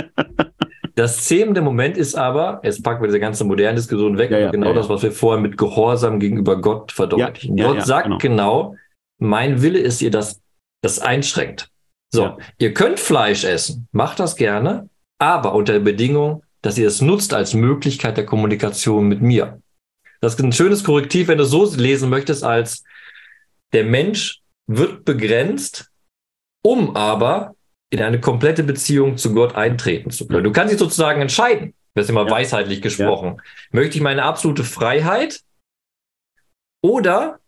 Das 0.95 1.25
zähmende 1.25 1.61
Moment 1.61 1.99
ist 1.99 2.15
aber, 2.15 2.61
jetzt 2.63 2.83
packen 2.83 3.03
wir 3.03 3.09
diese 3.09 3.21
ganze 3.21 3.45
moderne 3.45 3.77
Diskussion 3.77 4.17
weg, 4.17 4.31
ja, 4.31 4.39
ja, 4.39 4.51
genau 4.51 4.73
das, 4.73 4.89
was 4.89 5.03
wir 5.03 5.13
vorher 5.13 5.41
mit 5.41 5.59
Gehorsam 5.59 6.19
gegenüber 6.19 6.61
Gott 6.61 6.91
verdeutlichen. 6.91 7.57
Gott 7.57 7.85
sagt 7.85 8.07
genau. 8.07 8.19
genau. 8.19 8.77
mein 9.19 9.61
Wille 9.61 9.79
ist 9.79 10.01
ihr, 10.01 10.11
dass 10.11 10.41
das 10.83 10.99
einschränkt. 10.99 11.69
So, 12.13 12.39
ihr 12.59 12.73
könnt 12.73 12.99
Fleisch 12.99 13.45
essen, 13.45 13.89
macht 13.93 14.21
das 14.21 14.37
gerne, 14.37 14.89
aber 15.19 15.55
unter 15.55 15.75
der 15.75 15.81
Bedingung, 15.81 16.43
dass 16.63 16.79
ihr 16.79 16.87
es 16.89 17.03
nutzt 17.03 17.35
als 17.35 17.53
Möglichkeit 17.53 18.17
der 18.17 18.25
Kommunikation 18.25 19.07
mit 19.07 19.21
mir. 19.21 19.61
Das 20.27 20.35
ist 20.35 20.41
ein 20.43 20.51
schönes 20.51 20.83
Korrektiv, 20.83 21.29
wenn 21.29 21.39
du 21.39 21.45
so 21.45 21.73
lesen 21.77 22.11
möchtest, 22.11 22.43
als 22.43 22.83
Der 23.73 23.85
Mensch 23.85 24.41
wird 24.67 25.05
begrenzt, 25.05 25.89
um 26.63 26.97
aber 26.97 27.55
in 27.91 28.03
eine 28.03 28.21
komplette 28.21 28.65
Beziehung 28.65 29.19
zu 29.19 29.33
Gott 29.33 29.55
eintreten 29.55 30.11
zu 30.11 30.27
können. 30.27 30.43
Du 30.43 30.51
kannst 30.51 30.73
dich 30.73 30.81
sozusagen 30.81 31.21
entscheiden. 31.21 31.75
Das 31.95 32.07
ist 32.07 32.11
immer 32.11 32.25
ja. 32.25 32.31
weisheitlich 32.33 32.83
gesprochen. 32.83 33.37
Ja. 33.37 33.43
Möchte 33.71 33.99
ich 33.99 34.03
meine 34.03 34.25
absolute 34.25 34.65
Freiheit 34.65 35.43
oder 36.83 37.39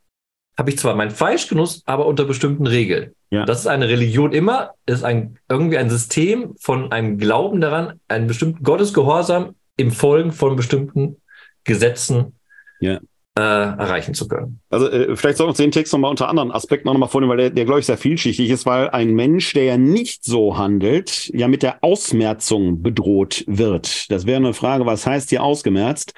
habe 0.56 0.70
ich 0.70 0.78
zwar 0.78 0.94
meinen 0.94 1.10
Fleischgenuss, 1.10 1.82
aber 1.84 2.06
unter 2.06 2.26
bestimmten 2.26 2.68
Regeln. 2.68 3.12
Ja. 3.30 3.44
Das 3.44 3.58
ist 3.58 3.66
eine 3.66 3.88
Religion 3.88 4.32
immer, 4.32 4.74
ist 4.86 5.02
ein, 5.02 5.36
irgendwie 5.48 5.78
ein 5.78 5.90
System 5.90 6.54
von 6.60 6.92
einem 6.92 7.18
Glauben 7.18 7.60
daran, 7.60 7.98
einen 8.06 8.28
bestimmten 8.28 8.62
Gottesgehorsam 8.62 9.56
im 9.76 9.90
Folgen 9.90 10.30
von 10.30 10.54
bestimmten 10.54 11.20
Gesetzen 11.64 12.37
ja 12.80 12.98
äh, 13.38 13.40
erreichen 13.40 14.14
zu 14.14 14.26
können. 14.26 14.60
Also 14.68 14.88
äh, 14.90 15.14
vielleicht 15.14 15.38
sollten 15.38 15.48
wir 15.48 15.50
uns 15.50 15.58
den 15.58 15.70
Text 15.70 15.92
nochmal 15.92 16.10
unter 16.10 16.28
anderen 16.28 16.50
Aspekten 16.50 16.88
nochmal 16.88 17.08
vornehmen, 17.08 17.30
weil 17.30 17.36
der, 17.36 17.50
der 17.50 17.64
glaube 17.64 17.80
ich, 17.80 17.86
sehr 17.86 17.96
vielschichtig 17.96 18.50
ist, 18.50 18.66
weil 18.66 18.90
ein 18.90 19.14
Mensch, 19.14 19.52
der 19.52 19.64
ja 19.64 19.78
nicht 19.78 20.24
so 20.24 20.58
handelt, 20.58 21.30
ja 21.32 21.46
mit 21.46 21.62
der 21.62 21.78
Ausmerzung 21.82 22.82
bedroht 22.82 23.44
wird. 23.46 24.10
Das 24.10 24.26
wäre 24.26 24.38
eine 24.38 24.54
Frage, 24.54 24.86
was 24.86 25.06
heißt 25.06 25.30
hier 25.30 25.44
ausgemerzt? 25.44 26.14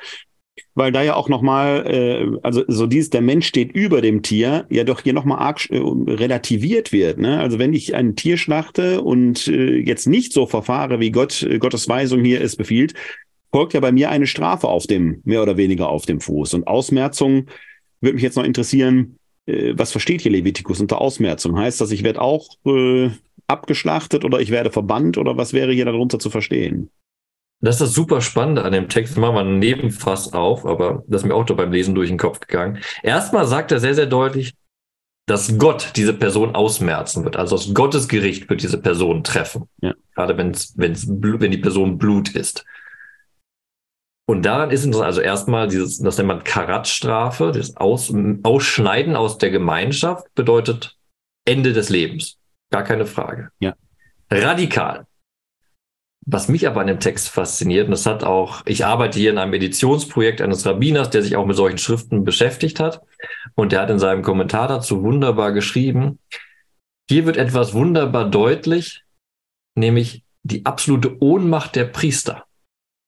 Weil 0.74 0.92
da 0.92 1.02
ja 1.02 1.14
auch 1.14 1.28
nochmal, 1.28 1.84
äh, 1.86 2.38
also 2.42 2.64
so 2.68 2.86
dieses, 2.86 3.10
der 3.10 3.22
Mensch 3.22 3.46
steht 3.46 3.72
über 3.72 4.00
dem 4.00 4.22
Tier, 4.22 4.66
ja 4.70 4.84
doch 4.84 5.00
hier 5.00 5.12
nochmal 5.12 5.40
arg 5.40 5.68
äh, 5.68 5.78
relativiert 5.78 6.90
wird. 6.92 7.18
Ne? 7.18 7.38
Also 7.38 7.58
wenn 7.58 7.74
ich 7.74 7.94
ein 7.94 8.16
Tier 8.16 8.38
schlachte 8.38 9.02
und 9.02 9.46
äh, 9.46 9.76
jetzt 9.76 10.06
nicht 10.06 10.32
so 10.32 10.46
verfahre, 10.46 11.00
wie 11.00 11.10
Gott, 11.10 11.42
äh, 11.42 11.58
Gottes 11.58 11.86
Weisung 11.88 12.24
hier 12.24 12.40
es 12.40 12.56
befiehlt, 12.56 12.94
folgt 13.52 13.74
ja 13.74 13.80
bei 13.80 13.92
mir 13.92 14.10
eine 14.10 14.26
Strafe 14.26 14.68
auf 14.68 14.86
dem, 14.86 15.20
mehr 15.24 15.42
oder 15.42 15.56
weniger 15.56 15.88
auf 15.88 16.06
dem 16.06 16.20
Fuß. 16.20 16.54
Und 16.54 16.66
Ausmerzung 16.66 17.46
würde 18.00 18.14
mich 18.14 18.22
jetzt 18.22 18.36
noch 18.36 18.44
interessieren, 18.44 19.18
äh, 19.46 19.74
was 19.76 19.92
versteht 19.92 20.22
hier 20.22 20.32
Levitikus 20.32 20.80
unter 20.80 21.00
Ausmerzung? 21.00 21.58
Heißt 21.58 21.80
das, 21.80 21.90
ich 21.90 22.02
werde 22.02 22.20
auch 22.20 22.48
äh, 22.66 23.10
abgeschlachtet 23.46 24.24
oder 24.24 24.40
ich 24.40 24.50
werde 24.50 24.70
verbannt 24.70 25.18
oder 25.18 25.36
was 25.36 25.52
wäre 25.52 25.72
hier 25.72 25.84
darunter 25.84 26.18
zu 26.18 26.30
verstehen? 26.30 26.90
Das 27.62 27.74
ist 27.74 27.80
das 27.80 27.92
super 27.92 28.22
Spannende 28.22 28.64
an 28.64 28.72
dem 28.72 28.88
Text. 28.88 29.18
Machen 29.18 29.34
wir 29.34 29.40
einen 29.40 29.58
Nebenfass 29.58 30.32
auf, 30.32 30.64
aber 30.64 31.04
das 31.08 31.22
ist 31.22 31.28
mir 31.28 31.34
auch 31.34 31.44
da 31.44 31.54
beim 31.54 31.72
Lesen 31.72 31.94
durch 31.94 32.08
den 32.08 32.16
Kopf 32.16 32.40
gegangen. 32.40 32.78
Erstmal 33.02 33.46
sagt 33.46 33.70
er 33.70 33.80
sehr, 33.80 33.94
sehr 33.94 34.06
deutlich, 34.06 34.54
dass 35.26 35.58
Gott 35.58 35.92
diese 35.96 36.14
Person 36.14 36.54
ausmerzen 36.54 37.24
wird. 37.24 37.36
Also 37.36 37.56
das 37.56 37.74
Gottesgericht 37.74 38.48
wird 38.48 38.62
diese 38.62 38.80
Person 38.80 39.22
treffen. 39.22 39.68
Ja. 39.82 39.94
Gerade 40.14 40.36
wenn's, 40.38 40.72
wenn's, 40.76 41.06
wenn 41.06 41.50
die 41.50 41.58
Person 41.58 41.98
Blut 41.98 42.30
ist. 42.30 42.64
Und 44.30 44.42
daran 44.42 44.70
ist 44.70 44.84
interessant, 44.84 45.08
also 45.08 45.20
erstmal 45.22 45.66
dieses, 45.66 45.98
das 45.98 46.16
nennt 46.16 46.28
man 46.28 46.44
Karatstrafe, 46.44 47.50
das 47.50 47.76
aus, 47.76 48.14
Ausschneiden 48.44 49.16
aus 49.16 49.38
der 49.38 49.50
Gemeinschaft 49.50 50.32
bedeutet 50.36 50.96
Ende 51.44 51.72
des 51.72 51.88
Lebens. 51.88 52.38
Gar 52.70 52.84
keine 52.84 53.06
Frage. 53.06 53.50
Ja. 53.58 53.74
Radikal. 54.30 55.08
Was 56.24 56.46
mich 56.46 56.68
aber 56.68 56.80
an 56.80 56.86
dem 56.86 57.00
Text 57.00 57.28
fasziniert, 57.28 57.86
und 57.86 57.90
das 57.90 58.06
hat 58.06 58.22
auch, 58.22 58.62
ich 58.66 58.86
arbeite 58.86 59.18
hier 59.18 59.32
in 59.32 59.38
einem 59.38 59.54
Editionsprojekt 59.54 60.40
eines 60.40 60.64
Rabbiners, 60.64 61.10
der 61.10 61.24
sich 61.24 61.34
auch 61.34 61.46
mit 61.46 61.56
solchen 61.56 61.78
Schriften 61.78 62.22
beschäftigt 62.22 62.78
hat. 62.78 63.02
Und 63.56 63.72
der 63.72 63.80
hat 63.80 63.90
in 63.90 63.98
seinem 63.98 64.22
Kommentar 64.22 64.68
dazu 64.68 65.02
wunderbar 65.02 65.50
geschrieben, 65.50 66.20
hier 67.08 67.26
wird 67.26 67.36
etwas 67.36 67.74
wunderbar 67.74 68.30
deutlich, 68.30 69.02
nämlich 69.74 70.22
die 70.44 70.66
absolute 70.66 71.20
Ohnmacht 71.20 71.74
der 71.74 71.86
Priester. 71.86 72.44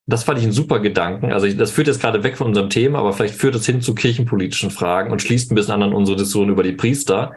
Das 0.05 0.25
fand 0.25 0.37
ich 0.37 0.43
einen 0.43 0.53
super 0.53 0.79
Gedanken. 0.79 1.31
Also 1.31 1.47
das 1.53 1.71
führt 1.71 1.87
jetzt 1.87 2.01
gerade 2.01 2.23
weg 2.23 2.37
von 2.37 2.47
unserem 2.47 2.69
Thema, 2.69 2.99
aber 2.99 3.13
vielleicht 3.13 3.35
führt 3.35 3.55
es 3.55 3.65
hin 3.65 3.81
zu 3.81 3.95
kirchenpolitischen 3.95 4.69
Fragen 4.69 5.11
und 5.11 5.21
schließt 5.21 5.51
ein 5.51 5.55
bisschen 5.55 5.75
an 5.75 5.83
an 5.83 5.93
unsere 5.93 6.17
Diskussion 6.17 6.49
über 6.49 6.63
die 6.63 6.73
Priester, 6.73 7.33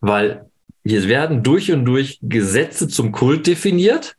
weil 0.00 0.50
hier 0.84 1.06
werden 1.08 1.42
durch 1.42 1.70
und 1.72 1.84
durch 1.84 2.18
Gesetze 2.20 2.88
zum 2.88 3.12
Kult 3.12 3.46
definiert, 3.46 4.16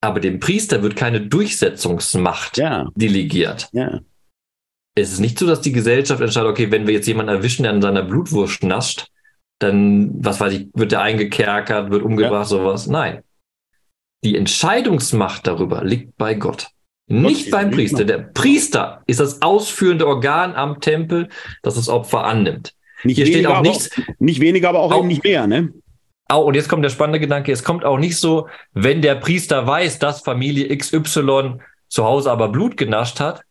aber 0.00 0.20
dem 0.20 0.38
Priester 0.38 0.82
wird 0.82 0.96
keine 0.96 1.20
Durchsetzungsmacht 1.20 2.58
ja. 2.58 2.90
delegiert. 2.94 3.68
Ja. 3.72 4.00
Es 4.94 5.12
ist 5.12 5.20
nicht 5.20 5.38
so, 5.38 5.46
dass 5.46 5.60
die 5.60 5.72
Gesellschaft 5.72 6.20
entscheidet, 6.20 6.50
okay, 6.50 6.70
wenn 6.70 6.86
wir 6.86 6.94
jetzt 6.94 7.06
jemanden 7.06 7.34
erwischen, 7.34 7.62
der 7.62 7.72
an 7.72 7.82
seiner 7.82 8.02
Blutwurst 8.02 8.62
nascht, 8.62 9.08
dann, 9.58 10.12
was 10.22 10.40
weiß 10.40 10.52
ich, 10.52 10.68
wird 10.74 10.92
der 10.92 11.00
eingekerkert, 11.00 11.90
wird 11.90 12.02
umgebracht, 12.02 12.50
ja. 12.50 12.58
sowas. 12.58 12.86
Nein. 12.86 13.22
Die 14.24 14.36
Entscheidungsmacht 14.36 15.46
darüber 15.46 15.84
liegt 15.84 16.16
bei 16.16 16.34
Gott. 16.34 16.68
Nicht 17.06 17.50
beim 17.50 17.70
Priester. 17.70 18.04
Der 18.04 18.18
Priester 18.18 19.02
ist 19.06 19.20
das 19.20 19.42
ausführende 19.42 20.06
Organ 20.06 20.54
am 20.54 20.80
Tempel, 20.80 21.28
das 21.62 21.74
das 21.74 21.90
Opfer 21.90 22.24
annimmt. 22.24 22.74
Nicht 23.02 23.16
Hier 23.16 23.26
steht 23.26 23.46
auch 23.46 23.60
nichts. 23.60 23.90
Nicht 24.18 24.40
weniger, 24.40 24.70
aber 24.70 24.80
auch, 24.80 24.92
auch 24.92 25.04
nicht 25.04 25.22
mehr, 25.22 25.46
ne? 25.46 25.72
Auch, 26.28 26.46
und 26.46 26.54
jetzt 26.54 26.70
kommt 26.70 26.82
der 26.82 26.88
spannende 26.88 27.20
Gedanke, 27.20 27.52
es 27.52 27.64
kommt 27.64 27.84
auch 27.84 27.98
nicht 27.98 28.16
so, 28.16 28.48
wenn 28.72 29.02
der 29.02 29.16
Priester 29.16 29.66
weiß, 29.66 29.98
dass 29.98 30.22
Familie 30.22 30.74
XY 30.74 31.58
zu 31.88 32.04
Hause 32.04 32.30
aber 32.30 32.48
Blut 32.48 32.78
genascht 32.78 33.20
hat, 33.20 33.42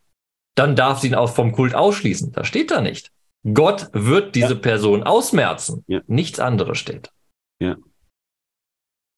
dann 0.56 0.76
darf 0.76 1.00
sie 1.00 1.08
ihn 1.08 1.16
auch 1.16 1.30
vom 1.30 1.52
Kult 1.52 1.76
ausschließen. 1.76 2.32
Das 2.32 2.48
steht 2.48 2.72
da 2.72 2.82
nicht. 2.82 3.12
Gott 3.54 3.90
wird 3.94 4.34
diese 4.34 4.54
ja. 4.54 4.60
Person 4.60 5.04
ausmerzen. 5.04 5.84
Ja. 5.88 6.02
Nichts 6.08 6.40
anderes 6.40 6.80
steht. 6.80 7.12
Ja. 7.60 7.76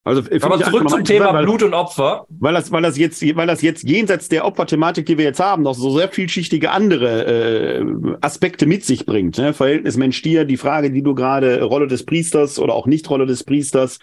Also, 0.06 0.22
Aber 0.42 0.60
zurück 0.60 0.88
zum 0.88 1.04
Thema 1.04 1.34
weil, 1.34 1.44
Blut 1.46 1.64
und 1.64 1.74
Opfer. 1.74 2.28
Weil 2.30 2.54
das, 2.54 2.72
weil 2.72 2.84
das 2.84 2.96
jetzt, 2.96 3.24
weil 3.36 3.48
das 3.48 3.64
jetzt 3.64 3.84
jenseits 3.84 4.30
der 4.30 4.46
Opferthematik, 4.46 5.08
die 5.08 5.18
wir 5.18 5.26
jetzt 5.26 5.40
haben, 5.40 5.64
noch 5.64 5.74
so 5.74 5.98
sehr 5.98 6.10
vielschichtige 6.10 6.70
andere 6.70 7.26
äh, 7.26 7.86
Aspekte 8.22 8.68
mit 8.68 8.86
sich 8.86 9.08
bringt. 9.08 9.40
Ne? 9.40 9.54
Verhältnis 9.54 9.98
Mensch-Tier, 9.98 10.46
die 10.46 10.58
Frage, 10.58 10.92
die 10.92 11.02
du 11.02 11.16
gerade, 11.16 11.64
Rolle 11.64 11.88
des 11.88 12.06
Priesters 12.06 12.60
oder 12.60 12.76
auch 12.76 12.86
Nicht-Rolle 12.86 13.26
des 13.26 13.44
Priesters, 13.44 13.98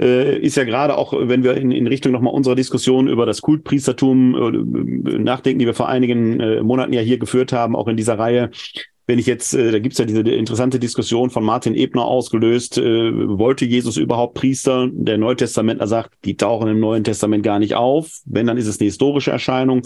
äh, 0.00 0.36
ist 0.36 0.56
ja 0.56 0.64
gerade 0.64 0.98
auch, 0.98 1.12
wenn 1.16 1.44
wir 1.44 1.56
in, 1.56 1.70
in 1.70 1.86
Richtung 1.86 2.10
nochmal 2.10 2.34
unserer 2.34 2.56
Diskussion 2.56 3.06
über 3.06 3.24
das 3.24 3.40
Kultpriestertum 3.40 4.34
äh, 4.34 5.18
nachdenken, 5.18 5.60
die 5.60 5.66
wir 5.66 5.74
vor 5.74 5.88
einigen 5.88 6.40
äh, 6.40 6.60
Monaten 6.60 6.92
ja 6.92 7.02
hier 7.02 7.18
geführt 7.18 7.52
haben, 7.52 7.76
auch 7.76 7.86
in 7.86 7.96
dieser 7.96 8.18
Reihe, 8.18 8.50
wenn 9.10 9.18
ich 9.18 9.26
jetzt, 9.26 9.54
äh, 9.54 9.72
da 9.72 9.80
gibt's 9.80 9.98
ja 9.98 10.04
diese 10.04 10.20
interessante 10.20 10.78
Diskussion 10.78 11.30
von 11.30 11.44
Martin 11.44 11.74
Ebner 11.74 12.04
ausgelöst, 12.04 12.78
äh, 12.78 13.10
wollte 13.38 13.64
Jesus 13.64 13.96
überhaupt 13.96 14.34
Priester? 14.34 14.88
Der 14.92 15.18
Neutestamentler 15.18 15.88
sagt, 15.88 16.12
die 16.24 16.36
tauchen 16.36 16.68
im 16.68 16.78
Neuen 16.78 17.02
Testament 17.02 17.42
gar 17.42 17.58
nicht 17.58 17.74
auf. 17.74 18.20
Wenn, 18.24 18.46
dann 18.46 18.56
ist 18.56 18.68
es 18.68 18.78
eine 18.78 18.86
historische 18.86 19.32
Erscheinung. 19.32 19.82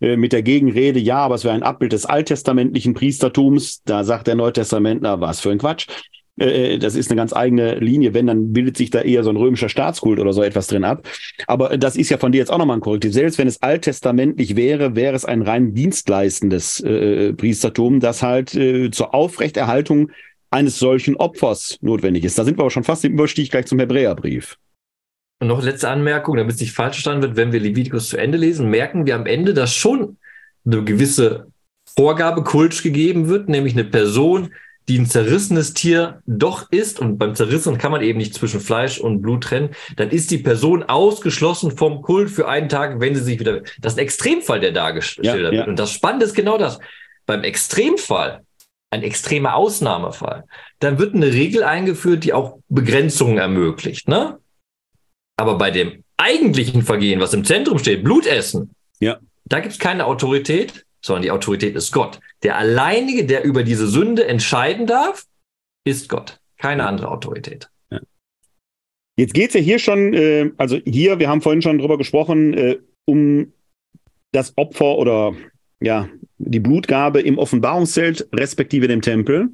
Äh, 0.00 0.16
mit 0.16 0.32
der 0.32 0.42
Gegenrede, 0.42 0.98
ja, 0.98 1.18
aber 1.18 1.36
es 1.36 1.44
wäre 1.44 1.54
ein 1.54 1.62
Abbild 1.62 1.92
des 1.92 2.06
alttestamentlichen 2.06 2.92
Priestertums. 2.92 3.82
Da 3.84 4.02
sagt 4.02 4.26
der 4.26 4.34
Neutestamentler, 4.34 5.20
was 5.20 5.38
für 5.38 5.52
ein 5.52 5.58
Quatsch. 5.58 5.86
Äh, 6.38 6.74
äh, 6.74 6.78
das 6.78 6.94
ist 6.94 7.10
eine 7.10 7.16
ganz 7.16 7.32
eigene 7.32 7.78
Linie. 7.78 8.14
Wenn, 8.14 8.26
dann 8.26 8.52
bildet 8.52 8.76
sich 8.76 8.90
da 8.90 9.00
eher 9.00 9.24
so 9.24 9.30
ein 9.30 9.36
römischer 9.36 9.68
Staatskult 9.68 10.20
oder 10.20 10.32
so 10.32 10.42
etwas 10.42 10.66
drin 10.66 10.84
ab. 10.84 11.06
Aber 11.46 11.76
das 11.78 11.96
ist 11.96 12.10
ja 12.10 12.18
von 12.18 12.32
dir 12.32 12.38
jetzt 12.38 12.50
auch 12.50 12.58
nochmal 12.58 12.78
ein 12.78 12.82
Korrektiv. 12.82 13.12
Selbst 13.12 13.38
wenn 13.38 13.48
es 13.48 13.62
alttestamentlich 13.62 14.56
wäre, 14.56 14.96
wäre 14.96 15.14
es 15.14 15.24
ein 15.24 15.42
rein 15.42 15.74
dienstleistendes 15.74 16.80
äh, 16.80 17.32
Priestertum, 17.32 18.00
das 18.00 18.22
halt 18.22 18.54
äh, 18.54 18.90
zur 18.90 19.14
Aufrechterhaltung 19.14 20.10
eines 20.50 20.78
solchen 20.78 21.16
Opfers 21.16 21.78
notwendig 21.80 22.24
ist. 22.24 22.38
Da 22.38 22.44
sind 22.44 22.58
wir 22.58 22.62
aber 22.62 22.70
schon 22.70 22.84
fast 22.84 23.04
im 23.04 23.14
Überstieg 23.14 23.50
gleich 23.50 23.66
zum 23.66 23.78
Hebräerbrief. 23.78 24.56
Und 25.38 25.48
noch 25.48 25.62
letzte 25.62 25.90
Anmerkung, 25.90 26.36
damit 26.36 26.54
es 26.54 26.60
nicht 26.60 26.72
falsch 26.72 26.96
verstanden 26.96 27.22
wird, 27.22 27.36
wenn 27.36 27.52
wir 27.52 27.60
Levitikus 27.60 28.08
zu 28.08 28.16
Ende 28.16 28.38
lesen, 28.38 28.70
merken 28.70 29.04
wir 29.04 29.16
am 29.16 29.26
Ende, 29.26 29.52
dass 29.52 29.74
schon 29.74 30.16
eine 30.64 30.82
gewisse 30.82 31.48
Vorgabe 31.94 32.42
kultisch 32.42 32.82
gegeben 32.82 33.28
wird, 33.28 33.48
nämlich 33.48 33.74
eine 33.74 33.84
Person, 33.84 34.50
die 34.88 34.98
ein 34.98 35.06
zerrissenes 35.06 35.74
Tier 35.74 36.22
doch 36.26 36.70
ist, 36.70 37.00
und 37.00 37.18
beim 37.18 37.34
Zerrissen 37.34 37.78
kann 37.78 37.90
man 37.90 38.02
eben 38.02 38.18
nicht 38.18 38.34
zwischen 38.34 38.60
Fleisch 38.60 38.98
und 38.98 39.20
Blut 39.20 39.44
trennen, 39.44 39.70
dann 39.96 40.10
ist 40.10 40.30
die 40.30 40.38
Person 40.38 40.84
ausgeschlossen 40.84 41.76
vom 41.76 42.02
Kult 42.02 42.30
für 42.30 42.48
einen 42.48 42.68
Tag, 42.68 43.00
wenn 43.00 43.14
sie 43.14 43.22
sich 43.22 43.40
wieder. 43.40 43.62
Das 43.80 43.94
ist 43.94 43.98
ein 43.98 44.04
Extremfall, 44.04 44.60
der 44.60 44.72
dargestellt 44.72 45.26
ja, 45.26 45.34
wird. 45.36 45.54
Ja. 45.54 45.64
Und 45.66 45.78
das 45.78 45.90
Spannende 45.90 46.24
ist 46.24 46.34
genau 46.34 46.56
das. 46.56 46.78
Beim 47.26 47.42
Extremfall, 47.42 48.42
ein 48.90 49.02
extremer 49.02 49.56
Ausnahmefall, 49.56 50.44
dann 50.78 50.98
wird 50.98 51.14
eine 51.14 51.32
Regel 51.32 51.64
eingeführt, 51.64 52.22
die 52.22 52.32
auch 52.32 52.58
Begrenzungen 52.68 53.38
ermöglicht. 53.38 54.08
Ne? 54.08 54.38
Aber 55.36 55.58
bei 55.58 55.72
dem 55.72 56.04
eigentlichen 56.16 56.82
Vergehen, 56.82 57.20
was 57.20 57.34
im 57.34 57.44
Zentrum 57.44 57.78
steht, 57.80 58.04
Blutessen, 58.04 58.70
ja. 59.00 59.18
da 59.44 59.58
gibt 59.58 59.72
es 59.72 59.78
keine 59.80 60.06
Autorität, 60.06 60.85
sondern 61.06 61.22
die 61.22 61.30
Autorität 61.30 61.76
ist 61.76 61.92
Gott. 61.92 62.20
Der 62.42 62.56
alleinige, 62.58 63.24
der 63.24 63.44
über 63.44 63.62
diese 63.62 63.86
Sünde 63.86 64.26
entscheiden 64.26 64.86
darf, 64.86 65.24
ist 65.84 66.08
Gott, 66.08 66.40
keine 66.58 66.86
andere 66.86 67.08
Autorität. 67.08 67.70
Ja. 67.90 68.00
Jetzt 69.16 69.32
geht 69.32 69.48
es 69.48 69.54
ja 69.54 69.60
hier 69.60 69.78
schon, 69.78 70.12
äh, 70.14 70.50
also 70.56 70.78
hier, 70.84 71.18
wir 71.18 71.28
haben 71.28 71.42
vorhin 71.42 71.62
schon 71.62 71.78
drüber 71.78 71.96
gesprochen, 71.96 72.54
äh, 72.54 72.78
um 73.04 73.52
das 74.32 74.52
Opfer 74.56 74.98
oder 74.98 75.34
ja, 75.80 76.08
die 76.38 76.60
Blutgabe 76.60 77.20
im 77.20 77.38
Offenbarungszelt 77.38 78.28
respektive 78.34 78.88
dem 78.88 79.00
Tempel. 79.00 79.50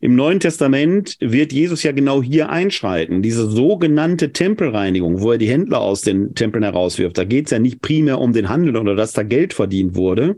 Im 0.00 0.14
Neuen 0.14 0.38
Testament 0.38 1.16
wird 1.18 1.52
Jesus 1.52 1.82
ja 1.82 1.90
genau 1.90 2.22
hier 2.22 2.50
einschreiten. 2.50 3.20
Diese 3.20 3.50
sogenannte 3.50 4.32
Tempelreinigung, 4.32 5.20
wo 5.20 5.32
er 5.32 5.38
die 5.38 5.48
Händler 5.50 5.80
aus 5.80 6.02
den 6.02 6.36
Tempeln 6.36 6.62
herauswirft. 6.62 7.18
Da 7.18 7.24
geht 7.24 7.46
es 7.46 7.50
ja 7.50 7.58
nicht 7.58 7.82
primär 7.82 8.20
um 8.20 8.32
den 8.32 8.48
Handel 8.48 8.76
oder 8.76 8.94
dass 8.94 9.12
da 9.12 9.24
Geld 9.24 9.54
verdient 9.54 9.96
wurde, 9.96 10.36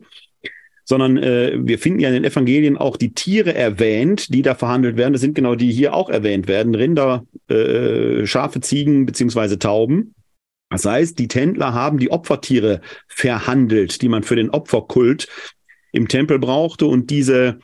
sondern 0.90 1.18
äh, 1.18 1.52
wir 1.56 1.78
finden 1.78 2.00
ja 2.00 2.08
in 2.08 2.14
den 2.14 2.24
Evangelien 2.24 2.76
auch 2.76 2.96
die 2.96 3.14
Tiere 3.14 3.54
erwähnt, 3.54 4.34
die 4.34 4.42
da 4.42 4.56
verhandelt 4.56 4.96
werden. 4.96 5.12
Das 5.12 5.22
sind 5.22 5.36
genau 5.36 5.54
die 5.54 5.70
hier 5.70 5.94
auch 5.94 6.10
erwähnt 6.10 6.48
werden. 6.48 6.74
Rinder, 6.74 7.24
äh, 7.48 8.26
Schafe, 8.26 8.60
Ziegen 8.60 9.06
beziehungsweise 9.06 9.60
Tauben. 9.60 10.16
Das 10.68 10.84
heißt, 10.84 11.16
die 11.20 11.28
Tändler 11.28 11.74
haben 11.74 11.98
die 11.98 12.10
Opfertiere 12.10 12.80
verhandelt, 13.06 14.02
die 14.02 14.08
man 14.08 14.24
für 14.24 14.34
den 14.34 14.50
Opferkult 14.50 15.28
im 15.92 16.08
Tempel 16.08 16.40
brauchte 16.40 16.86
und 16.86 17.10
diese 17.10 17.60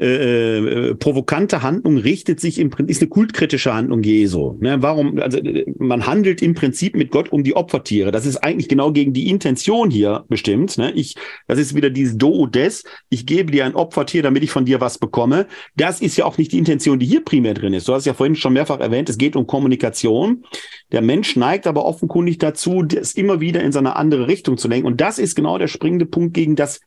äh, 0.00 0.56
äh, 0.56 0.94
provokante 0.94 1.62
Handlung 1.62 1.98
richtet 1.98 2.40
sich 2.40 2.58
im 2.58 2.70
Prinzip, 2.70 2.90
ist 2.90 3.02
eine 3.02 3.10
kultkritische 3.10 3.74
Handlung 3.74 4.02
Jesu. 4.02 4.56
Ne? 4.58 4.80
Warum, 4.80 5.18
also 5.18 5.38
man 5.78 6.06
handelt 6.06 6.40
im 6.40 6.54
Prinzip 6.54 6.96
mit 6.96 7.10
Gott 7.10 7.30
um 7.32 7.44
die 7.44 7.54
Opfertiere. 7.54 8.10
Das 8.10 8.24
ist 8.24 8.38
eigentlich 8.38 8.68
genau 8.68 8.92
gegen 8.92 9.12
die 9.12 9.28
Intention 9.28 9.90
hier 9.90 10.24
bestimmt. 10.28 10.78
Ne? 10.78 10.90
Ich, 10.92 11.16
das 11.48 11.58
ist 11.58 11.74
wieder 11.74 11.90
dieses 11.90 12.16
Do 12.16 12.46
des, 12.46 12.84
ich 13.10 13.26
gebe 13.26 13.52
dir 13.52 13.66
ein 13.66 13.74
Opfertier, 13.74 14.22
damit 14.22 14.42
ich 14.42 14.50
von 14.50 14.64
dir 14.64 14.80
was 14.80 14.96
bekomme. 14.96 15.46
Das 15.76 16.00
ist 16.00 16.16
ja 16.16 16.24
auch 16.24 16.38
nicht 16.38 16.52
die 16.52 16.58
Intention, 16.58 16.98
die 16.98 17.06
hier 17.06 17.22
primär 17.22 17.52
drin 17.52 17.74
ist. 17.74 17.86
Du 17.86 17.92
hast 17.92 18.06
ja 18.06 18.14
vorhin 18.14 18.36
schon 18.36 18.54
mehrfach 18.54 18.80
erwähnt, 18.80 19.10
es 19.10 19.18
geht 19.18 19.36
um 19.36 19.46
Kommunikation. 19.46 20.44
Der 20.92 21.02
Mensch 21.02 21.36
neigt 21.36 21.66
aber 21.66 21.84
offenkundig 21.84 22.38
dazu, 22.38 22.82
das 22.82 23.12
immer 23.12 23.40
wieder 23.40 23.62
in 23.62 23.72
seine 23.72 23.96
andere 23.96 24.28
Richtung 24.28 24.56
zu 24.56 24.66
lenken. 24.66 24.86
Und 24.86 25.02
das 25.02 25.18
ist 25.18 25.34
genau 25.34 25.58
der 25.58 25.68
springende 25.68 26.06
Punkt 26.06 26.32
gegen 26.32 26.56
das 26.56 26.80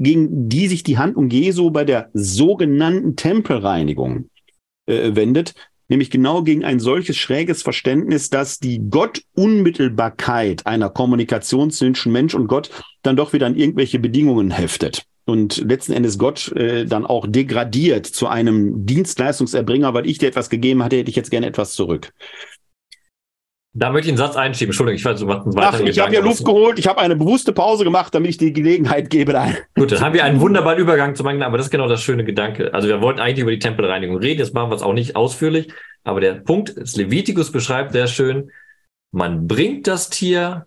gegen 0.00 0.48
die 0.48 0.66
sich 0.66 0.82
die 0.82 0.98
Handlung 0.98 1.30
Jesu 1.30 1.70
bei 1.70 1.84
der 1.84 2.10
sogenannten 2.14 3.14
Tempelreinigung 3.14 4.30
äh, 4.86 5.14
wendet, 5.14 5.54
nämlich 5.88 6.10
genau 6.10 6.42
gegen 6.42 6.64
ein 6.64 6.80
solches 6.80 7.16
schräges 7.16 7.62
Verständnis, 7.62 8.30
dass 8.30 8.58
die 8.58 8.80
Gottunmittelbarkeit 8.90 10.66
einer 10.66 10.88
Kommunikation 10.88 11.70
zwischen 11.70 12.12
Mensch 12.12 12.34
und 12.34 12.48
Gott 12.48 12.70
dann 13.02 13.16
doch 13.16 13.32
wieder 13.32 13.46
an 13.46 13.56
irgendwelche 13.56 13.98
Bedingungen 13.98 14.50
heftet 14.50 15.04
und 15.26 15.58
letzten 15.58 15.92
Endes 15.92 16.18
Gott 16.18 16.50
äh, 16.52 16.86
dann 16.86 17.06
auch 17.06 17.26
degradiert 17.26 18.06
zu 18.06 18.26
einem 18.26 18.86
Dienstleistungserbringer, 18.86 19.94
weil 19.94 20.08
ich 20.08 20.18
dir 20.18 20.28
etwas 20.28 20.50
gegeben 20.50 20.82
hatte, 20.82 20.96
hätte 20.96 21.10
ich 21.10 21.16
jetzt 21.16 21.30
gerne 21.30 21.46
etwas 21.46 21.74
zurück. 21.74 22.12
Da 23.72 23.90
möchte 23.90 24.08
ich 24.08 24.12
einen 24.12 24.18
Satz 24.18 24.34
einschieben. 24.34 24.70
Entschuldigung, 24.70 24.96
ich 24.96 25.04
weiß, 25.04 25.20
du 25.20 25.26
machst 25.26 25.46
einen 25.46 25.54
weiteren 25.54 25.84
Ach, 25.84 25.88
ich 25.88 25.98
habe 26.00 26.12
ja 26.12 26.20
Luft 26.20 26.44
geholt. 26.44 26.78
Ich 26.80 26.88
habe 26.88 27.00
eine 27.00 27.14
bewusste 27.14 27.52
Pause 27.52 27.84
gemacht, 27.84 28.12
damit 28.12 28.30
ich 28.30 28.36
die 28.36 28.52
Gelegenheit 28.52 29.10
gebe. 29.10 29.32
Da. 29.32 29.48
Gut, 29.76 29.92
dann 29.92 30.00
haben 30.00 30.14
wir 30.14 30.24
einen 30.24 30.40
wunderbaren 30.40 30.78
Übergang 30.78 31.14
zu 31.14 31.22
meinen, 31.22 31.42
aber 31.42 31.56
das 31.56 31.66
ist 31.66 31.70
genau 31.70 31.88
das 31.88 32.02
schöne 32.02 32.24
Gedanke. 32.24 32.74
Also 32.74 32.88
wir 32.88 33.00
wollten 33.00 33.20
eigentlich 33.20 33.42
über 33.42 33.52
die 33.52 33.60
Tempelreinigung 33.60 34.16
reden, 34.16 34.40
jetzt 34.40 34.54
machen 34.54 34.70
wir 34.70 34.76
es 34.76 34.82
auch 34.82 34.92
nicht 34.92 35.14
ausführlich, 35.14 35.72
aber 36.02 36.20
der 36.20 36.34
Punkt, 36.34 36.76
das 36.76 36.96
Levitikus 36.96 37.52
beschreibt 37.52 37.92
sehr 37.92 38.08
schön, 38.08 38.50
man 39.12 39.46
bringt 39.46 39.86
das 39.86 40.10
Tier 40.10 40.66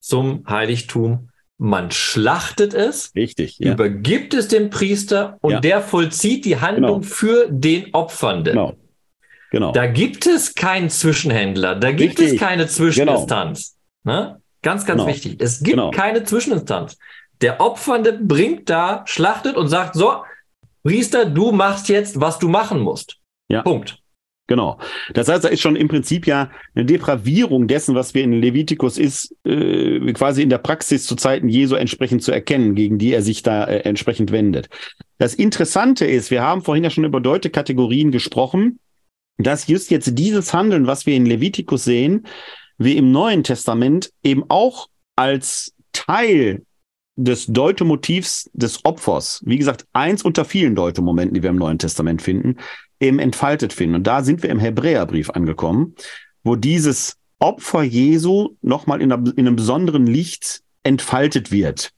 zum 0.00 0.44
Heiligtum, 0.46 1.30
man 1.58 1.90
schlachtet 1.90 2.74
es, 2.74 3.14
Richtig, 3.14 3.58
ja. 3.60 3.72
übergibt 3.72 4.34
es 4.34 4.48
dem 4.48 4.68
Priester 4.68 5.38
und 5.40 5.52
ja. 5.52 5.60
der 5.60 5.80
vollzieht 5.80 6.44
die 6.44 6.60
Handlung 6.60 7.00
genau. 7.00 7.14
für 7.14 7.48
den 7.48 7.94
Opfernden. 7.94 8.54
Genau. 8.54 8.76
Genau. 9.52 9.70
Da 9.72 9.86
gibt 9.86 10.26
es 10.26 10.54
keinen 10.54 10.88
Zwischenhändler, 10.88 11.76
da 11.76 11.92
gibt 11.92 12.18
Richtig. 12.18 12.34
es 12.34 12.40
keine 12.40 12.66
Zwischeninstanz. 12.66 13.76
Genau. 14.02 14.16
Ne? 14.16 14.40
Ganz, 14.62 14.86
ganz 14.86 15.02
genau. 15.02 15.06
wichtig. 15.06 15.36
Es 15.40 15.58
gibt 15.58 15.76
genau. 15.76 15.90
keine 15.90 16.24
Zwischeninstanz. 16.24 16.96
Der 17.42 17.60
Opfernde 17.60 18.14
bringt 18.14 18.70
da, 18.70 19.02
schlachtet 19.06 19.56
und 19.56 19.68
sagt, 19.68 19.94
so, 19.94 20.22
Priester, 20.82 21.26
du 21.26 21.52
machst 21.52 21.90
jetzt, 21.90 22.18
was 22.18 22.38
du 22.38 22.48
machen 22.48 22.80
musst. 22.80 23.18
Ja. 23.48 23.60
Punkt. 23.62 23.98
Genau. 24.46 24.78
Das 25.12 25.28
heißt, 25.28 25.44
da 25.44 25.48
ist 25.48 25.60
schon 25.60 25.76
im 25.76 25.88
Prinzip 25.88 26.26
ja 26.26 26.50
eine 26.74 26.86
Depravierung 26.86 27.68
dessen, 27.68 27.94
was 27.94 28.14
wir 28.14 28.24
in 28.24 28.32
Levitikus 28.32 28.96
ist, 28.96 29.34
äh, 29.44 30.12
quasi 30.14 30.42
in 30.42 30.50
der 30.50 30.58
Praxis 30.58 31.06
zu 31.06 31.14
Zeiten 31.14 31.48
Jesu 31.48 31.74
entsprechend 31.74 32.22
zu 32.22 32.32
erkennen, 32.32 32.74
gegen 32.74 32.98
die 32.98 33.12
er 33.12 33.22
sich 33.22 33.42
da 33.42 33.64
äh, 33.64 33.80
entsprechend 33.80 34.32
wendet. 34.32 34.68
Das 35.18 35.34
Interessante 35.34 36.06
ist, 36.06 36.30
wir 36.30 36.42
haben 36.42 36.62
vorhin 36.62 36.84
ja 36.84 36.90
schon 36.90 37.04
über 37.04 37.20
Deutekategorien 37.20 38.10
gesprochen 38.12 38.78
dass 39.38 39.66
just 39.66 39.90
jetzt 39.90 40.18
dieses 40.18 40.52
Handeln, 40.52 40.86
was 40.86 41.06
wir 41.06 41.14
in 41.14 41.26
Levitikus 41.26 41.84
sehen, 41.84 42.26
wir 42.78 42.96
im 42.96 43.12
Neuen 43.12 43.44
Testament 43.44 44.10
eben 44.22 44.44
auch 44.48 44.88
als 45.16 45.72
Teil 45.92 46.62
des 47.16 47.46
Deutemotivs 47.46 48.50
des 48.54 48.84
Opfers, 48.84 49.42
wie 49.44 49.58
gesagt, 49.58 49.86
eins 49.92 50.22
unter 50.22 50.44
vielen 50.44 50.74
Deutemomenten, 50.74 51.34
die 51.34 51.42
wir 51.42 51.50
im 51.50 51.56
Neuen 51.56 51.78
Testament 51.78 52.22
finden, 52.22 52.56
eben 53.00 53.18
entfaltet 53.18 53.72
finden. 53.72 53.96
Und 53.96 54.06
da 54.06 54.22
sind 54.22 54.42
wir 54.42 54.50
im 54.50 54.58
Hebräerbrief 54.58 55.30
angekommen, 55.30 55.94
wo 56.42 56.56
dieses 56.56 57.16
Opfer 57.38 57.82
Jesu 57.82 58.56
nochmal 58.62 59.02
in, 59.02 59.10
in 59.10 59.46
einem 59.46 59.56
besonderen 59.56 60.06
Licht 60.06 60.62
entfaltet 60.84 61.52
wird. 61.52 61.92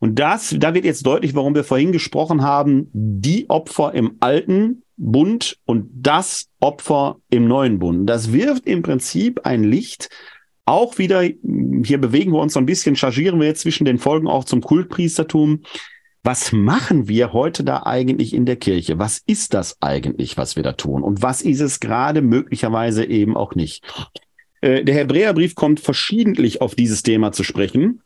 Und 0.00 0.18
das, 0.18 0.54
da 0.58 0.74
wird 0.74 0.84
jetzt 0.84 1.04
deutlich, 1.06 1.34
warum 1.34 1.54
wir 1.54 1.64
vorhin 1.64 1.92
gesprochen 1.92 2.42
haben, 2.42 2.88
die 2.92 3.50
Opfer 3.50 3.94
im 3.94 4.16
Alten 4.20 4.82
Bund 4.96 5.58
und 5.64 5.88
das 5.92 6.48
Opfer 6.60 7.16
im 7.30 7.46
neuen 7.46 7.78
Bund. 7.78 8.08
Das 8.08 8.32
wirft 8.32 8.66
im 8.66 8.82
Prinzip 8.82 9.40
ein 9.44 9.64
Licht 9.64 10.08
auch 10.68 10.98
wieder, 10.98 11.22
hier 11.22 11.98
bewegen 11.98 12.32
wir 12.32 12.40
uns 12.40 12.52
so 12.52 12.60
ein 12.60 12.66
bisschen, 12.66 12.94
chargieren 12.94 13.40
wir 13.40 13.46
jetzt 13.46 13.62
zwischen 13.62 13.86
den 13.86 13.98
Folgen 13.98 14.28
auch 14.28 14.44
zum 14.44 14.60
Kultpriestertum. 14.60 15.62
Was 16.22 16.52
machen 16.52 17.08
wir 17.08 17.32
heute 17.32 17.64
da 17.64 17.84
eigentlich 17.84 18.34
in 18.34 18.44
der 18.44 18.56
Kirche? 18.56 18.98
Was 18.98 19.22
ist 19.24 19.54
das 19.54 19.78
eigentlich, 19.80 20.36
was 20.36 20.56
wir 20.56 20.62
da 20.62 20.74
tun? 20.74 21.02
Und 21.02 21.22
was 21.22 21.40
ist 21.40 21.60
es 21.60 21.80
gerade 21.80 22.20
möglicherweise 22.20 23.06
eben 23.06 23.34
auch 23.34 23.54
nicht? 23.54 23.82
Äh, 24.60 24.84
der 24.84 24.94
Hebräerbrief 24.94 25.54
kommt 25.54 25.80
verschiedentlich 25.80 26.60
auf 26.60 26.74
dieses 26.74 27.02
Thema 27.02 27.32
zu 27.32 27.44
sprechen. 27.44 28.02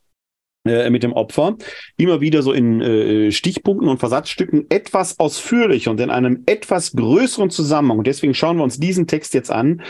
Äh, 0.64 0.90
mit 0.90 1.02
dem 1.02 1.12
Opfer 1.12 1.56
immer 1.96 2.20
wieder 2.20 2.40
so 2.42 2.52
in 2.52 2.80
äh, 2.80 3.32
Stichpunkten 3.32 3.88
und 3.88 3.98
Versatzstücken 3.98 4.66
etwas 4.70 5.18
ausführlicher 5.18 5.90
und 5.90 5.98
in 5.98 6.08
einem 6.08 6.44
etwas 6.46 6.92
größeren 6.92 7.50
Zusammenhang. 7.50 7.98
Und 7.98 8.06
deswegen 8.06 8.32
schauen 8.32 8.58
wir 8.58 8.62
uns 8.62 8.78
diesen 8.78 9.08
Text 9.08 9.34
jetzt 9.34 9.50
an. 9.50 9.82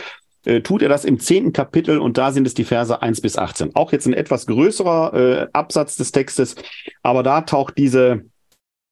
Äh, 0.45 0.61
tut 0.61 0.81
er 0.81 0.89
das 0.89 1.05
im 1.05 1.19
zehnten 1.19 1.53
Kapitel 1.53 1.99
und 1.99 2.17
da 2.17 2.31
sind 2.31 2.47
es 2.47 2.55
die 2.55 2.63
Verse 2.63 2.99
1 2.99 3.21
bis 3.21 3.37
18. 3.37 3.75
Auch 3.75 3.91
jetzt 3.91 4.07
ein 4.07 4.13
etwas 4.13 4.47
größerer 4.47 5.13
äh, 5.13 5.47
Absatz 5.53 5.95
des 5.95 6.11
Textes, 6.11 6.55
aber 7.03 7.21
da 7.21 7.41
taucht 7.41 7.77
diese 7.77 8.23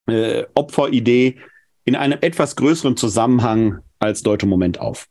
äh, 0.07 0.43
Opferidee 0.53 1.39
in 1.83 1.95
einem 1.95 2.19
etwas 2.21 2.55
größeren 2.57 2.95
Zusammenhang 2.95 3.79
als 3.97 4.21
Deutemoment 4.21 4.79
auf. 4.79 5.07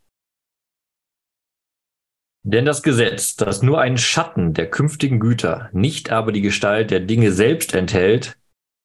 Denn 2.43 2.65
das 2.65 2.83
Gesetz, 2.83 3.37
das 3.37 3.63
nur 3.63 3.81
einen 3.81 3.99
Schatten 3.99 4.55
der 4.55 4.71
künftigen 4.71 5.21
Güter, 5.21 5.69
nicht 5.73 6.11
aber 6.11 6.33
die 6.33 6.41
Gestalt 6.41 6.91
der 6.91 7.01
Dinge 7.01 7.33
selbst 7.33 7.75
enthält, 7.75 8.37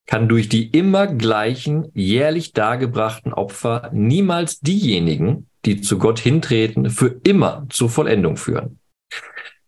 kann 0.08 0.28
durch 0.28 0.50
die 0.50 0.70
immer 0.70 1.08
gleichen 1.08 1.90
jährlich 1.94 2.54
dargebrachten 2.54 3.34
Opfer 3.34 3.90
niemals 3.94 4.60
diejenigen, 4.60 5.48
die 5.66 5.82
zu 5.82 5.98
Gott 5.98 6.20
hintreten, 6.20 6.90
für 6.90 7.20
immer 7.24 7.66
zur 7.70 7.90
Vollendung 7.90 8.38
führen. 8.38 8.80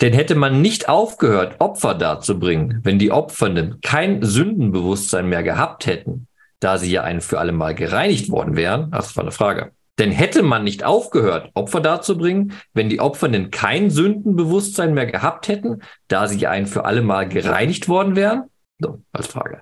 Denn 0.02 0.14
hätte 0.14 0.36
man 0.36 0.62
nicht 0.62 0.90
aufgehört, 0.90 1.56
Opfer 1.60 1.96
darzubringen, 1.96 2.82
wenn 2.84 3.00
die 3.00 3.12
Opfernden 3.12 3.82
kein 3.82 4.22
Sündenbewusstsein 4.22 5.28
mehr 5.28 5.42
gehabt 5.42 5.88
hätten, 5.88 6.28
da 6.60 6.78
sie 6.78 6.92
ja 6.92 7.04
ein 7.04 7.22
für 7.22 7.40
alle 7.40 7.52
Mal 7.52 7.74
gereinigt 7.74 8.30
worden 8.30 8.56
wären, 8.56 8.92
das 8.92 9.16
war 9.16 9.24
eine 9.24 9.32
Frage, 9.32 9.72
denn 10.00 10.12
hätte 10.12 10.44
man 10.44 10.64
nicht 10.64 10.84
aufgehört, 10.84 11.50
Opfer 11.54 11.82
darzubringen, 11.82 12.54
wenn 12.74 12.90
die 12.90 13.00
Opfernden 13.00 13.52
kein 13.52 13.90
Sündenbewusstsein 13.90 14.94
mehr 14.94 15.08
gehabt 15.08 15.48
hätten, 15.48 15.82
da 16.08 16.28
sie 16.28 16.46
ein 16.48 16.68
für 16.68 16.86
alle 16.86 17.02
Mal 17.02 17.28
gereinigt 17.28 17.90
worden 17.90 18.16
wären? 18.16 18.44
So, 18.80 19.02
als 19.12 19.28
Frage. 19.28 19.62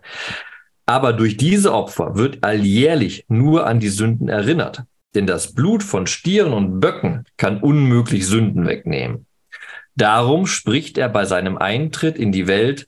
Aber 0.86 1.14
durch 1.14 1.38
diese 1.38 1.74
Opfer 1.74 2.16
wird 2.16 2.44
alljährlich 2.44 3.26
nur 3.28 3.66
an 3.66 3.80
die 3.80 3.90
Sünden 3.90 4.28
erinnert. 4.28 4.84
Denn 5.16 5.26
das 5.26 5.54
Blut 5.54 5.82
von 5.82 6.08
Stieren 6.08 6.52
und 6.52 6.82
Böcken 6.82 7.24
kann 7.38 7.62
unmöglich 7.62 8.28
Sünden 8.28 8.68
wegnehmen. 8.68 9.26
Darum 9.96 10.46
spricht 10.46 10.98
er 10.98 11.08
bei 11.08 11.24
seinem 11.24 11.58
Eintritt 11.58 12.18
in 12.18 12.34
die 12.34 12.48
Welt, 12.48 12.88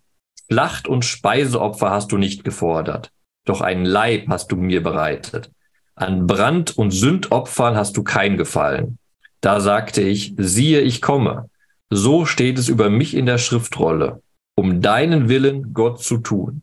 Schlacht- 0.50 0.88
und 0.88 1.06
Speiseopfer 1.06 1.90
hast 1.90 2.12
du 2.12 2.18
nicht 2.18 2.44
gefordert, 2.44 3.12
doch 3.46 3.62
einen 3.62 3.86
Leib 3.86 4.28
hast 4.28 4.52
du 4.52 4.58
mir 4.58 4.84
bereitet. 4.84 5.52
An 6.00 6.28
Brand- 6.28 6.78
und 6.78 6.92
Sündopfern 6.92 7.76
hast 7.76 7.98
du 7.98 8.04
kein 8.04 8.38
Gefallen. 8.38 9.00
Da 9.42 9.60
sagte 9.60 10.04
ich, 10.04 10.36
siehe, 10.38 10.82
ich 10.82 11.02
komme. 11.02 11.50
So 11.90 12.28
steht 12.28 12.60
es 12.60 12.70
über 12.70 12.92
mich 12.92 13.16
in 13.16 13.26
der 13.26 13.40
Schriftrolle, 13.40 14.22
um 14.56 14.82
deinen 14.82 15.28
Willen, 15.28 15.74
Gott, 15.74 16.04
zu 16.04 16.20
tun. 16.20 16.62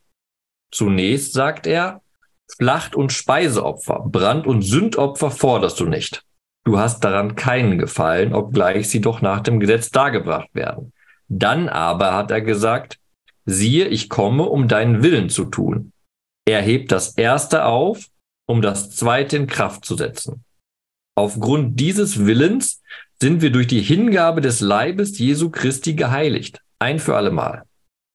Zunächst 0.70 1.32
sagt 1.32 1.66
er, 1.66 2.00
Schlacht- 2.48 2.94
und 2.94 3.12
Speiseopfer, 3.12 4.04
Brand- 4.06 4.46
und 4.46 4.62
Sündopfer 4.62 5.32
forderst 5.32 5.80
du 5.80 5.86
nicht. 5.86 6.22
Du 6.62 6.78
hast 6.78 7.02
daran 7.02 7.34
keinen 7.34 7.78
Gefallen, 7.78 8.34
obgleich 8.34 8.88
sie 8.88 9.00
doch 9.00 9.20
nach 9.20 9.40
dem 9.40 9.58
Gesetz 9.58 9.90
dargebracht 9.90 10.50
werden. 10.52 10.92
Dann 11.26 11.68
aber 11.68 12.14
hat 12.14 12.30
er 12.30 12.40
gesagt, 12.40 13.00
siehe, 13.46 13.88
ich 13.88 14.08
komme, 14.08 14.44
um 14.44 14.68
deinen 14.68 15.02
Willen 15.02 15.28
zu 15.28 15.46
tun. 15.46 15.90
Er 16.46 16.62
hebt 16.62 16.92
das 16.92 17.18
erste 17.18 17.64
auf, 17.64 18.10
um 18.46 18.62
das 18.62 18.90
zweite 18.90 19.36
in 19.36 19.46
Kraft 19.46 19.84
zu 19.84 19.96
setzen. 19.96 20.44
Aufgrund 21.16 21.78
dieses 21.78 22.26
Willens 22.26 22.82
sind 23.20 23.40
wir 23.40 23.50
durch 23.50 23.68
die 23.68 23.80
Hingabe 23.80 24.40
des 24.40 24.60
Leibes 24.60 25.18
Jesu 25.18 25.50
Christi 25.50 25.94
geheiligt, 25.94 26.60
ein 26.78 26.98
für 26.98 27.16
allemal. 27.16 27.62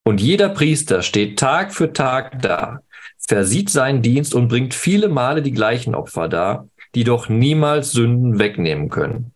Und 0.05 0.21
jeder 0.21 0.49
Priester 0.49 1.01
steht 1.01 1.39
Tag 1.39 1.73
für 1.73 1.93
Tag 1.93 2.41
da, 2.41 2.81
versieht 3.17 3.69
seinen 3.69 4.01
Dienst 4.01 4.33
und 4.33 4.47
bringt 4.47 4.73
viele 4.73 5.07
Male 5.07 5.41
die 5.41 5.51
gleichen 5.51 5.95
Opfer 5.95 6.27
dar, 6.27 6.67
die 6.95 7.03
doch 7.03 7.29
niemals 7.29 7.91
Sünden 7.91 8.39
wegnehmen 8.39 8.89
können. 8.89 9.33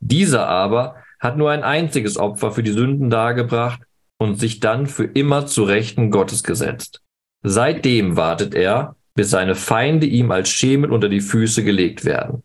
Dieser 0.00 0.46
aber 0.46 0.96
hat 1.18 1.36
nur 1.36 1.50
ein 1.50 1.64
einziges 1.64 2.16
Opfer 2.16 2.52
für 2.52 2.62
die 2.62 2.72
Sünden 2.72 3.10
dargebracht 3.10 3.80
und 4.18 4.38
sich 4.38 4.60
dann 4.60 4.86
für 4.86 5.04
immer 5.04 5.46
zu 5.46 5.64
Rechten 5.64 6.10
Gottes 6.10 6.42
gesetzt. 6.42 7.02
Seitdem 7.42 8.16
wartet 8.16 8.54
er, 8.54 8.96
bis 9.18 9.30
seine 9.30 9.56
Feinde 9.56 10.06
ihm 10.06 10.30
als 10.30 10.48
Schemel 10.48 10.92
unter 10.92 11.08
die 11.08 11.20
Füße 11.20 11.64
gelegt 11.64 12.04
werden. 12.04 12.44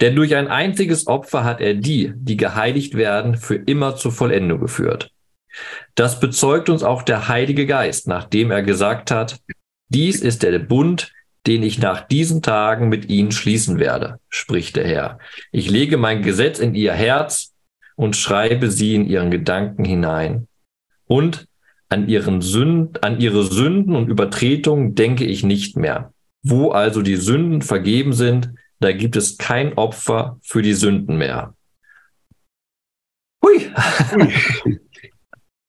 Denn 0.00 0.16
durch 0.16 0.34
ein 0.34 0.48
einziges 0.48 1.06
Opfer 1.06 1.44
hat 1.44 1.60
er 1.60 1.74
die, 1.74 2.12
die 2.16 2.36
geheiligt 2.36 2.96
werden, 2.96 3.36
für 3.36 3.54
immer 3.54 3.94
zur 3.94 4.10
Vollendung 4.10 4.58
geführt. 4.58 5.12
Das 5.94 6.18
bezeugt 6.18 6.68
uns 6.68 6.82
auch 6.82 7.02
der 7.02 7.28
Heilige 7.28 7.64
Geist, 7.64 8.08
nachdem 8.08 8.50
er 8.50 8.62
gesagt 8.62 9.12
hat, 9.12 9.38
dies 9.88 10.20
ist 10.20 10.42
der 10.42 10.58
Bund, 10.58 11.12
den 11.46 11.62
ich 11.62 11.78
nach 11.78 12.00
diesen 12.00 12.42
Tagen 12.42 12.88
mit 12.88 13.08
ihnen 13.08 13.30
schließen 13.30 13.78
werde, 13.78 14.18
spricht 14.28 14.74
der 14.74 14.88
Herr. 14.88 15.20
Ich 15.52 15.70
lege 15.70 15.96
mein 15.96 16.22
Gesetz 16.22 16.58
in 16.58 16.74
ihr 16.74 16.92
Herz 16.92 17.52
und 17.94 18.16
schreibe 18.16 18.68
sie 18.68 18.96
in 18.96 19.06
ihren 19.06 19.30
Gedanken 19.30 19.84
hinein. 19.84 20.48
Und 21.06 21.46
an, 21.88 22.08
ihren 22.08 22.40
Sünden, 22.40 23.02
an 23.02 23.20
ihre 23.20 23.44
Sünden 23.44 23.94
und 23.94 24.08
Übertretungen 24.08 24.94
denke 24.94 25.24
ich 25.24 25.44
nicht 25.44 25.76
mehr. 25.76 26.12
Wo 26.42 26.70
also 26.70 27.02
die 27.02 27.16
Sünden 27.16 27.62
vergeben 27.62 28.12
sind, 28.12 28.50
da 28.80 28.92
gibt 28.92 29.16
es 29.16 29.38
kein 29.38 29.74
Opfer 29.74 30.38
für 30.42 30.62
die 30.62 30.74
Sünden 30.74 31.16
mehr. 31.16 31.54
Hui. 33.42 33.70
Hui. 34.12 34.78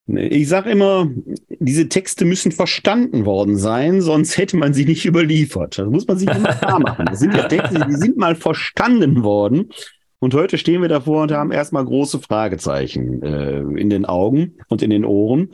Ich 0.07 0.47
sage 0.49 0.69
immer, 0.69 1.09
diese 1.49 1.89
Texte 1.89 2.25
müssen 2.25 2.51
verstanden 2.51 3.25
worden 3.25 3.57
sein, 3.57 4.01
sonst 4.01 4.37
hätte 4.37 4.55
man 4.55 4.71
sie 4.71 4.85
nicht 4.85 5.03
überliefert. 5.03 5.79
Das 5.79 5.89
muss 5.89 6.07
man 6.07 6.19
sich 6.19 6.29
immer 6.29 6.53
klar 6.59 6.79
machen. 6.79 7.07
Das 7.07 7.19
sind 7.19 7.33
ja 7.33 7.47
Texte, 7.47 7.83
die 7.89 7.95
sind 7.95 8.15
mal 8.15 8.35
verstanden 8.35 9.23
worden. 9.23 9.71
Und 10.19 10.35
heute 10.35 10.59
stehen 10.59 10.81
wir 10.81 10.89
davor 10.89 11.23
und 11.23 11.31
haben 11.31 11.51
erstmal 11.51 11.83
große 11.83 12.19
Fragezeichen 12.19 13.21
äh, 13.23 13.59
in 13.59 13.89
den 13.89 14.05
Augen 14.05 14.57
und 14.69 14.83
in 14.83 14.91
den 14.91 15.05
Ohren. 15.05 15.49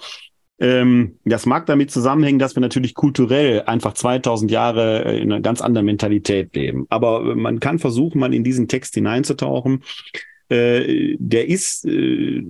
Ähm, 0.62 1.18
das 1.26 1.48
mag 1.48 1.66
damit 1.66 1.90
zusammenhängen, 1.90 2.38
dass 2.38 2.56
wir 2.56 2.62
natürlich 2.62 2.94
kulturell 2.94 3.64
einfach 3.64 3.94
2000 3.94 4.52
Jahre 4.52 5.06
äh, 5.06 5.18
in 5.20 5.32
einer 5.32 5.42
ganz 5.42 5.60
anderen 5.60 5.88
Mentalität 5.88 6.56
leben. 6.56 6.86
Aber 6.90 7.32
äh, 7.32 7.36
man 7.36 7.60
kann 7.60 7.80
versuchen, 7.80 8.20
mal 8.20 8.32
in 8.32 8.44
diesen 8.44 8.68
Text 8.68 8.94
hineinzutauchen. 8.94 9.84
Äh, 10.50 11.16
der 11.18 11.50
ist 11.50 11.84
äh, 11.86 12.44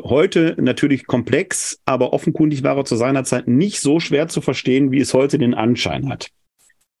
heute 0.00 0.54
natürlich 0.60 1.08
komplex, 1.08 1.80
aber 1.84 2.12
offenkundig 2.12 2.62
war 2.62 2.76
er 2.76 2.84
zu 2.84 2.94
seiner 2.94 3.24
Zeit 3.24 3.48
nicht 3.48 3.80
so 3.80 3.98
schwer 3.98 4.28
zu 4.28 4.40
verstehen, 4.40 4.92
wie 4.92 5.00
es 5.00 5.12
heute 5.12 5.36
den 5.36 5.54
Anschein 5.54 6.08
hat. 6.08 6.28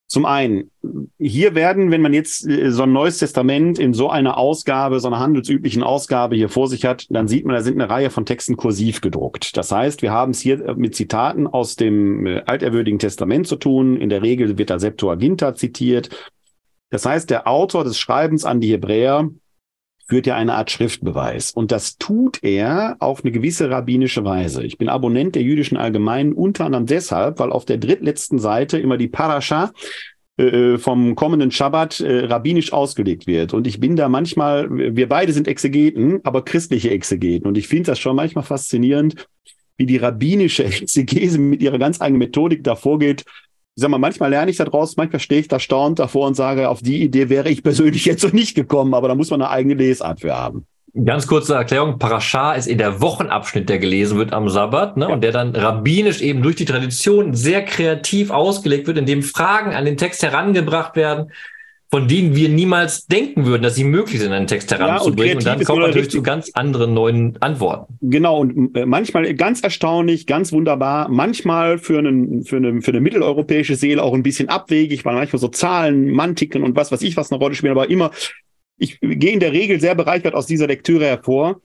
Zum 0.08 0.24
einen, 0.24 0.70
hier 1.18 1.56
werden, 1.56 1.90
wenn 1.90 2.00
man 2.00 2.14
jetzt 2.14 2.46
äh, 2.46 2.70
so 2.70 2.84
ein 2.84 2.92
neues 2.92 3.18
Testament 3.18 3.78
in 3.78 3.92
so 3.92 4.08
einer 4.08 4.38
Ausgabe, 4.38 5.00
so 5.00 5.08
einer 5.08 5.18
handelsüblichen 5.18 5.82
Ausgabe 5.82 6.36
hier 6.36 6.48
vor 6.48 6.68
sich 6.68 6.84
hat, 6.84 7.06
dann 7.10 7.26
sieht 7.26 7.44
man, 7.44 7.56
da 7.56 7.62
sind 7.62 7.80
eine 7.80 7.90
Reihe 7.90 8.10
von 8.10 8.24
Texten 8.24 8.56
kursiv 8.56 9.00
gedruckt. 9.00 9.56
Das 9.56 9.72
heißt, 9.72 10.02
wir 10.02 10.12
haben 10.12 10.30
es 10.30 10.40
hier 10.40 10.64
äh, 10.64 10.74
mit 10.74 10.94
Zitaten 10.94 11.48
aus 11.48 11.74
dem 11.74 12.24
äh, 12.24 12.42
alterwürdigen 12.46 13.00
Testament 13.00 13.48
zu 13.48 13.56
tun. 13.56 13.96
In 13.96 14.08
der 14.08 14.22
Regel 14.22 14.58
wird 14.58 14.70
da 14.70 14.78
Septuaginta 14.78 15.54
zitiert. 15.56 16.10
Das 16.90 17.04
heißt, 17.04 17.28
der 17.30 17.48
Autor 17.48 17.82
des 17.82 17.98
Schreibens 17.98 18.44
an 18.44 18.60
die 18.60 18.70
Hebräer 18.70 19.28
führt 20.08 20.26
ja 20.26 20.36
eine 20.36 20.54
Art 20.54 20.70
Schriftbeweis. 20.70 21.50
Und 21.50 21.72
das 21.72 21.98
tut 21.98 22.42
er 22.42 22.96
auf 23.00 23.24
eine 23.24 23.32
gewisse 23.32 23.70
rabbinische 23.70 24.24
Weise. 24.24 24.62
Ich 24.62 24.78
bin 24.78 24.88
Abonnent 24.88 25.34
der 25.34 25.42
jüdischen 25.42 25.76
Allgemeinen 25.76 26.32
unter 26.32 26.64
anderem 26.64 26.86
deshalb, 26.86 27.38
weil 27.38 27.50
auf 27.50 27.64
der 27.64 27.78
drittletzten 27.78 28.38
Seite 28.38 28.78
immer 28.78 28.98
die 28.98 29.08
Parascha 29.08 29.72
äh, 30.38 30.78
vom 30.78 31.16
kommenden 31.16 31.50
Schabbat 31.50 32.00
äh, 32.00 32.26
rabbinisch 32.26 32.72
ausgelegt 32.72 33.26
wird. 33.26 33.52
Und 33.52 33.66
ich 33.66 33.80
bin 33.80 33.96
da 33.96 34.08
manchmal, 34.08 34.68
wir 34.94 35.08
beide 35.08 35.32
sind 35.32 35.48
Exegeten, 35.48 36.20
aber 36.24 36.44
christliche 36.44 36.90
Exegeten. 36.90 37.48
Und 37.48 37.58
ich 37.58 37.66
finde 37.66 37.90
das 37.90 37.98
schon 37.98 38.16
manchmal 38.16 38.44
faszinierend, 38.44 39.26
wie 39.76 39.86
die 39.86 39.96
rabbinische 39.96 40.64
Exegese 40.82 41.38
mit 41.38 41.62
ihrer 41.62 41.78
ganz 41.78 42.00
eigenen 42.00 42.20
Methodik 42.20 42.62
da 42.62 42.76
vorgeht, 42.76 43.24
ich 43.76 43.82
sag 43.82 43.90
mal, 43.90 43.98
manchmal 43.98 44.30
lerne 44.30 44.50
ich 44.50 44.56
da 44.56 44.64
draus, 44.64 44.96
manchmal 44.96 45.20
stehe 45.20 45.42
ich 45.42 45.48
da 45.48 45.60
staunt 45.60 45.98
davor 45.98 46.26
und 46.26 46.34
sage, 46.34 46.70
auf 46.70 46.80
die 46.80 47.02
Idee 47.02 47.28
wäre 47.28 47.50
ich 47.50 47.62
persönlich 47.62 48.06
jetzt 48.06 48.22
so 48.22 48.28
nicht 48.28 48.54
gekommen, 48.54 48.94
aber 48.94 49.08
da 49.08 49.14
muss 49.14 49.30
man 49.30 49.42
eine 49.42 49.50
eigene 49.50 49.74
Lesart 49.74 50.20
für 50.20 50.34
haben. 50.34 50.66
Ganz 51.04 51.26
kurze 51.26 51.54
Erklärung. 51.54 51.98
Parashah 51.98 52.54
ist 52.54 52.68
in 52.68 52.78
der 52.78 53.02
Wochenabschnitt, 53.02 53.68
der 53.68 53.78
gelesen 53.78 54.16
wird 54.16 54.32
am 54.32 54.48
Sabbat, 54.48 54.96
ne? 54.96 55.04
Ja. 55.08 55.12
und 55.12 55.22
der 55.22 55.30
dann 55.30 55.54
rabbinisch 55.54 56.22
eben 56.22 56.42
durch 56.42 56.56
die 56.56 56.64
Tradition 56.64 57.34
sehr 57.34 57.66
kreativ 57.66 58.30
ausgelegt 58.30 58.86
wird, 58.86 58.96
indem 58.96 59.22
Fragen 59.22 59.74
an 59.74 59.84
den 59.84 59.98
Text 59.98 60.22
herangebracht 60.22 60.96
werden, 60.96 61.32
von 61.90 62.08
denen 62.08 62.34
wir 62.34 62.48
niemals 62.48 63.06
denken 63.06 63.46
würden, 63.46 63.62
dass 63.62 63.76
sie 63.76 63.84
möglich 63.84 64.20
sind, 64.20 64.32
einen 64.32 64.48
Text 64.48 64.72
heranzubringen. 64.72 65.26
Ja, 65.26 65.32
und, 65.32 65.38
und, 65.38 65.46
dann 65.46 65.64
kommt 65.64 65.78
man 65.78 65.88
natürlich 65.88 66.10
zu 66.10 66.22
ganz 66.22 66.50
anderen 66.54 66.94
neuen 66.94 67.40
Antworten. 67.40 67.96
Genau, 68.00 68.40
und 68.40 68.76
äh, 68.76 68.86
manchmal 68.86 69.32
ganz 69.34 69.60
erstaunlich, 69.60 70.26
ganz 70.26 70.52
wunderbar, 70.52 71.08
manchmal 71.08 71.78
für, 71.78 71.98
einen, 71.98 72.44
für, 72.44 72.56
eine, 72.56 72.82
für 72.82 72.90
eine 72.90 73.00
mitteleuropäische 73.00 73.76
Seele 73.76 74.02
auch 74.02 74.14
ein 74.14 74.24
bisschen 74.24 74.48
abwegig, 74.48 75.04
weil 75.04 75.14
manchmal 75.14 75.40
so 75.40 75.48
Zahlen, 75.48 76.10
Mantiken 76.10 76.62
und 76.64 76.76
was 76.76 76.90
weiß 76.90 77.02
ich 77.02 77.16
was 77.16 77.30
eine 77.30 77.38
Rolle 77.38 77.54
spielen, 77.54 77.72
aber 77.72 77.88
immer, 77.88 78.10
ich 78.78 79.00
gehe 79.00 79.32
in 79.32 79.40
der 79.40 79.52
Regel 79.52 79.80
sehr 79.80 79.94
bereichert 79.94 80.34
aus 80.34 80.46
dieser 80.46 80.66
Lektüre 80.66 81.06
hervor 81.06 81.60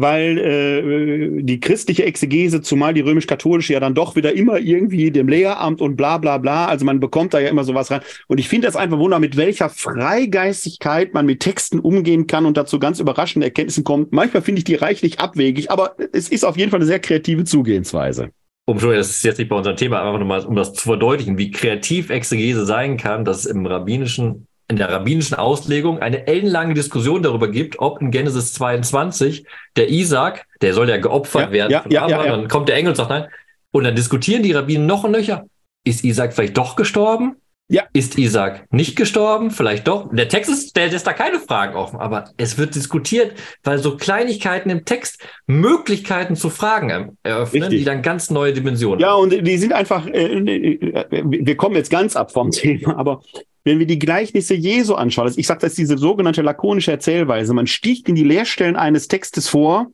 weil 0.00 0.38
äh, 0.38 1.42
die 1.42 1.58
christliche 1.58 2.04
Exegese, 2.04 2.62
zumal 2.62 2.94
die 2.94 3.00
römisch-katholische, 3.00 3.72
ja 3.72 3.80
dann 3.80 3.96
doch 3.96 4.14
wieder 4.14 4.32
immer 4.32 4.58
irgendwie 4.58 5.10
dem 5.10 5.26
Lehramt 5.26 5.80
und 5.80 5.96
bla 5.96 6.18
bla 6.18 6.38
bla, 6.38 6.66
also 6.66 6.84
man 6.84 7.00
bekommt 7.00 7.34
da 7.34 7.40
ja 7.40 7.48
immer 7.48 7.64
sowas 7.64 7.90
rein. 7.90 8.00
Und 8.28 8.38
ich 8.38 8.48
finde 8.48 8.68
das 8.68 8.76
einfach 8.76 8.98
wunder, 8.98 9.18
mit 9.18 9.36
welcher 9.36 9.68
Freigeistigkeit 9.68 11.14
man 11.14 11.26
mit 11.26 11.40
Texten 11.40 11.80
umgehen 11.80 12.28
kann 12.28 12.46
und 12.46 12.56
dazu 12.56 12.78
ganz 12.78 13.00
überraschende 13.00 13.46
Erkenntnissen 13.46 13.82
kommt. 13.82 14.12
Manchmal 14.12 14.42
finde 14.42 14.60
ich 14.60 14.64
die 14.64 14.76
reichlich 14.76 15.18
abwegig, 15.18 15.68
aber 15.72 15.96
es 16.12 16.28
ist 16.28 16.44
auf 16.44 16.56
jeden 16.56 16.70
Fall 16.70 16.78
eine 16.78 16.86
sehr 16.86 17.00
kreative 17.00 17.42
Zugehensweise 17.42 18.30
um 18.66 18.78
schon, 18.78 18.94
das 18.94 19.08
ist 19.08 19.24
jetzt 19.24 19.38
nicht 19.38 19.48
bei 19.48 19.56
unserem 19.56 19.78
Thema, 19.78 20.02
einfach 20.02 20.18
nochmal, 20.18 20.44
um 20.44 20.54
das 20.54 20.74
zu 20.74 20.82
verdeutlichen, 20.82 21.38
wie 21.38 21.50
kreativ 21.50 22.10
Exegese 22.10 22.66
sein 22.66 22.98
kann, 22.98 23.24
dass 23.24 23.46
im 23.46 23.64
rabbinischen 23.64 24.46
in 24.68 24.76
der 24.76 24.90
rabbinischen 24.90 25.36
Auslegung 25.36 26.00
eine 26.00 26.26
ellenlange 26.26 26.74
Diskussion 26.74 27.22
darüber 27.22 27.48
gibt, 27.48 27.78
ob 27.78 28.00
in 28.02 28.10
Genesis 28.10 28.52
22 28.52 29.46
der 29.76 29.88
Isaac, 29.88 30.46
der 30.60 30.74
soll 30.74 30.88
ja 30.90 30.98
geopfert 30.98 31.46
ja, 31.46 31.52
werden, 31.52 31.72
ja, 31.72 31.84
ja, 31.88 32.02
Abraham, 32.02 32.26
ja, 32.26 32.36
dann 32.36 32.48
kommt 32.48 32.68
der 32.68 32.76
Engel 32.76 32.90
und 32.90 32.96
sagt 32.96 33.10
nein. 33.10 33.26
Und 33.70 33.84
dann 33.84 33.96
diskutieren 33.96 34.42
die 34.42 34.52
Rabbinen 34.52 34.86
noch 34.86 35.04
und 35.04 35.12
nöcher. 35.12 35.46
Ist 35.84 36.04
Isaac 36.04 36.34
vielleicht 36.34 36.56
doch 36.56 36.76
gestorben? 36.76 37.36
Ja. 37.70 37.84
Ist 37.92 38.16
Isaac 38.16 38.66
nicht 38.72 38.96
gestorben? 38.96 39.50
Vielleicht 39.50 39.88
doch. 39.88 40.08
Der 40.10 40.28
Text 40.28 40.50
ist, 40.50 40.74
der 40.74 40.88
lässt 40.88 41.06
da 41.06 41.12
keine 41.12 41.38
Fragen 41.38 41.76
offen, 41.76 41.98
aber 41.98 42.30
es 42.38 42.56
wird 42.56 42.74
diskutiert, 42.74 43.34
weil 43.62 43.78
so 43.78 43.96
Kleinigkeiten 43.96 44.70
im 44.70 44.86
Text 44.86 45.22
Möglichkeiten 45.46 46.34
zu 46.34 46.48
Fragen 46.48 47.18
eröffnen, 47.22 47.64
Richtig. 47.64 47.80
die 47.80 47.84
dann 47.84 48.00
ganz 48.00 48.30
neue 48.30 48.54
Dimensionen 48.54 49.00
Ja, 49.00 49.14
und 49.14 49.46
die 49.46 49.58
sind 49.58 49.74
einfach, 49.74 50.06
äh, 50.06 50.38
äh 50.38 51.22
wir 51.24 51.56
kommen 51.56 51.76
jetzt 51.76 51.90
ganz 51.90 52.16
ab 52.16 52.32
vom 52.32 52.50
Thema, 52.50 52.96
aber 52.96 53.20
wenn 53.68 53.78
wir 53.78 53.86
die 53.86 53.98
Gleichnisse 53.98 54.54
Jesu 54.54 54.94
anschauen, 54.94 55.30
ich 55.36 55.46
sage, 55.46 55.60
das 55.60 55.72
ist 55.72 55.78
diese 55.78 55.98
sogenannte 55.98 56.40
lakonische 56.40 56.90
Erzählweise. 56.90 57.52
Man 57.52 57.66
sticht 57.66 58.08
in 58.08 58.14
die 58.14 58.24
Leerstellen 58.24 58.76
eines 58.76 59.08
Textes 59.08 59.46
vor 59.46 59.88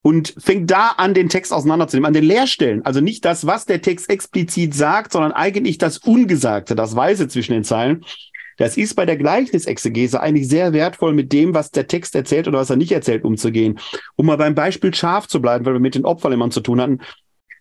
und 0.00 0.34
fängt 0.38 0.70
da 0.70 0.94
an, 0.96 1.12
den 1.12 1.28
Text 1.28 1.52
auseinanderzunehmen, 1.52 2.06
an 2.06 2.14
den 2.14 2.24
Leerstellen. 2.24 2.86
Also 2.86 3.02
nicht 3.02 3.26
das, 3.26 3.46
was 3.46 3.66
der 3.66 3.82
Text 3.82 4.08
explizit 4.08 4.74
sagt, 4.74 5.12
sondern 5.12 5.32
eigentlich 5.32 5.76
das 5.76 5.98
Ungesagte, 5.98 6.74
das 6.74 6.96
Weise 6.96 7.28
zwischen 7.28 7.52
den 7.52 7.64
Zeilen. 7.64 8.02
Das 8.56 8.78
ist 8.78 8.94
bei 8.94 9.04
der 9.04 9.18
Gleichnisexegese 9.18 10.18
eigentlich 10.18 10.48
sehr 10.48 10.72
wertvoll, 10.72 11.12
mit 11.12 11.34
dem, 11.34 11.52
was 11.52 11.70
der 11.70 11.88
Text 11.88 12.14
erzählt 12.14 12.48
oder 12.48 12.60
was 12.60 12.70
er 12.70 12.76
nicht 12.76 12.92
erzählt, 12.92 13.24
umzugehen. 13.24 13.78
Um 14.16 14.24
mal 14.24 14.38
beim 14.38 14.54
Beispiel 14.54 14.94
Schaf 14.94 15.28
zu 15.28 15.42
bleiben, 15.42 15.66
weil 15.66 15.74
wir 15.74 15.80
mit 15.80 15.94
den 15.94 16.06
Opfern 16.06 16.32
immer 16.32 16.48
zu 16.48 16.60
tun 16.60 16.80
hatten. 16.80 17.00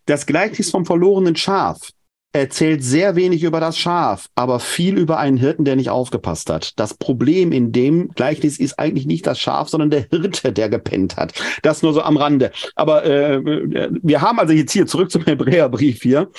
Das 0.05 0.25
Gleichnis 0.25 0.71
vom 0.71 0.85
verlorenen 0.85 1.35
Schaf 1.35 1.91
erzählt 2.33 2.83
sehr 2.83 3.15
wenig 3.15 3.43
über 3.43 3.59
das 3.59 3.77
Schaf, 3.77 4.29
aber 4.35 4.59
viel 4.59 4.97
über 4.97 5.19
einen 5.19 5.37
Hirten, 5.37 5.65
der 5.65 5.75
nicht 5.75 5.89
aufgepasst 5.89 6.49
hat. 6.49 6.79
Das 6.79 6.93
Problem 6.93 7.51
in 7.51 7.71
dem 7.71 8.09
Gleichnis 8.09 8.57
ist 8.59 8.79
eigentlich 8.79 9.05
nicht 9.05 9.27
das 9.27 9.39
Schaf, 9.39 9.69
sondern 9.69 9.89
der 9.89 10.07
Hirte, 10.09 10.53
der 10.53 10.69
gepennt 10.69 11.17
hat. 11.17 11.33
Das 11.61 11.81
nur 11.81 11.93
so 11.93 12.01
am 12.01 12.17
Rande. 12.17 12.51
Aber 12.75 13.05
äh, 13.05 13.41
wir 14.01 14.21
haben 14.21 14.39
also 14.39 14.53
jetzt 14.53 14.71
hier 14.71 14.87
zurück 14.87 15.11
zum 15.11 15.25
Hebräerbrief 15.25 16.01
hier. 16.01 16.29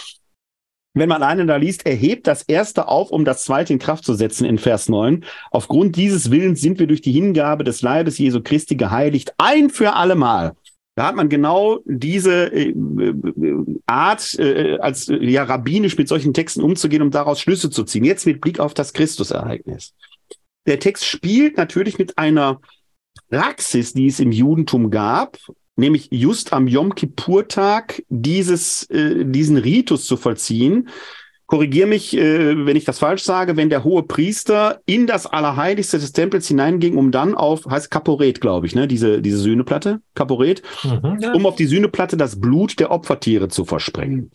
Wenn 0.95 1.09
man 1.09 1.23
einen 1.23 1.47
da 1.47 1.57
liest, 1.57 1.87
er 1.87 1.95
hebt 1.95 2.27
das 2.27 2.43
erste 2.43 2.87
auf, 2.87 3.11
um 3.11 3.25
das 3.25 3.45
zweite 3.45 3.73
in 3.73 3.79
Kraft 3.79 4.05
zu 4.05 4.13
setzen 4.13 4.45
in 4.45 4.59
Vers 4.59 4.91
9. 4.91 5.25
Aufgrund 5.51 5.97
dieses 5.97 6.31
Willens 6.31 6.61
sind 6.61 6.79
wir 6.79 6.87
durch 6.87 7.01
die 7.01 7.13
Hingabe 7.13 7.65
des 7.65 7.81
Leibes 7.81 8.19
Jesu 8.19 8.43
Christi 8.43 8.77
geheiligt, 8.77 9.33
ein 9.39 9.71
für 9.71 9.95
allemal. 9.95 10.53
Da 10.95 11.07
hat 11.07 11.17
man 11.17 11.31
genau 11.31 11.81
diese 11.87 12.53
äh, 12.53 12.69
äh, 12.69 13.65
Art, 13.87 14.39
äh, 14.39 14.77
als 14.79 15.07
ja 15.07 15.45
rabbinisch 15.45 15.97
mit 15.97 16.09
solchen 16.09 16.35
Texten 16.35 16.63
umzugehen, 16.63 17.03
um 17.03 17.11
daraus 17.11 17.41
Schlüsse 17.41 17.71
zu 17.71 17.85
ziehen. 17.85 18.05
Jetzt 18.05 18.27
mit 18.27 18.41
Blick 18.41 18.61
auf 18.61 18.75
das 18.75 18.93
Christusereignis. 18.93 19.95
Der 20.67 20.79
Text 20.79 21.07
spielt 21.07 21.57
natürlich 21.57 21.99
mit 21.99 22.19
einer 22.19 22.61
Praxis, 23.31 23.95
die 23.95 24.09
es 24.09 24.21
im 24.21 24.33
Judentum 24.33 24.91
gab, 24.91 25.39
nämlich 25.77 26.09
just 26.11 26.53
am 26.53 26.69
Yom 26.69 26.95
Kippur-Tag 26.95 28.03
dieses, 28.11 28.85
äh, 28.91 29.25
diesen 29.25 29.57
Ritus 29.57 30.05
zu 30.05 30.19
vollziehen, 30.19 30.89
korrigiere 31.53 31.87
mich, 31.87 32.17
äh, 32.17 32.65
wenn 32.65 32.79
ich 32.79 32.87
das 32.87 32.99
falsch 32.99 33.25
sage, 33.25 33.59
wenn 33.59 33.69
der 33.69 33.85
hohe 33.85 34.05
Priester 34.05 34.81
in 34.87 35.07
das 35.07 35.27
Allerheiligste 35.27 35.99
des 35.99 36.13
Tempels 36.13 36.49
hineinging, 36.49 36.97
um 36.97 37.11
dann 37.11 37.35
auf, 37.35 37.67
heißt 37.67 37.91
Kaporet, 37.91 38.41
glaube 38.41 38.67
ich, 38.67 38.75
ne, 38.75 38.89
diese, 38.89 39.21
diese 39.21 39.37
Sühneplatte, 39.37 40.01
Kaporet, 40.15 40.63
mhm, 40.83 41.19
ja. 41.21 41.35
um 41.35 41.45
auf 41.45 41.57
die 41.57 41.67
Sühneplatte 41.67 42.17
das 42.17 42.41
Blut 42.41 42.81
der 42.81 42.91
Opfertiere 42.91 43.49
zu 43.49 43.67
versprengen. 43.67 44.31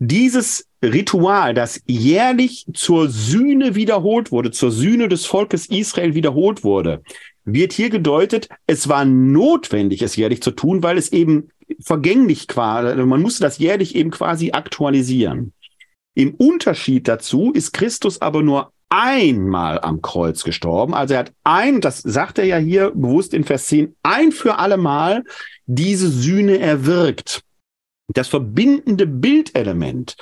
Dieses 0.00 0.66
Ritual, 0.82 1.54
das 1.54 1.82
jährlich 1.86 2.66
zur 2.74 3.10
Sühne 3.10 3.76
wiederholt 3.76 4.32
wurde, 4.32 4.50
zur 4.50 4.72
Sühne 4.72 5.06
des 5.06 5.24
Volkes 5.24 5.66
Israel 5.66 6.16
wiederholt 6.16 6.64
wurde, 6.64 7.04
wird 7.44 7.74
hier 7.74 7.90
gedeutet, 7.90 8.48
es 8.66 8.88
war 8.88 9.04
notwendig, 9.04 10.02
es 10.02 10.16
jährlich 10.16 10.42
zu 10.42 10.50
tun, 10.50 10.82
weil 10.82 10.98
es 10.98 11.12
eben 11.12 11.50
vergänglich 11.80 12.48
war. 12.56 12.78
Also 12.78 13.06
man 13.06 13.22
musste 13.22 13.44
das 13.44 13.58
jährlich 13.58 13.94
eben 13.94 14.10
quasi 14.10 14.50
aktualisieren. 14.50 15.52
Im 16.16 16.34
Unterschied 16.34 17.08
dazu 17.08 17.52
ist 17.52 17.74
Christus 17.74 18.22
aber 18.22 18.42
nur 18.42 18.72
einmal 18.88 19.80
am 19.80 20.00
Kreuz 20.00 20.44
gestorben. 20.44 20.94
Also 20.94 21.12
er 21.12 21.20
hat 21.20 21.32
ein, 21.44 21.82
das 21.82 21.98
sagt 21.98 22.38
er 22.38 22.46
ja 22.46 22.56
hier 22.56 22.90
bewusst 22.92 23.34
in 23.34 23.44
Vers 23.44 23.66
10, 23.66 23.94
ein 24.02 24.32
für 24.32 24.58
alle 24.58 24.78
Mal 24.78 25.24
diese 25.66 26.08
Sühne 26.08 26.58
erwirkt. 26.58 27.42
Das 28.14 28.28
verbindende 28.28 29.06
Bildelement 29.06 30.16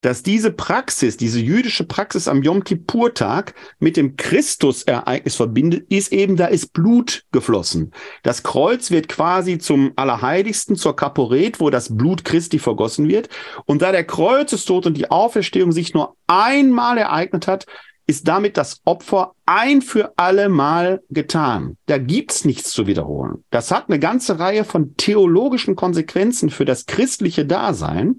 dass 0.00 0.22
diese 0.22 0.50
Praxis, 0.50 1.16
diese 1.16 1.40
jüdische 1.40 1.84
Praxis 1.84 2.28
am 2.28 2.42
Yom 2.42 2.64
Kippur-Tag 2.64 3.54
mit 3.78 3.96
dem 3.96 4.16
Christusereignis 4.16 5.36
verbindet, 5.36 5.86
ist 5.90 6.12
eben, 6.12 6.36
da 6.36 6.46
ist 6.46 6.72
Blut 6.72 7.24
geflossen. 7.32 7.92
Das 8.22 8.42
Kreuz 8.42 8.90
wird 8.90 9.08
quasi 9.08 9.58
zum 9.58 9.92
Allerheiligsten, 9.96 10.76
zur 10.76 10.96
Kaporet, 10.96 11.60
wo 11.60 11.70
das 11.70 11.96
Blut 11.96 12.24
Christi 12.24 12.58
vergossen 12.58 13.08
wird. 13.08 13.28
Und 13.66 13.82
da 13.82 13.92
der 13.92 14.04
Kreuzestod 14.04 14.86
und 14.86 14.96
die 14.96 15.10
Auferstehung 15.10 15.72
sich 15.72 15.92
nur 15.92 16.16
einmal 16.26 16.96
ereignet 16.96 17.46
hat, 17.46 17.66
ist 18.06 18.26
damit 18.26 18.56
das 18.56 18.80
Opfer 18.84 19.34
ein 19.46 19.82
für 19.82 20.14
alle 20.16 20.48
Mal 20.48 21.00
getan. 21.10 21.76
Da 21.86 21.98
gibt's 21.98 22.44
nichts 22.44 22.72
zu 22.72 22.88
wiederholen. 22.88 23.44
Das 23.50 23.70
hat 23.70 23.88
eine 23.88 24.00
ganze 24.00 24.40
Reihe 24.40 24.64
von 24.64 24.96
theologischen 24.96 25.76
Konsequenzen 25.76 26.50
für 26.50 26.64
das 26.64 26.86
christliche 26.86 27.46
Dasein. 27.46 28.18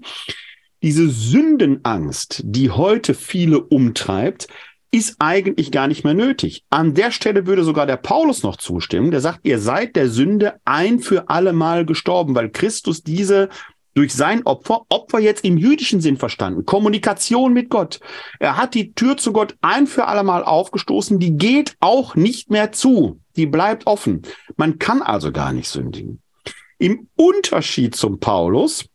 Diese 0.82 1.08
Sündenangst, 1.08 2.42
die 2.44 2.70
heute 2.70 3.14
viele 3.14 3.60
umtreibt, 3.60 4.48
ist 4.90 5.16
eigentlich 5.20 5.70
gar 5.70 5.86
nicht 5.86 6.04
mehr 6.04 6.12
nötig. 6.12 6.64
An 6.68 6.94
der 6.94 7.12
Stelle 7.12 7.46
würde 7.46 7.62
sogar 7.62 7.86
der 7.86 7.96
Paulus 7.96 8.42
noch 8.42 8.56
zustimmen, 8.56 9.10
der 9.10 9.20
sagt, 9.20 9.40
ihr 9.44 9.58
seid 9.58 9.94
der 9.94 10.08
Sünde 10.08 10.54
ein 10.64 10.98
für 10.98 11.30
alle 11.30 11.52
Mal 11.52 11.86
gestorben, 11.86 12.34
weil 12.34 12.50
Christus 12.50 13.02
diese 13.02 13.48
durch 13.94 14.12
sein 14.12 14.44
Opfer, 14.44 14.82
Opfer 14.88 15.20
jetzt 15.20 15.44
im 15.44 15.56
jüdischen 15.56 16.00
Sinn 16.00 16.16
verstanden, 16.16 16.64
Kommunikation 16.66 17.52
mit 17.52 17.68
Gott. 17.68 18.00
Er 18.40 18.56
hat 18.56 18.74
die 18.74 18.92
Tür 18.92 19.16
zu 19.16 19.32
Gott 19.32 19.54
ein 19.60 19.86
für 19.86 20.06
alle 20.06 20.24
Mal 20.24 20.42
aufgestoßen, 20.42 21.18
die 21.18 21.36
geht 21.36 21.76
auch 21.80 22.14
nicht 22.14 22.50
mehr 22.50 22.72
zu, 22.72 23.20
die 23.36 23.46
bleibt 23.46 23.86
offen. 23.86 24.22
Man 24.56 24.78
kann 24.78 25.00
also 25.00 25.30
gar 25.30 25.52
nicht 25.52 25.68
sündigen. 25.68 26.20
Im 26.78 27.08
Unterschied 27.16 27.94
zum 27.94 28.18
Paulus 28.18 28.86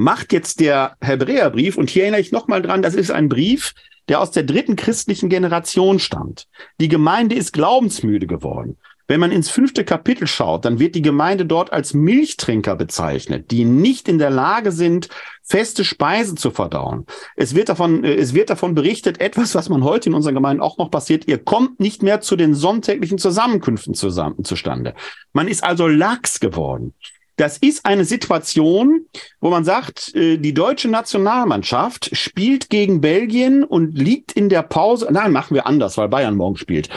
macht 0.00 0.32
jetzt 0.32 0.60
der 0.60 0.96
Hebräerbrief, 1.00 1.76
und 1.76 1.90
hier 1.90 2.04
erinnere 2.04 2.22
ich 2.22 2.32
nochmal 2.32 2.62
dran, 2.62 2.82
das 2.82 2.94
ist 2.94 3.10
ein 3.10 3.28
Brief, 3.28 3.74
der 4.08 4.20
aus 4.20 4.30
der 4.30 4.42
dritten 4.42 4.74
christlichen 4.74 5.28
Generation 5.28 5.98
stammt. 5.98 6.48
Die 6.80 6.88
Gemeinde 6.88 7.34
ist 7.34 7.52
glaubensmüde 7.52 8.26
geworden. 8.26 8.78
Wenn 9.08 9.20
man 9.20 9.32
ins 9.32 9.50
fünfte 9.50 9.84
Kapitel 9.84 10.26
schaut, 10.26 10.64
dann 10.64 10.78
wird 10.78 10.94
die 10.94 11.02
Gemeinde 11.02 11.44
dort 11.44 11.72
als 11.72 11.94
Milchtrinker 11.94 12.76
bezeichnet, 12.76 13.50
die 13.50 13.64
nicht 13.64 14.08
in 14.08 14.18
der 14.18 14.30
Lage 14.30 14.72
sind, 14.72 15.08
feste 15.42 15.84
Speise 15.84 16.34
zu 16.36 16.50
verdauen. 16.50 17.06
Es 17.36 17.54
wird 17.54 17.68
davon, 17.68 18.04
äh, 18.04 18.14
es 18.14 18.34
wird 18.34 18.50
davon 18.50 18.74
berichtet, 18.74 19.20
etwas, 19.20 19.54
was 19.54 19.68
man 19.68 19.84
heute 19.84 20.08
in 20.08 20.14
unseren 20.14 20.34
Gemeinden 20.34 20.62
auch 20.62 20.78
noch 20.78 20.90
passiert, 20.90 21.26
ihr 21.26 21.38
kommt 21.38 21.78
nicht 21.80 22.02
mehr 22.02 22.20
zu 22.20 22.36
den 22.36 22.54
sonntäglichen 22.54 23.18
Zusammenkünften 23.18 23.94
zusammen, 23.94 24.44
zustande. 24.44 24.94
Man 25.32 25.48
ist 25.48 25.62
also 25.62 25.88
lax 25.88 26.40
geworden. 26.40 26.94
Das 27.40 27.56
ist 27.56 27.86
eine 27.86 28.04
Situation, 28.04 29.06
wo 29.40 29.48
man 29.48 29.64
sagt, 29.64 30.14
äh, 30.14 30.36
die 30.36 30.52
deutsche 30.52 30.88
Nationalmannschaft 30.88 32.14
spielt 32.14 32.68
gegen 32.68 33.00
Belgien 33.00 33.64
und 33.64 33.96
liegt 33.96 34.32
in 34.32 34.50
der 34.50 34.60
Pause. 34.62 35.08
Nein, 35.10 35.32
machen 35.32 35.54
wir 35.54 35.66
anders, 35.66 35.96
weil 35.96 36.10
Bayern 36.10 36.36
morgen 36.36 36.58
spielt. 36.58 36.90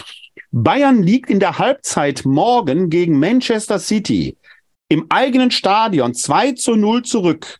Bayern 0.51 1.01
liegt 1.01 1.29
in 1.29 1.39
der 1.39 1.59
Halbzeit 1.59 2.25
morgen 2.25 2.89
gegen 2.89 3.19
Manchester 3.19 3.79
City 3.79 4.35
im 4.89 5.05
eigenen 5.07 5.49
Stadion 5.49 6.13
2 6.13 6.51
zu 6.51 6.75
0 6.75 7.03
zurück. 7.03 7.59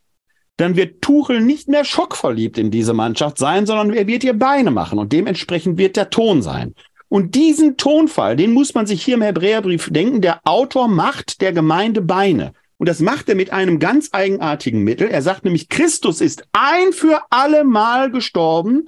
Dann 0.58 0.76
wird 0.76 1.02
Tuchel 1.02 1.40
nicht 1.40 1.70
mehr 1.70 1.86
schockverliebt 1.86 2.58
in 2.58 2.70
diese 2.70 2.94
Mannschaft 2.94 3.38
sein, 3.38 3.66
sondern 3.66 3.94
er 3.94 4.08
wird 4.08 4.26
ihr 4.26 4.38
Beine 4.38 4.72
machen 4.72 5.00
und 5.00 5.14
dementsprechend 5.14 5.78
wird 5.78 5.96
der 5.96 6.10
Ton 6.10 6.42
sein. 6.42 6.76
Und 7.08 7.34
diesen 7.36 7.78
Tonfall, 7.78 8.36
den 8.36 8.52
muss 8.52 8.74
man 8.74 8.88
sich 8.88 9.02
hier 9.02 9.16
im 9.16 9.22
Hebräerbrief 9.22 9.90
denken. 9.90 10.20
Der 10.20 10.42
Autor 10.44 10.90
macht 10.90 11.40
der 11.40 11.54
Gemeinde 11.54 12.02
Beine. 12.02 12.52
Und 12.84 12.90
das 12.90 13.00
macht 13.00 13.30
er 13.30 13.36
mit 13.36 13.54
einem 13.54 13.80
ganz 13.80 14.10
eigenartigen 14.12 14.84
Mittel. 14.84 15.08
Er 15.08 15.22
sagt 15.22 15.46
nämlich, 15.46 15.70
Christus 15.70 16.20
ist 16.20 16.46
ein 16.52 16.92
für 16.92 17.22
alle 17.30 17.64
Mal 17.64 18.12
gestorben. 18.12 18.88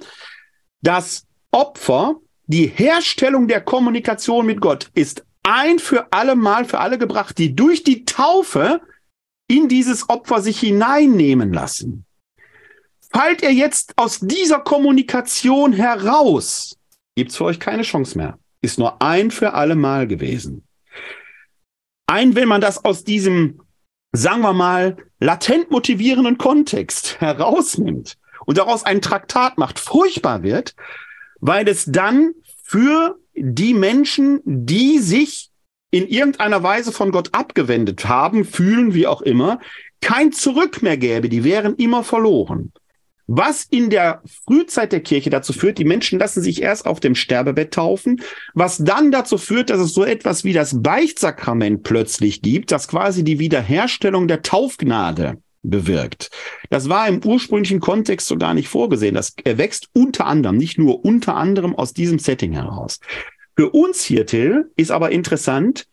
Das 0.82 1.24
Opfer, 1.50 2.16
die 2.44 2.66
Herstellung 2.66 3.48
der 3.48 3.62
Kommunikation 3.62 4.44
mit 4.44 4.60
Gott 4.60 4.90
ist 4.92 5.24
ein 5.44 5.78
für 5.78 6.12
alle 6.12 6.36
Mal 6.36 6.66
für 6.66 6.78
alle 6.78 6.98
gebracht, 6.98 7.38
die 7.38 7.56
durch 7.56 7.84
die 7.84 8.04
Taufe 8.04 8.82
in 9.48 9.66
dieses 9.66 10.10
Opfer 10.10 10.42
sich 10.42 10.60
hineinnehmen 10.60 11.54
lassen. 11.54 12.04
Fallt 13.10 13.42
er 13.42 13.52
jetzt 13.52 13.94
aus 13.96 14.18
dieser 14.20 14.58
Kommunikation 14.58 15.72
heraus, 15.72 16.76
gibt's 17.14 17.36
für 17.36 17.44
euch 17.44 17.60
keine 17.60 17.80
Chance 17.80 18.18
mehr. 18.18 18.38
Ist 18.60 18.78
nur 18.78 19.00
ein 19.00 19.30
für 19.30 19.54
alle 19.54 19.74
Mal 19.74 20.06
gewesen. 20.06 20.64
Ein, 22.06 22.34
wenn 22.34 22.46
man 22.46 22.60
das 22.60 22.84
aus 22.84 23.02
diesem 23.02 23.62
sagen 24.12 24.42
wir 24.42 24.52
mal, 24.52 24.96
latent 25.20 25.70
motivierenden 25.70 26.38
Kontext 26.38 27.20
herausnimmt 27.20 28.16
und 28.46 28.58
daraus 28.58 28.84
ein 28.84 29.00
Traktat 29.00 29.58
macht, 29.58 29.78
furchtbar 29.78 30.42
wird, 30.42 30.74
weil 31.40 31.68
es 31.68 31.84
dann 31.86 32.32
für 32.62 33.18
die 33.34 33.74
Menschen, 33.74 34.40
die 34.44 34.98
sich 34.98 35.50
in 35.90 36.06
irgendeiner 36.06 36.62
Weise 36.62 36.92
von 36.92 37.10
Gott 37.10 37.30
abgewendet 37.32 38.08
haben, 38.08 38.44
fühlen, 38.44 38.94
wie 38.94 39.06
auch 39.06 39.22
immer, 39.22 39.60
kein 40.00 40.32
Zurück 40.32 40.82
mehr 40.82 40.96
gäbe, 40.96 41.28
die 41.28 41.44
wären 41.44 41.76
immer 41.76 42.02
verloren. 42.04 42.72
Was 43.28 43.64
in 43.64 43.90
der 43.90 44.22
Frühzeit 44.44 44.92
der 44.92 45.00
Kirche 45.00 45.30
dazu 45.30 45.52
führt, 45.52 45.78
die 45.78 45.84
Menschen 45.84 46.18
lassen 46.18 46.42
sich 46.42 46.62
erst 46.62 46.86
auf 46.86 47.00
dem 47.00 47.16
Sterbebett 47.16 47.74
taufen, 47.74 48.22
was 48.54 48.78
dann 48.78 49.10
dazu 49.10 49.36
führt, 49.36 49.70
dass 49.70 49.80
es 49.80 49.94
so 49.94 50.04
etwas 50.04 50.44
wie 50.44 50.52
das 50.52 50.80
Beichtsakrament 50.80 51.82
plötzlich 51.82 52.40
gibt, 52.40 52.70
das 52.70 52.86
quasi 52.86 53.24
die 53.24 53.40
Wiederherstellung 53.40 54.28
der 54.28 54.42
Taufgnade 54.42 55.38
bewirkt. 55.62 56.30
Das 56.70 56.88
war 56.88 57.08
im 57.08 57.24
ursprünglichen 57.24 57.80
Kontext 57.80 58.28
so 58.28 58.36
gar 58.36 58.54
nicht 58.54 58.68
vorgesehen. 58.68 59.16
Das 59.16 59.34
erwächst 59.44 59.88
unter 59.92 60.26
anderem, 60.26 60.56
nicht 60.56 60.78
nur 60.78 61.04
unter 61.04 61.34
anderem 61.34 61.74
aus 61.74 61.92
diesem 61.92 62.20
Setting 62.20 62.52
heraus. 62.52 63.00
Für 63.56 63.70
uns 63.70 64.04
hier, 64.04 64.26
Till, 64.26 64.70
ist 64.76 64.92
aber 64.92 65.10
interessant, 65.10 65.86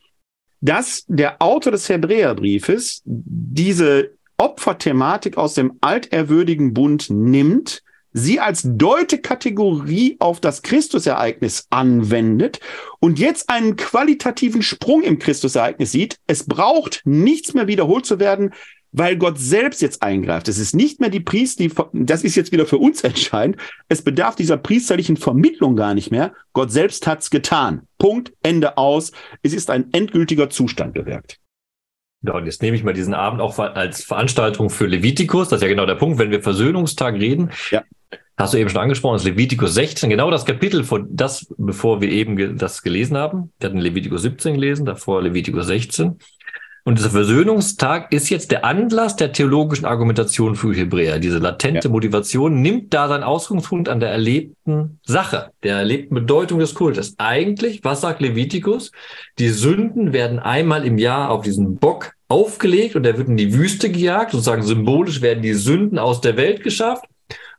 dass 0.62 1.06
der 1.08 1.42
Autor 1.42 1.72
des 1.72 1.90
Hebräerbriefes 1.90 3.02
diese 3.06 4.12
Opferthematik 4.44 5.38
aus 5.38 5.54
dem 5.54 5.78
altehrwürdigen 5.80 6.74
Bund 6.74 7.10
nimmt, 7.10 7.82
sie 8.12 8.42
als 8.42 8.64
Deutekategorie 8.66 10.18
auf 10.20 10.42
das 10.42 10.64
Christusereignis 10.64 11.68
anwendet 11.70 12.60
und 13.00 13.20
jetzt 13.20 13.50
einen 13.50 13.78
qualitativen 13.78 14.62
Sprung 14.62 15.02
im 15.02 15.18
Christusereignis 15.18 15.94
sieht. 15.94 16.18
Es 16.28 16.44
braucht 16.44 17.04
nichts 17.06 17.54
mehr 17.54 17.68
wiederholt 17.68 18.06
zu 18.06 18.20
werden, 18.20 18.54
weil 18.92 19.16
Gott 19.16 19.40
selbst 19.40 19.82
jetzt 19.82 20.04
eingreift. 20.04 20.50
Es 20.50 20.58
ist 20.58 20.76
nicht 20.76 21.00
mehr 21.00 21.10
die 21.10 21.22
Priester, 21.22 21.90
das 21.94 22.26
ist 22.26 22.36
jetzt 22.36 22.52
wieder 22.52 22.66
für 22.66 22.80
uns 22.80 23.02
entscheidend. 23.06 23.56
Es 23.88 24.02
bedarf 24.02 24.36
dieser 24.36 24.58
priesterlichen 24.58 25.16
Vermittlung 25.16 25.78
gar 25.78 25.94
nicht 25.94 26.12
mehr. 26.12 26.34
Gott 26.52 26.70
selbst 26.70 27.08
hat's 27.08 27.30
getan. 27.30 27.88
Punkt, 27.98 28.34
Ende 28.44 28.78
aus. 28.78 29.14
Es 29.42 29.54
ist 29.54 29.70
ein 29.70 29.94
endgültiger 29.94 30.50
Zustand 30.50 30.96
gewirkt. 30.96 31.40
Ja, 32.26 32.34
und 32.36 32.46
jetzt 32.46 32.62
nehme 32.62 32.78
ich 32.78 32.84
mal 32.84 32.94
diesen 32.94 33.14
Abend 33.14 33.42
auch 33.42 33.60
als 33.60 34.04
Veranstaltung 34.04 34.70
für 34.70 34.86
Levitikus. 34.86 35.50
Das 35.50 35.58
ist 35.58 35.64
ja 35.64 35.68
genau 35.68 35.86
der 35.86 35.96
Punkt, 35.96 36.20
wenn 36.20 36.32
wir 36.32 36.42
Versöhnungstag 36.42 37.16
reden. 37.16 37.52
Ja. 37.70 37.84
Hast 38.38 38.54
du 38.54 38.58
eben 38.58 38.70
schon 38.70 38.82
angesprochen, 38.82 39.16
das 39.16 39.26
Levitikus 39.26 39.76
16, 39.76 40.10
genau 40.10 40.32
das 40.32 40.46
Kapitel, 40.46 40.84
von 40.84 41.08
das, 41.12 41.54
bevor 41.58 42.02
wir 42.02 42.10
eben 42.10 42.58
das 42.58 42.82
gelesen 42.82 43.18
haben. 43.18 43.52
Wir 43.60 43.70
hatten 43.70 43.80
Levitikus 43.80 44.24
17 44.24 44.56
gelesen, 44.56 44.86
davor 44.86 45.22
Levitikus 45.22 45.68
16. 45.68 46.18
Und 46.86 46.98
dieser 46.98 47.12
Versöhnungstag 47.12 48.12
ist 48.12 48.30
jetzt 48.30 48.52
der 48.52 48.66
Anlass 48.66 49.16
der 49.16 49.32
theologischen 49.32 49.86
Argumentation 49.86 50.58
für 50.58 50.76
Hebräer. 50.76 51.20
Diese 51.20 51.38
latente 51.38 51.88
ja. 51.88 51.92
Motivation 51.92 52.62
nimmt 52.62 52.94
da 52.94 53.08
seinen 53.08 53.24
Ausgangspunkt 53.24 53.88
an 53.88 54.02
der 54.02 54.10
erlebten 54.10 55.00
Sache, 55.06 55.52
der 55.64 55.78
erlebten 55.78 56.14
Bedeutung 56.14 56.60
des 56.60 56.74
Kultes. 56.74 57.16
Eigentlich, 57.20 57.86
was 57.86 58.02
sagt 58.02 58.20
Levitikus? 58.20 58.92
Die 59.40 59.48
Sünden 59.48 60.12
werden 60.12 60.40
einmal 60.40 60.86
im 60.86 60.98
Jahr 60.98 61.32
auf 61.32 61.44
diesen 61.44 61.78
Bock 61.78 62.12
aufgelegt 62.28 62.98
und 62.98 63.06
er 63.06 63.18
wird 63.18 63.30
in 63.30 63.38
die 63.38 63.54
Wüste 63.54 63.90
gejagt. 63.90 64.32
Sozusagen 64.32 64.64
symbolisch 64.64 65.22
werden 65.22 65.42
die 65.42 65.54
Sünden 65.54 65.98
aus 65.98 66.20
der 66.20 66.36
Welt 66.36 66.64
geschafft. 66.64 67.06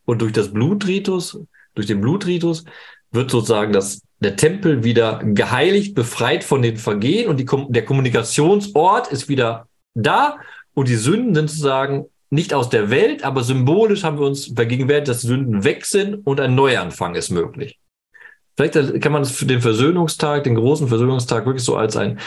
und 0.05 0.20
durch 0.20 0.32
das 0.32 0.52
Blutritus, 0.52 1.40
durch 1.74 1.86
den 1.86 2.02
Blutritus 2.02 2.64
wird 3.10 3.30
sozusagen 3.30 3.72
das, 3.72 4.02
der 4.20 4.36
Tempel 4.36 4.85
wieder 4.85 5.20
geheiligt, 5.23 5.95
befreit 5.95 6.45
von 6.45 6.62
den 6.62 6.77
Vergehen 6.77 7.28
und 7.28 7.39
die, 7.39 7.47
der 7.69 7.85
Kommunikationsort 7.85 9.09
ist 9.12 9.28
wieder 9.28 9.66
da 9.95 10.39
und 10.74 10.89
die 10.89 10.97
Sünden 10.97 11.35
sind 11.35 11.51
sozusagen 11.51 12.07
nicht 12.31 12.53
aus 12.53 12.69
der 12.69 12.91
Welt, 12.91 13.24
aber 13.24 13.43
symbolisch 13.43 14.03
haben 14.03 14.19
wir 14.19 14.27
uns 14.27 14.47
vergegenwärtigt, 14.47 15.09
dass 15.09 15.23
Sünden 15.23 15.62
weg 15.65 15.86
sind 15.86 16.27
und 16.27 16.41
ein 16.41 16.55
Neuanfang 16.55 17.15
ist 17.15 17.31
möglich. 17.31 17.78
Vielleicht 18.57 19.01
kann 19.01 19.12
man 19.12 19.28
den 19.43 19.61
Versöhnungstag, 19.61 20.45
den 20.45 20.55
großen 20.55 20.89
Versöhnungstag 20.89 21.47
wirklich 21.47 21.65
so 21.65 21.77
als 21.77 21.97
ein, 21.97 22.19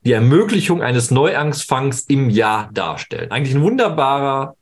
die 0.00 0.12
Ermöglichung 0.12 0.82
eines 0.82 1.10
Neuanfangs 1.10 2.02
im 2.02 2.30
Jahr 2.30 2.70
darstellen. 2.72 3.30
Eigentlich 3.30 3.54
ein 3.56 3.62
wunderbarer, 3.62 4.56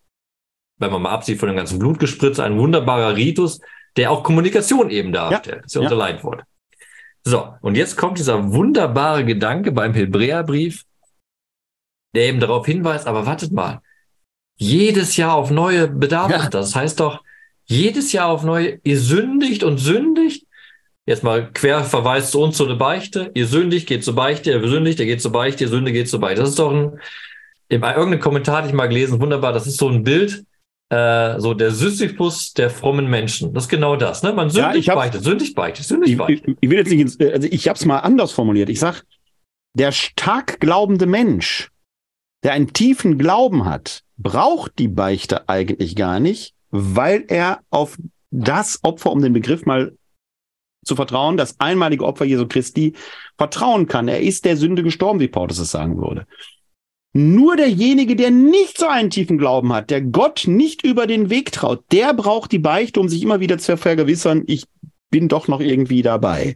wenn 0.78 0.90
man 0.90 1.02
mal 1.02 1.10
absieht 1.10 1.38
von 1.38 1.48
dem 1.48 1.56
ganzen 1.56 1.78
Blutgespritz, 1.78 2.38
ein 2.38 2.58
wunderbarer 2.58 3.16
Ritus, 3.16 3.60
der 3.96 4.10
auch 4.10 4.22
Kommunikation 4.22 4.90
eben 4.90 5.12
darstellt. 5.12 5.46
Ja, 5.46 5.62
das 5.62 5.66
ist 5.66 5.74
ja, 5.74 5.80
ja 5.82 5.86
unser 5.86 5.96
Leitwort. 5.96 6.44
So, 7.26 7.54
und 7.62 7.76
jetzt 7.76 7.96
kommt 7.96 8.18
dieser 8.18 8.52
wunderbare 8.52 9.24
Gedanke 9.24 9.72
beim 9.72 9.94
Hebräerbrief, 9.94 10.84
der 12.14 12.26
eben 12.26 12.40
darauf 12.40 12.66
hinweist, 12.66 13.06
aber 13.06 13.26
wartet 13.26 13.50
mal, 13.50 13.80
jedes 14.56 15.16
Jahr 15.16 15.34
auf 15.34 15.50
neue 15.50 15.88
bedarf 15.88 16.30
ja. 16.30 16.48
das. 16.48 16.76
Heißt 16.76 17.00
doch, 17.00 17.22
jedes 17.64 18.12
Jahr 18.12 18.28
auf 18.28 18.44
neue, 18.44 18.78
ihr 18.84 19.00
sündigt 19.00 19.64
und 19.64 19.78
sündigt. 19.78 20.46
Jetzt 21.06 21.24
mal 21.24 21.50
Querverweis 21.52 22.30
zu 22.30 22.40
uns 22.40 22.56
zu 22.56 22.66
der 22.66 22.76
Beichte. 22.76 23.30
Ihr 23.34 23.46
sündigt, 23.46 23.86
geht 23.86 24.04
zur 24.04 24.14
Beichte, 24.14 24.52
ihr 24.52 24.68
sündigt, 24.68 25.00
ihr 25.00 25.06
geht 25.06 25.20
zur 25.20 25.32
Beichte, 25.32 25.64
ihr 25.64 25.70
Sünde 25.70 25.92
geht 25.92 26.08
zur 26.08 26.20
Beichte. 26.20 26.40
Das 26.42 26.50
ist 26.50 26.58
doch 26.58 26.70
ein, 26.70 27.00
in 27.68 27.82
irgendeinem 27.82 28.20
Kommentar 28.20 28.58
hatte 28.58 28.68
ich 28.68 28.74
mal 28.74 28.86
gelesen, 28.86 29.20
wunderbar, 29.20 29.52
das 29.52 29.66
ist 29.66 29.78
so 29.78 29.88
ein 29.88 30.04
Bild, 30.04 30.44
äh, 30.94 31.40
so 31.40 31.54
der 31.54 31.72
Sisyphus 31.72 32.52
der 32.52 32.70
frommen 32.70 33.08
Menschen. 33.08 33.52
Das 33.52 33.64
ist 33.64 33.68
genau 33.68 33.96
das. 33.96 34.22
Ne? 34.22 34.32
Man 34.32 34.50
sündigt, 34.50 34.86
ja, 34.86 34.94
beichtet, 34.94 35.24
sündigt, 35.24 35.54
beichtet, 35.56 35.84
sündigt, 35.84 36.16
beichtet. 36.16 36.48
Ich, 36.48 36.56
ich, 36.60 36.70
will 36.70 36.78
jetzt 36.78 36.90
nicht, 36.90 37.32
also 37.34 37.48
ich 37.50 37.68
habe 37.68 37.76
es 37.76 37.84
mal 37.84 37.98
anders 37.98 38.32
formuliert. 38.32 38.68
Ich 38.68 38.78
sag, 38.78 39.02
der 39.76 39.90
stark 39.90 40.60
glaubende 40.60 41.06
Mensch, 41.06 41.70
der 42.44 42.52
einen 42.52 42.72
tiefen 42.72 43.18
Glauben 43.18 43.64
hat, 43.64 44.02
braucht 44.16 44.78
die 44.78 44.88
Beichte 44.88 45.48
eigentlich 45.48 45.96
gar 45.96 46.20
nicht, 46.20 46.54
weil 46.70 47.24
er 47.26 47.60
auf 47.70 47.98
das 48.30 48.78
Opfer, 48.84 49.10
um 49.10 49.20
den 49.20 49.32
Begriff 49.32 49.66
mal 49.66 49.96
zu 50.84 50.94
vertrauen, 50.94 51.36
das 51.36 51.58
einmalige 51.58 52.04
Opfer 52.04 52.24
Jesu 52.24 52.46
Christi 52.46 52.94
vertrauen 53.36 53.88
kann. 53.88 54.06
Er 54.06 54.20
ist 54.20 54.44
der 54.44 54.56
Sünde 54.56 54.82
gestorben, 54.82 55.18
wie 55.18 55.28
Paulus 55.28 55.58
es 55.58 55.70
sagen 55.70 55.96
würde. 55.96 56.26
Nur 57.16 57.54
derjenige, 57.54 58.16
der 58.16 58.32
nicht 58.32 58.76
so 58.76 58.88
einen 58.88 59.08
tiefen 59.08 59.38
Glauben 59.38 59.72
hat, 59.72 59.90
der 59.90 60.00
Gott 60.00 60.44
nicht 60.48 60.84
über 60.84 61.06
den 61.06 61.30
Weg 61.30 61.52
traut, 61.52 61.84
der 61.92 62.12
braucht 62.12 62.50
die 62.50 62.58
Beichte, 62.58 62.98
um 62.98 63.08
sich 63.08 63.22
immer 63.22 63.38
wieder 63.38 63.56
zu 63.56 63.76
vergewissern, 63.76 64.42
ich 64.48 64.64
bin 65.10 65.28
doch 65.28 65.46
noch 65.46 65.60
irgendwie 65.60 66.02
dabei. 66.02 66.54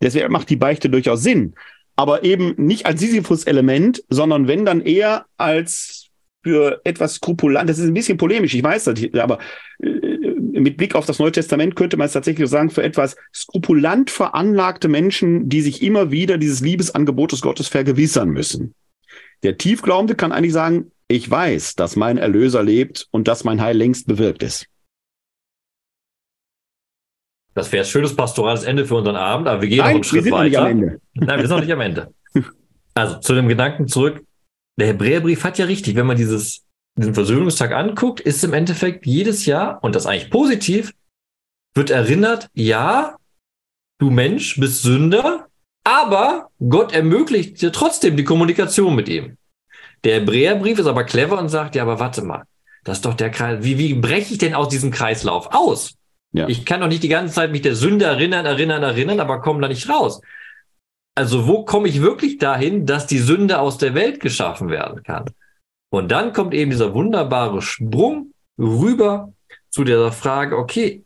Deswegen 0.00 0.30
macht 0.30 0.48
die 0.48 0.56
Beichte 0.56 0.88
durchaus 0.88 1.24
Sinn. 1.24 1.54
Aber 1.96 2.22
eben 2.22 2.54
nicht 2.56 2.86
als 2.86 3.00
Sisyphus-Element, 3.00 4.04
sondern 4.08 4.46
wenn 4.46 4.64
dann 4.64 4.80
eher 4.80 5.26
als 5.38 6.06
für 6.44 6.80
etwas 6.84 7.14
skrupulant, 7.14 7.68
das 7.68 7.80
ist 7.80 7.86
ein 7.86 7.94
bisschen 7.94 8.16
polemisch, 8.16 8.54
ich 8.54 8.62
weiß 8.62 8.84
das, 8.84 9.00
aber 9.14 9.40
äh, 9.82 9.88
mit 10.60 10.76
Blick 10.76 10.94
auf 10.94 11.06
das 11.06 11.18
Neue 11.18 11.32
Testament 11.32 11.74
könnte 11.74 11.96
man 11.96 12.06
es 12.06 12.12
tatsächlich 12.12 12.48
sagen, 12.48 12.70
für 12.70 12.84
etwas 12.84 13.16
skrupulant 13.34 14.10
veranlagte 14.10 14.86
Menschen, 14.86 15.48
die 15.48 15.62
sich 15.62 15.82
immer 15.82 16.12
wieder 16.12 16.38
dieses 16.38 16.60
Liebesangebot 16.60 17.32
des 17.32 17.40
Gottes 17.40 17.66
vergewissern 17.66 18.28
müssen. 18.28 18.72
Der 19.42 19.58
Tiefglaubende 19.58 20.14
kann 20.14 20.32
eigentlich 20.32 20.52
sagen, 20.52 20.92
ich 21.08 21.30
weiß, 21.30 21.76
dass 21.76 21.96
mein 21.96 22.18
Erlöser 22.18 22.62
lebt 22.62 23.06
und 23.10 23.28
dass 23.28 23.44
mein 23.44 23.60
Heil 23.60 23.76
längst 23.76 24.06
bewirkt 24.06 24.42
ist. 24.42 24.66
Das 27.54 27.72
wäre 27.72 27.84
ein 27.84 27.88
schönes 27.88 28.14
pastorales 28.14 28.64
Ende 28.64 28.84
für 28.84 28.96
unseren 28.96 29.16
Abend, 29.16 29.48
aber 29.48 29.62
wir 29.62 29.68
gehen 29.68 29.78
Nein, 29.78 29.86
noch 29.86 29.94
einen 29.94 30.04
Schritt 30.04 30.30
weiter. 30.30 30.64
Nein, 30.64 31.00
wir 31.14 31.38
sind 31.38 31.50
noch 31.50 31.60
nicht 31.60 31.72
am 31.72 31.80
Ende. 31.80 32.12
Also 32.94 33.18
zu 33.18 33.34
dem 33.34 33.46
Gedanken 33.46 33.88
zurück. 33.88 34.24
Der 34.78 34.86
Hebräerbrief 34.86 35.44
hat 35.44 35.58
ja 35.58 35.66
richtig, 35.66 35.96
wenn 35.96 36.06
man 36.06 36.16
dieses, 36.16 36.64
diesen 36.98 37.12
Versöhnungstag 37.12 37.72
anguckt, 37.72 38.20
ist 38.20 38.42
im 38.42 38.54
Endeffekt 38.54 39.04
jedes 39.04 39.44
Jahr, 39.44 39.84
und 39.84 39.94
das 39.94 40.06
eigentlich 40.06 40.30
positiv, 40.30 40.94
wird 41.74 41.90
erinnert, 41.90 42.48
ja, 42.54 43.16
du 43.98 44.08
Mensch 44.08 44.58
bist 44.58 44.82
Sünder, 44.82 45.45
aber 45.86 46.50
Gott 46.68 46.92
ermöglicht 46.92 47.62
dir 47.62 47.70
trotzdem 47.70 48.16
die 48.16 48.24
Kommunikation 48.24 48.96
mit 48.96 49.08
ihm. 49.08 49.36
Der 50.02 50.16
Hebräerbrief 50.16 50.80
ist 50.80 50.86
aber 50.86 51.04
clever 51.04 51.38
und 51.38 51.48
sagt, 51.48 51.76
ja, 51.76 51.82
aber 51.82 52.00
warte 52.00 52.22
mal, 52.22 52.42
das 52.82 52.98
ist 52.98 53.04
doch 53.04 53.14
der 53.14 53.30
Kreis. 53.30 53.62
Wie, 53.62 53.78
wie 53.78 53.94
breche 53.94 54.32
ich 54.32 54.38
denn 54.38 54.54
aus 54.54 54.68
diesem 54.68 54.90
Kreislauf 54.90 55.54
aus? 55.54 55.94
Ja. 56.32 56.48
Ich 56.48 56.64
kann 56.64 56.80
doch 56.80 56.88
nicht 56.88 57.04
die 57.04 57.08
ganze 57.08 57.34
Zeit 57.34 57.52
mich 57.52 57.62
der 57.62 57.76
Sünde 57.76 58.04
erinnern, 58.04 58.46
erinnern, 58.46 58.82
erinnern, 58.82 59.20
aber 59.20 59.40
komme 59.40 59.60
da 59.60 59.68
nicht 59.68 59.88
raus. 59.88 60.20
Also 61.14 61.46
wo 61.46 61.64
komme 61.64 61.86
ich 61.86 62.02
wirklich 62.02 62.38
dahin, 62.38 62.84
dass 62.84 63.06
die 63.06 63.20
Sünde 63.20 63.60
aus 63.60 63.78
der 63.78 63.94
Welt 63.94 64.18
geschaffen 64.18 64.70
werden 64.70 65.04
kann? 65.04 65.26
Und 65.90 66.10
dann 66.10 66.32
kommt 66.32 66.52
eben 66.52 66.72
dieser 66.72 66.94
wunderbare 66.94 67.62
Sprung 67.62 68.32
rüber 68.58 69.32
zu 69.70 69.84
der 69.84 70.10
Frage, 70.10 70.58
okay, 70.58 71.04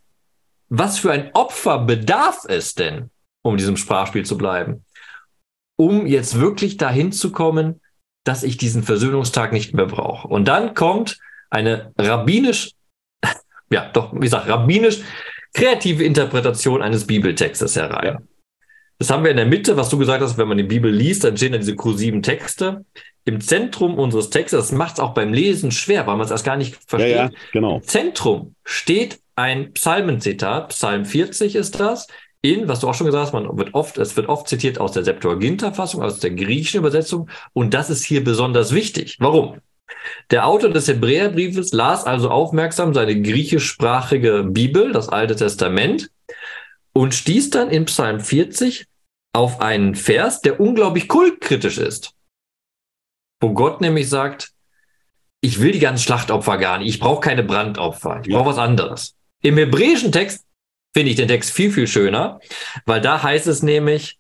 was 0.71 0.99
für 0.99 1.13
ein 1.13 1.31
Opfer 1.35 1.81
bedarf 1.81 2.47
es 2.49 2.75
denn, 2.75 3.11
um 3.43 3.57
diesem 3.57 3.77
Sprachspiel 3.77 4.25
zu 4.25 4.37
bleiben, 4.37 4.85
um 5.77 6.07
jetzt 6.07 6.39
wirklich 6.39 6.77
dahin 6.77 7.13
zu 7.13 7.33
kommen, 7.33 7.81
dass 8.25 8.43
ich 8.43 8.57
diesen 8.57 8.83
Versöhnungstag 8.83 9.53
nicht 9.53 9.75
mehr 9.75 9.87
brauche. 9.87 10.29
Und 10.29 10.47
dann 10.47 10.75
kommt 10.75 11.19
eine 11.49 11.93
rabbinisch, 11.99 12.73
ja, 13.71 13.89
doch, 13.93 14.13
wie 14.13 14.21
gesagt, 14.21 14.49
rabbinisch 14.49 15.01
kreative 15.53 16.05
Interpretation 16.05 16.83
eines 16.83 17.07
Bibeltextes 17.07 17.77
herein. 17.77 18.07
Ja. 18.07 18.19
Das 18.99 19.11
haben 19.11 19.25
wir 19.25 19.31
in 19.31 19.39
der 19.39 19.47
Mitte, 19.47 19.77
was 19.77 19.89
du 19.89 19.97
gesagt 19.97 20.23
hast, 20.23 20.37
wenn 20.37 20.47
man 20.47 20.59
die 20.59 20.63
Bibel 20.63 20.93
liest, 20.93 21.25
dann 21.25 21.37
stehen 21.37 21.53
da 21.53 21.59
diese 21.59 21.75
kursiven 21.75 22.23
Texte. 22.23 22.85
Im 23.25 23.41
Zentrum 23.41 23.99
unseres 23.99 24.29
Textes, 24.31 24.69
das 24.69 24.73
macht 24.73 24.95
es 24.95 25.01
auch 25.01 25.15
beim 25.15 25.33
Lesen 25.33 25.71
schwer, 25.71 26.07
weil 26.07 26.17
man 26.17 26.27
es 26.27 26.31
erst 26.31 26.45
gar 26.45 26.57
nicht 26.57 26.77
versteht. 26.87 27.17
Ja, 27.17 27.25
ja, 27.25 27.31
genau. 27.53 27.77
Im 27.77 27.83
Zentrum 27.83 28.55
steht 28.65 29.19
ein 29.37 29.73
Psalmenzitat, 29.73 30.69
Psalm 30.69 31.07
40 31.07 31.57
ist 31.57 31.81
das, 31.81 32.09
in, 32.43 32.69
was 32.69 32.81
du 32.81 32.89
auch 32.89 32.95
schon 32.95 33.07
gesagt 33.07 33.27
hast, 33.27 33.33
man 33.33 33.59
wird 33.59 33.75
oft, 33.75 33.99
es 33.99 34.17
wird 34.17 34.29
oft 34.29 34.49
zitiert 34.49 34.81
aus 34.81 34.93
der 34.93 35.05
Septuaginta-Fassung, 35.05 36.03
aus 36.03 36.21
der 36.21 36.31
griechischen 36.31 36.79
Übersetzung. 36.79 37.29
Und 37.53 37.75
das 37.75 37.91
ist 37.91 38.05
hier 38.05 38.25
besonders 38.25 38.75
wichtig. 38.75 39.17
Warum? 39.21 39.59
Der 40.31 40.47
Autor 40.47 40.71
des 40.71 40.89
Hebräerbriefes 40.89 41.73
las 41.73 42.05
also 42.05 42.31
aufmerksam 42.31 42.95
seine 42.95 43.21
griechischsprachige 43.21 44.45
Bibel, 44.45 44.93
das 44.93 45.09
Alte 45.09 45.37
Testament, 45.37 46.11
und 46.93 47.15
stieß 47.15 47.51
dann 47.51 47.71
in 47.71 47.85
Psalm 47.85 48.21
40 48.21 48.87
auf 49.33 49.61
einen 49.61 49.95
Vers, 49.95 50.41
der 50.41 50.61
unglaublich 50.61 51.09
kultkritisch 51.09 51.79
ist. 51.79 52.15
Wo 53.41 53.53
Gott 53.53 53.81
nämlich 53.81 54.09
sagt, 54.09 54.53
ich 55.41 55.61
will 55.61 55.73
die 55.73 55.79
ganzen 55.79 56.03
Schlachtopfer 56.03 56.59
gar 56.59 56.79
nicht, 56.79 56.89
ich 56.89 57.01
brauche 57.01 57.21
keine 57.21 57.43
Brandopfer, 57.43 58.21
ich 58.25 58.33
brauche 58.33 58.51
was 58.51 58.59
anderes. 58.59 59.15
Im 59.43 59.57
hebräischen 59.57 60.13
Text 60.13 60.45
finde 60.95 61.11
ich 61.11 61.17
den 61.17 61.29
Text 61.29 61.53
viel, 61.53 61.71
viel 61.73 61.87
schöner, 61.87 62.41
weil 62.87 63.01
da 63.01 63.23
heißt 63.23 63.47
es 63.47 63.63
nämlich, 63.63 64.19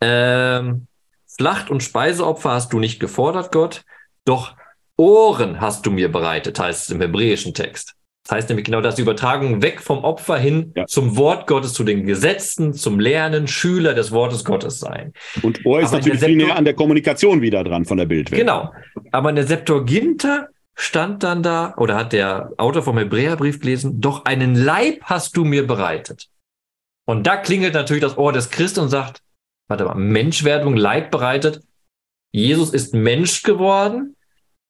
ähm, 0.00 0.86
Schlacht- 1.26 1.70
und 1.70 1.82
Speiseopfer 1.82 2.50
hast 2.50 2.72
du 2.72 2.78
nicht 2.78 2.98
gefordert, 2.98 3.52
Gott, 3.52 3.84
doch 4.24 4.56
Ohren 4.96 5.60
hast 5.60 5.86
du 5.86 5.90
mir 5.90 6.10
bereitet, 6.10 6.58
heißt 6.58 6.84
es 6.84 6.90
im 6.90 7.00
hebräischen 7.00 7.54
Text. 7.54 7.94
Das 8.24 8.36
heißt 8.36 8.48
nämlich 8.50 8.66
genau 8.66 8.82
das, 8.82 8.96
die 8.96 9.02
Übertragung 9.02 9.62
weg 9.62 9.80
vom 9.80 10.04
Opfer 10.04 10.36
hin 10.36 10.72
ja. 10.76 10.86
zum 10.86 11.16
Wort 11.16 11.46
Gottes, 11.46 11.72
zu 11.72 11.82
den 11.82 12.04
Gesetzen, 12.04 12.74
zum 12.74 13.00
Lernen, 13.00 13.46
Schüler 13.46 13.94
des 13.94 14.12
Wortes 14.12 14.44
Gottes 14.44 14.80
sein. 14.80 15.14
Und 15.40 15.64
Ohr 15.64 15.80
ist 15.80 15.88
Aber 15.88 15.98
natürlich 15.98 16.20
viel 16.20 16.36
näher 16.36 16.56
an 16.56 16.66
der 16.66 16.74
Kommunikation 16.74 17.40
wieder 17.40 17.64
dran 17.64 17.86
von 17.86 17.96
der 17.96 18.04
Bildwelt. 18.04 18.38
Genau. 18.38 18.70
Aber 19.12 19.30
in 19.30 19.36
der 19.36 19.46
Septuaginta 19.46 20.48
stand 20.78 21.24
dann 21.24 21.42
da, 21.42 21.74
oder 21.76 21.96
hat 21.96 22.12
der 22.12 22.52
Autor 22.56 22.82
vom 22.82 22.98
Hebräerbrief 22.98 23.58
gelesen, 23.58 24.00
doch 24.00 24.24
einen 24.24 24.54
Leib 24.54 25.02
hast 25.02 25.36
du 25.36 25.44
mir 25.44 25.66
bereitet. 25.66 26.28
Und 27.04 27.26
da 27.26 27.36
klingelt 27.36 27.74
natürlich 27.74 28.02
das 28.02 28.16
Ohr 28.16 28.32
des 28.32 28.50
Christen 28.50 28.80
und 28.80 28.88
sagt, 28.88 29.20
warte 29.66 29.84
mal, 29.84 29.96
Menschwerdung, 29.96 30.76
Leib 30.76 31.10
bereitet. 31.10 31.62
Jesus 32.30 32.70
ist 32.70 32.94
Mensch 32.94 33.42
geworden. 33.42 34.14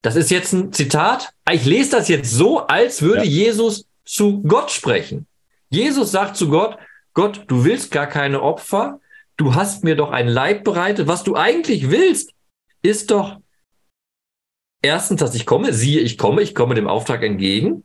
Das 0.00 0.16
ist 0.16 0.30
jetzt 0.30 0.52
ein 0.54 0.72
Zitat. 0.72 1.34
Ich 1.50 1.66
lese 1.66 1.90
das 1.90 2.08
jetzt 2.08 2.30
so, 2.30 2.66
als 2.66 3.02
würde 3.02 3.24
ja. 3.24 3.46
Jesus 3.46 3.86
zu 4.04 4.42
Gott 4.42 4.70
sprechen. 4.70 5.26
Jesus 5.68 6.10
sagt 6.10 6.36
zu 6.36 6.48
Gott, 6.48 6.78
Gott, 7.12 7.44
du 7.48 7.64
willst 7.64 7.90
gar 7.90 8.06
keine 8.06 8.40
Opfer. 8.40 9.00
Du 9.36 9.54
hast 9.54 9.84
mir 9.84 9.94
doch 9.94 10.10
ein 10.10 10.28
Leib 10.28 10.64
bereitet. 10.64 11.06
Was 11.06 11.22
du 11.22 11.36
eigentlich 11.36 11.90
willst, 11.90 12.32
ist 12.80 13.10
doch, 13.10 13.40
erstens, 14.82 15.20
dass 15.20 15.34
ich 15.34 15.46
komme, 15.46 15.72
siehe, 15.72 16.00
ich 16.00 16.18
komme, 16.18 16.42
ich 16.42 16.54
komme 16.54 16.74
dem 16.74 16.88
Auftrag 16.88 17.22
entgegen, 17.22 17.84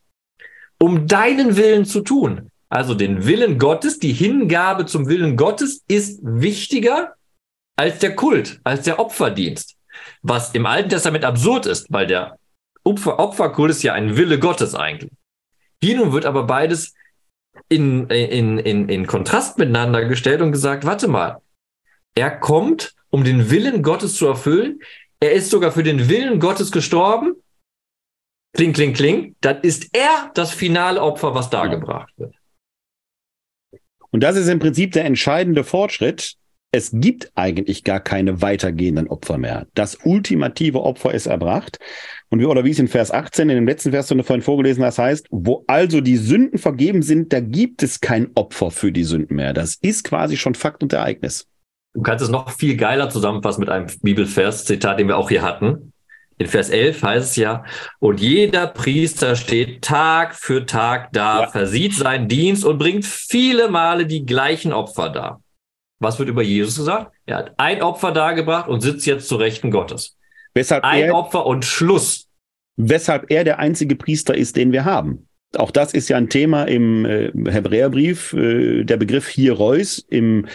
um 0.80 1.07
deinen 1.07 1.56
Willen 1.57 1.86
zu 1.86 2.02
tun. 2.02 2.52
Also 2.70 2.95
den 2.95 3.26
Willen 3.26 3.60
Gottes, 3.60 3.99
die 3.99 4.14
Hingabe 4.14 4.86
zum 4.86 5.07
Willen 5.07 5.38
Gottes 5.38 5.84
ist 5.88 6.20
wichtiger 6.24 7.14
als 7.76 7.99
der 7.99 8.15
Kult, 8.15 8.60
als 8.64 8.84
der 8.84 8.99
Opferdienst. 8.99 9.76
Was 10.22 10.53
im 10.56 10.65
Alten 10.65 10.90
Testament 10.90 11.24
absurd 11.24 11.65
ist, 11.65 11.88
weil 11.90 12.07
der 12.07 12.38
Opfer 12.84 13.20
Opferkult 13.20 13.72
ist 13.72 13.84
ja 13.84 13.94
ein 13.94 14.18
Wille 14.18 14.40
Gottes 14.40 14.76
eigentlich. 14.76 15.11
Hier 15.82 15.98
nun 15.98 16.11
wird 16.11 16.26
aber 16.26 16.44
beides 16.44 16.94
in, 17.70 18.07
in, 18.07 18.57
in, 18.57 18.90
in 18.90 19.07
Kontrast 19.07 19.57
miteinander 19.57 20.06
gestellt 20.06 20.41
und 20.41 20.52
gesagt, 20.52 20.86
warte 20.86 21.07
mal, 21.07 21.41
er 22.15 22.32
kommt, 22.32 22.95
um 23.10 23.24
den 23.24 23.49
Willen 23.49 23.84
Gottes 23.84 24.15
zu 24.15 24.28
erfüllen. 24.28 24.80
Er 25.24 25.32
ist 25.32 25.52
sogar 25.52 25.72
für 25.72 25.84
den 25.84 26.10
Willen 26.10 26.38
Gottes 26.41 26.70
gestorben. 26.70 27.36
Kling, 28.58 28.74
kling, 28.74 28.91
kling. 28.91 29.38
Dann 29.40 29.62
ist 29.62 29.88
er 29.94 30.32
das 30.34 30.52
finale 30.52 31.02
Opfer, 31.02 31.34
was 31.34 31.50
dargebracht 31.50 32.12
wird. 32.18 32.36
Und 34.12 34.22
das 34.22 34.36
ist 34.36 34.50
im 34.50 34.60
Prinzip 34.60 34.91
der 34.91 35.06
entscheidende 35.06 35.64
Fortschritt. 35.64 36.36
Es 36.74 36.91
gibt 36.91 37.32
eigentlich 37.36 37.86
gar 37.86 38.02
keine 38.02 38.41
weitergehenden 38.41 39.08
Opfer 39.08 39.38
mehr. 39.38 39.66
Das 39.76 40.00
ultimative 40.04 40.82
Opfer 40.82 41.14
ist 41.14 41.28
erbracht. 41.28 41.80
Und 42.28 42.41
wie, 42.41 42.45
oder 42.45 42.66
wie 42.66 42.72
es 42.72 42.80
in 42.80 42.90
Vers 42.90 43.10
18, 43.10 43.48
in 43.48 43.56
dem 43.56 43.68
letzten 43.68 43.91
Vers, 43.91 44.08
den 44.08 44.18
du 44.18 44.26
vorhin 44.26 44.44
vorgelesen 44.44 44.84
hast, 44.84 45.00
heißt, 45.00 45.28
wo 45.32 45.64
also 45.68 46.02
die 46.02 46.18
Sünden 46.18 46.60
vergeben 46.60 47.02
sind, 47.02 47.32
da 47.32 47.40
gibt 47.40 47.82
es 47.82 48.02
kein 48.02 48.30
Opfer 48.36 48.72
für 48.72 48.91
die 48.91 49.06
Sünden 49.06 49.38
mehr. 49.38 49.54
Das 49.54 49.76
ist 49.76 50.04
quasi 50.04 50.36
schon 50.36 50.54
Fakt 50.54 50.84
und 50.84 50.91
Ereignis. 50.91 51.48
Du 51.94 52.02
kannst 52.02 52.24
es 52.24 52.30
noch 52.30 52.49
viel 52.49 52.76
geiler 52.76 53.10
zusammenfassen 53.10 53.61
mit 53.61 53.70
einem 53.70 53.88
Bibelvers, 54.02 54.65
Zitat, 54.65 54.99
den 54.99 55.07
wir 55.07 55.18
auch 55.18 55.30
hier 55.30 55.44
hatten. 55.44 55.94
In 56.40 56.48
Vers 56.48 56.70
11 56.70 57.03
heißt 57.03 57.30
es 57.32 57.36
ja, 57.36 57.64
und 57.99 58.20
jeder 58.20 58.65
Priester 58.65 59.36
steht 59.36 59.84
Tag 59.84 60.34
für 60.36 60.65
Tag 60.65 61.14
da, 61.14 61.41
ja. 61.41 61.48
versieht 61.48 61.94
seinen 61.94 62.28
Dienst 62.28 62.65
und 62.65 62.80
bringt 62.80 63.06
viele 63.06 63.70
Male 63.70 64.07
die 64.07 64.26
gleichen 64.26 64.74
Opfer 64.74 65.10
dar. 65.10 65.41
Was 65.99 66.18
wird 66.18 66.30
über 66.30 66.41
Jesus 66.41 66.76
gesagt? 66.76 67.11
Er 67.28 67.38
hat 67.38 67.53
ein 67.57 67.82
Opfer 67.84 68.11
dargebracht 68.11 68.68
und 68.68 68.82
sitzt 68.82 69.06
jetzt 69.06 69.28
zu 69.28 69.36
Rechten 69.36 69.70
Gottes. 69.70 70.18
Weshalb 70.56 70.84
ein 70.84 71.03
er, 71.03 71.15
Opfer 71.15 71.45
und 71.45 71.65
Schluss. 71.65 72.28
Weshalb 72.76 73.30
er 73.30 73.44
der 73.44 73.60
einzige 73.60 73.95
Priester 73.95 74.36
ist, 74.36 74.56
den 74.56 74.72
wir 74.72 74.86
haben. 74.86 75.28
Auch 75.56 75.72
das 75.72 75.94
ist 75.94 76.10
ja 76.10 76.18
ein 76.18 76.30
Thema 76.30 76.64
im 76.64 77.06
äh, 77.06 77.32
Hebräerbrief. 77.49 78.34
Äh, 78.34 78.84
der 78.84 78.98
Begriff 78.98 79.28
hier 79.28 79.53
Reus 79.53 79.99
im 80.10 80.48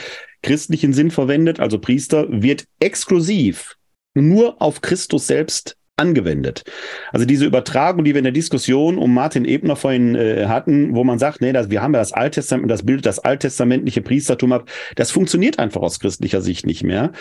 christlichen 0.43 0.93
Sinn 0.93 1.11
verwendet, 1.11 1.61
also 1.61 1.79
Priester, 1.79 2.27
wird 2.29 2.65
exklusiv 2.81 3.77
nur 4.15 4.61
auf 4.61 4.81
Christus 4.81 5.27
selbst 5.27 5.78
angewendet. 5.99 6.65
Also 7.13 7.27
diese 7.27 7.45
Übertragung, 7.45 8.05
die 8.05 8.15
wir 8.15 8.19
in 8.19 8.25
der 8.25 8.33
Diskussion 8.33 8.99
um 8.99 9.13
Martin 9.13 9.45
Ebner 9.45 9.77
vorhin 9.77 10.15
äh, 10.15 10.47
hatten, 10.47 10.95
wo 10.95 11.05
man 11.05 11.19
sagt, 11.19 11.41
nee, 11.41 11.53
das, 11.53 11.71
wir 11.71 11.83
haben 11.83 11.95
ja 11.95 12.01
das 12.01 12.13
Alttestament, 12.13 12.71
das 12.71 12.85
bildet 12.85 13.07
das 13.07 13.19
alttestamentliche 13.19 14.01
Priestertum 14.03 14.53
ab, 14.53 14.71
das 14.97 15.11
funktioniert 15.11 15.59
einfach 15.59 15.83
aus 15.83 16.01
christlicher 16.01 16.41
Sicht 16.41 16.67
nicht 16.67 16.85
mehr. 16.85 17.13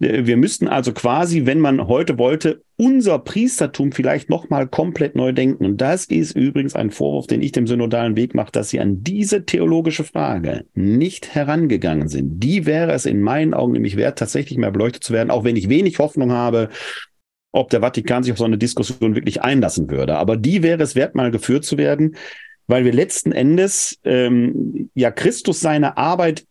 Äh, 0.00 0.26
wir 0.26 0.36
müssten 0.36 0.68
also 0.68 0.92
quasi, 0.92 1.46
wenn 1.46 1.60
man 1.60 1.88
heute 1.88 2.18
wollte, 2.18 2.62
unser 2.76 3.18
Priestertum 3.18 3.92
vielleicht 3.92 4.28
nochmal 4.28 4.66
komplett 4.66 5.16
neu 5.16 5.32
denken. 5.32 5.64
Und 5.64 5.80
das 5.80 6.04
ist 6.04 6.36
übrigens 6.36 6.74
ein 6.76 6.90
Vorwurf, 6.90 7.26
den 7.26 7.42
ich 7.42 7.52
dem 7.52 7.66
synodalen 7.66 8.16
Weg 8.16 8.34
mache, 8.34 8.52
dass 8.52 8.68
sie 8.68 8.80
an 8.80 9.02
diese 9.02 9.46
theologische 9.46 10.04
Frage 10.04 10.66
nicht 10.74 11.34
herangegangen 11.34 12.08
sind. 12.08 12.40
Die 12.40 12.66
wäre 12.66 12.92
es 12.92 13.06
in 13.06 13.22
meinen 13.22 13.54
Augen 13.54 13.72
nämlich 13.72 13.96
wert, 13.96 14.18
tatsächlich 14.18 14.58
mehr 14.58 14.70
beleuchtet 14.70 15.04
zu 15.04 15.14
werden, 15.14 15.30
auch 15.30 15.44
wenn 15.44 15.56
ich 15.56 15.70
wenig 15.70 15.98
Hoffnung 15.98 16.32
habe, 16.32 16.68
ob 17.52 17.70
der 17.70 17.80
Vatikan 17.80 18.22
sich 18.22 18.32
auf 18.32 18.38
so 18.38 18.44
eine 18.44 18.58
Diskussion 18.58 19.14
wirklich 19.14 19.42
einlassen 19.42 19.90
würde. 19.90 20.16
Aber 20.16 20.36
die 20.36 20.62
wäre 20.62 20.82
es 20.82 20.94
wert, 20.94 21.14
mal 21.14 21.30
geführt 21.30 21.64
zu 21.64 21.78
werden, 21.78 22.16
weil 22.66 22.84
wir 22.84 22.92
letzten 22.92 23.32
Endes 23.32 23.98
ähm, 24.04 24.90
ja 24.94 25.10
Christus 25.10 25.60
seine 25.60 25.96
Arbeit 25.96 26.44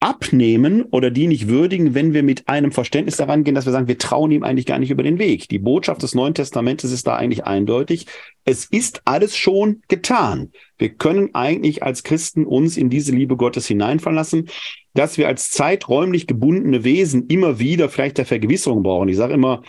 abnehmen 0.00 0.84
oder 0.84 1.10
die 1.10 1.26
nicht 1.26 1.48
würdigen, 1.48 1.92
wenn 1.94 2.14
wir 2.14 2.22
mit 2.22 2.48
einem 2.48 2.70
Verständnis 2.70 3.16
daran 3.16 3.42
gehen, 3.42 3.56
dass 3.56 3.66
wir 3.66 3.72
sagen, 3.72 3.88
wir 3.88 3.98
trauen 3.98 4.30
ihm 4.30 4.44
eigentlich 4.44 4.66
gar 4.66 4.78
nicht 4.78 4.92
über 4.92 5.02
den 5.02 5.18
Weg. 5.18 5.48
Die 5.48 5.58
Botschaft 5.58 6.02
des 6.02 6.14
Neuen 6.14 6.34
Testamentes 6.34 6.92
ist 6.92 7.08
da 7.08 7.16
eigentlich 7.16 7.44
eindeutig. 7.44 8.06
Es 8.44 8.64
ist 8.64 9.02
alles 9.06 9.36
schon 9.36 9.82
getan. 9.88 10.52
Wir 10.78 10.90
können 10.90 11.34
eigentlich 11.34 11.82
als 11.82 12.04
Christen 12.04 12.46
uns 12.46 12.76
in 12.76 12.90
diese 12.90 13.10
Liebe 13.12 13.36
Gottes 13.36 13.66
hineinverlassen, 13.66 14.48
dass 14.94 15.18
wir 15.18 15.26
als 15.26 15.50
zeiträumlich 15.50 16.28
gebundene 16.28 16.84
Wesen 16.84 17.26
immer 17.26 17.58
wieder 17.58 17.88
vielleicht 17.88 18.18
der 18.18 18.26
Vergewisserung 18.26 18.84
brauchen. 18.84 19.08
Ich 19.08 19.16
sage 19.16 19.34
immer, 19.34 19.62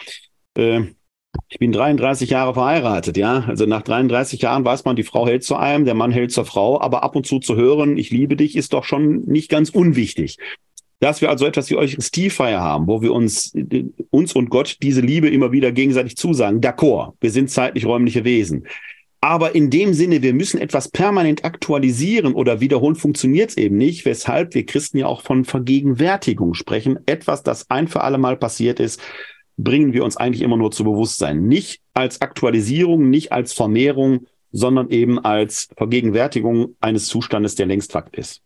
äh, 0.55 0.81
ich 1.47 1.59
bin 1.59 1.71
33 1.71 2.29
Jahre 2.29 2.53
verheiratet, 2.53 3.17
ja. 3.17 3.43
Also 3.47 3.65
nach 3.65 3.81
33 3.81 4.41
Jahren 4.41 4.65
weiß 4.65 4.85
man, 4.85 4.95
die 4.95 5.03
Frau 5.03 5.27
hält 5.27 5.43
zu 5.43 5.55
einem, 5.55 5.85
der 5.85 5.95
Mann 5.95 6.11
hält 6.11 6.31
zur 6.31 6.45
Frau, 6.45 6.79
aber 6.79 7.03
ab 7.03 7.15
und 7.15 7.25
zu 7.25 7.39
zu 7.39 7.55
hören, 7.55 7.97
ich 7.97 8.11
liebe 8.11 8.35
dich, 8.35 8.55
ist 8.55 8.73
doch 8.73 8.83
schon 8.83 9.23
nicht 9.25 9.49
ganz 9.49 9.69
unwichtig. 9.69 10.37
Dass 10.99 11.21
wir 11.21 11.29
also 11.29 11.45
etwas 11.45 11.69
wie 11.69 11.77
Eucharistiefeier 11.77 12.59
haben, 12.59 12.87
wo 12.87 13.01
wir 13.01 13.13
uns, 13.13 13.53
uns 14.09 14.33
und 14.33 14.49
Gott 14.49 14.77
diese 14.81 15.01
Liebe 15.01 15.29
immer 15.29 15.51
wieder 15.51 15.71
gegenseitig 15.71 16.17
zusagen. 16.17 16.61
D'accord, 16.61 17.13
wir 17.21 17.31
sind 17.31 17.49
zeitlich-räumliche 17.49 18.25
Wesen. 18.25 18.67
Aber 19.21 19.53
in 19.55 19.69
dem 19.69 19.93
Sinne, 19.93 20.21
wir 20.21 20.33
müssen 20.33 20.61
etwas 20.61 20.89
permanent 20.89 21.43
aktualisieren 21.43 22.33
oder 22.33 22.61
wiederholen, 22.61 22.95
funktioniert 22.95 23.51
es 23.51 23.57
eben 23.57 23.77
nicht, 23.77 24.05
weshalb 24.05 24.53
wir 24.53 24.65
Christen 24.65 24.97
ja 24.97 25.07
auch 25.07 25.21
von 25.23 25.45
Vergegenwärtigung 25.45 26.53
sprechen. 26.53 26.99
Etwas, 27.05 27.43
das 27.43 27.69
ein 27.69 27.87
für 27.87 28.01
alle 28.01 28.17
Mal 28.17 28.37
passiert 28.37 28.79
ist, 28.79 29.01
bringen 29.63 29.93
wir 29.93 30.03
uns 30.03 30.17
eigentlich 30.17 30.41
immer 30.41 30.57
nur 30.57 30.71
zu 30.71 30.83
Bewusstsein. 30.83 31.47
Nicht 31.47 31.81
als 31.93 32.21
Aktualisierung, 32.21 33.09
nicht 33.09 33.31
als 33.31 33.53
Vermehrung, 33.53 34.25
sondern 34.51 34.89
eben 34.89 35.19
als 35.19 35.69
Vergegenwärtigung 35.75 36.75
eines 36.79 37.07
Zustandes, 37.07 37.55
der 37.55 37.65
längst 37.65 37.91
Fakt 37.91 38.15
ist. 38.15 38.41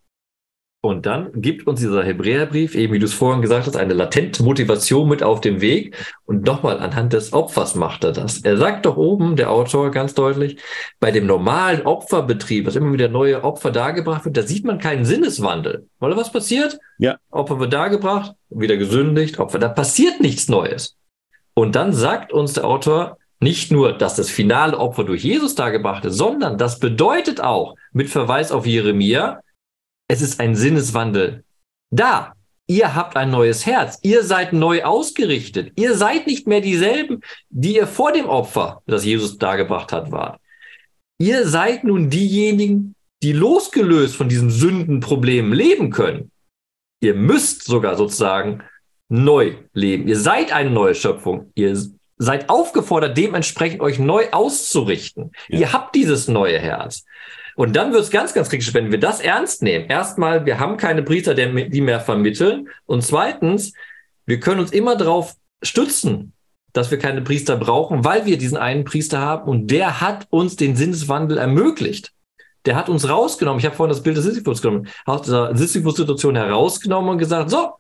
Und 0.86 1.06
dann 1.06 1.32
gibt 1.36 1.66
uns 1.66 1.80
dieser 1.80 2.04
Hebräerbrief, 2.04 2.76
eben 2.76 2.92
wie 2.92 3.00
du 3.00 3.06
es 3.06 3.14
vorhin 3.14 3.42
gesagt 3.42 3.68
hast, 3.68 3.78
eine 3.78 3.94
latente 3.94 4.44
Motivation 4.44 5.08
mit 5.08 5.24
auf 5.24 5.40
dem 5.40 5.62
Weg. 5.62 5.96
Und 6.26 6.46
nochmal 6.46 6.80
anhand 6.80 7.14
des 7.14 7.32
Opfers 7.32 7.76
macht 7.76 8.04
er 8.04 8.12
das. 8.12 8.42
Er 8.42 8.58
sagt 8.58 8.86
doch 8.86 8.98
oben, 8.98 9.38
der 9.38 9.50
Autor 9.50 9.92
ganz 9.92 10.14
deutlich, 10.14 10.58
bei 11.00 11.12
dem 11.12 11.26
normalen 11.26 11.84
Opferbetrieb, 11.84 12.66
was 12.66 12.76
immer 12.76 12.92
wieder 12.92 13.08
neue 13.08 13.46
Opfer 13.46 13.72
dargebracht 13.72 14.26
wird, 14.26 14.36
da 14.36 14.42
sieht 14.42 14.66
man 14.66 14.78
keinen 14.78 15.06
Sinneswandel. 15.06 15.88
Weil 16.00 16.18
was 16.18 16.34
passiert? 16.34 16.78
Ja. 16.98 17.18
Opfer 17.32 17.62
wird 17.62 17.72
dargebracht, 17.72 18.34
wieder 18.50 18.76
gesündigt, 18.76 19.40
Opfer, 19.40 19.60
da 19.60 19.70
passiert 19.70 20.20
nichts 20.20 20.50
Neues. 20.50 20.98
Und 21.56 21.76
dann 21.76 21.94
sagt 21.94 22.34
uns 22.34 22.54
der 22.54 22.66
Autor 22.66 23.18
nicht 23.40 23.72
nur, 23.72 23.94
dass 23.94 24.16
das 24.16 24.30
finale 24.30 24.78
Opfer 24.78 25.04
durch 25.04 25.24
Jesus 25.24 25.56
dargebracht 25.56 26.06
ist, 26.06 26.16
sondern 26.16 26.58
das 26.58 26.80
bedeutet 26.80 27.42
auch, 27.42 27.76
mit 27.92 28.10
Verweis 28.10 28.52
auf 28.52 28.66
Jeremia, 28.66 29.42
es 30.08 30.22
ist 30.22 30.40
ein 30.40 30.56
Sinneswandel 30.56 31.44
da. 31.92 32.34
Ihr 32.68 32.96
habt 32.96 33.18
ein 33.18 33.30
neues 33.30 33.66
Herz. 33.66 34.00
Ihr 34.04 34.24
seid 34.24 34.54
neu 34.54 34.84
ausgerichtet. 34.84 35.74
Ihr 35.76 35.96
seid 35.96 36.28
nicht 36.28 36.48
mehr 36.48 36.62
dieselben, 36.62 37.20
die 37.50 37.76
ihr 37.76 37.88
vor 37.88 38.14
dem 38.14 38.26
Opfer, 38.26 38.82
das 38.86 39.04
Jesus 39.04 39.38
dargebracht 39.38 39.92
hat, 39.92 40.12
wart. 40.12 40.40
Ihr 41.20 41.46
seid 41.46 41.84
nun 41.84 42.10
diejenigen, 42.10 42.96
die 43.22 43.34
losgelöst 43.34 44.16
von 44.16 44.30
diesen 44.30 44.50
Sündenproblemen 44.50 45.54
leben 45.54 45.90
können. 45.90 46.32
Ihr 47.02 47.16
müsst 47.16 47.66
sogar 47.66 47.98
sozusagen 47.98 48.64
neu 49.14 49.54
leben. 49.74 50.08
Ihr 50.08 50.18
seid 50.18 50.52
eine 50.52 50.72
neue 50.72 50.96
Schöpfung. 50.96 51.52
Ihr 51.54 51.78
seid 52.18 52.50
aufgefordert, 52.50 53.16
dementsprechend 53.16 53.80
euch 53.82 54.00
neu 54.00 54.26
auszurichten. 54.32 55.32
Ja. 55.50 55.60
Ihr 55.60 55.74
habt 55.74 55.94
dieses 55.94 56.28
neue 56.28 56.58
Herz. 56.58 57.06
Und 57.56 57.76
dann 57.76 57.94
wird 57.94 58.02
es 58.02 58.10
ganz, 58.10 58.34
ganz 58.34 58.50
kritisch, 58.50 58.74
wenn 58.74 58.92
wir 58.92 59.00
das 59.00 59.20
ernst 59.20 59.62
nehmen. 59.62 59.86
Erstmal, 59.86 60.48
wir 60.48 60.60
haben 60.60 60.78
keine 60.78 61.04
Priester, 61.04 61.36
die 61.36 61.82
mehr 61.82 62.00
vermitteln. 62.00 62.70
Und 62.88 63.04
zweitens, 63.04 63.74
wir 64.26 64.40
können 64.40 64.60
uns 64.60 64.72
immer 64.72 64.96
darauf 64.96 65.36
stützen, 65.62 66.34
dass 66.72 66.90
wir 66.90 66.98
keine 66.98 67.22
Priester 67.22 67.56
brauchen, 67.56 68.04
weil 68.04 68.26
wir 68.26 68.40
diesen 68.40 68.58
einen 68.58 68.84
Priester 68.84 69.20
haben 69.20 69.48
und 69.48 69.68
der 69.68 70.02
hat 70.02 70.26
uns 70.32 70.56
den 70.56 70.76
Sinneswandel 70.76 71.38
ermöglicht. 71.38 72.14
Der 72.66 72.76
hat 72.76 72.90
uns 72.90 73.08
rausgenommen. 73.08 73.60
Ich 73.60 73.66
habe 73.66 73.76
vorhin 73.76 73.94
das 73.94 74.02
Bild 74.02 74.18
des 74.18 74.24
Sisyphus 74.24 74.64
genommen, 74.64 74.88
aus 75.06 75.22
dieser 75.22 75.56
Sisyphus-Situation 75.56 76.36
herausgenommen 76.36 77.12
und 77.12 77.18
gesagt, 77.20 77.52
so, 77.52 77.74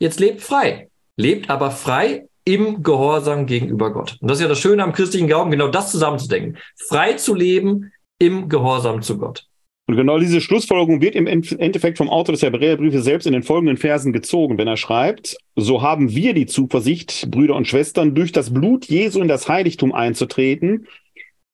Jetzt 0.00 0.18
lebt 0.18 0.40
frei. 0.40 0.88
Lebt 1.16 1.50
aber 1.50 1.70
frei 1.70 2.26
im 2.44 2.82
Gehorsam 2.82 3.46
gegenüber 3.46 3.92
Gott. 3.92 4.16
Und 4.20 4.30
das 4.30 4.38
ist 4.38 4.42
ja 4.42 4.48
das 4.48 4.58
Schöne 4.58 4.82
am 4.82 4.92
christlichen 4.92 5.26
Glauben, 5.26 5.50
genau 5.50 5.68
das 5.68 5.92
zusammenzudenken. 5.92 6.56
Frei 6.88 7.12
zu 7.12 7.34
leben 7.34 7.92
im 8.18 8.48
Gehorsam 8.48 9.02
zu 9.02 9.18
Gott. 9.18 9.44
Und 9.86 9.96
genau 9.96 10.18
diese 10.18 10.40
Schlussfolgerung 10.40 11.02
wird 11.02 11.16
im 11.16 11.26
Endeffekt 11.26 11.98
vom 11.98 12.08
Autor 12.08 12.32
des 12.32 12.42
Hebräerbriefes 12.42 13.04
selbst 13.04 13.26
in 13.26 13.32
den 13.32 13.42
folgenden 13.42 13.76
Versen 13.76 14.12
gezogen, 14.12 14.56
wenn 14.56 14.68
er 14.68 14.76
schreibt, 14.76 15.36
so 15.56 15.82
haben 15.82 16.14
wir 16.14 16.32
die 16.32 16.46
Zuversicht, 16.46 17.30
Brüder 17.30 17.56
und 17.56 17.66
Schwestern, 17.66 18.14
durch 18.14 18.32
das 18.32 18.54
Blut 18.54 18.86
Jesu 18.86 19.20
in 19.20 19.28
das 19.28 19.48
Heiligtum 19.48 19.92
einzutreten 19.92 20.86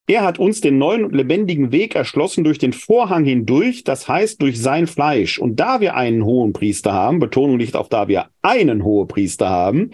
er 0.09 0.23
hat 0.23 0.39
uns 0.39 0.61
den 0.61 0.77
neuen 0.77 1.03
und 1.03 1.13
lebendigen 1.13 1.73
Weg 1.73 1.93
erschlossen 1.93 2.45
durch 2.45 2.57
den 2.57 2.71
Vorhang 2.71 3.25
hindurch, 3.25 3.83
das 3.83 4.07
heißt 4.07 4.41
durch 4.41 4.61
sein 4.61 4.87
Fleisch. 4.87 5.37
Und 5.37 5.59
da 5.59 5.81
wir 5.81 5.95
einen 5.95 6.23
hohen 6.23 6.53
Priester 6.53 6.93
haben, 6.93 7.19
Betonung 7.19 7.59
liegt 7.59 7.75
auf 7.75 7.89
da 7.89 8.07
wir 8.07 8.27
einen 8.41 8.85
hohen 8.85 9.09
Priester 9.09 9.49
haben, 9.49 9.91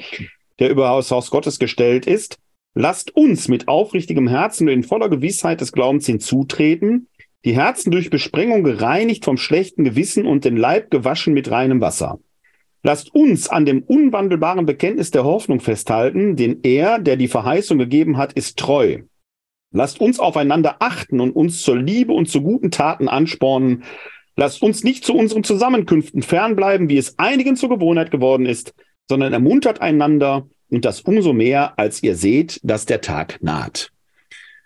der 0.60 0.70
über 0.70 0.96
das 0.96 1.10
Haus 1.10 1.32
Gottes 1.32 1.58
gestellt 1.58 2.06
ist, 2.06 2.38
lasst 2.76 3.16
uns 3.16 3.48
mit 3.48 3.68
aufrichtigem 3.68 4.28
Herzen 4.28 4.68
und 4.68 4.74
in 4.74 4.84
voller 4.84 5.10
Gewissheit 5.10 5.62
des 5.62 5.72
Glaubens 5.72 6.06
hinzutreten, 6.06 7.08
die 7.44 7.56
Herzen 7.56 7.90
durch 7.90 8.12
Besprengung 8.12 8.64
gereinigt 8.64 9.26
vom 9.26 9.38
schlechten 9.38 9.84
Gewissen 9.84 10.28
und 10.28 10.46
den 10.46 10.58
Leib 10.58 10.92
gewaschen 10.92 11.34
mit 11.34 11.50
reinem 11.50 11.82
Wasser. 11.82 12.20
Lasst 12.84 13.16
uns 13.16 13.50
an 13.50 13.66
dem 13.66 13.82
unwandelbaren 13.82 14.68
Bekenntnis 14.68 15.10
der 15.10 15.24
Hoffnung 15.24 15.60
festhalten, 15.60 16.36
denn 16.36 16.60
er, 16.62 17.00
der 17.00 17.16
die 17.16 17.28
Verheißung 17.28 17.80
gegeben 17.80 18.18
hat, 18.18 18.34
ist 18.34 18.60
treu. 18.60 19.00
Lasst 19.74 20.00
uns 20.00 20.20
aufeinander 20.20 20.78
achten 20.80 21.20
und 21.20 21.32
uns 21.32 21.64
zur 21.64 21.78
Liebe 21.78 22.14
und 22.14 22.30
zu 22.30 22.42
guten 22.42 22.70
Taten 22.70 23.10
anspornen. 23.10 23.84
Lasst 24.36 24.62
uns 24.62 24.84
nicht 24.84 25.04
zu 25.04 25.16
unseren 25.16 25.44
Zusammenkünften 25.44 26.22
fernbleiben, 26.22 26.90
wie 26.90 26.98
es 26.98 27.18
einigen 27.18 27.56
zur 27.56 27.70
Gewohnheit 27.70 28.12
geworden 28.12 28.46
ist, 28.46 28.76
sondern 29.10 29.34
ermuntert 29.34 29.82
einander 29.82 30.48
und 30.70 30.86
das 30.86 31.02
umso 31.02 31.34
mehr, 31.34 31.78
als 31.78 32.02
ihr 32.04 32.16
seht, 32.16 32.60
dass 32.64 32.86
der 32.86 33.02
Tag 33.02 33.40
naht. 33.42 33.92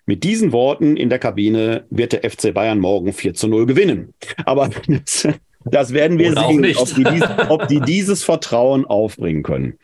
Mit 0.06 0.24
diesen 0.24 0.52
Worten 0.52 0.96
in 0.96 1.10
der 1.10 1.20
Kabine 1.20 1.86
wird 1.90 2.14
der 2.14 2.30
FC 2.30 2.54
Bayern 2.54 2.80
morgen 2.80 3.12
4 3.12 3.34
zu 3.34 3.48
0 3.48 3.66
gewinnen. 3.66 4.14
Aber 4.46 4.70
das, 4.88 5.28
das 5.66 5.94
werden 5.94 6.18
wir 6.20 6.32
Oder 6.32 6.48
sehen, 6.48 6.78
ob 6.78 6.96
die, 6.96 7.24
ob 7.50 7.68
die 7.68 7.82
dieses 7.82 8.24
Vertrauen 8.24 8.86
aufbringen 8.86 9.44
können. 9.44 9.80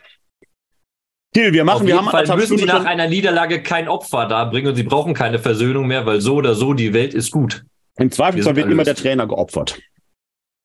Till, 1.34 1.52
wir 1.52 1.64
machen, 1.64 1.78
Auf 1.78 1.82
wir 1.82 1.96
jeden 1.96 2.12
haben 2.12 2.28
Fall 2.28 2.38
müssen 2.38 2.58
sie 2.58 2.66
nach 2.66 2.86
einer 2.86 3.08
Niederlage 3.08 3.64
kein 3.64 3.88
Opfer 3.88 4.28
darbringen 4.28 4.70
und 4.70 4.76
sie 4.76 4.84
brauchen 4.84 5.14
keine 5.14 5.40
Versöhnung 5.40 5.88
mehr, 5.88 6.06
weil 6.06 6.22
so 6.22 6.36
oder 6.36 6.54
so 6.54 6.74
die 6.74 6.94
Welt 6.94 7.14
ist 7.14 7.32
gut. 7.32 7.64
Im 7.98 8.12
Zweifelsfall 8.12 8.56
wir 8.56 8.64
wird 8.64 8.72
immer 8.72 8.84
der. 8.84 8.96
Trainer 8.96 9.28
geopfert. 9.28 9.80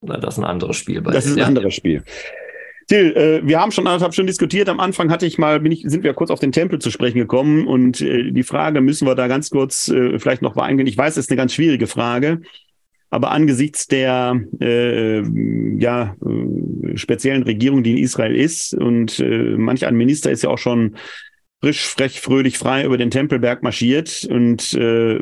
Na, 0.03 0.17
das 0.19 0.35
ist 0.35 0.39
ein 0.39 0.45
anderes 0.45 0.77
Spiel. 0.77 1.01
Bei 1.01 1.13
Das 1.13 1.27
ist 1.27 1.33
ein 1.33 1.39
ja. 1.39 1.47
anderes 1.47 1.75
Spiel. 1.75 2.05
Till, 2.87 3.17
äh, 3.17 3.47
wir 3.47 3.61
haben 3.61 3.71
schon 3.71 3.87
anderthalb 3.87 4.15
Stunden 4.15 4.29
diskutiert. 4.29 4.69
Am 4.69 4.81
Anfang 4.81 5.11
hatte 5.11 5.27
ich 5.27 5.37
mal, 5.37 5.61
bin 5.61 5.73
ich, 5.73 5.83
sind 5.85 6.05
wir 6.05 6.15
kurz 6.15 6.31
auf 6.31 6.41
den 6.41 6.53
Tempel 6.53 6.79
zu 6.79 6.91
sprechen 6.91 7.19
gekommen 7.19 7.67
und 7.67 8.01
äh, 8.01 8.31
die 8.31 8.43
Frage 8.43 8.81
müssen 8.81 9.07
wir 9.07 9.15
da 9.15 9.27
ganz 9.27 9.51
kurz 9.51 9.89
äh, 9.89 10.19
vielleicht 10.19 10.41
noch 10.41 10.55
mal 10.55 10.65
eingehen. 10.65 10.87
Ich 10.87 10.97
weiß, 10.97 11.17
es 11.17 11.27
ist 11.27 11.31
eine 11.31 11.37
ganz 11.37 11.53
schwierige 11.53 11.87
Frage, 11.87 12.41
aber 13.11 13.31
angesichts 13.31 13.87
der 13.87 14.41
äh, 14.61 15.23
ja, 15.79 16.17
äh, 16.25 16.97
speziellen 16.97 17.43
Regierung, 17.43 17.83
die 17.83 17.93
in 17.93 17.99
Israel 17.99 18.37
ist 18.37 18.75
und 18.75 19.19
äh, 19.21 19.55
manch 19.57 19.87
ein 19.87 19.97
Minister 19.97 20.31
ist 20.31 20.43
ja 20.43 20.51
auch 20.51 20.59
schon 20.59 20.97
frisch, 21.61 21.87
frech, 21.87 22.21
fröhlich, 22.21 22.59
frei 22.59 22.85
über 22.85 22.99
den 22.99 23.11
Tempelberg 23.11 23.63
marschiert. 23.63 24.27
Und 24.31 24.75
äh, 24.75 25.19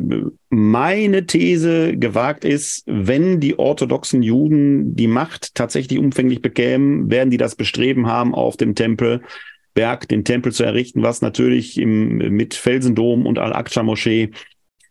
meine 0.50 1.26
These 1.26 1.96
gewagt 1.96 2.44
ist, 2.44 2.82
wenn 2.86 3.40
die 3.40 3.58
orthodoxen 3.58 4.22
Juden 4.22 4.96
die 4.96 5.06
Macht 5.06 5.54
tatsächlich 5.54 5.98
umfänglich 5.98 6.42
bekämen, 6.42 7.10
werden 7.10 7.30
die 7.30 7.38
das 7.38 7.56
Bestreben 7.56 8.06
haben, 8.06 8.34
auf 8.34 8.56
dem 8.56 8.74
Tempelberg 8.74 10.08
den 10.08 10.24
Tempel 10.24 10.52
zu 10.52 10.64
errichten, 10.64 11.02
was 11.02 11.22
natürlich 11.22 11.78
im, 11.78 12.18
mit 12.18 12.54
Felsendom 12.54 13.26
und 13.26 13.38
Al-Aqsa-Moschee 13.38 14.30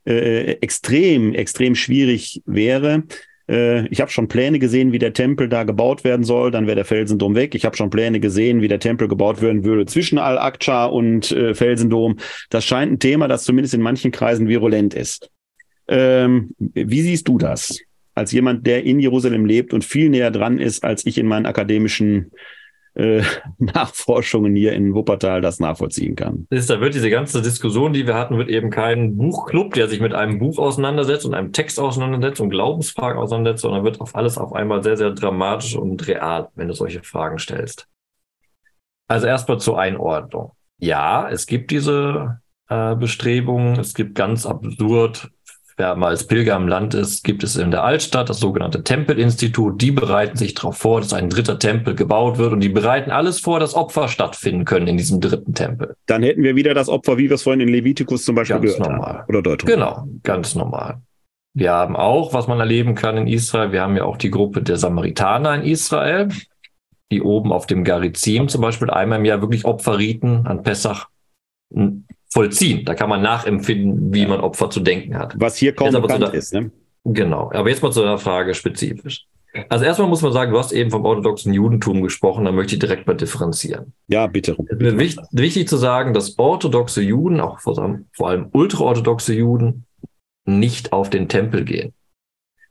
äh, 0.06 0.52
extrem, 0.62 1.34
extrem 1.34 1.76
schwierig 1.76 2.42
wäre. 2.46 3.04
Äh, 3.50 3.88
ich 3.88 4.02
habe 4.02 4.12
schon 4.12 4.28
Pläne 4.28 4.60
gesehen, 4.60 4.92
wie 4.92 5.00
der 5.00 5.14
Tempel 5.14 5.50
da 5.50 5.64
gebaut 5.64 6.04
werden 6.04 6.24
soll. 6.24 6.52
Dann 6.52 6.68
wäre 6.68 6.76
der 6.76 6.86
Felsendom 6.86 7.36
weg. 7.36 7.56
Ich 7.56 7.66
habe 7.66 7.78
schon 7.78 7.90
Pläne 7.90 8.20
gesehen, 8.20 8.62
wie 8.62 8.68
der 8.68 8.80
Tempel 8.80 9.08
gebaut 9.08 9.42
werden 9.42 9.64
würde 9.64 9.86
zwischen 9.86 10.18
Al-Aqsa 10.18 10.86
und 10.86 11.32
äh, 11.32 11.54
Felsendom. 11.54 12.18
Das 12.50 12.66
scheint 12.66 12.94
ein 12.94 13.00
Thema, 13.00 13.28
das 13.28 13.44
zumindest 13.44 13.74
in 13.74 13.82
manchen 13.82 14.12
Kreisen 14.12 14.48
virulent 14.48 14.94
ist. 14.94 15.30
Ähm, 15.88 16.52
wie 16.58 17.02
siehst 17.02 17.28
du 17.28 17.38
das? 17.38 17.80
Als 18.16 18.32
jemand, 18.32 18.66
der 18.66 18.84
in 18.84 19.00
Jerusalem 19.00 19.46
lebt 19.46 19.74
und 19.74 19.84
viel 19.84 20.10
näher 20.10 20.32
dran 20.32 20.58
ist, 20.58 20.84
als 20.84 21.06
ich 21.06 21.18
in 21.18 21.28
meinen 21.28 21.46
akademischen 21.46 22.32
äh, 22.96 23.22
Nachforschungen 23.58 24.56
hier 24.56 24.74
in 24.74 24.94
Wuppertal 24.94 25.42
das 25.42 25.60
nachvollziehen 25.60 26.16
kann. 26.16 26.48
ist, 26.50 26.70
da 26.70 26.82
wird 26.82 26.96
diese 26.96 27.10
ganze 27.10 27.42
Diskussion, 27.42 27.94
die 27.94 28.08
wir 28.08 28.16
hatten, 28.16 28.38
wird 28.38 28.50
eben 28.50 28.70
kein 28.70 29.18
Buchclub, 29.18 29.74
der 29.74 29.88
sich 29.88 30.00
mit 30.00 30.14
einem 30.14 30.40
Buch 30.40 30.58
auseinandersetzt 30.58 31.26
und 31.26 31.34
einem 31.34 31.52
Text 31.54 31.80
auseinandersetzt 31.80 32.42
und 32.42 32.50
Glaubensfragen 32.50 33.20
auseinandersetzt, 33.20 33.62
sondern 33.62 33.84
wird 33.84 34.02
auf 34.02 34.16
alles 34.16 34.38
auf 34.38 34.54
einmal 34.54 34.84
sehr, 34.84 34.98
sehr 34.98 35.12
dramatisch 35.12 35.76
und 35.76 36.08
real, 36.08 36.50
wenn 36.56 36.68
du 36.68 36.74
solche 36.74 37.04
Fragen 37.04 37.40
stellst. 37.40 37.88
Also 39.08 39.28
erstmal 39.28 39.60
zur 39.60 39.80
Einordnung. 39.80 40.54
Ja, 40.80 41.30
es 41.30 41.46
gibt 41.46 41.72
diese 41.72 42.42
äh, 42.70 42.96
Bestrebungen. 42.96 43.80
Es 43.80 43.94
gibt 43.94 44.16
ganz 44.16 44.46
absurd, 44.46 45.30
wer 45.78 45.96
mal 45.96 46.10
als 46.10 46.28
Pilger 46.28 46.56
im 46.56 46.68
Land 46.68 46.94
ist, 46.94 47.24
gibt 47.24 47.44
es 47.44 47.56
in 47.56 47.72
der 47.72 47.84
Altstadt 47.84 48.30
das 48.30 48.40
sogenannte 48.40 48.84
Tempelinstitut. 48.84 49.82
Die 49.82 49.92
bereiten 49.92 50.38
sich 50.38 50.54
darauf 50.54 50.78
vor, 50.78 51.02
dass 51.02 51.14
ein 51.14 51.30
dritter 51.30 51.60
Tempel 51.60 51.96
gebaut 51.96 52.38
wird 52.38 52.54
und 52.54 52.62
die 52.62 52.70
bereiten 52.70 53.12
alles 53.12 53.40
vor, 53.40 53.60
dass 53.60 53.74
Opfer 53.74 54.08
stattfinden 54.08 54.66
können 54.66 54.88
in 54.88 54.98
diesem 54.98 55.22
dritten 55.22 55.54
Tempel. 55.54 55.96
Dann 56.06 56.24
hätten 56.24 56.44
wir 56.44 56.56
wieder 56.56 56.74
das 56.74 56.90
Opfer, 56.90 57.18
wie 57.18 57.30
wir 57.30 57.36
es 57.36 57.44
vorhin 57.44 57.62
in 57.62 57.70
Levitikus 57.70 58.26
zum 58.26 58.36
Beispiel 58.36 58.60
Ganz 58.60 58.78
gehört 58.78 58.92
normal. 58.92 59.14
haben. 59.20 59.30
Oder 59.30 59.42
Deutung. 59.42 59.68
Genau, 59.68 60.08
ganz 60.24 60.56
normal. 60.56 61.02
Wir 61.54 61.72
haben 61.72 61.96
auch, 61.96 62.34
was 62.34 62.48
man 62.48 62.60
erleben 62.60 62.96
kann 62.96 63.18
in 63.18 63.28
Israel, 63.28 63.72
wir 63.72 63.82
haben 63.82 63.96
ja 63.96 64.04
auch 64.04 64.18
die 64.18 64.32
Gruppe 64.32 64.62
der 64.62 64.78
Samaritaner 64.78 65.56
in 65.56 65.64
Israel, 65.64 66.30
die 67.12 67.22
oben 67.22 67.54
auf 67.54 67.66
dem 67.66 67.84
Garizim 67.84 68.50
zum 68.50 68.62
Beispiel 68.62 68.90
einmal 68.90 69.20
im 69.20 69.26
Jahr 69.26 69.42
wirklich 69.42 69.64
Opferriten 69.64 70.48
an 70.48 70.64
Pessach 70.64 71.08
vollziehen. 72.36 72.84
Da 72.84 72.94
kann 72.94 73.10
man 73.10 73.22
nachempfinden, 73.22 74.14
wie 74.14 74.26
man 74.26 74.42
Opfer 74.42 74.70
zu 74.70 74.82
denken 74.82 75.18
hat. 75.18 75.34
Was 75.38 75.56
hier 75.56 75.74
kaum 75.74 75.94
bekannt 75.94 76.34
ist. 76.34 76.54
Ne? 76.54 76.70
Genau. 77.06 77.50
Aber 77.54 77.70
jetzt 77.70 77.82
mal 77.82 77.94
zu 77.94 78.02
der 78.02 78.18
Frage 78.18 78.54
spezifisch. 78.54 79.26
Also 79.70 79.86
erstmal 79.86 80.10
muss 80.10 80.22
man 80.22 80.34
sagen, 80.34 80.52
du 80.52 80.60
hast 80.60 80.74
eben 80.74 80.92
vom 80.92 81.06
orthodoxen 81.06 81.54
Judentum 81.54 82.02
gesprochen, 82.02 82.44
da 82.44 82.52
möchte 82.52 82.76
ich 82.76 82.80
direkt 82.80 83.08
mal 83.08 83.14
differenzieren. 83.14 83.94
Ja, 84.10 84.28
bitte. 84.28 84.58
Es 84.68 84.82
ist 84.82 84.98
wichtig, 84.98 85.24
wichtig 85.32 85.70
zu 85.70 85.78
sagen, 85.78 86.14
dass 86.14 86.38
orthodoxe 86.38 87.02
Juden, 87.02 87.40
auch 87.40 87.62
vor 87.62 87.80
allem, 87.80 88.08
vor 88.12 88.30
allem 88.30 88.50
ultraorthodoxe 88.52 89.34
Juden, 89.34 89.86
nicht 90.44 90.92
auf 90.92 91.10
den 91.10 91.30
Tempel 91.30 91.64
gehen. 91.64 91.94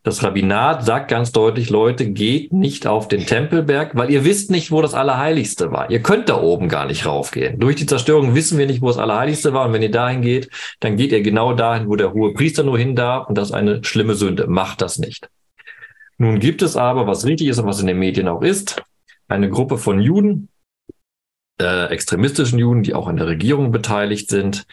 Das 0.05 0.21
Rabbinat 0.21 0.85
sagt 0.85 1.09
ganz 1.09 1.31
deutlich, 1.31 1.71
Leute, 1.71 2.07
geht 2.11 2.53
nicht 2.53 2.85
auf 2.85 3.07
den 3.07 3.25
Tempelberg, 3.25 3.95
weil 3.95 4.11
ihr 4.11 4.23
wisst 4.23 4.51
nicht, 4.51 4.69
wo 4.69 4.83
das 4.83 4.93
Allerheiligste 4.93 5.71
war. 5.71 5.89
Ihr 5.89 5.99
könnt 6.03 6.29
da 6.29 6.39
oben 6.39 6.69
gar 6.69 6.85
nicht 6.85 7.07
raufgehen. 7.07 7.59
Durch 7.59 7.75
die 7.75 7.87
Zerstörung 7.87 8.35
wissen 8.35 8.59
wir 8.59 8.67
nicht, 8.67 8.83
wo 8.83 8.87
das 8.87 8.99
Allerheiligste 8.99 9.53
war. 9.53 9.65
Und 9.65 9.73
wenn 9.73 9.81
ihr 9.81 9.89
dahin 9.89 10.21
geht, 10.21 10.51
dann 10.79 10.95
geht 10.95 11.11
ihr 11.11 11.23
genau 11.23 11.53
dahin, 11.53 11.89
wo 11.89 11.95
der 11.95 12.13
hohe 12.13 12.35
Priester 12.35 12.61
nur 12.61 12.77
hin 12.77 12.95
darf. 12.95 13.27
Und 13.27 13.35
das 13.35 13.49
ist 13.49 13.55
eine 13.55 13.83
schlimme 13.83 14.13
Sünde. 14.13 14.45
Macht 14.45 14.83
das 14.83 14.99
nicht. 14.99 15.27
Nun 16.19 16.39
gibt 16.39 16.61
es 16.61 16.77
aber, 16.77 17.07
was 17.07 17.25
richtig 17.25 17.47
ist 17.47 17.57
und 17.57 17.65
was 17.65 17.81
in 17.81 17.87
den 17.87 17.97
Medien 17.97 18.27
auch 18.27 18.43
ist, 18.43 18.83
eine 19.27 19.49
Gruppe 19.49 19.79
von 19.79 19.99
Juden, 19.99 20.49
äh, 21.59 21.87
extremistischen 21.87 22.59
Juden, 22.59 22.83
die 22.83 22.93
auch 22.93 23.07
an 23.07 23.17
der 23.17 23.25
Regierung 23.25 23.71
beteiligt 23.71 24.29
sind, 24.29 24.67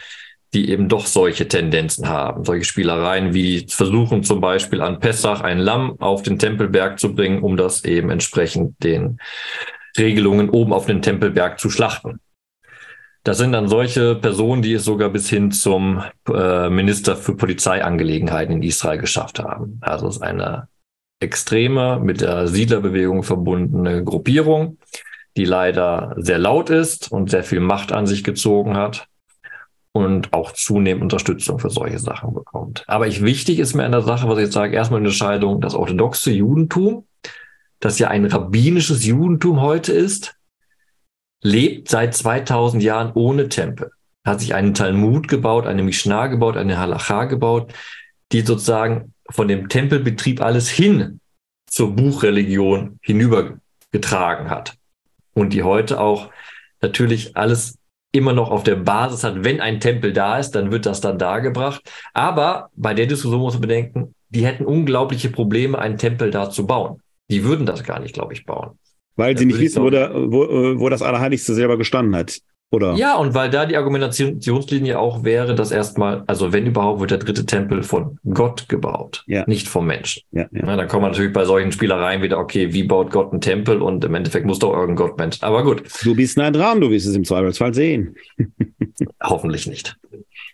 die 0.54 0.70
eben 0.70 0.88
doch 0.88 1.06
solche 1.06 1.48
Tendenzen 1.48 2.08
haben, 2.08 2.44
solche 2.44 2.64
Spielereien 2.64 3.32
wie 3.32 3.66
versuchen 3.68 4.22
zum 4.22 4.40
Beispiel 4.40 4.82
an 4.82 5.00
Pessach 5.00 5.40
ein 5.40 5.58
Lamm 5.58 5.98
auf 6.00 6.22
den 6.22 6.38
Tempelberg 6.38 6.98
zu 6.98 7.14
bringen, 7.14 7.42
um 7.42 7.56
das 7.56 7.84
eben 7.84 8.10
entsprechend 8.10 8.82
den 8.84 9.18
Regelungen 9.96 10.50
oben 10.50 10.72
auf 10.72 10.86
den 10.86 11.00
Tempelberg 11.00 11.58
zu 11.58 11.70
schlachten. 11.70 12.20
Das 13.24 13.38
sind 13.38 13.52
dann 13.52 13.68
solche 13.68 14.16
Personen, 14.16 14.62
die 14.62 14.74
es 14.74 14.84
sogar 14.84 15.08
bis 15.08 15.30
hin 15.30 15.52
zum 15.52 16.02
äh, 16.28 16.68
Minister 16.68 17.16
für 17.16 17.36
Polizeiangelegenheiten 17.36 18.56
in 18.56 18.62
Israel 18.62 18.98
geschafft 18.98 19.38
haben. 19.38 19.78
Also 19.80 20.08
es 20.08 20.16
ist 20.16 20.22
eine 20.22 20.68
extreme, 21.20 22.00
mit 22.00 22.20
der 22.20 22.48
Siedlerbewegung 22.48 23.22
verbundene 23.22 24.02
Gruppierung, 24.02 24.78
die 25.36 25.44
leider 25.44 26.14
sehr 26.18 26.38
laut 26.38 26.68
ist 26.68 27.12
und 27.12 27.30
sehr 27.30 27.44
viel 27.44 27.60
Macht 27.60 27.92
an 27.92 28.06
sich 28.06 28.24
gezogen 28.24 28.76
hat 28.76 29.06
und 29.92 30.32
auch 30.32 30.52
zunehmend 30.52 31.02
Unterstützung 31.02 31.58
für 31.58 31.70
solche 31.70 31.98
Sachen 31.98 32.32
bekommt. 32.32 32.84
Aber 32.86 33.06
ich, 33.06 33.22
wichtig 33.22 33.58
ist 33.58 33.74
mir 33.74 33.84
an 33.84 33.92
der 33.92 34.02
Sache, 34.02 34.28
was 34.28 34.38
ich 34.38 34.44
jetzt 34.44 34.54
sage, 34.54 34.74
erstmal 34.74 34.98
eine 34.98 35.08
Unterscheidung, 35.08 35.60
das 35.60 35.74
orthodoxe 35.74 36.30
Judentum, 36.30 37.06
das 37.80 37.98
ja 37.98 38.08
ein 38.08 38.24
rabbinisches 38.24 39.04
Judentum 39.04 39.60
heute 39.60 39.92
ist, 39.92 40.34
lebt 41.42 41.88
seit 41.88 42.14
2000 42.14 42.82
Jahren 42.82 43.12
ohne 43.14 43.48
Tempel. 43.48 43.90
Hat 44.24 44.40
sich 44.40 44.54
einen 44.54 44.72
Talmud 44.72 45.28
gebaut, 45.28 45.66
eine 45.66 45.82
Mishnah 45.82 46.28
gebaut, 46.28 46.56
eine 46.56 46.78
Halacha 46.78 47.24
gebaut, 47.24 47.74
die 48.30 48.40
sozusagen 48.42 49.12
von 49.28 49.48
dem 49.48 49.68
Tempelbetrieb 49.68 50.40
alles 50.40 50.68
hin 50.68 51.20
zur 51.66 51.94
Buchreligion 51.94 52.98
hinübergetragen 53.02 54.48
hat. 54.48 54.76
Und 55.34 55.52
die 55.52 55.64
heute 55.64 56.00
auch 56.00 56.30
natürlich 56.80 57.36
alles 57.36 57.78
immer 58.12 58.34
noch 58.34 58.50
auf 58.50 58.62
der 58.62 58.76
Basis 58.76 59.24
hat, 59.24 59.42
wenn 59.42 59.60
ein 59.60 59.80
Tempel 59.80 60.12
da 60.12 60.38
ist, 60.38 60.52
dann 60.52 60.70
wird 60.70 60.86
das 60.86 61.00
dann 61.00 61.18
dargebracht. 61.18 61.82
Aber 62.12 62.68
bei 62.76 62.94
der 62.94 63.06
Diskussion 63.06 63.40
muss 63.40 63.54
man 63.54 63.62
bedenken, 63.62 64.14
die 64.28 64.46
hätten 64.46 64.64
unglaubliche 64.64 65.30
Probleme, 65.30 65.78
einen 65.78 65.98
Tempel 65.98 66.30
da 66.30 66.50
zu 66.50 66.66
bauen. 66.66 67.00
Die 67.30 67.44
würden 67.44 67.66
das 67.66 67.82
gar 67.84 68.00
nicht, 68.00 68.14
glaube 68.14 68.34
ich, 68.34 68.44
bauen. 68.44 68.78
Weil 69.16 69.36
sie 69.36 69.46
nicht 69.46 69.58
wissen, 69.58 69.82
wo, 69.82 69.90
der, 69.90 70.12
wo, 70.14 70.44
äh, 70.44 70.78
wo 70.78 70.88
das 70.88 71.02
Allerheiligste 71.02 71.54
selber 71.54 71.76
gestanden 71.76 72.16
hat. 72.16 72.38
Oder? 72.72 72.94
Ja, 72.94 73.16
und 73.16 73.34
weil 73.34 73.50
da 73.50 73.66
die 73.66 73.76
Argumentationslinie 73.76 74.98
auch 74.98 75.24
wäre, 75.24 75.54
dass 75.54 75.70
erstmal, 75.70 76.24
also 76.26 76.52
wenn 76.54 76.66
überhaupt, 76.66 77.00
wird 77.00 77.10
der 77.10 77.18
dritte 77.18 77.44
Tempel 77.44 77.82
von 77.82 78.18
Gott 78.32 78.66
gebaut, 78.68 79.24
Ja. 79.26 79.44
nicht 79.46 79.68
vom 79.68 79.86
Menschen. 79.86 80.22
Ja, 80.32 80.42
ja. 80.50 80.62
Na, 80.64 80.76
dann 80.76 80.88
kommen 80.88 81.04
wir 81.04 81.08
natürlich 81.10 81.34
bei 81.34 81.44
solchen 81.44 81.70
Spielereien 81.70 82.22
wieder, 82.22 82.38
okay, 82.38 82.72
wie 82.72 82.82
baut 82.82 83.10
Gott 83.10 83.30
einen 83.30 83.42
Tempel 83.42 83.82
und 83.82 84.02
im 84.04 84.14
Endeffekt 84.14 84.46
muss 84.46 84.58
doch 84.58 84.72
irgendein 84.72 84.96
Gott 84.96 85.18
Mensch. 85.18 85.36
Aber 85.42 85.62
gut, 85.64 85.82
Du 86.02 86.14
bist 86.16 86.38
nah 86.38 86.50
dran, 86.50 86.80
du 86.80 86.90
wirst 86.90 87.06
es 87.06 87.14
im 87.14 87.24
Zweifelsfall 87.24 87.74
sehen. 87.74 88.16
hoffentlich 89.22 89.66
nicht. 89.66 89.96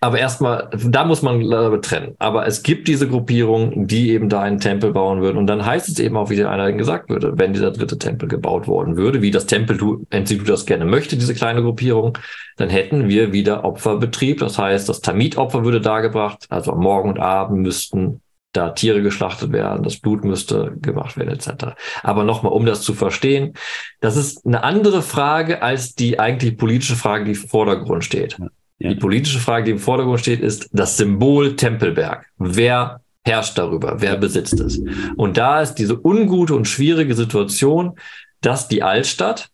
Aber 0.01 0.19
erstmal, 0.19 0.70
da 0.73 1.05
muss 1.05 1.23
man 1.23 1.41
äh, 1.41 1.81
trennen. 1.81 2.15
Aber 2.19 2.47
es 2.47 2.62
gibt 2.62 2.87
diese 2.89 3.09
Gruppierung, 3.09 3.87
die 3.87 4.11
eben 4.11 4.29
da 4.29 4.43
einen 4.43 4.61
Tempel 4.61 4.93
bauen 4.93 5.20
würden. 5.20 5.39
Und 5.39 5.47
dann 5.47 5.65
heißt 5.65 5.89
es 5.89 5.99
eben 5.99 6.16
auch, 6.16 6.31
wie 6.31 6.37
der 6.37 6.51
einer 6.51 6.73
gesagt 6.73 7.09
würde, 7.09 7.33
wenn 7.37 7.53
dieser 7.53 7.73
dritte 7.73 7.99
Tempel 7.99 8.29
gebaut 8.29 8.69
worden 8.69 8.97
würde, 8.97 9.23
wie 9.23 9.31
das 9.31 9.47
Tempelinstitut 9.47 10.49
das 10.49 10.66
gerne 10.66 10.85
möchte, 10.85 11.16
diese 11.16 11.35
kleine 11.35 11.62
Gruppierung, 11.62 12.16
dann 12.57 12.69
hätten 12.69 13.09
wir 13.09 13.33
wieder 13.33 13.65
Opferbetrieb. 13.65 14.39
Das 14.39 14.59
heißt, 14.59 14.89
das 14.89 15.01
Tamid-Opfer 15.01 15.65
würde 15.65 15.81
dargebracht. 15.81 16.47
Also 16.49 16.73
am 16.73 16.81
Morgen 16.81 17.09
und 17.09 17.19
Abend 17.19 17.62
müssten 17.62 18.20
da 18.53 18.70
Tiere 18.70 19.03
geschlachtet 19.03 19.53
werden, 19.53 19.83
das 19.83 19.99
Blut 19.99 20.25
müsste 20.25 20.75
gemacht 20.81 21.16
werden, 21.16 21.29
etc. 21.29 21.77
Aber 22.03 22.25
nochmal, 22.25 22.53
um 22.53 22.65
das 22.65 22.81
zu 22.81 22.95
verstehen, 22.95 23.55
das 24.01 24.16
ist 24.16 24.47
eine 24.47 24.65
andere 24.65 25.03
Frage 25.03 25.62
als 25.62 25.95
die 25.95 26.19
eigentlich 26.19 26.57
politische 26.57 26.97
Frage, 26.97 27.25
die 27.25 27.33
im 27.33 27.49
Vordergrund 27.49 28.05
steht. 28.05 28.39
Ja. 28.39 28.49
Die 28.80 28.94
politische 28.94 29.40
Frage, 29.40 29.64
die 29.64 29.70
im 29.72 29.78
Vordergrund 29.78 30.20
steht, 30.20 30.40
ist 30.40 30.68
das 30.72 30.96
Symbol 30.96 31.56
Tempelberg. 31.56 32.26
Wer 32.38 33.02
herrscht 33.26 33.59
darüber? 33.59 34.00
Wer 34.00 34.16
besitzt 34.16 34.60
es? 34.60 34.80
Und 35.16 35.36
da 35.36 35.60
ist 35.60 35.74
diese 35.74 35.98
ungute 36.00 36.55
und 36.55 36.66
schwierige 36.66 37.14
Situation, 37.14 37.98
dass 38.40 38.68
die 38.68 38.82
Altstadt, 38.82 39.50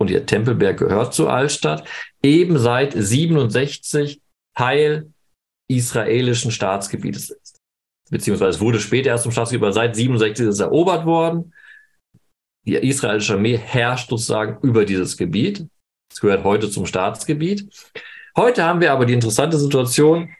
und 0.00 0.10
ihr 0.10 0.26
Tempelberg 0.26 0.78
gehört 0.78 1.14
zur 1.14 1.32
Altstadt, 1.32 1.86
eben 2.22 2.58
seit 2.58 2.92
67 2.94 4.20
Teil 4.56 5.12
israelischen 5.70 6.50
Staatsgebietes 6.50 7.30
ist. 7.30 7.58
Beziehungsweise 8.10 8.56
es 8.56 8.60
wurde 8.60 8.80
später 8.80 9.10
erst 9.10 9.24
zum 9.24 9.32
Staatsgebiet, 9.32 9.62
aber 9.62 9.72
seit 9.72 9.96
67 9.96 10.46
ist 10.46 10.54
es 10.54 10.60
erobert 10.60 11.06
worden. 11.06 11.52
Die 12.66 12.74
israelische 12.74 13.34
Armee 13.34 13.56
herrscht 13.56 14.10
sozusagen 14.10 14.58
über 14.66 14.84
dieses 14.84 15.16
Gebiet. 15.16 15.66
Es 16.12 16.20
gehört 16.20 16.44
heute 16.44 16.70
zum 16.70 16.86
Staatsgebiet. 16.86 17.70
Heute 18.36 18.64
haben 18.64 18.80
wir 18.80 18.92
aber 18.92 19.04
die 19.04 19.12
interessante 19.12 19.58
Situation, 19.58 20.30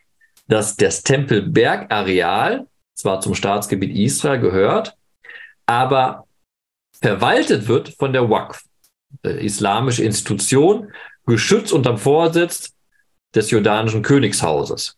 dass 0.49 0.77
das 0.77 1.03
Tempelberg-Areal 1.03 2.67
zwar 2.95 3.21
zum 3.21 3.35
Staatsgebiet 3.35 3.95
Israel 3.95 4.41
gehört, 4.41 4.97
aber 5.67 6.27
verwaltet 7.01 7.69
wird 7.69 7.91
von 7.99 8.13
der 8.13 8.31
WAKF, 8.31 8.63
der 9.25 9.41
islamische 9.41 10.05
Institution, 10.05 10.93
geschützt 11.27 11.73
unterm 11.73 11.99
Vorsitz 11.99 12.73
des 13.35 13.51
jordanischen 13.51 14.03
Königshauses. 14.03 14.97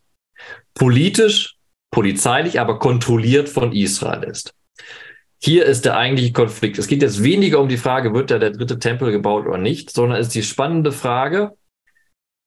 Politisch, 0.75 1.57
polizeilich, 1.91 2.61
aber 2.61 2.79
kontrolliert 2.79 3.49
von 3.49 3.73
Israel 3.73 4.25
ist. 4.25 4.55
Hier 5.41 5.67
ist 5.67 5.85
der 5.85 5.97
eigentliche 5.97 6.33
Konflikt. 6.33 6.79
Es 6.79 6.87
geht 6.87 7.03
jetzt 7.03 7.23
weniger 7.23 7.61
um 7.61 7.69
die 7.69 7.77
Frage, 7.77 8.15
wird 8.15 8.31
da 8.31 8.39
der 8.39 8.51
dritte 8.51 8.79
Tempel 8.79 9.11
gebaut 9.11 9.47
oder 9.47 9.59
nicht, 9.59 9.91
sondern 9.91 10.19
es 10.19 10.29
ist 10.29 10.35
die 10.35 10.43
spannende 10.43 10.91
Frage, 10.91 11.57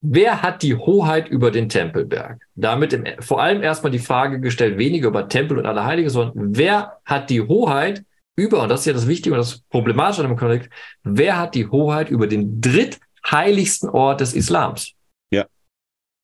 wer 0.02 0.41
hat 0.41 0.64
die 0.64 0.76
Hoheit 0.76 1.28
über 1.28 1.52
den 1.52 1.69
Tempelberg? 1.69 2.41
Damit 2.56 2.94
im, 2.94 3.06
vor 3.19 3.41
allem 3.41 3.61
erstmal 3.61 3.91
die 3.91 3.99
Frage 3.99 4.40
gestellt, 4.40 4.78
weniger 4.78 5.10
über 5.10 5.28
Tempel 5.28 5.57
und 5.57 5.65
Allerheilige, 5.65 6.10
sondern 6.10 6.56
wer 6.56 6.98
hat 7.06 7.30
die 7.30 7.41
Hoheit 7.41 8.03
über, 8.36 8.61
und 8.61 8.69
das 8.69 8.82
ist 8.82 8.86
ja 8.86 8.94
das 8.94 9.07
Wichtige 9.07 9.34
und 9.34 9.40
das 9.40 9.60
Problematische 9.69 10.22
an 10.22 10.30
dem 10.30 10.38
Konflikt, 10.38 10.69
wer 11.03 11.38
hat 11.40 11.56
die 11.56 11.68
Hoheit 11.68 12.10
über 12.10 12.28
den 12.28 12.61
drittheiligsten 12.61 13.90
Ort 13.90 14.22
des 14.22 14.34
Islams? 14.34 14.94
Ja. 15.32 15.45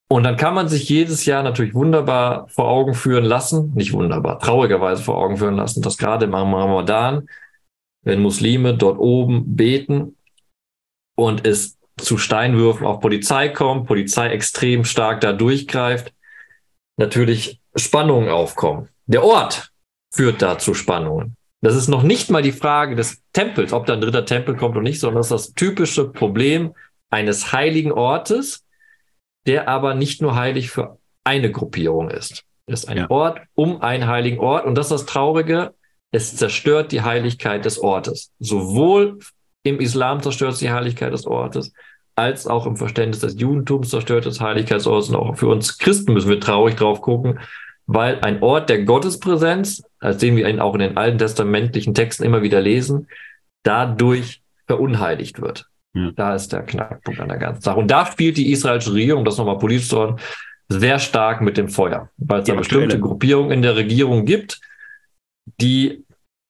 Und 0.10 0.24
dann 0.24 0.38
kann 0.38 0.54
man 0.54 0.68
sich 0.68 0.88
jedes 0.90 1.26
Jahr 1.26 1.42
natürlich 1.42 1.74
wunderbar 1.74 2.48
vor 2.50 2.68
Augen 2.68 2.94
führen 2.94 3.26
lassen, 3.26 3.74
nicht 3.74 3.94
wunderbar, 3.94 4.38
traurigerweise 4.38 5.02
vor 5.02 5.18
Augen 5.18 5.38
führen 5.38 5.56
lassen, 5.56 5.82
dass 5.82 5.98
gerade 5.98 6.26
im 6.26 6.36
Ramadan, 6.36 7.28
wenn 8.04 8.22
Muslime 8.22 8.78
dort 8.78 9.00
oben 9.00 9.56
beten 9.56 10.16
und 11.16 11.48
es 11.48 11.80
zu 11.98 12.18
Steinwürfen 12.18 12.86
auf 12.86 13.00
Polizei 13.00 13.50
kommt, 13.50 13.88
Polizei 13.88 14.30
extrem 14.30 14.86
stark 14.86 15.22
da 15.22 15.34
durchgreift, 15.34 16.14
natürlich 16.98 17.62
Spannungen 17.76 18.30
aufkommen. 18.30 18.90
Der 19.06 19.24
Ort 19.24 19.72
führt 20.12 20.42
da 20.42 20.58
zu 20.58 20.74
Spannungen. 20.74 21.36
Das 21.62 21.76
ist 21.76 21.88
noch 21.88 22.04
nicht 22.04 22.30
mal 22.30 22.42
die 22.42 22.52
Frage 22.52 22.96
des 22.96 23.22
Tempels, 23.32 23.72
ob 23.72 23.86
da 23.86 23.94
ein 23.94 24.02
dritter 24.02 24.26
Tempel 24.26 24.56
kommt 24.56 24.76
oder 24.76 24.84
nicht, 24.84 25.00
sondern 25.00 25.22
das 25.22 25.28
ist 25.28 25.32
das 25.32 25.54
typische 25.54 26.10
Problem 26.10 26.74
eines 27.10 27.54
heiligen 27.54 27.92
Ortes, 27.92 28.66
der 29.46 29.68
aber 29.68 29.94
nicht 29.94 30.22
nur 30.22 30.36
heilig 30.36 30.72
für 30.72 30.98
eine 31.24 31.52
Gruppierung 31.52 32.10
ist. 32.10 32.44
Es 32.66 32.82
ist 32.82 32.90
ein 32.90 32.98
ja. 32.98 33.10
Ort 33.10 33.42
um 33.56 33.82
einen 33.82 34.08
heiligen 34.08 34.40
Ort 34.40 34.66
und 34.66 34.76
das 34.76 34.88
ist 34.88 34.92
das 34.92 35.06
Traurige, 35.06 35.74
es 36.12 36.36
zerstört 36.36 36.92
die 36.92 37.02
Heiligkeit 37.02 37.66
des 37.66 37.80
Ortes. 37.80 38.32
Sowohl 38.40 39.20
im 39.64 39.80
Islam 39.80 40.22
zerstört 40.22 40.54
es 40.54 40.60
die 40.60 40.72
Heiligkeit 40.72 41.14
des 41.14 41.26
Ortes, 41.26 41.74
als 42.16 42.46
auch 42.48 42.68
im 42.68 42.78
Verständnis 42.78 43.20
des 43.20 43.40
Judentums 43.40 43.90
zerstört 43.90 44.26
es 44.26 44.40
Heiligkeit 44.40 44.78
des 44.78 44.88
Ortes. 44.88 45.10
Und 45.10 45.16
auch 45.16 45.36
für 45.36 45.48
uns 45.48 45.78
Christen 45.78 46.14
müssen 46.14 46.30
wir 46.30 46.40
traurig 46.40 46.76
drauf 46.76 47.02
gucken, 47.02 47.40
weil 47.88 48.20
ein 48.22 48.42
Ort 48.44 48.70
der 48.70 48.84
Gottespräsenz, 48.84 49.84
als 50.00 50.18
den 50.18 50.36
wir 50.36 50.48
ihn 50.48 50.60
auch 50.60 50.74
in 50.74 50.82
den 50.82 50.98
alten 50.98 51.18
testamentlichen 51.18 51.94
Texten 51.94 52.24
immer 52.24 52.42
wieder 52.42 52.62
lesen, 52.62 53.08
dadurch 53.64 54.42
verunheiligt 54.68 55.42
wird. 55.42 55.66
Ja. 55.96 56.12
Da 56.16 56.36
ist 56.36 56.54
der 56.54 56.64
Knackpunkt 56.64 57.20
an 57.20 57.30
der 57.30 57.38
ganzen 57.38 57.62
Sache. 57.62 57.80
Und 57.80 57.90
da 57.90 58.06
spielt 58.06 58.38
die 58.38 58.52
israelische 58.52 58.94
Regierung, 58.94 59.26
das 59.26 59.38
nochmal 59.38 59.58
politisch 59.58 59.90
zu 59.90 59.98
hören, 59.98 60.20
sehr 60.70 60.98
stark 61.00 61.42
mit 61.42 61.58
dem 61.58 61.70
Feuer, 61.70 62.10
weil 62.18 62.40
es 62.40 62.46
da 62.46 62.56
bestimmte 62.56 63.00
Gruppierungen 63.00 63.52
in 63.52 63.62
der 63.62 63.76
Regierung 63.76 64.26
gibt, 64.26 64.60
die 65.60 66.04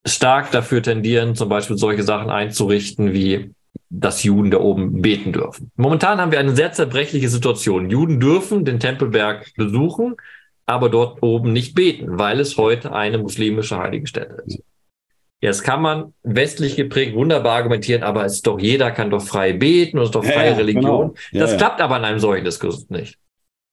stark 0.05 0.51
dafür 0.51 0.81
tendieren, 0.81 1.35
zum 1.35 1.49
Beispiel 1.49 1.77
solche 1.77 2.03
Sachen 2.03 2.29
einzurichten, 2.29 3.13
wie 3.13 3.53
dass 3.89 4.23
Juden 4.23 4.49
da 4.49 4.59
oben 4.59 5.01
beten 5.01 5.33
dürfen. 5.33 5.71
Momentan 5.75 6.19
haben 6.19 6.31
wir 6.31 6.39
eine 6.39 6.55
sehr 6.55 6.71
zerbrechliche 6.71 7.29
Situation. 7.29 7.91
Juden 7.91 8.19
dürfen 8.19 8.65
den 8.65 8.79
Tempelberg 8.79 9.53
besuchen, 9.55 10.15
aber 10.65 10.89
dort 10.89 11.21
oben 11.21 11.53
nicht 11.53 11.75
beten, 11.75 12.17
weil 12.17 12.39
es 12.39 12.57
heute 12.57 12.91
eine 12.91 13.19
muslimische 13.19 13.77
heilige 13.77 14.07
Stätte 14.07 14.43
ist. 14.47 14.63
Jetzt 15.41 15.63
kann 15.63 15.81
man 15.81 16.13
westlich 16.23 16.75
geprägt 16.75 17.15
wunderbar 17.15 17.57
argumentieren, 17.57 18.01
aber 18.01 18.25
es 18.25 18.35
ist 18.35 18.47
doch 18.47 18.59
jeder 18.59 18.91
kann 18.91 19.11
doch 19.11 19.21
frei 19.21 19.53
beten 19.53 19.97
und 19.97 20.03
es 20.03 20.07
ist 20.09 20.15
doch 20.15 20.23
freie 20.23 20.51
ja, 20.51 20.55
Religion. 20.55 21.09
Genau. 21.09 21.15
Ja, 21.31 21.41
das 21.41 21.51
ja. 21.51 21.57
klappt 21.57 21.81
aber 21.81 21.97
in 21.97 22.05
einem 22.05 22.19
solchen 22.19 22.45
Diskurs 22.45 22.89
nicht. 22.89 23.19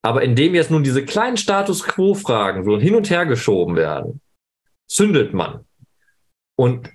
Aber 0.02 0.23
indem 0.23 0.55
jetzt 0.55 0.70
nun 0.70 0.82
diese 0.82 1.05
kleinen 1.05 1.36
Status 1.36 1.85
Quo-Fragen 1.85 2.65
so 2.65 2.78
hin 2.78 2.94
und 2.94 3.09
her 3.09 3.24
geschoben 3.24 3.77
werden, 3.77 4.20
zündet 4.89 5.32
man. 5.32 5.65
Und 6.61 6.91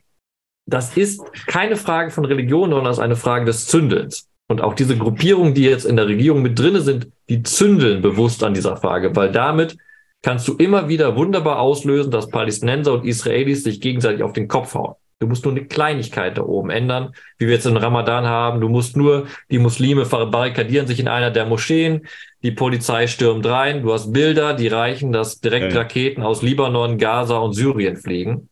das 0.67 0.95
ist 0.95 1.23
keine 1.47 1.75
Frage 1.75 2.11
von 2.11 2.23
Religion, 2.23 2.69
sondern 2.69 2.85
das 2.85 2.97
ist 2.97 3.03
eine 3.03 3.15
Frage 3.15 3.45
des 3.45 3.65
Zündelns. 3.65 4.29
Und 4.47 4.61
auch 4.61 4.75
diese 4.75 4.95
Gruppierungen, 4.95 5.55
die 5.55 5.63
jetzt 5.63 5.85
in 5.85 5.95
der 5.95 6.05
Regierung 6.05 6.43
mit 6.43 6.59
drinne 6.59 6.81
sind, 6.81 7.07
die 7.29 7.41
zündeln 7.41 8.03
bewusst 8.03 8.43
an 8.43 8.53
dieser 8.53 8.77
Frage, 8.77 9.15
weil 9.15 9.31
damit 9.31 9.75
kannst 10.21 10.47
du 10.47 10.53
immer 10.53 10.87
wieder 10.87 11.15
wunderbar 11.15 11.59
auslösen, 11.59 12.11
dass 12.11 12.29
Palästinenser 12.29 12.93
und 12.93 13.05
Israelis 13.05 13.63
sich 13.63 13.81
gegenseitig 13.81 14.21
auf 14.21 14.33
den 14.33 14.47
Kopf 14.47 14.75
hauen. 14.75 14.93
Du 15.17 15.25
musst 15.25 15.45
nur 15.45 15.55
eine 15.55 15.65
Kleinigkeit 15.65 16.37
da 16.37 16.43
oben 16.43 16.69
ändern, 16.69 17.15
wie 17.39 17.47
wir 17.47 17.55
jetzt 17.55 17.65
im 17.65 17.77
Ramadan 17.77 18.27
haben. 18.27 18.61
Du 18.61 18.69
musst 18.69 18.95
nur, 18.95 19.25
die 19.49 19.57
Muslime 19.57 20.05
barrikadieren 20.05 20.85
sich 20.85 20.99
in 20.99 21.07
einer 21.07 21.31
der 21.31 21.47
Moscheen, 21.47 22.05
die 22.43 22.51
Polizei 22.51 23.07
stürmt 23.07 23.47
rein, 23.47 23.81
du 23.81 23.91
hast 23.91 24.13
Bilder, 24.13 24.53
die 24.53 24.67
reichen, 24.67 25.11
dass 25.11 25.39
direkt. 25.39 25.75
Raketen 25.75 26.21
aus 26.21 26.43
Libanon, 26.43 26.99
Gaza 26.99 27.39
und 27.39 27.53
Syrien 27.53 27.97
fliegen. 27.97 28.49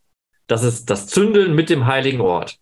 Das 0.54 0.62
ist 0.62 0.88
das 0.92 1.08
Zündeln 1.08 1.56
mit 1.56 1.72
dem 1.72 1.88
heiligen 1.88 2.22
Ort. 2.22 2.60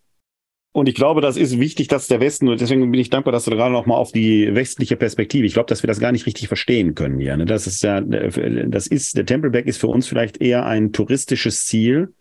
Und 0.74 0.88
ich 0.88 0.94
glaube, 0.94 1.20
das 1.20 1.36
ist 1.36 1.60
wichtig, 1.60 1.88
dass 1.88 2.08
der 2.08 2.20
Westen, 2.20 2.48
und 2.48 2.58
deswegen 2.58 2.90
bin 2.90 2.98
ich 2.98 3.10
dankbar, 3.10 3.32
dass 3.32 3.44
du 3.44 3.50
gerade 3.50 3.70
noch 3.70 3.84
mal 3.84 3.96
auf 3.96 4.12
die 4.12 4.54
westliche 4.54 4.96
Perspektive, 4.96 5.44
ich 5.44 5.52
glaube, 5.52 5.66
dass 5.66 5.82
wir 5.82 5.88
das 5.88 6.00
gar 6.00 6.10
nicht 6.10 6.24
richtig 6.24 6.48
verstehen 6.48 6.94
können 6.94 7.18
hier. 7.18 7.36
Ne? 7.36 7.44
Das 7.44 7.66
ist 7.66 7.82
ja, 7.82 8.00
das 8.00 8.86
ist, 8.86 9.18
der 9.18 9.26
Tempelberg 9.26 9.66
ist 9.66 9.76
für 9.76 9.88
uns 9.88 10.08
vielleicht 10.08 10.40
eher 10.40 10.64
ein 10.64 10.92
touristisches 10.92 11.66
Ziel, 11.66 12.14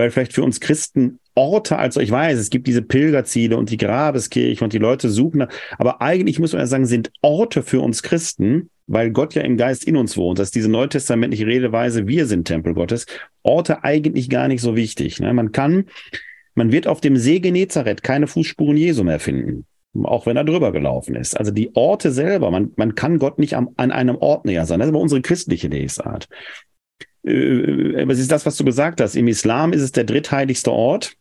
weil 0.00 0.10
vielleicht 0.10 0.32
für 0.32 0.42
uns 0.42 0.60
Christen 0.60 1.20
Orte, 1.34 1.78
also 1.78 2.00
ich 2.00 2.10
weiß, 2.10 2.38
es 2.38 2.48
gibt 2.48 2.66
diese 2.66 2.80
Pilgerziele 2.80 3.56
und 3.56 3.70
die 3.70 3.76
Grabeskirche 3.76 4.64
und 4.64 4.72
die 4.72 4.78
Leute 4.78 5.10
suchen, 5.10 5.46
aber 5.76 6.00
eigentlich 6.00 6.38
muss 6.38 6.52
man 6.52 6.60
ja 6.60 6.66
sagen, 6.66 6.86
sind 6.86 7.12
Orte 7.20 7.62
für 7.62 7.82
uns 7.82 8.02
Christen, 8.02 8.70
weil 8.86 9.10
Gott 9.10 9.34
ja 9.34 9.42
im 9.42 9.58
Geist 9.58 9.84
in 9.84 9.96
uns 9.96 10.16
wohnt. 10.16 10.38
Das 10.38 10.48
ist 10.48 10.54
diese 10.54 10.70
neutestamentliche 10.70 11.46
Redeweise, 11.46 12.08
wir 12.08 12.26
sind 12.26 12.46
Tempel 12.46 12.72
Gottes. 12.72 13.04
Orte 13.42 13.84
eigentlich 13.84 14.30
gar 14.30 14.48
nicht 14.48 14.62
so 14.62 14.74
wichtig. 14.74 15.20
Ne? 15.20 15.34
Man 15.34 15.52
kann 15.52 15.84
man 16.54 16.72
wird 16.72 16.86
auf 16.86 17.00
dem 17.00 17.16
See 17.16 17.40
Genezareth 17.40 18.02
keine 18.02 18.26
Fußspuren 18.26 18.76
Jesu 18.76 19.04
mehr 19.04 19.20
finden, 19.20 19.66
auch 20.02 20.24
wenn 20.24 20.36
er 20.36 20.44
drüber 20.44 20.72
gelaufen 20.72 21.14
ist. 21.14 21.36
Also 21.36 21.52
die 21.52 21.74
Orte 21.74 22.10
selber, 22.10 22.50
man, 22.50 22.72
man 22.76 22.94
kann 22.94 23.18
Gott 23.18 23.38
nicht 23.38 23.54
am, 23.54 23.70
an 23.76 23.92
einem 23.92 24.16
Ort 24.16 24.46
näher 24.46 24.66
sein. 24.66 24.78
Das 24.78 24.88
ist 24.88 24.94
aber 24.94 25.00
unsere 25.00 25.20
christliche 25.20 25.68
Lesart. 25.68 26.28
Äh, 27.24 28.06
was 28.06 28.18
ist 28.18 28.30
das, 28.30 28.46
was 28.46 28.56
du 28.56 28.64
gesagt 28.64 29.00
hast? 29.00 29.16
Im 29.16 29.28
Islam 29.28 29.72
ist 29.72 29.82
es 29.82 29.92
der 29.92 30.04
drittheiligste 30.04 30.72
Ort. 30.72 31.16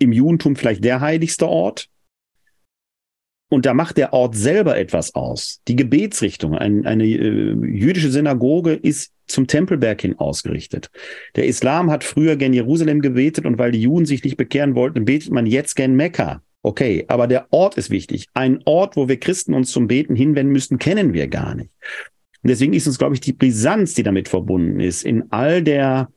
Im 0.00 0.12
Judentum 0.12 0.56
vielleicht 0.56 0.84
der 0.84 1.00
heiligste 1.00 1.48
Ort. 1.48 1.88
Und 3.50 3.64
da 3.64 3.72
macht 3.72 3.96
der 3.96 4.12
Ort 4.12 4.36
selber 4.36 4.76
etwas 4.76 5.14
aus. 5.14 5.62
Die 5.68 5.76
Gebetsrichtung, 5.76 6.54
ein, 6.54 6.86
eine 6.86 7.04
äh, 7.04 7.54
jüdische 7.66 8.10
Synagoge 8.10 8.74
ist 8.74 9.12
zum 9.26 9.46
Tempelberg 9.46 10.00
hin 10.00 10.18
ausgerichtet. 10.18 10.90
Der 11.34 11.46
Islam 11.46 11.90
hat 11.90 12.04
früher 12.04 12.36
gen 12.36 12.52
Jerusalem 12.52 13.00
gebetet 13.00 13.46
und 13.46 13.58
weil 13.58 13.72
die 13.72 13.80
Juden 13.80 14.06
sich 14.06 14.22
nicht 14.22 14.36
bekehren 14.36 14.74
wollten, 14.74 15.04
betet 15.04 15.32
man 15.32 15.46
jetzt 15.46 15.76
gen 15.76 15.96
Mekka. 15.96 16.42
Okay, 16.62 17.04
aber 17.08 17.26
der 17.26 17.46
Ort 17.50 17.78
ist 17.78 17.90
wichtig. 17.90 18.26
Ein 18.34 18.60
Ort, 18.64 18.96
wo 18.96 19.08
wir 19.08 19.18
Christen 19.18 19.54
uns 19.54 19.70
zum 19.70 19.86
Beten 19.86 20.14
hinwenden 20.14 20.52
müssten, 20.52 20.78
kennen 20.78 21.14
wir 21.14 21.28
gar 21.28 21.54
nicht. 21.54 21.70
Und 22.42 22.50
deswegen 22.50 22.72
ist 22.72 22.86
uns, 22.86 22.98
glaube 22.98 23.14
ich, 23.14 23.20
die 23.20 23.32
Brisanz, 23.32 23.94
die 23.94 24.02
damit 24.02 24.28
verbunden 24.28 24.80
ist, 24.80 25.04
in 25.04 25.24
all 25.30 25.62
der 25.62 26.08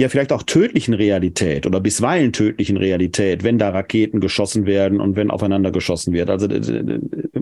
ja 0.00 0.08
vielleicht 0.08 0.32
auch 0.32 0.44
tödlichen 0.44 0.94
Realität 0.94 1.66
oder 1.66 1.80
bisweilen 1.80 2.32
tödlichen 2.32 2.76
Realität, 2.76 3.42
wenn 3.42 3.58
da 3.58 3.70
Raketen 3.70 4.20
geschossen 4.20 4.64
werden 4.64 5.00
und 5.00 5.16
wenn 5.16 5.30
aufeinander 5.30 5.72
geschossen 5.72 6.12
wird. 6.12 6.30
Also 6.30 6.46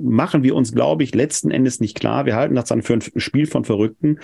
machen 0.00 0.42
wir 0.42 0.54
uns, 0.56 0.72
glaube 0.72 1.02
ich, 1.04 1.14
letzten 1.14 1.50
Endes 1.50 1.80
nicht 1.80 2.00
klar. 2.00 2.24
Wir 2.24 2.34
halten 2.34 2.54
das 2.54 2.64
dann 2.64 2.82
für 2.82 2.94
ein 2.94 3.02
Spiel 3.16 3.46
von 3.46 3.64
Verrückten. 3.64 4.20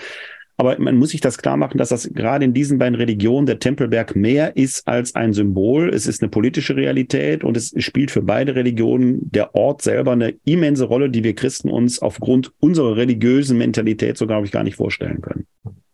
Aber 0.57 0.79
man 0.79 0.97
muss 0.97 1.09
sich 1.09 1.21
das 1.21 1.37
klar 1.37 1.57
machen, 1.57 1.77
dass 1.77 1.89
das 1.89 2.09
gerade 2.13 2.45
in 2.45 2.53
diesen 2.53 2.77
beiden 2.77 2.95
Religionen 2.95 3.45
der 3.45 3.59
Tempelberg 3.59 4.15
mehr 4.15 4.55
ist 4.55 4.87
als 4.87 5.15
ein 5.15 5.33
Symbol. 5.33 5.89
Es 5.89 6.05
ist 6.05 6.21
eine 6.21 6.29
politische 6.29 6.75
Realität 6.75 7.43
und 7.43 7.57
es 7.57 7.73
spielt 7.77 8.11
für 8.11 8.21
beide 8.21 8.55
Religionen 8.55 9.31
der 9.31 9.55
Ort 9.55 9.81
selber 9.81 10.11
eine 10.11 10.35
immense 10.45 10.85
Rolle, 10.85 11.09
die 11.09 11.23
wir 11.23 11.33
Christen 11.33 11.69
uns 11.69 11.99
aufgrund 11.99 12.51
unserer 12.59 12.95
religiösen 12.95 13.57
Mentalität 13.57 14.17
so, 14.17 14.27
glaube 14.27 14.45
ich, 14.45 14.51
gar 14.51 14.63
nicht 14.63 14.75
vorstellen 14.75 15.21
können. 15.21 15.47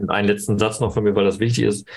Einen 0.07 0.27
letzten 0.27 0.59
Satz 0.59 0.79
noch 0.79 0.93
von 0.93 1.03
mir, 1.03 1.15
weil 1.15 1.25
das 1.25 1.39
wichtig 1.39 1.65
ist. 1.65 1.87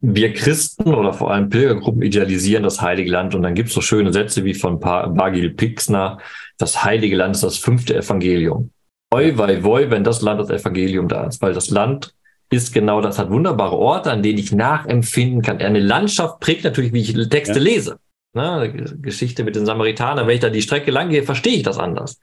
Wir 0.00 0.32
Christen 0.34 0.92
oder 0.92 1.12
vor 1.12 1.32
allem 1.32 1.48
Pilgergruppen 1.48 2.02
idealisieren 2.02 2.62
das 2.62 2.82
Heilige 2.82 3.10
Land 3.10 3.34
und 3.34 3.42
dann 3.42 3.54
gibt 3.54 3.68
es 3.68 3.74
so 3.74 3.80
schöne 3.80 4.12
Sätze 4.12 4.44
wie 4.44 4.54
von 4.54 4.78
Bagil 4.78 5.50
Pixner, 5.54 6.18
das 6.58 6.84
Heilige 6.84 7.16
Land 7.16 7.36
ist 7.36 7.42
das 7.42 7.56
fünfte 7.56 7.96
Evangelium. 7.96 8.70
Oi, 9.12 9.38
wei, 9.38 9.62
woi, 9.62 9.90
wenn 9.90 10.04
das 10.04 10.22
Land 10.22 10.40
das 10.40 10.50
Evangelium 10.50 11.08
da 11.08 11.24
ist, 11.24 11.40
weil 11.40 11.54
das 11.54 11.70
Land 11.70 12.14
ist 12.50 12.72
genau 12.72 13.00
das, 13.00 13.18
hat 13.18 13.30
wunderbare 13.30 13.76
Orte, 13.76 14.10
an 14.10 14.22
denen 14.22 14.38
ich 14.38 14.52
nachempfinden 14.52 15.42
kann. 15.42 15.58
Eine 15.58 15.80
Landschaft 15.80 16.40
prägt 16.40 16.64
natürlich, 16.64 16.92
wie 16.92 17.00
ich 17.00 17.28
Texte 17.28 17.58
ja. 17.58 17.64
lese. 17.64 17.98
Ne? 18.34 18.94
Geschichte 19.00 19.44
mit 19.44 19.56
den 19.56 19.66
Samaritanern, 19.66 20.26
wenn 20.26 20.34
ich 20.34 20.40
da 20.40 20.50
die 20.50 20.62
Strecke 20.62 20.90
lang 20.90 21.08
gehe, 21.08 21.22
verstehe 21.22 21.56
ich 21.56 21.62
das 21.62 21.78
anders. 21.78 22.20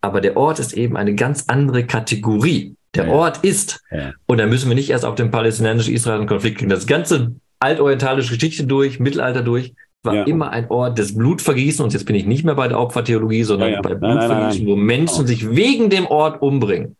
Aber 0.00 0.20
der 0.20 0.36
Ort 0.36 0.58
ist 0.58 0.72
eben 0.72 0.96
eine 0.96 1.14
ganz 1.14 1.44
andere 1.48 1.84
Kategorie. 1.84 2.76
Der 2.94 3.06
ja. 3.06 3.12
Ort 3.12 3.44
ist. 3.44 3.82
Ja. 3.90 4.12
Und 4.26 4.38
da 4.38 4.46
müssen 4.46 4.68
wir 4.68 4.74
nicht 4.74 4.90
erst 4.90 5.04
auf 5.04 5.14
den 5.14 5.30
palästinensisch-israelischen 5.30 6.28
Konflikt 6.28 6.58
kriegen. 6.58 6.70
Das 6.70 6.86
ganze 6.86 7.36
altorientalische 7.60 8.34
Geschichte 8.34 8.64
durch, 8.64 8.98
Mittelalter 9.00 9.42
durch, 9.42 9.74
war 10.02 10.14
ja. 10.14 10.24
immer 10.24 10.50
ein 10.50 10.68
Ort 10.68 10.98
des 10.98 11.16
Blutvergießen. 11.16 11.84
Und 11.84 11.92
jetzt 11.92 12.04
bin 12.04 12.16
ich 12.16 12.26
nicht 12.26 12.44
mehr 12.44 12.54
bei 12.54 12.68
der 12.68 12.80
Opfertheologie, 12.80 13.44
sondern 13.44 13.70
ja, 13.70 13.74
ja. 13.76 13.82
bei 13.82 13.94
Blutvergießen, 13.94 14.28
nein, 14.28 14.48
nein, 14.48 14.58
nein. 14.58 14.66
wo 14.66 14.76
Menschen 14.76 15.26
sich 15.26 15.54
wegen 15.54 15.90
dem 15.90 16.06
Ort 16.06 16.42
umbringen. 16.42 16.96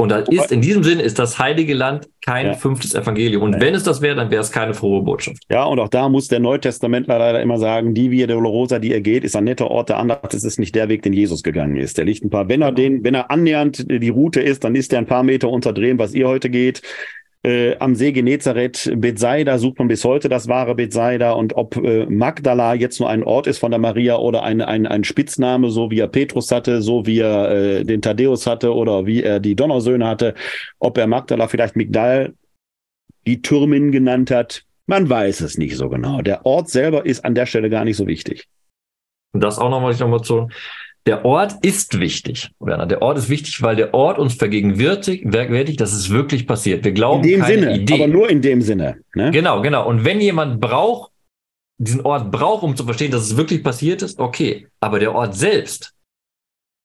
Und 0.00 0.10
da 0.10 0.18
ist 0.18 0.52
in 0.52 0.60
diesem 0.60 0.84
Sinn 0.84 1.00
ist 1.00 1.18
das 1.18 1.40
Heilige 1.40 1.74
Land 1.74 2.08
kein 2.24 2.54
fünftes 2.54 2.94
Evangelium. 2.94 3.42
Und 3.42 3.60
wenn 3.60 3.74
es 3.74 3.82
das 3.82 4.00
wäre, 4.00 4.14
dann 4.14 4.30
wäre 4.30 4.42
es 4.42 4.52
keine 4.52 4.72
frohe 4.72 5.02
Botschaft. 5.02 5.42
Ja, 5.50 5.64
und 5.64 5.80
auch 5.80 5.88
da 5.88 6.08
muss 6.08 6.28
der 6.28 6.38
Neutestamentler 6.38 7.18
leider 7.18 7.42
immer 7.42 7.58
sagen, 7.58 7.94
die 7.94 8.12
Via 8.12 8.28
Dolorosa, 8.28 8.78
die 8.78 8.92
er 8.92 9.00
geht, 9.00 9.24
ist 9.24 9.34
ein 9.34 9.42
netter 9.42 9.68
Ort 9.68 9.88
der 9.88 9.98
Andacht. 9.98 10.32
Es 10.34 10.44
ist 10.44 10.60
nicht 10.60 10.76
der 10.76 10.88
Weg, 10.88 11.02
den 11.02 11.14
Jesus 11.14 11.42
gegangen 11.42 11.76
ist. 11.76 11.98
Der 11.98 12.04
liegt 12.04 12.24
ein 12.24 12.30
paar, 12.30 12.48
wenn 12.48 12.62
er 12.62 12.70
den, 12.70 13.02
wenn 13.02 13.14
er 13.14 13.32
annähernd 13.32 13.86
die 13.90 14.08
Route 14.08 14.40
ist, 14.40 14.62
dann 14.62 14.76
ist 14.76 14.92
er 14.92 15.00
ein 15.00 15.06
paar 15.06 15.24
Meter 15.24 15.48
unter 15.48 15.72
dem, 15.72 15.98
was 15.98 16.14
ihr 16.14 16.28
heute 16.28 16.48
geht 16.48 16.80
äh, 17.48 17.76
am 17.78 17.94
See 17.94 18.12
Genezareth, 18.12 18.92
Bethsaida, 18.96 19.56
sucht 19.58 19.78
man 19.78 19.88
bis 19.88 20.04
heute 20.04 20.28
das 20.28 20.48
wahre 20.48 20.74
Bethsaida 20.74 21.32
und 21.32 21.56
ob 21.56 21.76
äh, 21.76 22.04
Magdala 22.04 22.74
jetzt 22.74 23.00
nur 23.00 23.08
ein 23.08 23.24
Ort 23.24 23.46
ist 23.46 23.58
von 23.58 23.70
der 23.70 23.80
Maria 23.80 24.16
oder 24.16 24.42
ein, 24.42 24.60
ein, 24.60 24.86
ein 24.86 25.02
Spitzname, 25.02 25.70
so 25.70 25.90
wie 25.90 26.00
er 26.00 26.08
Petrus 26.08 26.52
hatte, 26.52 26.82
so 26.82 27.06
wie 27.06 27.20
er 27.20 27.50
äh, 27.50 27.84
den 27.84 28.02
Thaddäus 28.02 28.46
hatte 28.46 28.74
oder 28.74 29.06
wie 29.06 29.22
er 29.22 29.40
die 29.40 29.56
Donnersöhne 29.56 30.06
hatte, 30.06 30.34
ob 30.78 30.98
er 30.98 31.06
Magdala 31.06 31.48
vielleicht 31.48 31.74
Migdal, 31.74 32.34
die 33.26 33.40
Türmin 33.40 33.92
genannt 33.92 34.30
hat, 34.30 34.64
man 34.86 35.08
weiß 35.08 35.40
es 35.40 35.56
nicht 35.56 35.76
so 35.76 35.88
genau. 35.88 36.20
Der 36.20 36.44
Ort 36.44 36.68
selber 36.68 37.06
ist 37.06 37.24
an 37.24 37.34
der 37.34 37.46
Stelle 37.46 37.70
gar 37.70 37.84
nicht 37.84 37.96
so 37.96 38.06
wichtig. 38.06 38.46
Das 39.32 39.58
auch 39.58 39.70
nochmal, 39.70 39.92
ich 39.92 40.00
nochmal 40.00 40.22
zu, 40.22 40.48
der 41.08 41.24
Ort 41.24 41.54
ist 41.62 41.98
wichtig, 41.98 42.50
Werner. 42.60 42.84
Der 42.84 43.00
Ort 43.00 43.16
ist 43.16 43.30
wichtig, 43.30 43.62
weil 43.62 43.76
der 43.76 43.94
Ort 43.94 44.18
uns 44.18 44.34
vergegenwärtigt, 44.34 45.80
dass 45.80 45.94
es 45.94 46.10
wirklich 46.10 46.46
passiert. 46.46 46.84
Wir 46.84 46.92
glauben 46.92 47.24
in 47.24 47.30
dem 47.30 47.40
keine 47.40 47.54
Sinne, 47.54 47.76
Idee. 47.78 47.94
aber 47.94 48.06
nur 48.08 48.28
in 48.28 48.42
dem 48.42 48.60
Sinne. 48.60 48.98
Ne? 49.14 49.30
Genau, 49.30 49.62
genau. 49.62 49.88
Und 49.88 50.04
wenn 50.04 50.20
jemand 50.20 50.60
braucht, 50.60 51.10
diesen 51.78 52.02
Ort 52.02 52.30
braucht, 52.30 52.62
um 52.62 52.76
zu 52.76 52.84
verstehen, 52.84 53.10
dass 53.10 53.22
es 53.22 53.38
wirklich 53.38 53.64
passiert 53.64 54.02
ist, 54.02 54.18
okay. 54.18 54.66
Aber 54.80 54.98
der 54.98 55.14
Ort 55.14 55.34
selbst 55.34 55.94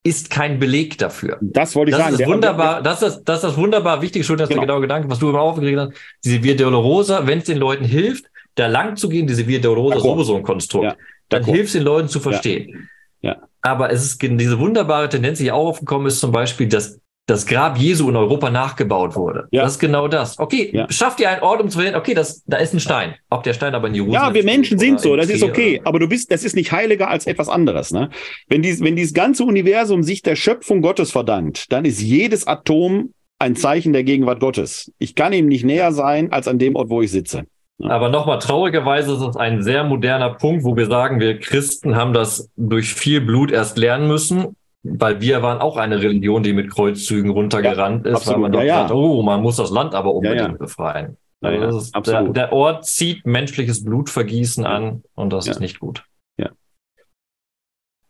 ist 0.05 0.29
kein 0.29 0.57
Beleg 0.57 0.97
dafür. 0.97 1.37
Das 1.41 1.75
wollte 1.75 1.91
ich 1.91 1.97
das 1.97 2.11
sagen. 2.11 2.21
Ist 2.21 2.27
wunderbar, 2.29 2.81
das 2.81 3.01
ist 3.01 3.23
das, 3.25 3.39
ist 3.39 3.43
das 3.43 3.57
wunderbar 3.57 4.01
wichtig, 4.01 4.25
schon, 4.25 4.37
dass 4.37 4.47
genau. 4.47 4.61
der 4.61 4.67
genaue 4.67 4.81
Gedanke, 4.83 5.09
was 5.09 5.19
du 5.19 5.31
immer 5.31 5.41
aufgekriegt 5.41 5.77
hast, 5.77 5.91
diese 6.23 6.41
Via 6.41 6.53
Dolorosa, 6.53 7.27
wenn 7.27 7.39
es 7.39 7.43
den 7.43 7.57
Leuten 7.57 7.83
hilft, 7.83 8.23
da 8.55 8.67
lang 8.67 8.95
zu 8.95 9.09
gehen, 9.09 9.27
diese 9.27 9.45
Via 9.47 9.59
Dolorosa 9.59 9.97
ist 9.97 10.03
sowieso 10.03 10.37
ein 10.37 10.43
Konstrukt, 10.43 10.85
ja. 10.85 10.95
dann 11.27 11.43
hilft 11.43 11.65
es 11.65 11.73
den 11.73 11.83
Leuten 11.83 12.07
zu 12.07 12.21
verstehen. 12.21 12.69
Ja. 12.69 12.79
Ja. 13.23 13.37
Aber 13.61 13.91
es 13.91 14.03
ist 14.03 14.21
diese 14.21 14.59
wunderbare 14.59 15.09
Tendenz, 15.09 15.39
die 15.39 15.51
auch 15.51 15.67
aufgekommen 15.67 16.07
ist, 16.07 16.19
zum 16.19 16.31
Beispiel, 16.31 16.67
dass 16.67 16.99
das 17.25 17.45
Grab 17.45 17.77
Jesu 17.77 18.09
in 18.09 18.17
Europa 18.17 18.49
nachgebaut 18.49 19.15
wurde. 19.15 19.47
Ja. 19.51 19.63
Das 19.63 19.73
ist 19.73 19.79
genau 19.79 20.09
das. 20.09 20.37
Okay, 20.37 20.69
ja. 20.73 20.91
schafft 20.91 21.21
ihr 21.21 21.29
einen 21.29 21.41
Ort, 21.41 21.61
um 21.61 21.69
zu 21.69 21.77
verstehen, 21.77 21.97
okay, 21.97 22.13
das, 22.13 22.43
da 22.45 22.57
ist 22.57 22.73
ein 22.73 22.81
Stein. 22.81 23.15
Ob 23.29 23.43
der 23.43 23.53
Stein 23.53 23.73
aber 23.75 23.87
in 23.87 23.95
Jerusalem 23.95 24.27
Ja, 24.27 24.33
wir 24.33 24.43
Menschen 24.43 24.77
sind 24.77 24.99
so, 24.99 25.15
das 25.15 25.29
ist 25.29 25.41
okay. 25.41 25.79
Aber 25.85 25.99
du 25.99 26.07
bist, 26.09 26.31
das 26.31 26.43
ist 26.43 26.55
nicht 26.55 26.73
heiliger 26.73 27.09
als 27.09 27.25
etwas 27.25 27.47
anderes. 27.47 27.91
Ne? 27.91 28.09
Wenn, 28.49 28.61
dies, 28.61 28.81
wenn 28.81 28.97
dieses 28.97 29.13
ganze 29.13 29.45
Universum 29.45 30.03
sich 30.03 30.21
der 30.21 30.35
Schöpfung 30.35 30.81
Gottes 30.81 31.11
verdankt, 31.11 31.71
dann 31.71 31.85
ist 31.85 32.01
jedes 32.01 32.45
Atom 32.45 33.13
ein 33.39 33.55
Zeichen 33.55 33.93
der 33.93 34.03
Gegenwart 34.03 34.41
Gottes. 34.41 34.91
Ich 34.99 35.15
kann 35.15 35.31
ihm 35.31 35.47
nicht 35.47 35.63
näher 35.63 35.93
sein 35.93 36.31
als 36.33 36.49
an 36.49 36.59
dem 36.59 36.75
Ort, 36.75 36.89
wo 36.89 37.01
ich 37.01 37.11
sitze. 37.11 37.45
Aber 37.81 38.09
nochmal, 38.09 38.39
traurigerweise 38.39 39.13
ist 39.13 39.21
es 39.21 39.35
ein 39.35 39.61
sehr 39.61 39.83
moderner 39.83 40.31
Punkt, 40.35 40.63
wo 40.63 40.75
wir 40.75 40.85
sagen, 40.85 41.19
wir 41.19 41.39
Christen 41.39 41.95
haben 41.95 42.13
das 42.13 42.49
durch 42.55 42.93
viel 42.93 43.19
Blut 43.19 43.51
erst 43.51 43.77
lernen 43.77 44.07
müssen, 44.07 44.55
weil 44.83 45.21
wir 45.21 45.41
waren 45.41 45.59
auch 45.59 45.77
eine 45.77 46.01
Religion, 46.01 46.43
die 46.43 46.53
mit 46.53 46.69
Kreuzzügen 46.69 47.31
runtergerannt 47.31 48.05
ja, 48.05 48.11
ist, 48.11 48.17
absolut. 48.17 48.35
weil 48.35 48.41
man 48.41 48.51
doch 48.51 48.61
ja, 48.61 48.81
sagt, 48.81 48.91
oh, 48.91 49.21
man 49.23 49.41
muss 49.41 49.57
das 49.57 49.71
Land 49.71 49.95
aber 49.95 50.13
unbedingt 50.13 50.59
befreien. 50.59 51.17
Also 51.41 52.01
der, 52.01 52.23
der, 52.29 52.53
Ort 52.53 52.85
zieht 52.85 53.25
menschliches 53.25 53.83
Blutvergießen 53.83 54.65
an 54.65 55.03
und 55.13 55.33
das 55.33 55.47
ist 55.47 55.59
nicht 55.59 55.79
gut. 55.79 56.05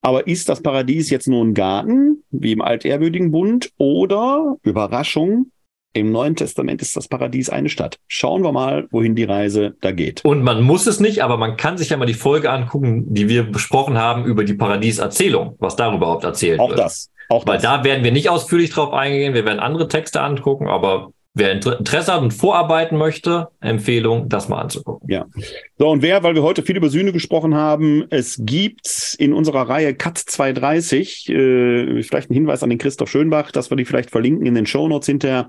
Aber 0.00 0.28
ist 0.28 0.48
das 0.48 0.62
Paradies 0.62 1.10
jetzt 1.10 1.26
nur 1.26 1.44
ein 1.44 1.54
Garten, 1.54 2.22
wie 2.30 2.52
im 2.52 2.62
altehrwürdigen 2.62 3.32
Bund, 3.32 3.72
oder 3.78 4.58
Überraschung, 4.62 5.50
im 5.94 6.12
Neuen 6.12 6.36
Testament 6.36 6.82
ist 6.82 6.96
das 6.96 7.08
Paradies 7.08 7.48
eine 7.48 7.68
Stadt. 7.68 7.98
Schauen 8.08 8.42
wir 8.42 8.52
mal, 8.52 8.86
wohin 8.90 9.14
die 9.14 9.24
Reise 9.24 9.76
da 9.80 9.92
geht. 9.92 10.24
Und 10.24 10.42
man 10.42 10.62
muss 10.62 10.86
es 10.86 11.00
nicht, 11.00 11.22
aber 11.22 11.36
man 11.36 11.56
kann 11.56 11.78
sich 11.78 11.90
ja 11.90 11.96
mal 11.96 12.06
die 12.06 12.14
Folge 12.14 12.50
angucken, 12.50 13.14
die 13.14 13.28
wir 13.28 13.44
besprochen 13.44 13.96
haben 13.96 14.24
über 14.24 14.44
die 14.44 14.54
Paradieserzählung, 14.54 15.56
was 15.60 15.76
darüber 15.76 15.94
überhaupt 15.98 16.24
erzählt 16.24 16.60
auch 16.60 16.68
wird. 16.68 16.80
Auch 16.80 16.84
das. 16.84 17.10
Auch 17.28 17.46
Weil 17.46 17.54
das. 17.54 17.62
da 17.62 17.84
werden 17.84 18.04
wir 18.04 18.12
nicht 18.12 18.28
ausführlich 18.28 18.70
drauf 18.70 18.92
eingehen. 18.92 19.34
Wir 19.34 19.46
werden 19.46 19.60
andere 19.60 19.88
Texte 19.88 20.20
angucken, 20.20 20.68
aber 20.68 21.12
wer 21.34 21.52
Interesse 21.52 22.12
hat 22.12 22.22
und 22.22 22.32
vorarbeiten 22.32 22.96
möchte, 22.96 23.48
Empfehlung, 23.60 24.28
das 24.28 24.48
mal 24.48 24.60
anzugucken. 24.60 25.10
Ja. 25.10 25.26
So, 25.78 25.88
und 25.88 26.02
wer, 26.02 26.22
weil 26.22 26.34
wir 26.34 26.42
heute 26.42 26.62
viel 26.62 26.76
über 26.76 26.88
Sühne 26.88 27.12
gesprochen 27.12 27.54
haben, 27.54 28.04
es 28.10 28.40
gibt 28.40 29.16
in 29.18 29.32
unserer 29.32 29.68
Reihe 29.68 29.94
Cut 29.94 30.18
230, 30.18 31.28
äh, 31.28 32.02
vielleicht 32.02 32.30
ein 32.30 32.34
Hinweis 32.34 32.62
an 32.62 32.70
den 32.70 32.78
Christoph 32.78 33.10
Schönbach, 33.10 33.50
dass 33.50 33.70
wir 33.70 33.76
die 33.76 33.84
vielleicht 33.84 34.10
verlinken 34.10 34.46
in 34.46 34.54
den 34.54 34.66
Show 34.66 34.88
Notes 34.88 35.06
hinterher 35.06 35.48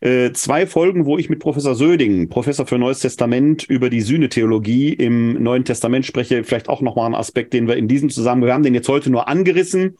äh, 0.00 0.32
zwei 0.32 0.66
Folgen, 0.66 1.06
wo 1.06 1.18
ich 1.18 1.30
mit 1.30 1.38
Professor 1.38 1.74
Söding, 1.74 2.28
Professor 2.28 2.66
für 2.66 2.78
Neues 2.78 3.00
Testament, 3.00 3.64
über 3.64 3.88
die 3.90 4.02
Sühnetheologie 4.02 4.92
im 4.92 5.42
Neuen 5.42 5.64
Testament 5.64 6.04
spreche. 6.04 6.44
Vielleicht 6.44 6.68
auch 6.68 6.82
nochmal 6.82 7.06
ein 7.06 7.14
Aspekt, 7.14 7.52
den 7.54 7.66
wir 7.66 7.76
in 7.76 7.88
diesem 7.88 8.10
Zusammenhang, 8.10 8.46
wir 8.46 8.54
haben 8.54 8.62
den 8.62 8.74
jetzt 8.74 8.88
heute 8.88 9.10
nur 9.10 9.28
angerissen, 9.28 9.96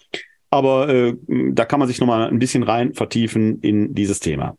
aber 0.51 0.89
äh, 0.89 1.15
da 1.53 1.65
kann 1.65 1.81
man 1.81 1.89
sich 1.89 2.01
nochmal 2.01 2.29
ein 2.29 2.39
bisschen 2.39 2.63
rein 2.63 2.95
vertiefen 2.95 3.61
in 3.61 3.95
dieses 3.95 4.21
Thema. 4.21 4.57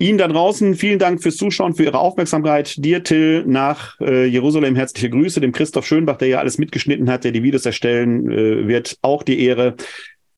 Ihnen 0.00 0.16
da 0.16 0.28
draußen 0.28 0.76
vielen 0.76 0.98
Dank 0.98 1.22
fürs 1.22 1.36
Zuschauen, 1.36 1.74
für 1.74 1.84
Ihre 1.84 1.98
Aufmerksamkeit. 1.98 2.82
Dir, 2.82 3.04
Till, 3.04 3.44
nach 3.46 4.00
äh, 4.00 4.24
Jerusalem 4.24 4.74
herzliche 4.74 5.10
Grüße. 5.10 5.42
Dem 5.42 5.52
Christoph 5.52 5.86
Schönbach, 5.86 6.16
der 6.16 6.28
ja 6.28 6.38
alles 6.38 6.56
mitgeschnitten 6.56 7.10
hat, 7.10 7.24
der 7.24 7.32
die 7.32 7.42
Videos 7.42 7.66
erstellen 7.66 8.30
äh, 8.30 8.66
wird, 8.66 8.96
auch 9.02 9.22
die 9.22 9.44
Ehre 9.44 9.76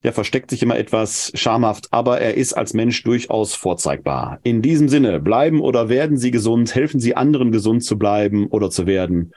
der 0.03 0.13
versteckt 0.13 0.51
sich 0.51 0.63
immer 0.63 0.79
etwas 0.79 1.33
schamhaft, 1.35 1.89
aber 1.93 2.21
er 2.21 2.35
ist 2.35 2.55
als 2.55 2.75
Mensch 2.75 3.03
durchaus 3.03 3.55
vorzeigbar. 3.55 4.39
In 4.43 4.63
diesem 4.63 4.89
Sinne, 4.89 5.21
bleiben 5.21 5.61
oder 5.61 5.89
werden 5.89 6.17
Sie 6.17 6.31
gesund, 6.31 6.75
helfen 6.75 7.01
Sie 7.01 7.17
anderen 7.17 7.53
gesund 7.53 7.85
zu 7.85 7.99
bleiben 7.99 8.47
oder 8.49 8.71
zu 8.71 8.87
werden. 8.87 9.33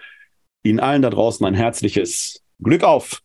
Ihnen 0.64 0.80
allen 0.80 1.02
da 1.02 1.10
draußen 1.10 1.46
ein 1.46 1.54
herzliches 1.54 2.42
Glück 2.60 2.84
auf! 2.84 3.22